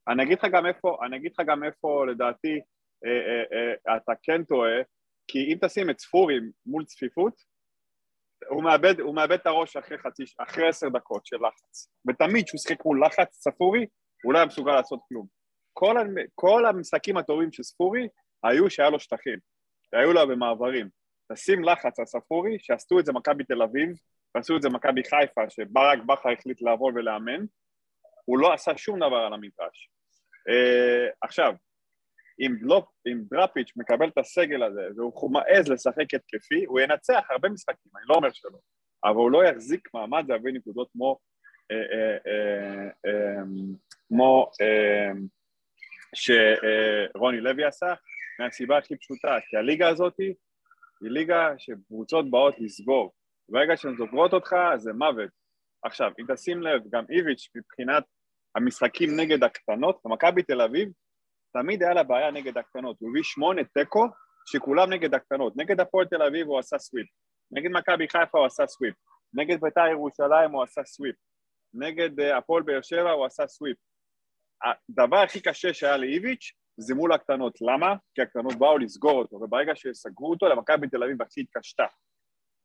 אני 0.08 0.24
אגיד 0.24 0.38
לך 0.38 0.46
גם 0.52 0.66
איפה, 0.66 0.98
אני 1.06 1.18
אגיד 1.18 1.32
לך 1.32 1.48
גם 1.48 1.64
איפה 1.64 2.06
לדעתי 2.06 2.60
אה, 3.06 3.10
אה, 3.10 3.94
אה, 3.94 3.98
אתה 3.98 4.12
כן 4.24 4.44
טועה, 4.44 4.82
כי 5.28 5.40
אם 5.40 5.58
תשים 5.62 5.90
את 5.90 6.00
ספורי 6.00 6.40
מול 6.66 6.86
צפיפות, 6.86 7.34
הוא 8.50 8.64
מאבד, 8.64 9.00
הוא 9.00 9.16
מאבד 9.16 9.32
את 9.32 9.46
הראש 9.46 9.78
אחרי 9.78 9.98
חצי, 9.98 10.24
אחרי 10.38 10.68
עשר 10.68 10.90
דקות 10.90 11.26
של 11.26 11.36
לחץ. 11.36 11.88
ותמיד 12.08 12.46
כשהוא 12.46 12.60
שיחק 12.60 12.86
מול 12.86 13.06
לחץ 13.06 13.28
ספורי, 13.32 13.86
הוא 14.24 14.34
לא 14.34 14.38
היה 14.38 14.46
מסוגל 14.46 14.72
לעשות 14.72 15.00
כלום. 15.10 15.28
כל, 15.74 15.96
כל 16.36 16.66
המשחקים 16.66 17.18
הטובים 17.18 17.52
של 17.52 17.64
ספורי 17.64 18.08
היו 18.44 18.70
שהיה 18.70 18.90
לו 18.90 19.00
שטחים, 19.00 19.40
שהיו 19.92 20.14
לו 20.14 20.28
במעברים. 20.28 20.90
תשים 21.32 21.64
לחץ 21.64 22.00
על 22.00 22.06
ספורי, 22.06 22.58
שעשו 22.60 23.00
את 23.00 23.06
זה 23.06 23.14
מכבי 23.14 23.44
תל 23.44 23.62
אביב, 23.62 23.90
ועשו 24.36 24.58
את 24.58 24.62
זה 24.62 24.70
מכבי 24.70 25.04
חיפה, 25.04 25.50
שברק 25.50 26.00
בכר 26.06 26.30
החליט 26.30 26.62
לעבור 26.62 26.92
ולאמן, 26.96 27.46
הוא 28.26 28.40
לא 28.40 28.54
עשה 28.54 28.78
שום 28.78 29.00
דבר 29.00 29.16
על 29.16 29.34
המגרש. 29.34 29.90
Uh, 30.50 31.14
עכשיו, 31.22 31.54
אם, 32.40 32.56
לא, 32.62 32.84
אם 33.08 33.22
דראפיץ' 33.32 33.72
מקבל 33.76 34.08
את 34.08 34.18
הסגל 34.18 34.64
הזה 34.64 34.88
והוא 34.96 35.32
מעז 35.32 35.68
לשחק 35.68 36.14
התקפי, 36.14 36.66
הוא 36.66 36.80
ינצח 36.80 37.24
הרבה 37.30 37.50
משחקים, 37.50 37.92
אני 37.98 38.06
לא 38.10 38.16
אומר 38.16 38.30
שלא, 38.34 38.58
אבל 39.04 39.16
הוא 39.16 39.32
לא 39.32 39.44
יחזיק 39.46 39.90
מעמד 39.94 40.26
להביא 40.30 40.54
נקודות 40.54 40.90
כמו, 40.92 41.18
אה, 41.72 42.18
אה, 43.08 43.42
כמו 44.08 44.52
שרוני 46.16 47.42
לוי 47.42 47.66
עשה, 47.66 47.94
מהסיבה 48.40 48.78
הכי 48.78 48.98
פשוטה, 48.98 49.38
כי 49.50 49.58
הליגה 49.58 49.90
הזאת 49.90 50.14
היא 50.20 50.34
ליגה 51.02 51.54
שקבוצות 51.58 52.32
באות 52.32 52.56
לסגור. 52.60 53.14
ברגע 53.50 53.78
שהן 53.78 53.98
סוגרות 53.98 54.34
אותך, 54.34 54.56
זה 54.78 54.94
מוות. 54.94 55.30
עכשיו, 55.84 56.12
אם 56.20 56.26
תשים 56.34 56.62
לב, 56.62 56.82
גם 56.92 57.04
איביץ' 57.10 57.50
מבחינת 57.56 58.04
המשחקים 58.56 59.10
נגד 59.20 59.44
הקטנות, 59.44 60.02
במכבי 60.06 60.44
תל 60.44 60.62
אביב, 60.62 60.90
תמיד 61.54 61.84
היה 61.84 61.94
לה 61.94 62.04
בעיה 62.04 62.32
נגד 62.32 62.58
הקטנות. 62.58 62.98
הוא 63.00 63.10
הביא 63.10 63.24
שמונה 63.24 63.62
תיקו, 63.64 64.06
שכולם 64.46 64.94
נגד 64.94 65.14
הקטנות. 65.14 65.54
נגד 65.58 65.80
הפועל 65.80 66.06
תל 66.06 66.22
אביב 66.22 66.48
הוא 66.48 66.60
עשה 66.60 66.78
סוויפ. 66.78 67.08
נגד 67.52 67.72
מכבי 67.72 68.08
חיפה 68.08 68.38
הוא 68.38 68.46
עשה 68.46 68.68
סוויפ. 68.68 68.96
נגד 69.34 69.62
בית"ר 69.62 69.88
ירושלים 69.88 70.52
הוא 70.52 70.64
עשה 70.64 70.84
סוויפ. 70.84 71.16
נגד 71.74 72.20
uh, 72.20 72.38
הפועל 72.38 72.64
באר 72.64 72.82
שבע 72.82 73.12
הוא 73.12 73.26
עשה 73.26 73.48
סוויפ. 73.48 73.78
הדבר 74.64 75.18
הכי 75.18 75.42
קשה 75.42 75.74
שהיה 75.74 75.98
לאיביץ' 75.98 76.52
זה 76.78 76.96
מול 76.96 77.14
הקטנות. 77.14 77.54
למה? 77.62 77.96
כי 78.16 78.22
הקטנות 78.22 78.56
באו 78.56 78.78
לסגור 78.78 79.20
אותו, 79.20 79.36
וברגע 79.36 79.72
שסגרו 79.76 80.30
אותו, 80.30 80.46
למכבי 80.46 80.88
תל 80.88 81.04
אביב 81.04 81.22
הכי 81.22 81.42
התקשתה. 81.42 81.86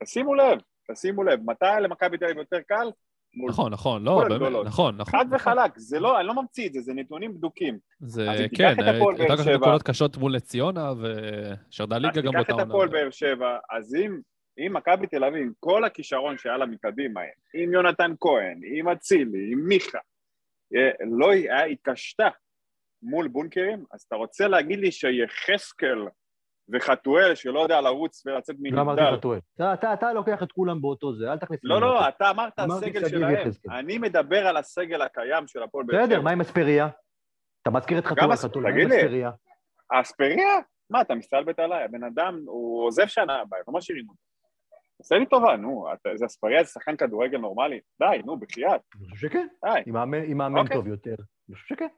תשימו 0.03 0.35
לב, 0.35 0.59
תשימו 0.93 1.23
לב, 1.25 1.41
מתי 1.45 1.83
למכבי 1.83 2.19
תל 2.19 2.25
אביב 2.25 2.39
יותר 2.39 2.61
קל? 2.61 2.91
מול 3.37 3.51
נכון, 3.51 3.73
נכון, 3.73 4.05
לא, 4.05 4.19
באמת, 4.19 4.31
הגדולות. 4.33 4.67
נכון, 4.67 4.97
נכון. 4.97 5.19
חד 5.21 5.27
נכון. 5.35 5.37
וחלק, 5.37 5.79
זה 5.79 6.01
לא, 6.01 6.19
אני 6.21 6.27
לא 6.27 6.35
ממציא 6.43 6.69
את 6.69 6.73
זה, 6.73 6.81
זה 6.81 6.95
נתונים 6.95 7.35
בדוקים. 7.35 7.79
זה, 8.01 8.31
אז 8.31 8.41
תיקח 8.41 8.57
כן, 8.59 8.73
את 8.73 8.79
הייתה 9.21 9.37
שבע- 9.43 9.57
נקודות 9.57 9.83
קשות 9.83 10.17
מול 10.17 10.37
נס 10.37 10.43
ציונה, 10.43 10.93
ושירדה 10.93 11.99
ליגה 11.99 12.21
אז 12.21 12.25
גם 12.27 12.33
תיקח 12.33 12.37
באותה 12.37 12.43
את 12.43 12.51
עונה. 12.51 12.63
הפועל 12.63 12.89
באר 12.89 13.11
שבע, 13.11 13.59
אז 13.71 13.95
אם, 13.95 14.21
אם 14.59 14.73
מכבי 14.77 15.07
תל 15.07 15.25
אביב, 15.25 15.53
כל 15.61 15.85
הכישרון 15.85 16.39
שהיה 16.39 16.57
לה 16.57 16.67
מקדימה, 16.67 17.21
עם 17.55 17.73
יונתן 17.73 18.13
כהן, 18.21 18.61
עם 18.75 18.89
אצילי, 18.89 19.53
עם 19.53 19.59
מיכה, 19.69 19.99
אה, 20.77 20.91
לא 21.19 21.31
היה, 21.31 21.65
התקשתה 21.65 22.29
מול 23.03 23.29
בונקרים, 23.29 23.85
אז 23.93 24.03
אתה 24.09 24.17
רוצה 24.17 24.49
להגיד 24.49 24.79
לי 24.79 24.93
שיחזקאל 24.93 25.99
וחתואל, 26.73 27.35
שלא 27.35 27.61
יודע 27.61 27.81
לרוץ 27.81 28.27
ולצאת 28.27 28.57
לא 28.73 28.81
אמרתי 28.81 29.01
טועה. 29.23 29.39
אתה- 29.55 29.75
אתה- 29.75 29.93
אתה 29.93 30.13
לוקח 30.13 30.43
את 30.43 30.53
כולם 30.53 30.81
באותו 30.81 31.15
זה, 31.15 31.33
אל 31.33 31.39
תכניס... 31.39 31.61
לא, 31.63 31.81
לא. 31.81 32.09
אתה 32.09 32.31
אמרת 32.31 32.59
הסגל 32.59 33.09
שלהם. 33.09 33.51
אני 33.71 33.99
מדבר 33.99 34.47
על 34.47 34.57
הסגל 34.57 35.03
הקיים 35.03 35.47
של 35.47 35.63
הפועל 35.63 35.85
באר 35.87 35.99
בסדר, 36.03 36.15
שבע. 36.15 36.25
מה 36.25 36.31
עם 36.31 36.41
אספריה? 36.41 36.89
אתה 37.63 37.71
מזכיר 37.71 37.99
את 37.99 38.05
אס- 38.05 38.45
חתול, 38.45 38.63
מה 38.63 38.69
עם. 38.69 38.93
אספריה? 38.93 39.31
האספריה? 39.91 40.49
מה, 40.91 41.01
אתה 41.01 41.15
מסתלבט 41.15 41.59
עליי? 41.59 41.85
הבן 41.85 42.05
אדם, 42.05 42.41
הוא 42.47 42.87
עוזב 42.87 43.07
שנה 43.07 43.41
הבאה, 43.41 43.61
לא 43.69 43.75
משאירים 43.75 44.09
אותו. 44.09 44.21
עושה 44.99 45.19
לי 45.19 45.27
טובה, 45.27 45.57
נו, 45.57 45.87
אתה- 45.93 46.11
זה 46.17 46.27
אספריה 46.27 46.63
זה 46.65 46.71
שחקן 46.71 46.97
כדורגל 46.97 47.39
נורמלי? 47.39 47.81
די, 48.01 48.23
נו, 48.25 48.37
בחייאת, 48.37 48.81
אני 49.01 49.09
חושב 49.11 49.29
שכן. 49.29 49.47
די. 49.65 49.71
עם 49.87 49.95
מאמן- 49.95 50.23
עם 50.27 50.39
מאמן 50.39 50.59
אוקיי. 50.61 50.77
טוב 50.77 50.87
יותר. 50.87 51.15
אני 51.49 51.55
חושב 51.57 51.67
שכן. 51.75 51.89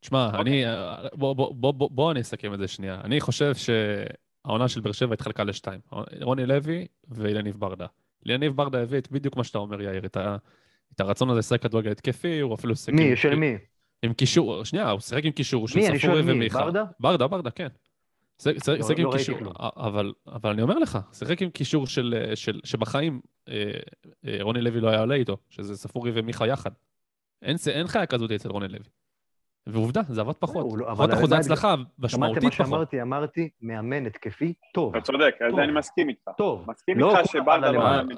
תשמע, 0.00 0.26
אוקיי. 0.26 0.40
אני... 0.40 0.64
בוא, 1.12 1.32
בוא, 1.32 1.54
בוא, 1.54 1.72
בוא, 1.72 1.90
בוא 1.92 2.12
אני 2.12 2.20
אסכם 2.20 2.54
את 2.54 2.58
זה 2.58 2.68
שנייה. 2.68 3.00
אני 3.04 3.20
חושב 3.20 3.52
שהעונה 3.54 4.68
של 4.68 4.80
באר 4.80 4.92
שבע 4.92 5.14
התחלקה 5.14 5.44
לשתיים. 5.44 5.80
רוני 6.22 6.46
לוי 6.46 6.86
ואילניב 7.08 7.56
ברדה. 7.60 7.86
אילניב 8.26 8.56
ברדה 8.56 8.82
הביא 8.82 8.98
את 8.98 9.10
בדיוק 9.10 9.36
מה 9.36 9.44
שאתה 9.44 9.58
אומר, 9.58 9.80
יאיר, 9.82 10.04
את, 10.06 10.16
ה, 10.16 10.36
את 10.94 11.00
הרצון 11.00 11.30
הזה 11.30 11.38
לשחק 11.38 11.62
כדורגל 11.62 11.90
התקפי, 11.90 12.40
הוא 12.40 12.54
אפילו 12.54 12.76
שיחק... 12.76 12.92
מי? 12.98 13.10
עם- 13.10 13.16
של 13.16 13.34
מי? 13.34 13.56
עם 14.02 14.12
קישור, 14.12 14.64
שנייה, 14.64 14.90
הוא 14.90 15.00
שיחק 15.00 15.24
עם 15.24 15.32
קישור 15.32 15.68
של 15.68 15.78
מי? 15.78 15.88
אני 15.88 15.98
ספורי 15.98 16.14
שואל 16.14 16.24
מי? 16.24 16.32
ומיכה. 16.32 16.58
ברדה? 16.58 16.84
ברדה, 17.00 17.26
ברדה, 17.26 17.50
כן. 17.50 17.68
שיחק 18.42 18.68
לא- 18.68 19.04
לא 19.04 19.12
עם 19.12 19.18
קישור. 19.18 19.38
אבל, 19.76 20.12
אבל 20.26 20.50
אני 20.50 20.62
אומר 20.62 20.78
לך, 20.78 20.98
שיחק 21.12 21.42
עם 21.42 21.50
קישור 21.50 21.86
של, 21.86 22.32
של, 22.34 22.60
שבחיים 22.64 23.20
אה, 23.48 23.70
אה, 24.26 24.38
רוני 24.40 24.60
לוי 24.60 24.80
לא 24.80 24.88
היה 24.88 25.00
עולה 25.00 25.14
איתו, 25.14 25.36
שזה 25.50 25.76
ספורי 25.76 26.10
ומיכה 26.14 26.46
יחד. 26.46 26.70
אין 27.42 27.86
חיה 27.86 28.06
כזאת 28.06 28.30
אצל 28.30 28.48
רוני 28.48 28.68
לוי. 28.68 28.78
ועובדה, 29.72 30.00
זה 30.08 30.20
עבד 30.20 30.32
פחות. 30.32 30.66
לא- 30.78 30.84
פחות 30.84 30.88
אבל 31.10 31.18
אחוזי 31.18 31.34
מה- 31.34 31.40
הצלחה, 31.40 31.74
שמעתם 31.74 31.84
משמעותית 32.04 32.44
מה 32.44 32.50
פחות. 32.50 32.66
שאמרתי? 32.66 33.02
אמרתי, 33.02 33.48
מאמן 33.62 34.06
התקפי 34.06 34.54
טוב. 34.74 34.96
אתה 34.96 35.04
צודק, 35.04 35.34
על. 35.40 35.54
זה 35.54 35.62
אני 35.64 35.72
מסכים 35.72 36.08
איתך. 36.08 36.28
טוב. 36.36 36.64
מסכים 36.70 36.98
לא 36.98 37.18
איתך 37.18 37.30
שברדה 37.30 37.54
אבל 37.56 37.66
לא 37.66 37.72
למעלה. 37.72 37.96
מאמין. 38.02 38.16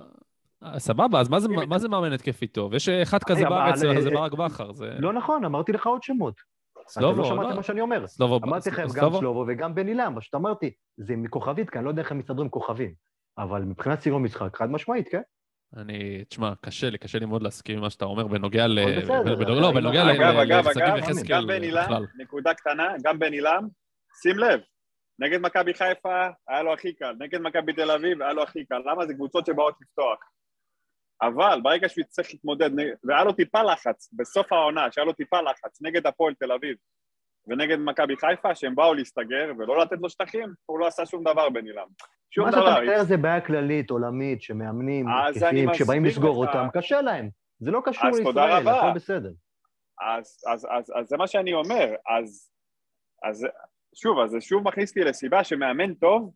אה, 0.64 0.78
סבבה, 0.78 1.20
אז 1.20 1.28
מה 1.68 1.78
זה, 1.78 1.88
מאמן 1.88 2.12
התקפי 2.12 2.46
טוב? 2.46 2.74
יש 2.74 2.88
אחד 2.88 3.22
כזה 3.24 3.44
בארץ, 3.44 3.82
אבל- 3.82 4.00
זה 4.00 4.10
ברק 4.10 4.32
בכר. 4.32 4.70
לא 4.98 5.12
נכון, 5.12 5.44
אמרתי 5.44 5.72
לך 5.72 5.86
עוד 5.86 6.02
שמות. 6.02 6.34
סלובו, 6.88 7.18
לא 7.22 7.24
שמעת 7.28 7.46
לא. 7.50 7.56
מה 7.56 7.62
שאני 7.62 7.80
אומר. 7.80 8.06
סלובו, 8.06 8.40
אמרתי 8.44 8.70
לכם 8.70 8.82
גם 8.82 9.10
סלובו? 9.12 9.44
וגם 9.48 9.74
בן 9.74 9.88
אילם, 9.88 10.12
מה 10.14 10.20
שאתה 10.20 10.36
אמרתי, 10.36 10.70
זה 10.96 11.16
מכוכבית, 11.16 11.70
כי 11.70 11.78
אני 11.78 11.84
לא 11.84 11.90
יודע 11.90 12.02
איך 12.02 12.12
הם 12.12 12.18
מסתדרים 12.18 12.40
עם 12.42 12.48
כוכבים. 12.48 12.92
אבל 13.38 13.62
מבחינת 13.62 14.00
סגנון 14.00 14.22
משחק, 14.22 14.56
חד 14.56 14.70
משמעית, 14.70 15.08
כן? 15.10 15.20
אני, 15.76 16.24
תשמע, 16.24 16.52
קשה 16.60 16.90
לי, 16.90 16.98
קשה 16.98 17.18
לי 17.18 17.26
מאוד 17.26 17.42
להסכים 17.42 17.76
עם 17.76 17.82
מה 17.82 17.90
שאתה 17.90 18.04
אומר 18.04 18.26
בנוגע 18.26 18.66
ל... 18.66 18.78
לא, 19.60 19.72
בנוגע 19.72 20.04
ל- 20.04 20.10
אגב, 20.10 20.34
ל- 20.36 20.40
אגב, 20.40 20.68
לשחקים 20.68 20.82
אגב, 20.82 20.98
יחזקאל 20.98 21.68
בכלל. 21.68 22.06
נקודה 22.18 22.54
קטנה, 22.54 22.94
גם 23.02 23.18
בן 23.18 23.32
אילם, 23.32 23.68
שים 24.22 24.38
לב, 24.38 24.60
נגד 25.18 25.40
מכבי 25.40 25.74
חיפה 25.74 26.26
היה 26.48 26.62
לו 26.62 26.72
הכי 26.72 26.92
קל, 26.92 27.14
נגד 27.18 27.40
מכבי 27.40 27.72
תל 27.72 27.90
אביב 27.90 28.22
היה 28.22 28.32
לו 28.32 28.42
הכי 28.42 28.64
קל, 28.64 28.82
למה? 28.86 29.06
זה 29.06 29.14
קבוצות 29.14 29.46
שבאות 29.46 29.74
לפתוח. 29.80 30.18
אבל 31.22 31.60
ברגע 31.62 31.88
שהוא 31.88 32.02
יצטרך 32.02 32.26
להתמודד, 32.32 32.70
והיה 33.04 33.24
לו 33.24 33.32
טיפה 33.32 33.62
לחץ, 33.62 34.10
בסוף 34.12 34.52
העונה, 34.52 34.92
שהיה 34.92 35.04
לו 35.04 35.12
טיפה 35.12 35.40
לחץ, 35.40 35.82
נגד 35.82 36.06
הפועל 36.06 36.34
תל 36.34 36.52
אביב 36.52 36.76
ונגד 37.46 37.78
מכבי 37.78 38.16
חיפה, 38.16 38.54
שהם 38.54 38.74
באו 38.74 38.94
להסתגר 38.94 39.52
ולא 39.58 39.80
לתת 39.80 39.96
לו 40.00 40.10
שטחים, 40.10 40.54
הוא 40.66 40.78
לא 40.78 40.86
עשה 40.86 41.06
שום 41.06 41.24
דבר 41.24 41.48
בן 41.48 41.66
אילם. 41.66 41.86
שום 42.30 42.44
מה 42.44 42.52
שאתה 42.52 42.60
דבר. 42.62 42.80
מתאר 42.82 43.04
זה 43.04 43.16
בעיה 43.16 43.40
כללית, 43.40 43.90
עולמית, 43.90 44.42
שמאמנים, 44.42 45.06
אז 45.08 45.36
התקפים, 45.36 45.72
כשבאים 45.72 46.04
לסגור 46.04 46.44
לך. 46.44 46.48
אותם, 46.48 46.66
קשה 46.72 47.00
להם. 47.00 47.28
זה 47.58 47.70
לא 47.70 47.80
קשור 47.84 48.08
אז 48.08 48.18
לישראל. 48.18 48.68
הכל 48.68 48.92
בסדר. 48.94 49.30
אז, 50.00 50.44
אז, 50.52 50.66
אז, 50.70 50.92
אז 50.96 51.08
זה 51.08 51.16
מה 51.16 51.26
שאני 51.26 51.54
אומר, 51.54 51.94
אז, 52.18 52.50
אז 53.22 53.46
שוב, 53.94 54.18
אז 54.18 54.30
זה 54.30 54.40
שוב 54.40 54.64
מכניס 54.64 54.90
אותי 54.90 55.00
לסיבה 55.00 55.44
שמאמן 55.44 55.94
טוב 55.94 56.32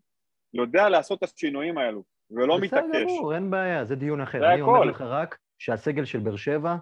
יודע 0.55 0.89
לעשות 0.89 1.19
את 1.19 1.29
השינויים 1.29 1.79
האלו, 1.79 2.03
ולא 2.31 2.59
בסדר 2.63 2.87
מתעקש. 2.87 3.03
גמור, 3.03 3.35
אין 3.35 3.51
בעיה, 3.51 3.85
זה 3.85 3.97
דיון 3.97 4.21
אחר. 4.21 4.39
זה 4.39 4.53
אני 4.53 4.61
אומר 4.61 4.79
הכל. 4.79 4.89
לך 4.89 5.01
רק 5.01 5.39
שהסגל 5.59 6.05
של 6.05 6.19
באר 6.19 6.37
שבע, 6.37 6.77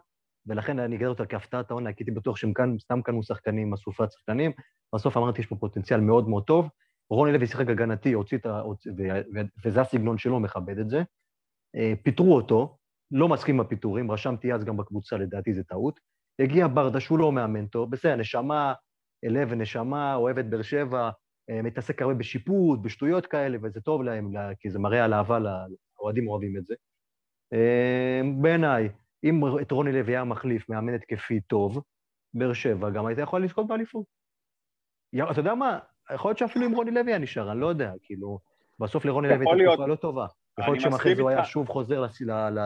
ולכן 0.46 0.78
אני 0.78 0.94
אגדיר 0.96 1.08
אותה 1.08 1.26
כהפתעת 1.26 1.70
העונה, 1.70 1.92
כי 1.92 2.02
הייתי 2.02 2.10
בטוח 2.10 2.36
שהם 2.36 2.52
כאן, 2.52 2.78
סתם 2.78 3.02
קנו 3.02 3.22
שחקנים, 3.22 3.72
אסופת 3.72 4.12
שחקנים. 4.12 4.52
בסוף 4.94 5.16
אמרתי, 5.16 5.40
יש 5.40 5.46
פה 5.46 5.56
פוטנציאל 5.56 6.00
מאוד 6.00 6.28
מאוד 6.28 6.44
טוב. 6.44 6.68
רוני 7.10 7.32
לוי 7.32 7.46
שיחק 7.46 7.68
הגנתי, 7.68 8.12
הוציא 8.12 8.38
את 8.38 8.46
ה... 8.46 8.62
וזה 9.64 9.80
הסגנון 9.80 10.18
שלו, 10.18 10.40
מכבד 10.40 10.78
את 10.78 10.88
זה. 10.88 11.02
אה, 11.76 11.92
פיטרו 12.02 12.36
אותו, 12.36 12.76
לא 13.10 13.28
מסכים 13.28 13.54
עם 13.54 13.60
הפיטורים, 13.60 14.10
רשמתי 14.10 14.52
אז 14.52 14.64
גם 14.64 14.76
בקבוצה, 14.76 15.16
לדעתי 15.16 15.54
זה 15.54 15.64
טעות. 15.64 16.00
הגיע 16.38 16.66
ברדה, 16.68 17.00
שהוא 17.00 17.18
לא 17.18 17.32
מאמן 17.32 17.66
טוב, 17.66 17.90
בסדר, 17.90 18.16
נשמה, 18.16 18.74
לב 19.22 19.48
ונשמה, 19.50 20.14
אוהב 20.14 20.38
את 20.38 20.50
באר 20.50 20.62
שבע, 20.62 21.10
אה, 21.50 21.62
מתעסק 21.62 22.02
הרבה 22.02 22.14
בשיפוט, 22.14 22.80
בשטויות 22.82 23.26
כאלה, 23.26 23.58
וזה 23.62 23.80
טוב 23.80 24.02
להם, 24.02 24.32
לה- 24.32 24.54
כי 24.60 24.70
זה 24.70 24.78
מראה 24.78 25.04
על 25.04 25.14
אהבה, 25.14 25.38
האוהדים 25.98 26.28
אוהבים 26.28 26.56
את 26.56 26.66
זה. 26.66 26.74
אה, 27.52 28.20
בעיניי, 28.42 28.88
אם 29.24 29.40
את 29.60 29.70
רוני 29.72 29.92
לוי 29.92 30.12
היה 30.12 30.24
מחליף 30.24 30.68
מאמן 30.68 30.94
התקפי 30.94 31.40
טוב, 31.40 31.82
באר 32.34 32.52
שבע 32.52 32.90
גם 32.90 33.06
הייתה 33.06 33.22
יכולה 33.22 33.44
לזכות 33.44 33.66
באליפות. 33.66 34.04
יא- 35.16 35.30
אתה 35.30 35.40
יודע 35.40 35.54
מה? 35.54 35.78
יכול 36.14 36.28
להיות 36.28 36.38
שאפילו 36.38 36.66
אם 36.66 36.72
רוני 36.72 36.90
לוי 36.90 37.10
היה 37.12 37.18
נשאר, 37.18 37.52
אני 37.52 37.60
לא 37.60 37.66
יודע, 37.66 37.92
כאילו, 38.02 38.38
בסוף 38.78 39.04
לרוני 39.04 39.28
לוי 39.28 39.38
הייתה. 39.38 39.72
תקופה 39.72 39.86
לא 39.86 39.94
טובה. 39.94 40.26
יכול 40.60 40.74
להיות 40.74 40.80
שאם 40.82 40.88
אחרי 40.88 40.98
מסכים 40.98 41.16
זה 41.16 41.22
הוא 41.22 41.30
היה. 41.30 41.44
שוב 41.44 41.68
חוזר 41.68 42.04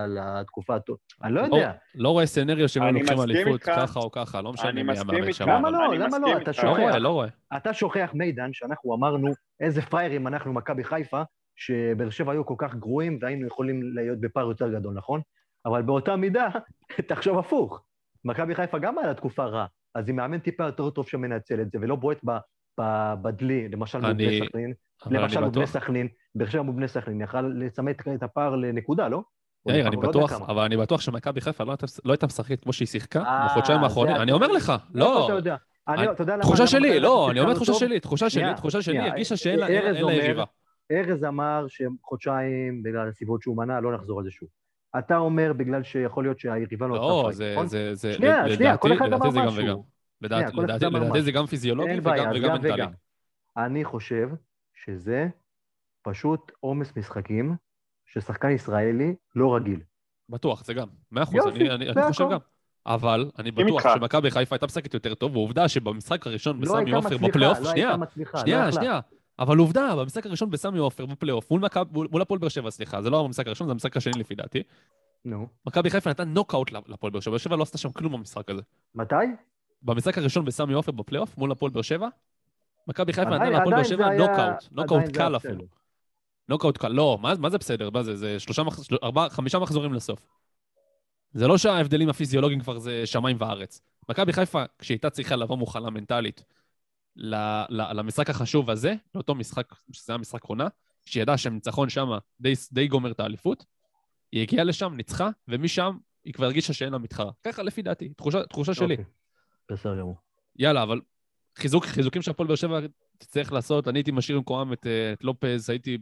לתקופה 0.09 0.75
הטובה. 0.75 0.99
אני 1.23 1.35
לא 1.35 1.43
לא- 1.49 1.57
יודע. 1.57 1.73
לא 1.95 2.09
רואה 2.09 2.27
סצנריו 2.27 2.69
שהם 2.69 2.95
לוקחים 2.95 3.21
אליפות. 3.21 3.63
ככה 3.63 4.01
או 4.01 4.11
ככה, 4.11 4.41
לא 4.43 4.53
משנה 4.53 4.73
מי 4.73 4.83
מסכים 4.83 5.11
המאמן. 5.11 5.33
שם. 5.33 5.49
למה 5.49 5.71
לא? 5.71 5.95
למה 5.99 6.19
לא? 6.19 6.27
אתה 6.33 6.39
איתך. 6.39 6.65
לא 6.65 6.71
שוכח. 6.71 6.81
רואה, 6.83 6.99
לא 6.99 7.09
רואה. 7.09 7.29
אתה 7.57 7.73
שוכח, 7.75 8.11
מידן, 8.15 8.51
שאנחנו 8.53 8.95
אמרנו 8.95 9.29
איזה 9.61 9.83
פראיירים 9.83 10.27
אנחנו, 10.27 10.53
מכבי 10.53 10.85
חיפה, 10.85 11.23
שבאר 11.57 12.11
שבע 12.11 12.33
היו 12.33 12.47
כל 12.47 12.55
כך 12.59 12.75
גרועים 12.75 13.19
והיינו 13.23 13.47
יכולים 13.47 13.81
להיות 13.95 14.21
בפער 14.21 14.49
יותר 14.49 14.73
גדול, 14.73 14.95
נכון? 14.95 15.21
אבל 15.67 15.83
באותה 15.83 16.17
מידה, 16.17 16.49
תחשוב 17.09 17.39
הפוך. 17.39 17.83
מכבי 18.25 18.55
חיפה 18.55 18.79
גם 18.79 18.99
היה 18.99 19.07
לה 19.07 19.15
תקופה 19.15 19.45
רע, 19.45 19.67
אז 19.95 20.11
אם 20.11 20.17
מאמן 20.17 20.39
טיפה 20.39 20.65
יותר 20.65 20.91
טוב 20.91 21.09
שמנצל 21.09 21.61
את 21.61 21.71
זה, 21.71 21.79
ולא 21.81 21.97
בועט 21.97 22.19
בדלי, 23.23 23.69
למשל 23.69 24.07
אני- 24.07 24.15
בני 24.27 24.41
סכנין, 24.47 24.73
למשל 25.07 25.39
אני 25.39 25.47
מול 25.47 25.55
בני 25.55 25.65
בטוח, 25.65 25.65
סכנין, 25.83 26.09
באר 26.35 26.49
שבע 26.49 26.63
מול 26.63 26.75
בני 26.77 26.89
סכנין, 26.89 27.21
יכל 27.21 27.41
לצמד 27.41 27.95
את 28.15 28.23
הפער 28.23 28.57
לנקודה, 28.57 29.09
לא? 29.09 29.23
יאיר, 29.69 29.87
אני 29.89 29.97
לא 29.97 30.03
בטוח. 30.09 30.33
אבל 30.33 30.63
אני 30.63 30.77
בטוח 30.77 31.01
שמכבי 31.01 31.41
חיפה 31.41 31.65
לא 31.65 31.71
הייתה- 31.71 31.87
לא 32.05 32.15
משחקת 32.27 32.63
כמו 32.63 32.73
שהיא 32.73 32.89
שיחקה 32.89 33.23
אה, 33.23 33.47
בחודשיים 33.47 33.81
האחרונים. 33.85 34.17
אני 34.17 34.33
אומר 34.33 34.49
לך, 34.49 34.73
לא, 34.95 35.29
תחושה 36.41 36.67
שלי, 36.67 37.01
לא, 37.01 37.31
אני 37.31 37.41
אומר 37.41 37.55
תחושה? 37.55 37.75
שלי, 37.75 38.01
תחושה 38.01 38.31
שלי, 38.31 38.55
תחושה 38.57 38.83
שלי. 38.83 38.99
הרגישה 38.99 39.37
שאין 39.37 39.59
לה- 39.59 39.71
יריבה. 39.71 40.45
ארז 40.93 41.25
אמר 41.25 41.67
שחודשיים, 41.69 42.83
בגלל 42.83 43.09
הסיבות 43.09 43.43
שהוא 43.43 43.57
מנע, 43.57 43.81
לא 43.81 43.95
נחזור 43.95 44.19
על 44.19 44.25
זה 44.25 44.31
שוב. 44.31 44.49
אתה 44.99 45.17
אומר 45.17 45.53
בגלל 45.57 45.83
שיכול 45.83 46.25
להיות 46.25 46.39
שהיריבה 46.39 46.87
לא 46.87 46.95
לא, 46.95 47.01
אותה 47.01 47.37
זה, 47.37 47.53
נכון? 47.53 47.67
זה, 47.67 47.95
זה, 47.95 48.13
שנייה, 48.13 48.39
לדעתי- 48.41 48.55
שנייה, 48.55 48.77
כל 48.77 48.93
אחד 48.93 49.13
אמר 49.13 49.31
זה 49.31 49.39
גם 49.39 49.47
משהו. 49.47 49.65
וגם. 49.65 49.77
לדעתי- 50.23 50.45
כל 50.57 50.65
אחד 50.65 50.71
לדעתי- 50.71 50.97
לדעתי 50.97 51.23
זה. 51.23 51.33
גם 51.33 51.47
פיזיולוגי 51.47 51.99
וגם 51.99 52.31
וגם 52.35 52.43
גם 52.43 52.53
מנטלי. 52.53 52.85
אני 53.57 53.85
חושב 53.85 54.29
שזה 54.85 55.29
פשוט 56.03 56.53
עומס 56.61 56.97
משחקים 56.97 57.55
ששחקן 58.07 58.51
ישראלי 58.51 59.15
לא 59.37 59.57
רגיל. 59.57 59.81
בטוח, 60.29 60.65
זה 60.65 60.75
גם. 60.75 60.87
מאה 61.13 61.23
אחוז, 61.23 61.47
אני, 61.47 61.71
אני, 61.71 61.91
אני 61.91 62.03
חושב. 62.09 62.25
גם. 62.33 62.39
אבל 62.87 63.31
אני 63.39 63.51
בטוח. 63.51 63.83
שמכבי 63.95 64.31
חיפה 64.31 64.55
הייתה 64.55 64.67
משחקת 64.67 64.95
יותר 64.95 65.15
טוב, 65.15 65.37
ועובדה 65.37 65.69
שבמשחק 65.69 66.27
הראשון 66.27 66.57
לא 66.65 66.81
בסמי 66.81 66.93
עופר 66.93 67.17
בפלייאוף, 67.17 67.59
לא 67.59 67.71
שנייה, 67.71 67.89
הייתה 67.89 67.97
מצליחה, 68.03 68.39
לא 68.39 68.43
שנייה. 68.43 68.73
שנייה. 68.73 69.01
אבל 69.39 69.59
עובדה, 69.59 69.97
במשחק 69.97 70.27
הראשון 70.27 70.51
בסמי 70.51 70.79
עופר 70.79 71.07
בפלייאוף, 71.07 71.51
מול 71.51 71.61
מכבי- 71.61 71.91
מול 71.93 72.09
מול 72.11 72.23
הפועל 72.23 72.41
באר 72.41 72.49
שבע, 72.49 72.71
סליחה, 72.71 73.03
זה 73.03 73.11
לא 73.11 73.21
המשחק 73.21 73.47
הראשון, 73.47 73.67
זה 73.67 73.73
המשחק 73.73 73.97
השני 73.97 74.13
לפי 74.21 74.35
דעתי. 74.35 74.63
נו. 75.25 75.49
מכבי 75.67 75.91
חיפה 75.91 76.11
נתן 76.11 76.29
נוקאוט 76.29 76.73
להפועל 76.73 77.13
באר 77.13 77.21
שבע, 77.21 77.31
באר 77.31 77.39
שבע 77.39 77.57
לא 77.57 77.63
עשתה 77.63 77.79
שם 77.79 77.93
כלום 77.93 78.13
במשחק 78.13 78.51
הזה. 78.51 78.63
מתי? 78.95 79.15
במשחק 79.83 80.19
הראשון 80.19 80.45
בסמי 80.45 80.73
עופר 80.73 80.93
בפלייאוף, 80.93 81.39
מול 81.39 81.53
הפועל 81.53 81.73
באר 81.73 81.83
שבע, 81.83 82.09
מכבי 82.89 83.13
חיפה 83.13 83.31
נתן 83.31 83.53
להפועל 83.53 83.75
באר 83.75 83.85
שבע 83.85 84.09
נוקאוט, 84.19 84.69
נוקאוט 84.73 85.17
קל 85.17 85.37
אפילו. 85.37 85.65
נוקאוט 86.49 86.79
קל, 86.79 86.89
לא, 86.89 87.19
מה, 87.21 87.33
מה 87.39 87.51
זה 87.51 87.59
בסדר? 87.59 87.91
מה 87.91 88.03
זה, 88.03 88.17
זה 88.17 88.41
שלושה, 88.41 88.63
מח... 88.63 88.83
של... 88.83 88.97
ארבעה, 89.03 89.31
חמישה 89.31 89.59
מחזורים 89.59 89.93
לסוף. 89.95 90.21
זה 91.33 91.47
לא 91.49 91.59
שההבדלים 91.59 92.09
הפיזיולוגיים 92.09 92.61
כבר 92.61 92.79
זה 92.79 93.07
שמיים 93.07 93.37
וארץ. 93.41 93.81
מכבי 94.09 94.33
חיפה, 94.33 94.65
כשהיא 94.79 94.95
הייתה 94.95 95.11
צריכה 95.11 95.37
לבוא 95.37 95.57
מוכנה 95.57 95.91
מנטלית. 95.91 96.45
למשחק 97.71 98.31
החשוב 98.31 98.71
הזה, 98.71 98.95
לאותו 99.15 99.35
משחק, 99.35 99.75
שזה 99.93 100.13
היה 100.13 100.19
משחק 100.19 100.45
עונה, 100.45 100.69
שהיא 101.05 101.23
ידעה 101.23 101.39
שהניצחון 101.39 101.89
שם 101.89 102.09
די, 102.41 102.53
די 102.73 102.89
גומר 102.89 103.11
את 103.11 103.21
האליפות, 103.21 103.65
היא 104.33 104.43
הגיעה 104.43 104.65
לשם, 104.65 104.95
ניצחה, 104.95 105.29
ומשם 105.49 105.97
היא 106.25 106.35
כבר 106.35 106.45
הרגישה 106.45 106.73
שאין 106.73 106.93
לה 106.93 106.99
מתחרה. 106.99 107.33
ככה 107.45 107.63
לפי 107.63 107.83
דעתי, 107.83 108.09
תחושה, 108.09 108.47
תחושה 108.47 108.75
שלי. 108.75 108.95
אוקיי, 108.95 109.05
בסדר 109.71 110.01
גמור. 110.01 110.17
יאללה, 110.57 110.83
אבל 110.83 111.01
חיזוק, 111.57 111.87
חיזוקים 111.87 112.23
שהפועל 112.23 112.47
באר 112.47 112.57
שבע 112.57 112.81
תצטרך 113.19 113.53
לעשות, 113.53 113.89
אני 113.89 113.99
הייתי 113.99 114.11
משאיר 114.11 114.39
במקומם 114.39 114.73
את, 114.73 114.87
אה, 114.87 115.13
את 115.13 115.25
לופז, 115.25 115.71
הייתי, 115.71 115.99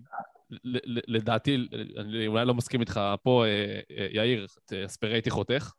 לדעתי, 1.06 1.68
אני 1.98 2.26
אולי 2.26 2.46
לא 2.46 2.54
מסכים 2.54 2.80
איתך 2.80 3.00
פה, 3.22 3.44
אה, 3.46 3.80
אה, 3.98 4.06
יאיר, 4.10 4.46
את 4.64 4.72
אספרי 4.72 5.12
הייתי 5.12 5.30
חותך. 5.30 5.72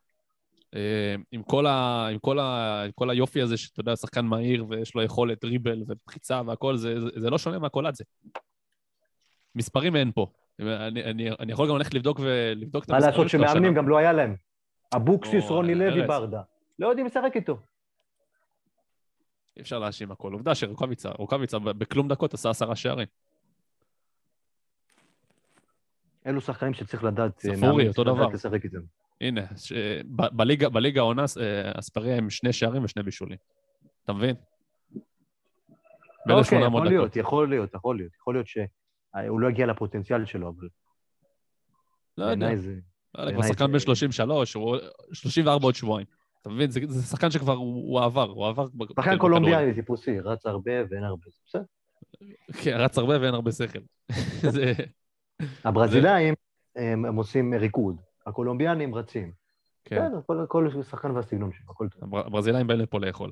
אה, 0.76 1.15
עם 1.31 1.43
כל, 1.43 1.65
ה, 1.68 2.07
עם, 2.07 2.19
כל 2.19 2.39
ה, 2.39 2.81
עם 2.85 2.91
כל 2.95 3.10
היופי 3.10 3.41
הזה, 3.41 3.57
שאתה 3.57 3.80
יודע, 3.80 3.95
שחקן 3.95 4.26
מהיר 4.26 4.65
ויש 4.69 4.95
לו 4.95 5.03
יכולת 5.03 5.41
דריבל 5.41 5.84
ופחיצה 5.88 6.41
והכל, 6.45 6.77
זה, 6.77 7.02
זה, 7.02 7.10
זה 7.15 7.30
לא 7.30 7.38
שונה 7.38 7.60
מהקולאצה. 7.60 8.03
מספרים 9.56 9.95
אין 9.95 10.11
פה. 10.11 10.27
אני, 10.60 11.03
אני, 11.03 11.31
אני 11.39 11.52
יכול 11.52 11.69
גם 11.69 11.77
ללכת 11.77 11.93
לבדוק 11.93 12.19
ולבדוק 12.23 12.84
את 12.84 12.89
מה 12.89 12.95
המספרים 12.95 13.18
לעשות 13.18 13.30
שלו 13.30 13.47
שמאמנים. 13.47 13.73
גם 13.73 13.89
לא 13.89 13.97
היה 13.97 14.14
להם. 14.14 14.35
אבוקסיס, 14.95 15.49
רוני 15.49 15.76
לוי, 15.76 16.02
ארז. 16.02 16.07
ברדה. 16.07 16.41
לא 16.80 16.88
יודעים 16.88 17.06
לשחק 17.06 17.31
איתו. 17.35 17.57
אי 19.57 19.61
אפשר 19.61 19.80
להאשים 19.80 20.11
הכל. 20.11 20.34
עובדה 20.34 20.56
שרוקאביצה, 20.56 21.10
רוקאביצה 21.10 21.60
בכלום 21.60 22.07
דקות 22.07 22.34
עשה 22.34 22.49
עשרה 22.49 22.76
שערים. 22.76 23.07
אלו 26.27 26.41
שחקנים 26.41 26.73
שצריך 26.73 27.03
לדעת, 27.03 27.45
אה, 27.45 27.56
ספורי, 27.56 27.88
אותו 27.88 28.03
דבר. 28.03 28.27
לשחק 28.27 28.64
איתם. 28.64 29.05
הנה, 29.21 29.41
ש... 29.57 29.73
ב- 30.15 30.37
בליגה, 30.37 30.69
בליגה 30.69 31.01
העונה, 31.01 31.21
אה, 31.41 31.71
אספריה 31.79 32.17
עם 32.17 32.29
שני 32.29 32.53
שערים 32.53 32.83
ושני 32.83 33.03
בישולים. 33.03 33.37
אתה 34.03 34.13
מבין? 34.13 34.35
בין 36.25 36.35
אוקיי, 36.35 36.43
800 36.43 36.65
יכול 36.65 36.79
דקות. 36.79 36.89
להיות, 36.89 37.15
יכול 37.15 37.49
להיות, 37.49 37.73
יכול 37.73 37.97
להיות. 37.97 38.13
יכול 38.15 38.33
להיות 38.35 38.47
שהוא 38.47 39.39
לא 39.39 39.47
הגיע 39.47 39.65
לפוטנציאל 39.65 40.25
שלו, 40.25 40.49
אבל 40.49 40.67
לא 42.17 42.25
יודע, 42.25 42.55
זה... 42.55 42.75
לא 43.15 43.23
יודע, 43.23 43.33
כבר 43.33 43.47
שחקן 43.47 43.71
בן 43.71 43.79
33, 43.79 44.53
הוא 44.53 44.77
34 45.13 45.65
עוד 45.65 45.75
שבועיים. 45.75 46.07
אתה 46.41 46.49
מבין? 46.49 46.71
זה, 46.71 46.79
זה 46.87 47.03
שחקן 47.07 47.31
שכבר 47.31 47.53
הוא, 47.53 47.91
הוא 47.91 48.01
עבר, 48.05 48.29
הוא 48.29 48.47
עבר... 48.47 48.65
שחקן 48.65 48.77
בכדורגל. 48.77 49.17
קולומביאני 49.17 49.73
טיפוסי, 49.73 50.19
רץ 50.19 50.45
הרבה 50.45 50.71
ואין 50.89 51.03
הרבה. 51.03 51.25
בסדר. 51.47 51.63
כן, 52.63 52.77
רץ 52.77 52.97
הרבה 52.97 53.21
ואין 53.21 53.33
הרבה 53.33 53.51
שכל. 53.51 53.79
הברזילאים, 55.65 56.33
הם 56.75 57.15
עושים 57.15 57.53
ריקוד. 57.53 57.95
הקולומביאנים 58.26 58.95
רצים. 58.95 59.31
כן, 59.84 59.95
בסדר, 59.95 60.22
כל- 60.26 60.45
כל 60.47 60.84
שחקן 60.84 61.11
והסגנון 61.11 61.52
שלו, 61.53 61.65
הכל 61.72 61.89
טוב. 61.89 62.03
הבר- 62.03 62.26
הברזילאים 62.27 62.68
באים 62.68 62.80
לפה 62.80 62.99
לאכול. 62.99 63.31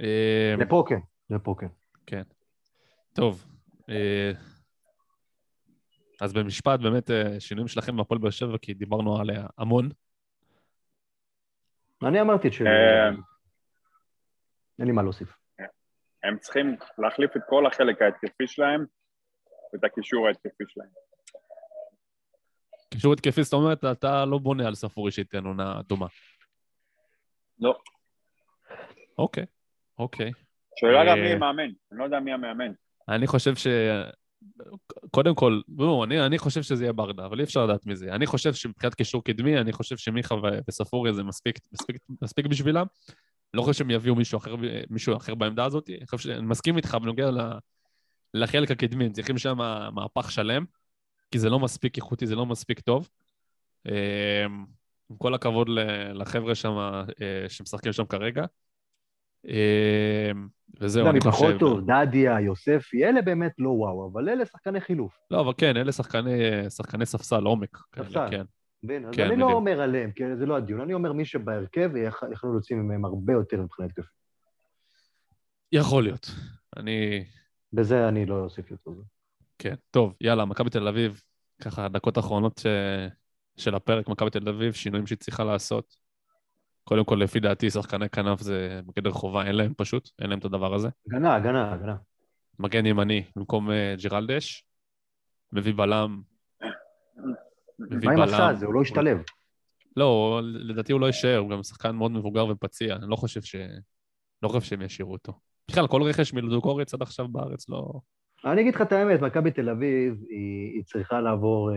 אה, 0.00 0.54
לפה 0.58 0.84
כן, 0.88 0.98
לפה 1.30 1.54
כן. 2.06 2.22
טוב, 3.12 3.44
אה, 3.88 4.32
אז 6.20 6.32
במשפט, 6.32 6.80
באמת, 6.80 7.10
אה, 7.10 7.40
שינויים 7.40 7.68
שלכם 7.68 7.96
בהפועל 7.96 8.20
באר 8.20 8.30
שבע, 8.30 8.58
כי 8.62 8.74
דיברנו 8.74 9.20
עליה 9.20 9.46
המון. 9.58 9.88
אני 12.02 12.20
אמרתי 12.20 12.48
את 12.48 12.52
שלי. 12.52 12.68
אה, 12.68 13.08
אין 14.78 14.86
לי 14.86 14.92
מה 14.92 15.02
להוסיף. 15.02 15.36
הם 16.22 16.38
צריכים 16.38 16.76
להחליף 16.98 17.36
את 17.36 17.42
כל 17.48 17.66
החלק 17.66 18.02
ההתקפי 18.02 18.46
שלהם 18.46 18.84
ואת 19.72 19.84
הקישור 19.84 20.26
ההתקפי 20.26 20.64
שלהם. 20.68 20.88
קישור 22.96 23.12
התקפי, 23.12 23.42
זאת 23.42 23.52
אומרת, 23.52 23.84
אתה 23.84 24.24
לא 24.24 24.38
בונה 24.38 24.66
על 24.66 24.74
ספורי 24.74 25.10
שייתן 25.10 25.44
עונה 25.44 25.80
דומה. 25.88 26.06
לא. 27.60 27.78
אוקיי, 29.18 29.44
אוקיי. 29.98 30.32
שאלה 30.80 31.04
גם 31.04 31.18
אה, 31.18 31.22
מי 31.22 31.32
המאמן, 31.32 31.62
אני 31.92 31.98
לא 31.98 32.04
יודע 32.04 32.20
מי 32.20 32.32
המאמן. 32.32 32.72
אני 33.08 33.26
חושב 33.26 33.54
ש... 33.54 33.66
קודם 35.10 35.34
כל, 35.34 35.60
בואו, 35.68 36.04
אני, 36.04 36.26
אני 36.26 36.38
חושב 36.38 36.62
שזה 36.62 36.84
יהיה 36.84 36.92
ברדה, 36.92 37.26
אבל 37.26 37.38
אי 37.38 37.44
אפשר 37.44 37.66
לדעת 37.66 37.86
מי 37.86 37.96
זה. 37.96 38.12
אני 38.12 38.26
חושב 38.26 38.54
שמבחינת 38.54 38.94
קישור 38.94 39.24
קדמי, 39.24 39.58
אני 39.58 39.72
חושב 39.72 39.96
שמיכה 39.96 40.34
וספורי 40.68 41.12
זה 41.12 41.22
מספיק, 41.22 41.58
מספיק, 41.72 41.96
מספיק 42.22 42.46
בשבילם. 42.46 42.86
לא 43.54 43.62
חושב 43.62 43.78
שהם 43.78 43.90
יביאו 43.90 44.14
מישהו 44.14 44.38
אחר, 44.38 44.54
מישהו 44.90 45.16
אחר 45.16 45.34
בעמדה 45.34 45.64
הזאת. 45.64 45.90
אני 45.90 46.06
חושב 46.06 46.28
שאני 46.28 46.46
מסכים 46.46 46.76
איתך 46.76 46.94
בנוגע 46.94 47.30
ל- 47.30 47.58
לחלק 48.34 48.70
הקדמי, 48.70 49.04
הם 49.04 49.12
צריכים 49.12 49.38
שם 49.38 49.58
מהפך 49.94 50.30
שלם, 50.30 50.64
כי 51.30 51.38
זה 51.38 51.50
לא 51.50 51.60
מספיק 51.60 51.96
איכותי, 51.96 52.26
זה 52.26 52.34
לא 52.34 52.46
מספיק 52.46 52.80
טוב. 52.80 53.08
אה, 53.88 54.44
עם 55.10 55.16
כל 55.16 55.34
הכבוד 55.34 55.68
לחבר'ה 56.14 56.54
שם, 56.54 56.76
אה, 57.20 57.48
שמשחקים 57.48 57.92
שם 57.92 58.04
כרגע. 58.04 58.44
אה, 59.48 60.30
וזהו, 60.80 61.02
אתה 61.02 61.10
אני 61.10 61.20
חושב... 61.20 61.30
מפחות 61.30 61.60
טוב, 61.60 61.90
דדיה, 61.90 62.40
יוספי, 62.40 63.04
אלה 63.04 63.22
באמת 63.22 63.52
לא 63.58 63.70
וואו, 63.70 64.10
אבל 64.12 64.28
אלה 64.28 64.46
שחקני 64.46 64.80
חילוף. 64.80 65.18
לא, 65.30 65.40
אבל 65.40 65.52
כן, 65.58 65.76
אלה 65.76 65.92
שחקני, 65.92 67.04
ספסל, 67.04 67.44
עומק. 67.44 67.78
ספסל. 67.96 68.30
כן. 68.30 68.44
מבין? 68.82 69.04
אז 69.04 69.14
כן, 69.14 69.26
אני. 69.26 69.36
לא 69.36 69.52
אומר 69.52 69.80
עליהם, 69.80 70.10
כי 70.10 70.36
זה 70.36 70.46
לא 70.46 70.56
הדיון, 70.56 70.80
אני 70.80 70.94
אומר 70.94 71.12
מי 71.12 71.24
שבהרכב 71.24 71.90
יכלו 72.32 72.52
להוציא 72.52 72.76
ממהם 72.76 73.04
הרבה 73.04 73.32
יותר 73.32 73.60
מבחינת 73.60 73.90
התקפית. 73.90 74.16
יכול 75.72 76.02
להיות. 76.02 76.30
אני... 76.76 77.24
בזה 77.72 78.08
אני 78.08 78.26
לא 78.26 78.44
אוסיף 78.44 78.70
יותר. 78.70 78.90
כן. 79.58 79.74
טוב, 79.90 80.14
יאללה, 80.20 80.44
מכבי 80.44 80.70
תל 80.70 80.88
אביב, 80.88 81.22
ככה, 81.62 81.88
דקות 81.88 82.18
אחרונות 82.18 82.58
ש... 82.58 82.66
של 83.56 83.74
הפרק, 83.74 84.08
מכבי 84.08 84.30
תל 84.30 84.48
אביב, 84.48 84.72
שינויים 84.72 85.06
שהיא 85.06 85.18
צריכה 85.18 85.44
לעשות. 85.44 85.96
קודם 86.84 87.04
כל, 87.04 87.14
לפי 87.14 87.40
דעתי, 87.40 87.70
שחקני 87.70 88.08
כנף 88.08 88.40
זה 88.40 88.80
בגדר 88.86 89.10
חובה, 89.10 89.46
אין 89.46 89.54
להם 89.54 89.74
פשוט, 89.76 90.10
אין 90.18 90.30
להם 90.30 90.38
את 90.38 90.44
הדבר 90.44 90.74
הזה. 90.74 90.88
הגנה, 91.06 91.34
הגנה, 91.34 91.72
הגנה. 91.72 91.96
מגן 92.58 92.86
ימני 92.86 93.24
במקום 93.36 93.70
אה, 93.70 93.94
ג'ירלדש, 93.98 94.64
מביא 95.52 95.74
בלם, 95.74 96.22
מביא 97.78 98.08
מה 98.08 98.12
עם 98.12 98.20
בלם. 98.20 98.34
הסע 98.34 98.48
הזה? 98.48 98.66
הוא 98.66 98.74
לא 98.74 98.82
השתלב. 98.82 99.18
לא, 99.96 100.40
לדעתי 100.44 100.92
הוא 100.92 101.00
לא 101.00 101.06
יישאר, 101.06 101.38
הוא 101.38 101.50
גם 101.50 101.62
שחקן 101.62 101.90
מאוד 101.90 102.12
מבוגר 102.12 102.46
ופציע, 102.46 102.96
אני 102.96 103.04
לא 103.08 103.16
חושב 103.16 103.42
ש... 103.42 103.56
לא 104.42 104.48
חושב 104.48 104.60
שהם 104.60 104.82
ישאירו 104.82 105.12
אותו. 105.12 105.32
בכלל, 105.70 105.86
כל 105.86 106.02
רכש 106.02 106.32
מלודוקורץ 106.32 106.94
עד 106.94 107.02
עכשיו 107.02 107.28
בארץ 107.28 107.68
לא... 107.68 107.92
אני 108.46 108.60
אגיד 108.60 108.74
לך 108.74 108.82
את 108.82 108.92
האמת, 108.92 109.20
מכבי 109.20 109.50
תל 109.50 109.68
אביב, 109.70 110.14
היא, 110.28 110.72
היא 110.74 110.84
צריכה 110.84 111.20
לעבור... 111.20 111.70
אה, 111.74 111.76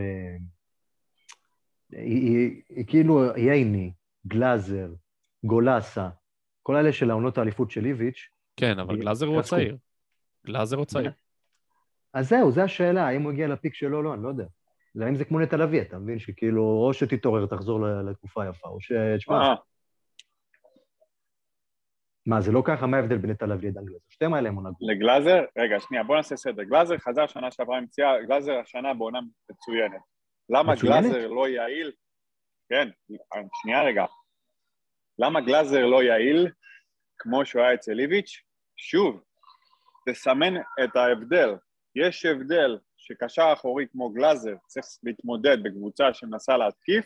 היא, 1.91 2.01
היא, 2.37 2.61
היא 2.69 2.85
כאילו 2.87 3.23
ייני, 3.37 3.91
גלאזר, 4.27 4.89
גולסה, 5.43 6.09
כל 6.63 6.75
אלה 6.75 6.93
של 6.93 7.09
העונות 7.11 7.37
האליפות 7.37 7.71
של 7.71 7.85
איביץ'. 7.85 8.29
כן, 8.57 8.79
אבל 8.79 8.93
היא- 8.95 9.01
גלאזר 9.01 9.25
הוא 9.25 9.41
כספו. 9.41 9.55
צעיר. 9.55 9.77
גלאזר 10.47 10.77
הוא 10.77 10.85
צעיר. 10.85 11.11
אז 12.13 12.29
זהו, 12.29 12.51
זו 12.51 12.61
השאלה, 12.61 13.07
האם 13.07 13.21
הוא 13.23 13.31
הגיע 13.31 13.47
לפיק 13.47 13.73
שלו 13.75 13.97
או 13.97 14.03
לא, 14.03 14.13
אני 14.13 14.23
לא 14.23 14.27
יודע. 14.29 14.45
זה 14.93 15.05
האם 15.05 15.15
זה 15.15 15.25
כמו 15.25 15.39
נטע 15.39 15.57
לביא, 15.57 15.81
אתה 15.81 15.99
מבין? 15.99 16.19
שכאילו, 16.19 16.63
או 16.63 16.93
שתתעורר, 16.93 17.45
תחזור 17.45 17.81
ל- 17.81 18.09
לתקופה 18.09 18.47
יפה, 18.49 18.67
או 18.69 18.81
ש... 18.81 18.91
תשמע, 19.17 19.35
אה, 19.41 19.55
מה, 22.29 22.41
זה 22.41 22.51
לא 22.51 22.61
ככה? 22.65 22.87
מה 22.87 22.97
ההבדל 22.97 23.17
בין 23.17 23.31
נטע 23.31 23.45
לביא 23.45 23.69
לדן 23.69 23.85
גלאזר? 23.85 24.05
שתיהם 24.09 24.33
האלה 24.33 24.49
הם 24.49 24.55
עונה 24.55 24.69
גרועה. 24.69 24.93
לגלאזר, 24.93 25.45
רגע, 25.57 25.79
שנייה, 25.79 26.03
בוא 26.03 26.15
נעשה 26.15 26.37
סדר. 26.37 26.63
גלאזר 26.63 26.97
חזר 26.97 27.27
שנה 27.27 27.51
שעברה 27.51 27.77
עם 27.77 27.87
פציעה, 27.87 28.21
גלאזר 28.21 28.59
השנה 28.59 28.93
בעונה 28.93 29.19
מצוינת. 29.51 30.01
למה 30.49 30.73
מצוינת? 30.73 31.03
גלאזר 31.03 31.27
לא 31.27 31.47
יעיל? 31.47 31.91
כן, 32.69 32.89
שנייה 33.61 33.83
רגע. 33.83 34.05
למה 35.19 35.41
גלאזר 35.41 35.85
לא 35.85 36.03
יעיל 36.03 36.51
כמו 37.19 37.45
שהוא 37.45 37.61
היה 37.61 37.73
אצל 37.73 37.99
איביץ'? 37.99 38.43
שוב, 38.77 39.21
תסמן 40.09 40.53
את 40.83 40.95
ההבדל. 40.95 41.55
יש 41.95 42.25
הבדל 42.25 42.77
שקשר 42.97 43.49
אחורי 43.53 43.85
כמו 43.91 44.09
גלאזר 44.09 44.55
צריך 44.67 44.85
להתמודד 45.03 45.63
בקבוצה 45.63 46.13
שמנסה 46.13 46.57
להתקיף 46.57 47.05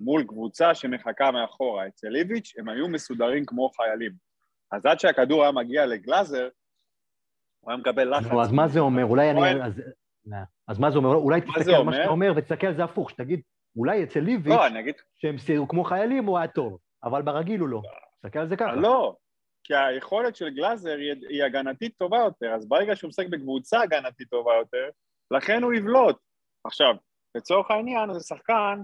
מול 0.00 0.24
קבוצה 0.24 0.74
שמחכה 0.74 1.30
מאחורה. 1.30 1.86
אצל 1.86 2.16
איביץ' 2.16 2.52
הם 2.58 2.68
היו 2.68 2.88
מסודרים 2.88 3.44
כמו 3.46 3.70
חיילים. 3.76 4.31
אז 4.72 4.86
עד 4.86 5.00
שהכדור 5.00 5.42
היה 5.42 5.52
מגיע 5.52 5.86
לגלאזר, 5.86 6.48
הוא 7.60 7.70
היה 7.70 7.80
מקבל 7.80 8.18
לחץ. 8.18 8.30
נו, 8.30 8.42
אז 8.42 8.52
מה 8.52 8.68
זה 8.68 8.80
אומר? 8.80 9.04
אולי 9.04 9.30
אני... 9.30 9.62
אז- 9.64 9.82
אז 10.68 10.78
מה 10.78 10.90
זה 10.90 10.98
אומר? 10.98 11.14
אולי 11.14 11.40
תסתכל 11.40 11.70
על 11.70 11.82
מה? 11.82 11.92
שאתה 11.92 12.08
אומר 12.08 12.32
ותסתכל 12.36 12.66
על 12.66 12.76
זה 12.76 12.84
הפוך, 12.84 13.10
שתגיד, 13.10 13.40
אולי 13.76 14.04
אצל 14.04 14.20
ליביץ', 14.20 14.52
לא, 14.54 14.64
שהם 15.14 15.38
סיירו 15.38 15.68
כמו 15.68 15.84
חיילים, 15.84 16.24
הוא 16.24 16.38
היה 16.38 16.48
טוב, 16.48 16.78
אבל 17.04 17.22
ברגיל 17.22 17.60
הוא 17.60 17.68
לא. 17.68 17.82
תסתכל 18.16 18.38
על 18.38 18.48
זה 18.48 18.56
ככה. 18.56 18.74
לא, 18.74 19.16
כי 19.64 19.74
היכולת 19.74 20.36
של 20.36 20.48
גלאזר 20.50 20.96
היא, 21.28 21.44
הגנתית 21.44 21.96
טובה 21.98 22.18
יותר, 22.18 22.52
אז 22.54 22.68
ברגע 22.68 22.96
שהוא 22.96 23.08
משחק 23.08 23.26
בקבוצה 23.30 23.80
הגנתית 23.80 24.30
טובה 24.30 24.52
יותר, 24.54 24.88
לכן 25.30 25.62
הוא 25.62 25.72
יבלוט. 25.72 26.16
עכשיו, 26.64 26.94
לצורך 27.34 27.70
העניין 27.70 28.12
זה 28.14 28.20
שחקן, 28.20 28.78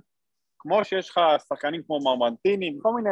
כמו 0.59 0.85
שיש 0.85 1.11
לך 1.11 1.21
שחקנים 1.49 1.83
כמו 1.83 2.01
מרמנטיני, 2.05 2.79
כל 2.83 2.93
מיני 2.95 3.11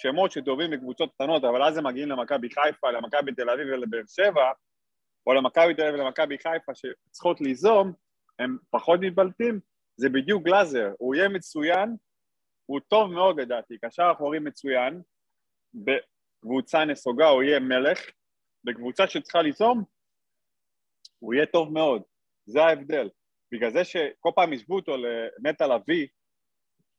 שמות 0.00 0.32
שטובים 0.32 0.70
בקבוצות 0.70 1.14
קטנות, 1.14 1.44
אבל 1.44 1.62
אז 1.62 1.76
הם 1.76 1.86
מגיעים 1.86 2.08
למכבי 2.08 2.48
חיפה, 2.50 2.90
למכבי 2.90 3.32
תל 3.34 3.50
אביב 3.50 3.66
ולבאר 3.66 4.02
שבע, 4.06 4.52
או 5.26 5.34
למכבי 5.34 5.74
תל 5.74 5.82
אביב 5.82 5.94
ולמכבי 5.94 6.38
חיפה 6.38 6.72
שצריכות 6.74 7.40
ליזום, 7.40 7.92
הם 8.38 8.58
פחות 8.70 9.00
מתבלטים, 9.00 9.60
זה 9.96 10.08
בדיוק 10.08 10.42
גלאזר, 10.42 10.92
הוא 10.98 11.14
יהיה 11.14 11.28
מצוין, 11.28 11.96
הוא 12.66 12.80
טוב 12.88 13.12
מאוד 13.12 13.40
לדעתי, 13.40 13.78
קשר 13.78 14.12
אחורי 14.12 14.38
מצוין, 14.38 15.02
בקבוצה 15.74 16.84
נסוגה 16.84 17.28
הוא 17.28 17.42
יהיה 17.42 17.60
מלך, 17.60 18.00
בקבוצה 18.64 19.08
שצריכה 19.08 19.42
ליזום, 19.42 19.84
הוא 21.18 21.34
יהיה 21.34 21.46
טוב 21.46 21.72
מאוד, 21.72 22.02
זה 22.46 22.62
ההבדל. 22.62 23.08
בגלל 23.52 23.70
זה 23.70 23.84
שכל 23.84 24.30
פעם 24.34 24.52
השוו 24.52 24.76
אותו 24.76 24.96
לנטע 24.96 25.66
לביא, 25.66 26.06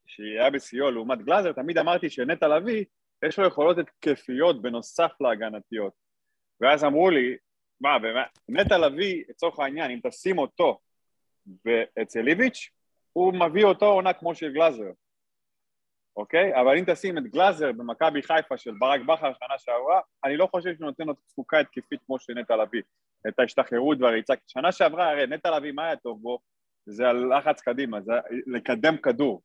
שהיה 0.09 0.49
בשיאו 0.49 0.91
לעומת 0.91 1.21
גלאזר, 1.21 1.51
תמיד 1.51 1.77
אמרתי 1.77 2.09
שנטע 2.09 2.47
לביא, 2.47 2.85
יש 3.25 3.39
לו 3.39 3.47
יכולות 3.47 3.77
התקפיות 3.77 4.61
בנוסף 4.61 5.11
להגנתיות. 5.21 5.93
ואז 6.61 6.83
אמרו 6.83 7.09
לי, 7.09 7.37
מה, 7.81 7.97
נטע 8.49 8.77
לביא, 8.77 9.23
לצורך 9.29 9.59
העניין, 9.59 9.91
אם 9.91 9.99
תשים 10.03 10.37
אותו 10.37 10.79
אצל 12.01 12.27
איביץ', 12.27 12.69
הוא 13.13 13.33
מביא 13.33 13.65
אותו 13.65 13.85
עונה 13.85 14.13
כמו 14.13 14.35
של 14.35 14.53
גלאזר, 14.53 14.91
אוקיי? 16.17 16.61
אבל 16.61 16.77
אם 16.77 16.83
תשים 16.87 17.17
את 17.17 17.23
גלאזר 17.23 17.71
במכבי 17.71 18.21
חיפה 18.21 18.57
של 18.57 18.71
ברק 18.79 19.01
בכר 19.01 19.33
שנה 19.33 19.57
שעברה, 19.57 20.01
אני 20.25 20.37
לא 20.37 20.47
חושב 20.51 20.75
שהוא 20.75 20.85
נותן 20.85 21.03
לו 21.07 21.13
תפוקה 21.13 21.59
התקפית 21.59 21.99
כמו 22.05 22.19
של 22.19 22.33
נטע 22.33 22.55
לביא, 22.55 22.81
את 23.27 23.39
ההשתחררות 23.39 23.97
והריצה. 24.01 24.33
שנה 24.47 24.71
שעברה, 24.71 25.11
הרי 25.11 25.27
נטע 25.27 25.57
לביא, 25.57 25.71
מה 25.71 25.85
היה 25.85 25.95
טוב 25.95 26.21
בו? 26.21 26.39
זה 26.85 27.07
הלחץ 27.07 27.61
קדימה, 27.61 28.01
זה 28.01 28.13
לקדם 28.47 28.97
כדור. 28.97 29.41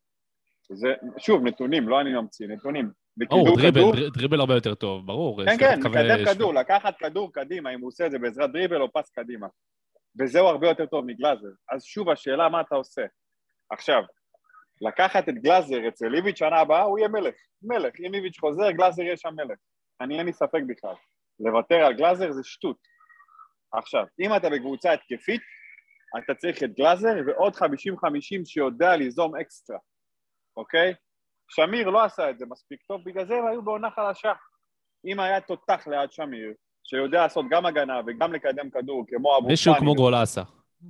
זה, 0.72 0.88
שוב, 1.18 1.42
נתונים, 1.44 1.88
לא 1.88 2.00
אני 2.00 2.12
ממציא, 2.12 2.46
נתונים. 2.48 2.90
ברור, 3.16 3.56
דריבל, 3.56 3.70
כדור, 3.70 3.92
דריבל- 3.92 4.10
דריבל 4.14 4.40
הרבה 4.40 4.54
יותר 4.54 4.74
טוב, 4.74 5.06
ברור. 5.06 5.44
כן, 5.44 5.56
כן, 5.58 5.78
מקדם 5.80 6.18
לו- 6.20 6.26
כדור, 6.34 6.54
לקחת 6.54 6.98
כדור 6.98 7.32
קדימה, 7.32 7.74
אם 7.74 7.80
הוא 7.80 7.88
עושה 7.88 8.06
את 8.06 8.10
זה 8.10 8.18
בעזרת 8.18 8.52
דריבל 8.52 8.80
או 8.82 8.92
פס 8.92 9.10
קדימה. 9.10 9.46
וזהו 10.20 10.46
הרבה 10.46 10.68
יותר 10.68 10.86
טוב 10.86 11.04
מגלאזר. 11.06 11.48
אז 11.72 11.84
שוב, 11.84 12.08
השאלה 12.10 12.48
מה 12.48 12.60
אתה 12.60 12.74
עושה. 12.74 13.02
עכשיו, 13.70 14.02
לקחת 14.80 15.28
את 15.28 15.34
גלאזר 15.34 15.88
אצל 15.88 16.14
איביץ' 16.14 16.38
שנה 16.38 16.56
הבאה, 16.60 16.82
הוא 16.82 16.98
יהיה 16.98 17.08
מלך. 17.08 17.34
מלך. 17.62 17.92
אם 18.00 18.14
איביץ' 18.14 18.38
חוזר, 18.40 18.70
גלאזר 18.70 19.02
יהיה 19.02 19.16
שם 19.16 19.34
מלך. 19.36 19.58
אני 20.00 20.18
אין 20.18 20.26
לי 20.26 20.32
ספק 20.32 20.60
בכלל. 20.66 20.94
לוותר 21.40 21.74
על 21.74 21.92
גלאזר 21.94 22.32
זה 22.32 22.40
שטות. 22.44 22.76
עכשיו, 23.72 24.04
אם 24.20 24.36
אתה 24.36 24.50
בקבוצה 24.50 24.92
התקפית, 24.92 25.40
אתה 26.24 26.34
צריך 26.34 26.62
את 26.62 26.70
גלאזר 26.78 27.14
ועוד 27.26 27.54
50-50 27.56 27.64
שיודע 28.44 28.96
ליזום 28.96 29.36
אקסטרה, 29.36 29.78
אוקיי? 30.56 30.94
שמיר 31.48 31.90
לא 31.90 32.05
עשה 32.05 32.31
את 32.31 32.39
זה 32.39 32.47
מספיק 32.47 32.82
טוב, 32.82 33.01
בגלל 33.05 33.26
זה 33.26 33.35
הם 33.35 33.47
היו 33.47 33.62
בעונה 33.62 33.90
חלשה. 33.90 34.32
אם 35.05 35.20
היה 35.20 35.40
תותח 35.40 35.86
ליד 35.86 36.12
שמיר, 36.12 36.52
שיודע 36.85 37.22
לעשות 37.22 37.47
גם 37.51 37.66
הגנה 37.66 38.01
וגם 38.06 38.32
לקדם 38.32 38.70
כדור, 38.70 39.05
כמו 39.09 39.39
אבו 39.39 39.47
מישהו 39.47 39.74
פאני, 39.74 39.85
כמו 39.85 39.94
גולאסה, 39.94 40.43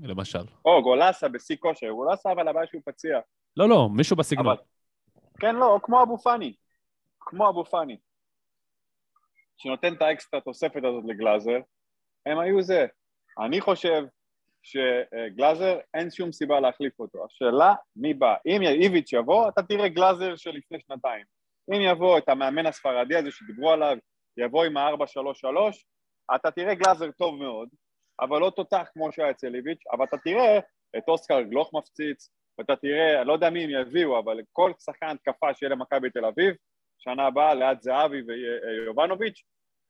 למשל. 0.03 0.47
או 0.65 0.83
גולסה 0.83 1.29
בשיא 1.29 1.57
כושר, 1.57 1.91
גולסה 1.91 2.33
אבל 2.33 2.49
הבעיה 2.49 2.67
שהוא 2.67 2.83
פציע. 2.85 3.21
לא, 3.57 3.69
לא, 3.69 3.89
מישהו 3.93 4.17
בסגנון. 4.17 4.47
אבל... 4.47 4.57
כן, 5.41 5.57
לא, 5.57 5.79
כמו 5.83 6.03
אבו 6.03 6.19
פאני. 6.19 6.55
כמו 7.21 7.49
אבו 7.49 7.65
פאני. 7.65 7.97
שנותן 9.57 9.95
את 9.95 10.03
האקסטרה 10.03 10.41
תוספת 10.41 10.85
הזאת 10.85 11.05
לגלאזר, 11.07 11.59
הם 12.27 12.39
היו 12.39 12.63
זה. 12.63 12.87
אני 13.39 13.61
חושב 13.61 14.05
שגלאזר, 14.65 15.79
אין 15.95 16.11
שום 16.11 16.33
סיבה 16.33 16.61
להחליף 16.61 17.01
אותו. 17.01 17.25
השאלה, 17.25 17.75
מי 17.97 18.15
בא? 18.15 18.35
אם 18.47 18.63
איביץ' 18.63 19.13
יבוא, 19.13 19.49
אתה 19.49 19.63
תראה 19.63 19.89
גלאזר 19.89 20.37
של 20.37 20.51
לפני 20.51 20.79
שנתיים. 20.81 21.25
אם 21.71 21.81
יבוא 21.81 22.19
את 22.19 22.29
המאמן 22.29 22.67
הספרדי 22.67 23.17
הזה 23.17 23.31
שדיברו 23.31 23.71
עליו, 23.71 23.97
יבוא 24.37 24.65
עם 24.65 24.77
ה-4-3-3, 24.77 25.47
אתה 26.35 26.51
תראה 26.51 26.75
גלאזר 26.75 27.11
טוב 27.11 27.39
מאוד, 27.39 27.69
אבל 28.21 28.41
לא 28.41 28.51
תותח 28.57 28.89
כמו 28.95 29.13
שהיה 29.13 29.31
אצל 29.31 29.55
איביץ', 29.55 29.83
אבל 29.93 30.05
אתה 30.05 30.19
תראה 30.19 30.59
את 30.99 31.09
אוסקר 31.09 31.43
גלוך 31.43 31.75
מפציץ, 31.75 32.31
ואתה 32.59 32.77
תראה, 32.77 33.19
אני 33.21 33.29
לא 33.29 33.33
יודע 33.33 33.51
מי 33.51 33.65
הם 33.65 33.71
יביאו, 33.71 34.19
אבל 34.19 34.41
כל 34.53 34.73
שחקן 34.85 35.07
התקפה 35.07 35.55
שיהיה 35.55 35.71
למכבי 35.71 36.11
תל 36.11 36.25
אביב, 36.25 36.55
שנה 36.99 37.27
הבאה 37.27 37.55
ליד 37.55 37.83
זהבי 37.83 38.23
ויובנוביץ', 38.23 39.43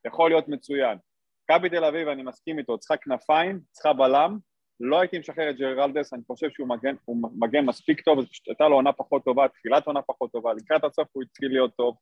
יכול 0.07 0.29
להיות 0.29 0.47
מצוין. 0.47 0.97
מכבי 1.43 1.69
תל 1.69 1.83
אביב, 1.83 2.07
אני 2.07 2.23
מסכים 2.23 2.59
איתו, 2.59 2.77
צריכה 2.77 2.97
כנפיים, 2.97 3.59
צריכה 3.71 3.93
בלם, 3.93 4.37
לא 4.79 4.99
הייתי 4.99 5.19
משחרר 5.19 5.49
את 5.49 5.57
ג'רלדס, 5.57 6.13
אני 6.13 6.21
חושב 6.27 6.49
שהוא 6.49 6.67
מגן, 6.67 6.95
מגן 7.39 7.65
מספיק 7.65 8.01
טוב, 8.01 8.19
אז 8.19 8.25
פשוט 8.29 8.47
הייתה 8.47 8.67
לו 8.67 8.75
עונה 8.75 8.93
פחות 8.93 9.23
טובה, 9.23 9.47
תחילת 9.47 9.87
עונה 9.87 10.01
פחות 10.01 10.31
טובה, 10.31 10.53
לקראת 10.53 10.83
הסוף 10.83 11.07
הוא 11.11 11.23
התחיל 11.23 11.51
להיות 11.51 11.75
טוב. 11.75 11.95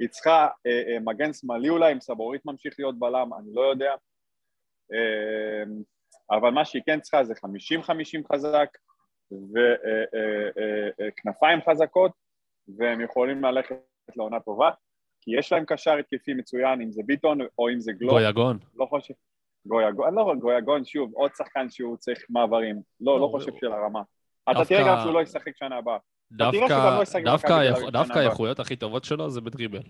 היא 0.00 0.08
צריכה 0.08 0.48
אה, 0.66 0.82
אה, 0.88 1.00
מגן 1.00 1.32
שמאלי 1.32 1.68
אולי, 1.68 1.92
אם 1.92 2.00
סבורית 2.00 2.46
ממשיך 2.46 2.74
להיות 2.78 2.98
בלם, 2.98 3.30
אני 3.38 3.54
לא 3.54 3.60
יודע. 3.60 3.94
אה, 4.92 5.64
אבל 6.30 6.50
מה 6.50 6.64
שהיא 6.64 6.82
כן 6.86 7.00
צריכה 7.00 7.24
זה 7.24 7.34
50-50 7.34 8.32
חזק, 8.32 8.68
וכנפיים 10.98 11.60
חזקות, 11.70 12.12
והם 12.76 13.00
יכולים 13.00 13.44
ללכת 13.44 13.76
לעונה 14.16 14.40
טובה, 14.40 14.70
כי 15.20 15.38
יש 15.38 15.52
להם 15.52 15.64
קשר 15.64 15.96
התקפי 15.96 16.34
מצוין, 16.34 16.80
אם 16.80 16.92
זה 16.92 17.02
ביטון 17.06 17.38
או 17.58 17.70
אם 17.70 17.80
זה 17.80 17.92
גלוך. 17.92 18.12
גויגון. 18.12 18.58
לא 18.74 18.86
חושב... 18.86 19.14
גויגון, 19.66 20.14
לא 20.14 20.34
גויגון, 20.40 20.84
שוב, 20.84 21.10
עוד 21.14 21.30
שחקן 21.36 21.66
שהוא 21.70 21.96
צריך 21.96 22.18
מעברים. 22.30 22.76
לא, 23.00 23.14
לא 23.14 23.20
לא, 23.20 23.28
חושב 23.32 23.50
הוא- 23.50 23.58
של 23.60 23.72
הרמה. 23.72 24.00
אתה 24.50 24.64
תראה 24.64 24.86
גם 24.88 24.96
שהוא 25.02 25.12
לא 25.14 25.22
ישחק 25.22 25.56
שנה 25.56 25.76
הבאה. 25.76 25.98
דווקא, 26.32 27.04
שגם 27.04 28.04
לא. 28.14 28.20
האיכויות 28.20 28.60
הכי 28.60 28.76
טובות 28.76 29.04
שלו 29.04 29.30
זה 29.30 29.40
בדריבל. 29.40 29.82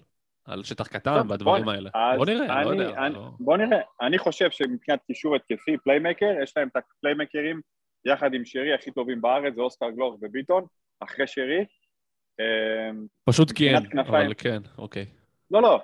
על 0.44 0.62
שטח 0.62 0.86
קטן 0.86 1.20
והדברים 1.28 1.68
האלה. 1.68 1.90
בוא 2.16 2.26
נראה, 2.26 2.64
לא 2.64 2.72
אני- 2.72 2.82
יודע. 2.82 2.98
אני- 3.06 3.14
לא- 3.14 3.28
בוא 3.40 3.56
נראה. 3.56 3.80
אני 4.00 4.18
חושב 4.18 4.50
שמבחינת 4.50 4.98
קישור 5.06 5.36
התקפי, 5.36 5.76
playmaker, 5.84 6.26
יש 6.42 6.56
להם 6.56 6.68
את 6.68 6.76
ה 6.76 6.83
playmakerים 6.83 7.60
יחד 8.04 8.34
עם 8.34 8.44
שרי 8.44 8.74
הכי 8.74 8.90
טובים 8.90 9.20
בארץ, 9.20 9.54
זה 9.54 9.60
אוסקר 9.60 9.90
גלוך 9.90 10.16
וביטון, 10.22 10.64
אחרי 11.00 11.26
שרי. 11.26 11.64
אמ, 12.40 13.06
פשוט 13.24 13.52
כי 13.52 13.68
אין. 13.68 13.98
אבל 13.98 14.34
כן, 14.38 14.58
אוקיי. 14.78 15.04
לא, 15.50 15.62
לא. 15.62 15.80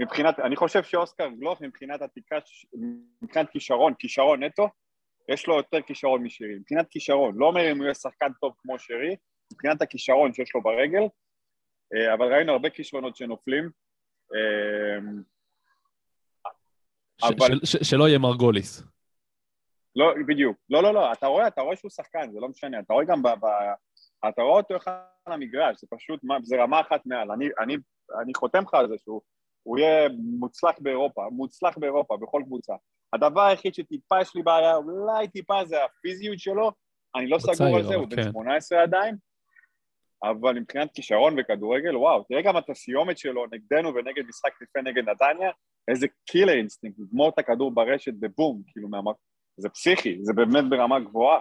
מבחינת, 0.00 0.38
אני 0.40 0.56
חושב 0.56 0.82
שאוסקר 0.82 1.28
גלוך 1.28 1.60
מבחינת 1.60 2.02
התקרה, 2.02 2.38
מבחינת 3.22 3.50
כישרון, 3.50 3.94
כישרון 3.98 4.42
נטו, 4.42 4.68
יש 5.28 5.46
לו 5.46 5.56
יותר 5.56 5.82
כישרון 5.82 6.22
משרי. 6.22 6.54
מבחינת 6.54 6.88
כישרון, 6.90 7.34
לא 7.38 7.46
אומר 7.46 7.72
אם 7.72 7.76
הוא 7.76 7.84
יהיה 7.84 7.94
שחקן 7.94 8.32
טוב 8.40 8.54
כמו 8.58 8.78
שרי, 8.78 9.16
מבחינת 9.52 9.82
הכישרון 9.82 10.34
שיש 10.34 10.54
לו 10.54 10.62
ברגל, 10.62 11.02
אה, 11.94 12.14
אבל 12.14 12.34
ראינו 12.34 12.52
הרבה 12.52 12.70
כישרונות 12.70 13.16
שנופלים. 13.16 13.70
אה, 14.34 14.98
ש- 17.18 17.24
אבל- 17.24 17.60
ש- 17.64 17.90
שלא 17.90 18.08
יהיה 18.08 18.18
מרגוליס. 18.18 18.82
לא, 19.96 20.14
בדיוק. 20.28 20.56
לא, 20.70 20.82
לא, 20.82 20.94
לא, 20.94 21.12
אתה 21.12 21.26
רואה, 21.26 21.46
אתה 21.48 21.60
רואה 21.60 21.76
שהוא 21.76 21.90
שחקן, 21.90 22.32
זה 22.32 22.40
לא 22.40 22.48
משנה. 22.48 22.80
אתה 22.80 22.92
רואה 22.92 23.04
גם 23.04 23.22
ב... 23.22 23.28
ב 23.28 23.46
אתה 24.28 24.42
רואה 24.42 24.56
אותו 24.56 24.76
אחד 24.76 24.98
על 25.24 25.32
המגרש, 25.32 25.80
זה 25.80 25.86
פשוט, 25.90 26.20
זה 26.42 26.56
רמה 26.62 26.80
אחת 26.80 27.06
מעל. 27.06 27.30
אני, 27.30 27.48
אני, 27.60 27.76
אני 28.22 28.32
חותם 28.36 28.62
לך 28.62 28.74
על 28.74 28.88
זה 28.88 28.94
שהוא 29.04 29.20
הוא 29.66 29.78
יהיה 29.78 30.08
מוצלח 30.38 30.74
באירופה, 30.80 31.22
מוצלח 31.32 31.78
באירופה, 31.78 32.16
בכל 32.16 32.42
קבוצה. 32.44 32.74
הדבר 33.12 33.40
היחיד 33.40 33.74
שטיפה 33.74 34.20
יש 34.20 34.34
לי 34.34 34.42
בעיה, 34.42 34.76
אולי 34.76 35.28
טיפה 35.28 35.64
זה 35.64 35.84
הפיזיות 35.84 36.38
שלו, 36.38 36.72
אני 37.16 37.28
לא 37.28 37.38
סגור 37.38 37.76
על 37.76 37.82
זה, 37.82 37.94
הוא 37.94 38.06
בן 38.08 38.16
כן. 38.16 38.30
18 38.30 38.82
עדיין, 38.82 39.16
אבל 40.22 40.54
מבחינת 40.54 40.90
כישרון 40.94 41.36
וכדורגל, 41.38 41.96
וואו, 41.96 42.22
תראה 42.22 42.42
גם 42.42 42.58
את 42.58 42.70
הסיומת 42.70 43.18
שלו 43.18 43.46
נגדנו 43.52 43.94
ונגד 43.94 44.26
משחק 44.28 44.62
לפני 44.62 44.82
נגד 44.90 45.08
נתניה, 45.08 45.50
איזה 45.90 46.06
killer 46.24 46.52
instinct, 46.52 46.98
לגמור 46.98 47.28
את 47.28 47.38
הכדור 47.38 47.70
ברשת 47.70 48.14
בבום, 48.20 48.62
כאילו. 48.66 48.88
זה 49.56 49.68
פסיכי, 49.68 50.18
זה 50.22 50.32
באמת 50.32 50.64
ברמה 50.70 51.00
גבוהה. 51.00 51.40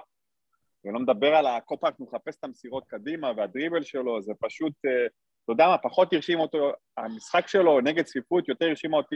ולא 0.85 0.99
מדבר 0.99 1.35
על 1.35 1.45
ה- 1.45 1.59
כל 1.65 1.75
פעם 1.81 1.91
שהוא 1.97 2.07
מחפש 2.07 2.37
את 2.39 2.43
המסירות 2.43 2.83
קדימה 2.87 3.31
והדריבל 3.37 3.83
שלו, 3.83 4.21
זה 4.21 4.33
פשוט, 4.39 4.73
אה, 4.85 5.07
אתה 5.45 5.53
יודע 5.53 5.67
מה, 5.67 5.77
פחות 5.77 6.13
הרשים 6.13 6.39
אותו, 6.39 6.71
המשחק 6.97 7.47
שלו 7.47 7.81
נגד 7.81 8.03
צפיפות 8.03 8.49
יותר 8.49 8.65
הרשימה 8.65 8.97
אותי 8.97 9.15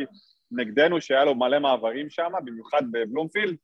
נגדנו, 0.51 1.01
שהיה 1.01 1.25
לו 1.25 1.35
מלא 1.35 1.59
מעברים 1.59 2.09
שם, 2.09 2.31
במיוחד 2.45 2.81
בבלומפילד, 2.91 3.55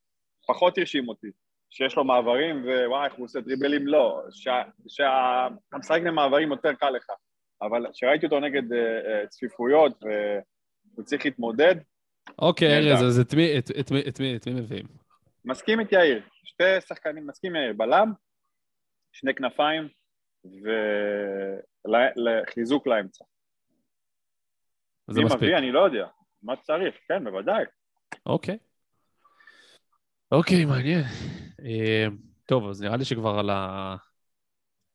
פחות 0.47 0.77
הרשים 0.77 1.09
אותי. 1.09 1.27
שיש 1.69 1.95
לו 1.95 2.03
מעברים, 2.03 2.65
ווואי, 2.65 3.05
איך 3.05 3.13
הוא 3.13 3.25
עושה 3.25 3.39
דריבלים, 3.39 3.87
לא. 3.87 4.21
כשאתה 4.87 5.47
משחק 5.73 6.01
במעברים 6.05 6.51
יותר 6.51 6.73
קל 6.73 6.89
לך. 6.89 7.05
אבל 7.61 7.85
כשראיתי 7.93 8.25
אותו 8.25 8.39
נגד 8.39 8.73
אה, 8.73 8.79
אה, 9.21 9.27
צפיפויות 9.27 10.03
והוא 10.93 11.05
צריך 11.05 11.25
להתמודד, 11.25 11.75
אוקיי. 12.39 12.91
ארז, 12.91 13.03
אז 13.03 13.19
את 13.19 13.33
מי- 13.33 13.57
את- 13.57 13.71
את 13.79 13.91
את 14.09 14.19
מי 14.19 14.35
את 14.37 14.47
מי 14.47 14.53
מביאים? 14.53 14.85
מסכים 15.45 15.79
איתי 15.79 15.95
יאיר, 15.95 16.21
שתי 16.43 16.63
שחקנים, 16.87 17.27
מסכים 17.27 17.55
יאיר, 17.55 17.73
בלם, 17.77 18.11
שני 19.11 19.33
כנפיים 19.35 19.87
וחיזוק 22.47 22.88
לאמצע. 22.88 23.26
זה 25.07 25.19
מי 25.19 25.26
מספיק. 25.26 25.41
מביא, 25.41 25.57
אני 25.57 25.72
לא 25.72 25.80
יודע. 25.80 26.07
מה 26.43 26.55
צריך, 26.55 26.95
כן, 27.07 27.23
בוודאי. 27.23 27.63
אוקיי. 28.26 28.57
אוקיי, 30.31 30.65
מעניין. 30.65 31.03
אה, 31.65 32.07
טוב, 32.45 32.69
אז 32.69 32.81
נראה 32.81 32.97
לי 32.97 33.05
שכבר 33.05 33.39
על 33.39 33.49
ה... 33.49 33.95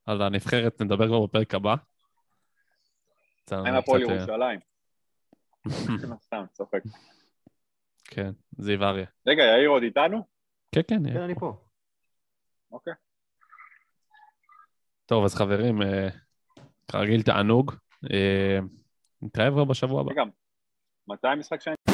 על 0.07 0.23
הנבחרת 0.23 0.83
נדבר 0.83 1.07
כבר 1.07 1.27
בפרק 1.27 1.55
הבא. 1.55 1.75
עם 3.53 3.75
הפועל 3.75 4.03
אה, 4.03 4.15
ירושלים? 4.15 4.61
סתם, 6.27 6.45
צוחק. 6.53 6.83
כן, 8.05 8.31
זיו 8.59 8.85
אריה. 8.85 9.07
רגע, 9.27 9.43
יאיר 9.43 9.69
עוד 9.69 9.83
איתנו? 9.83 10.27
כן, 10.75 10.81
כן. 10.89 11.13
כן. 11.13 11.21
אני 11.21 11.35
פה. 11.35 11.57
אוקיי. 12.73 12.93
טוב, 15.11 15.25
אז 15.25 15.35
חברים, 15.35 15.83
אה, 15.83 16.09
כרגיל 16.89 17.23
תענוג. 17.23 17.73
אה, 18.13 18.59
נתראה 19.23 19.51
כבר 19.51 19.65
בשבוע 19.65 20.01
הבא. 20.01 20.11
רגע, 20.11 20.23
מתי 21.09 21.29
המשחק 21.29 21.61
שאני... 21.61 21.90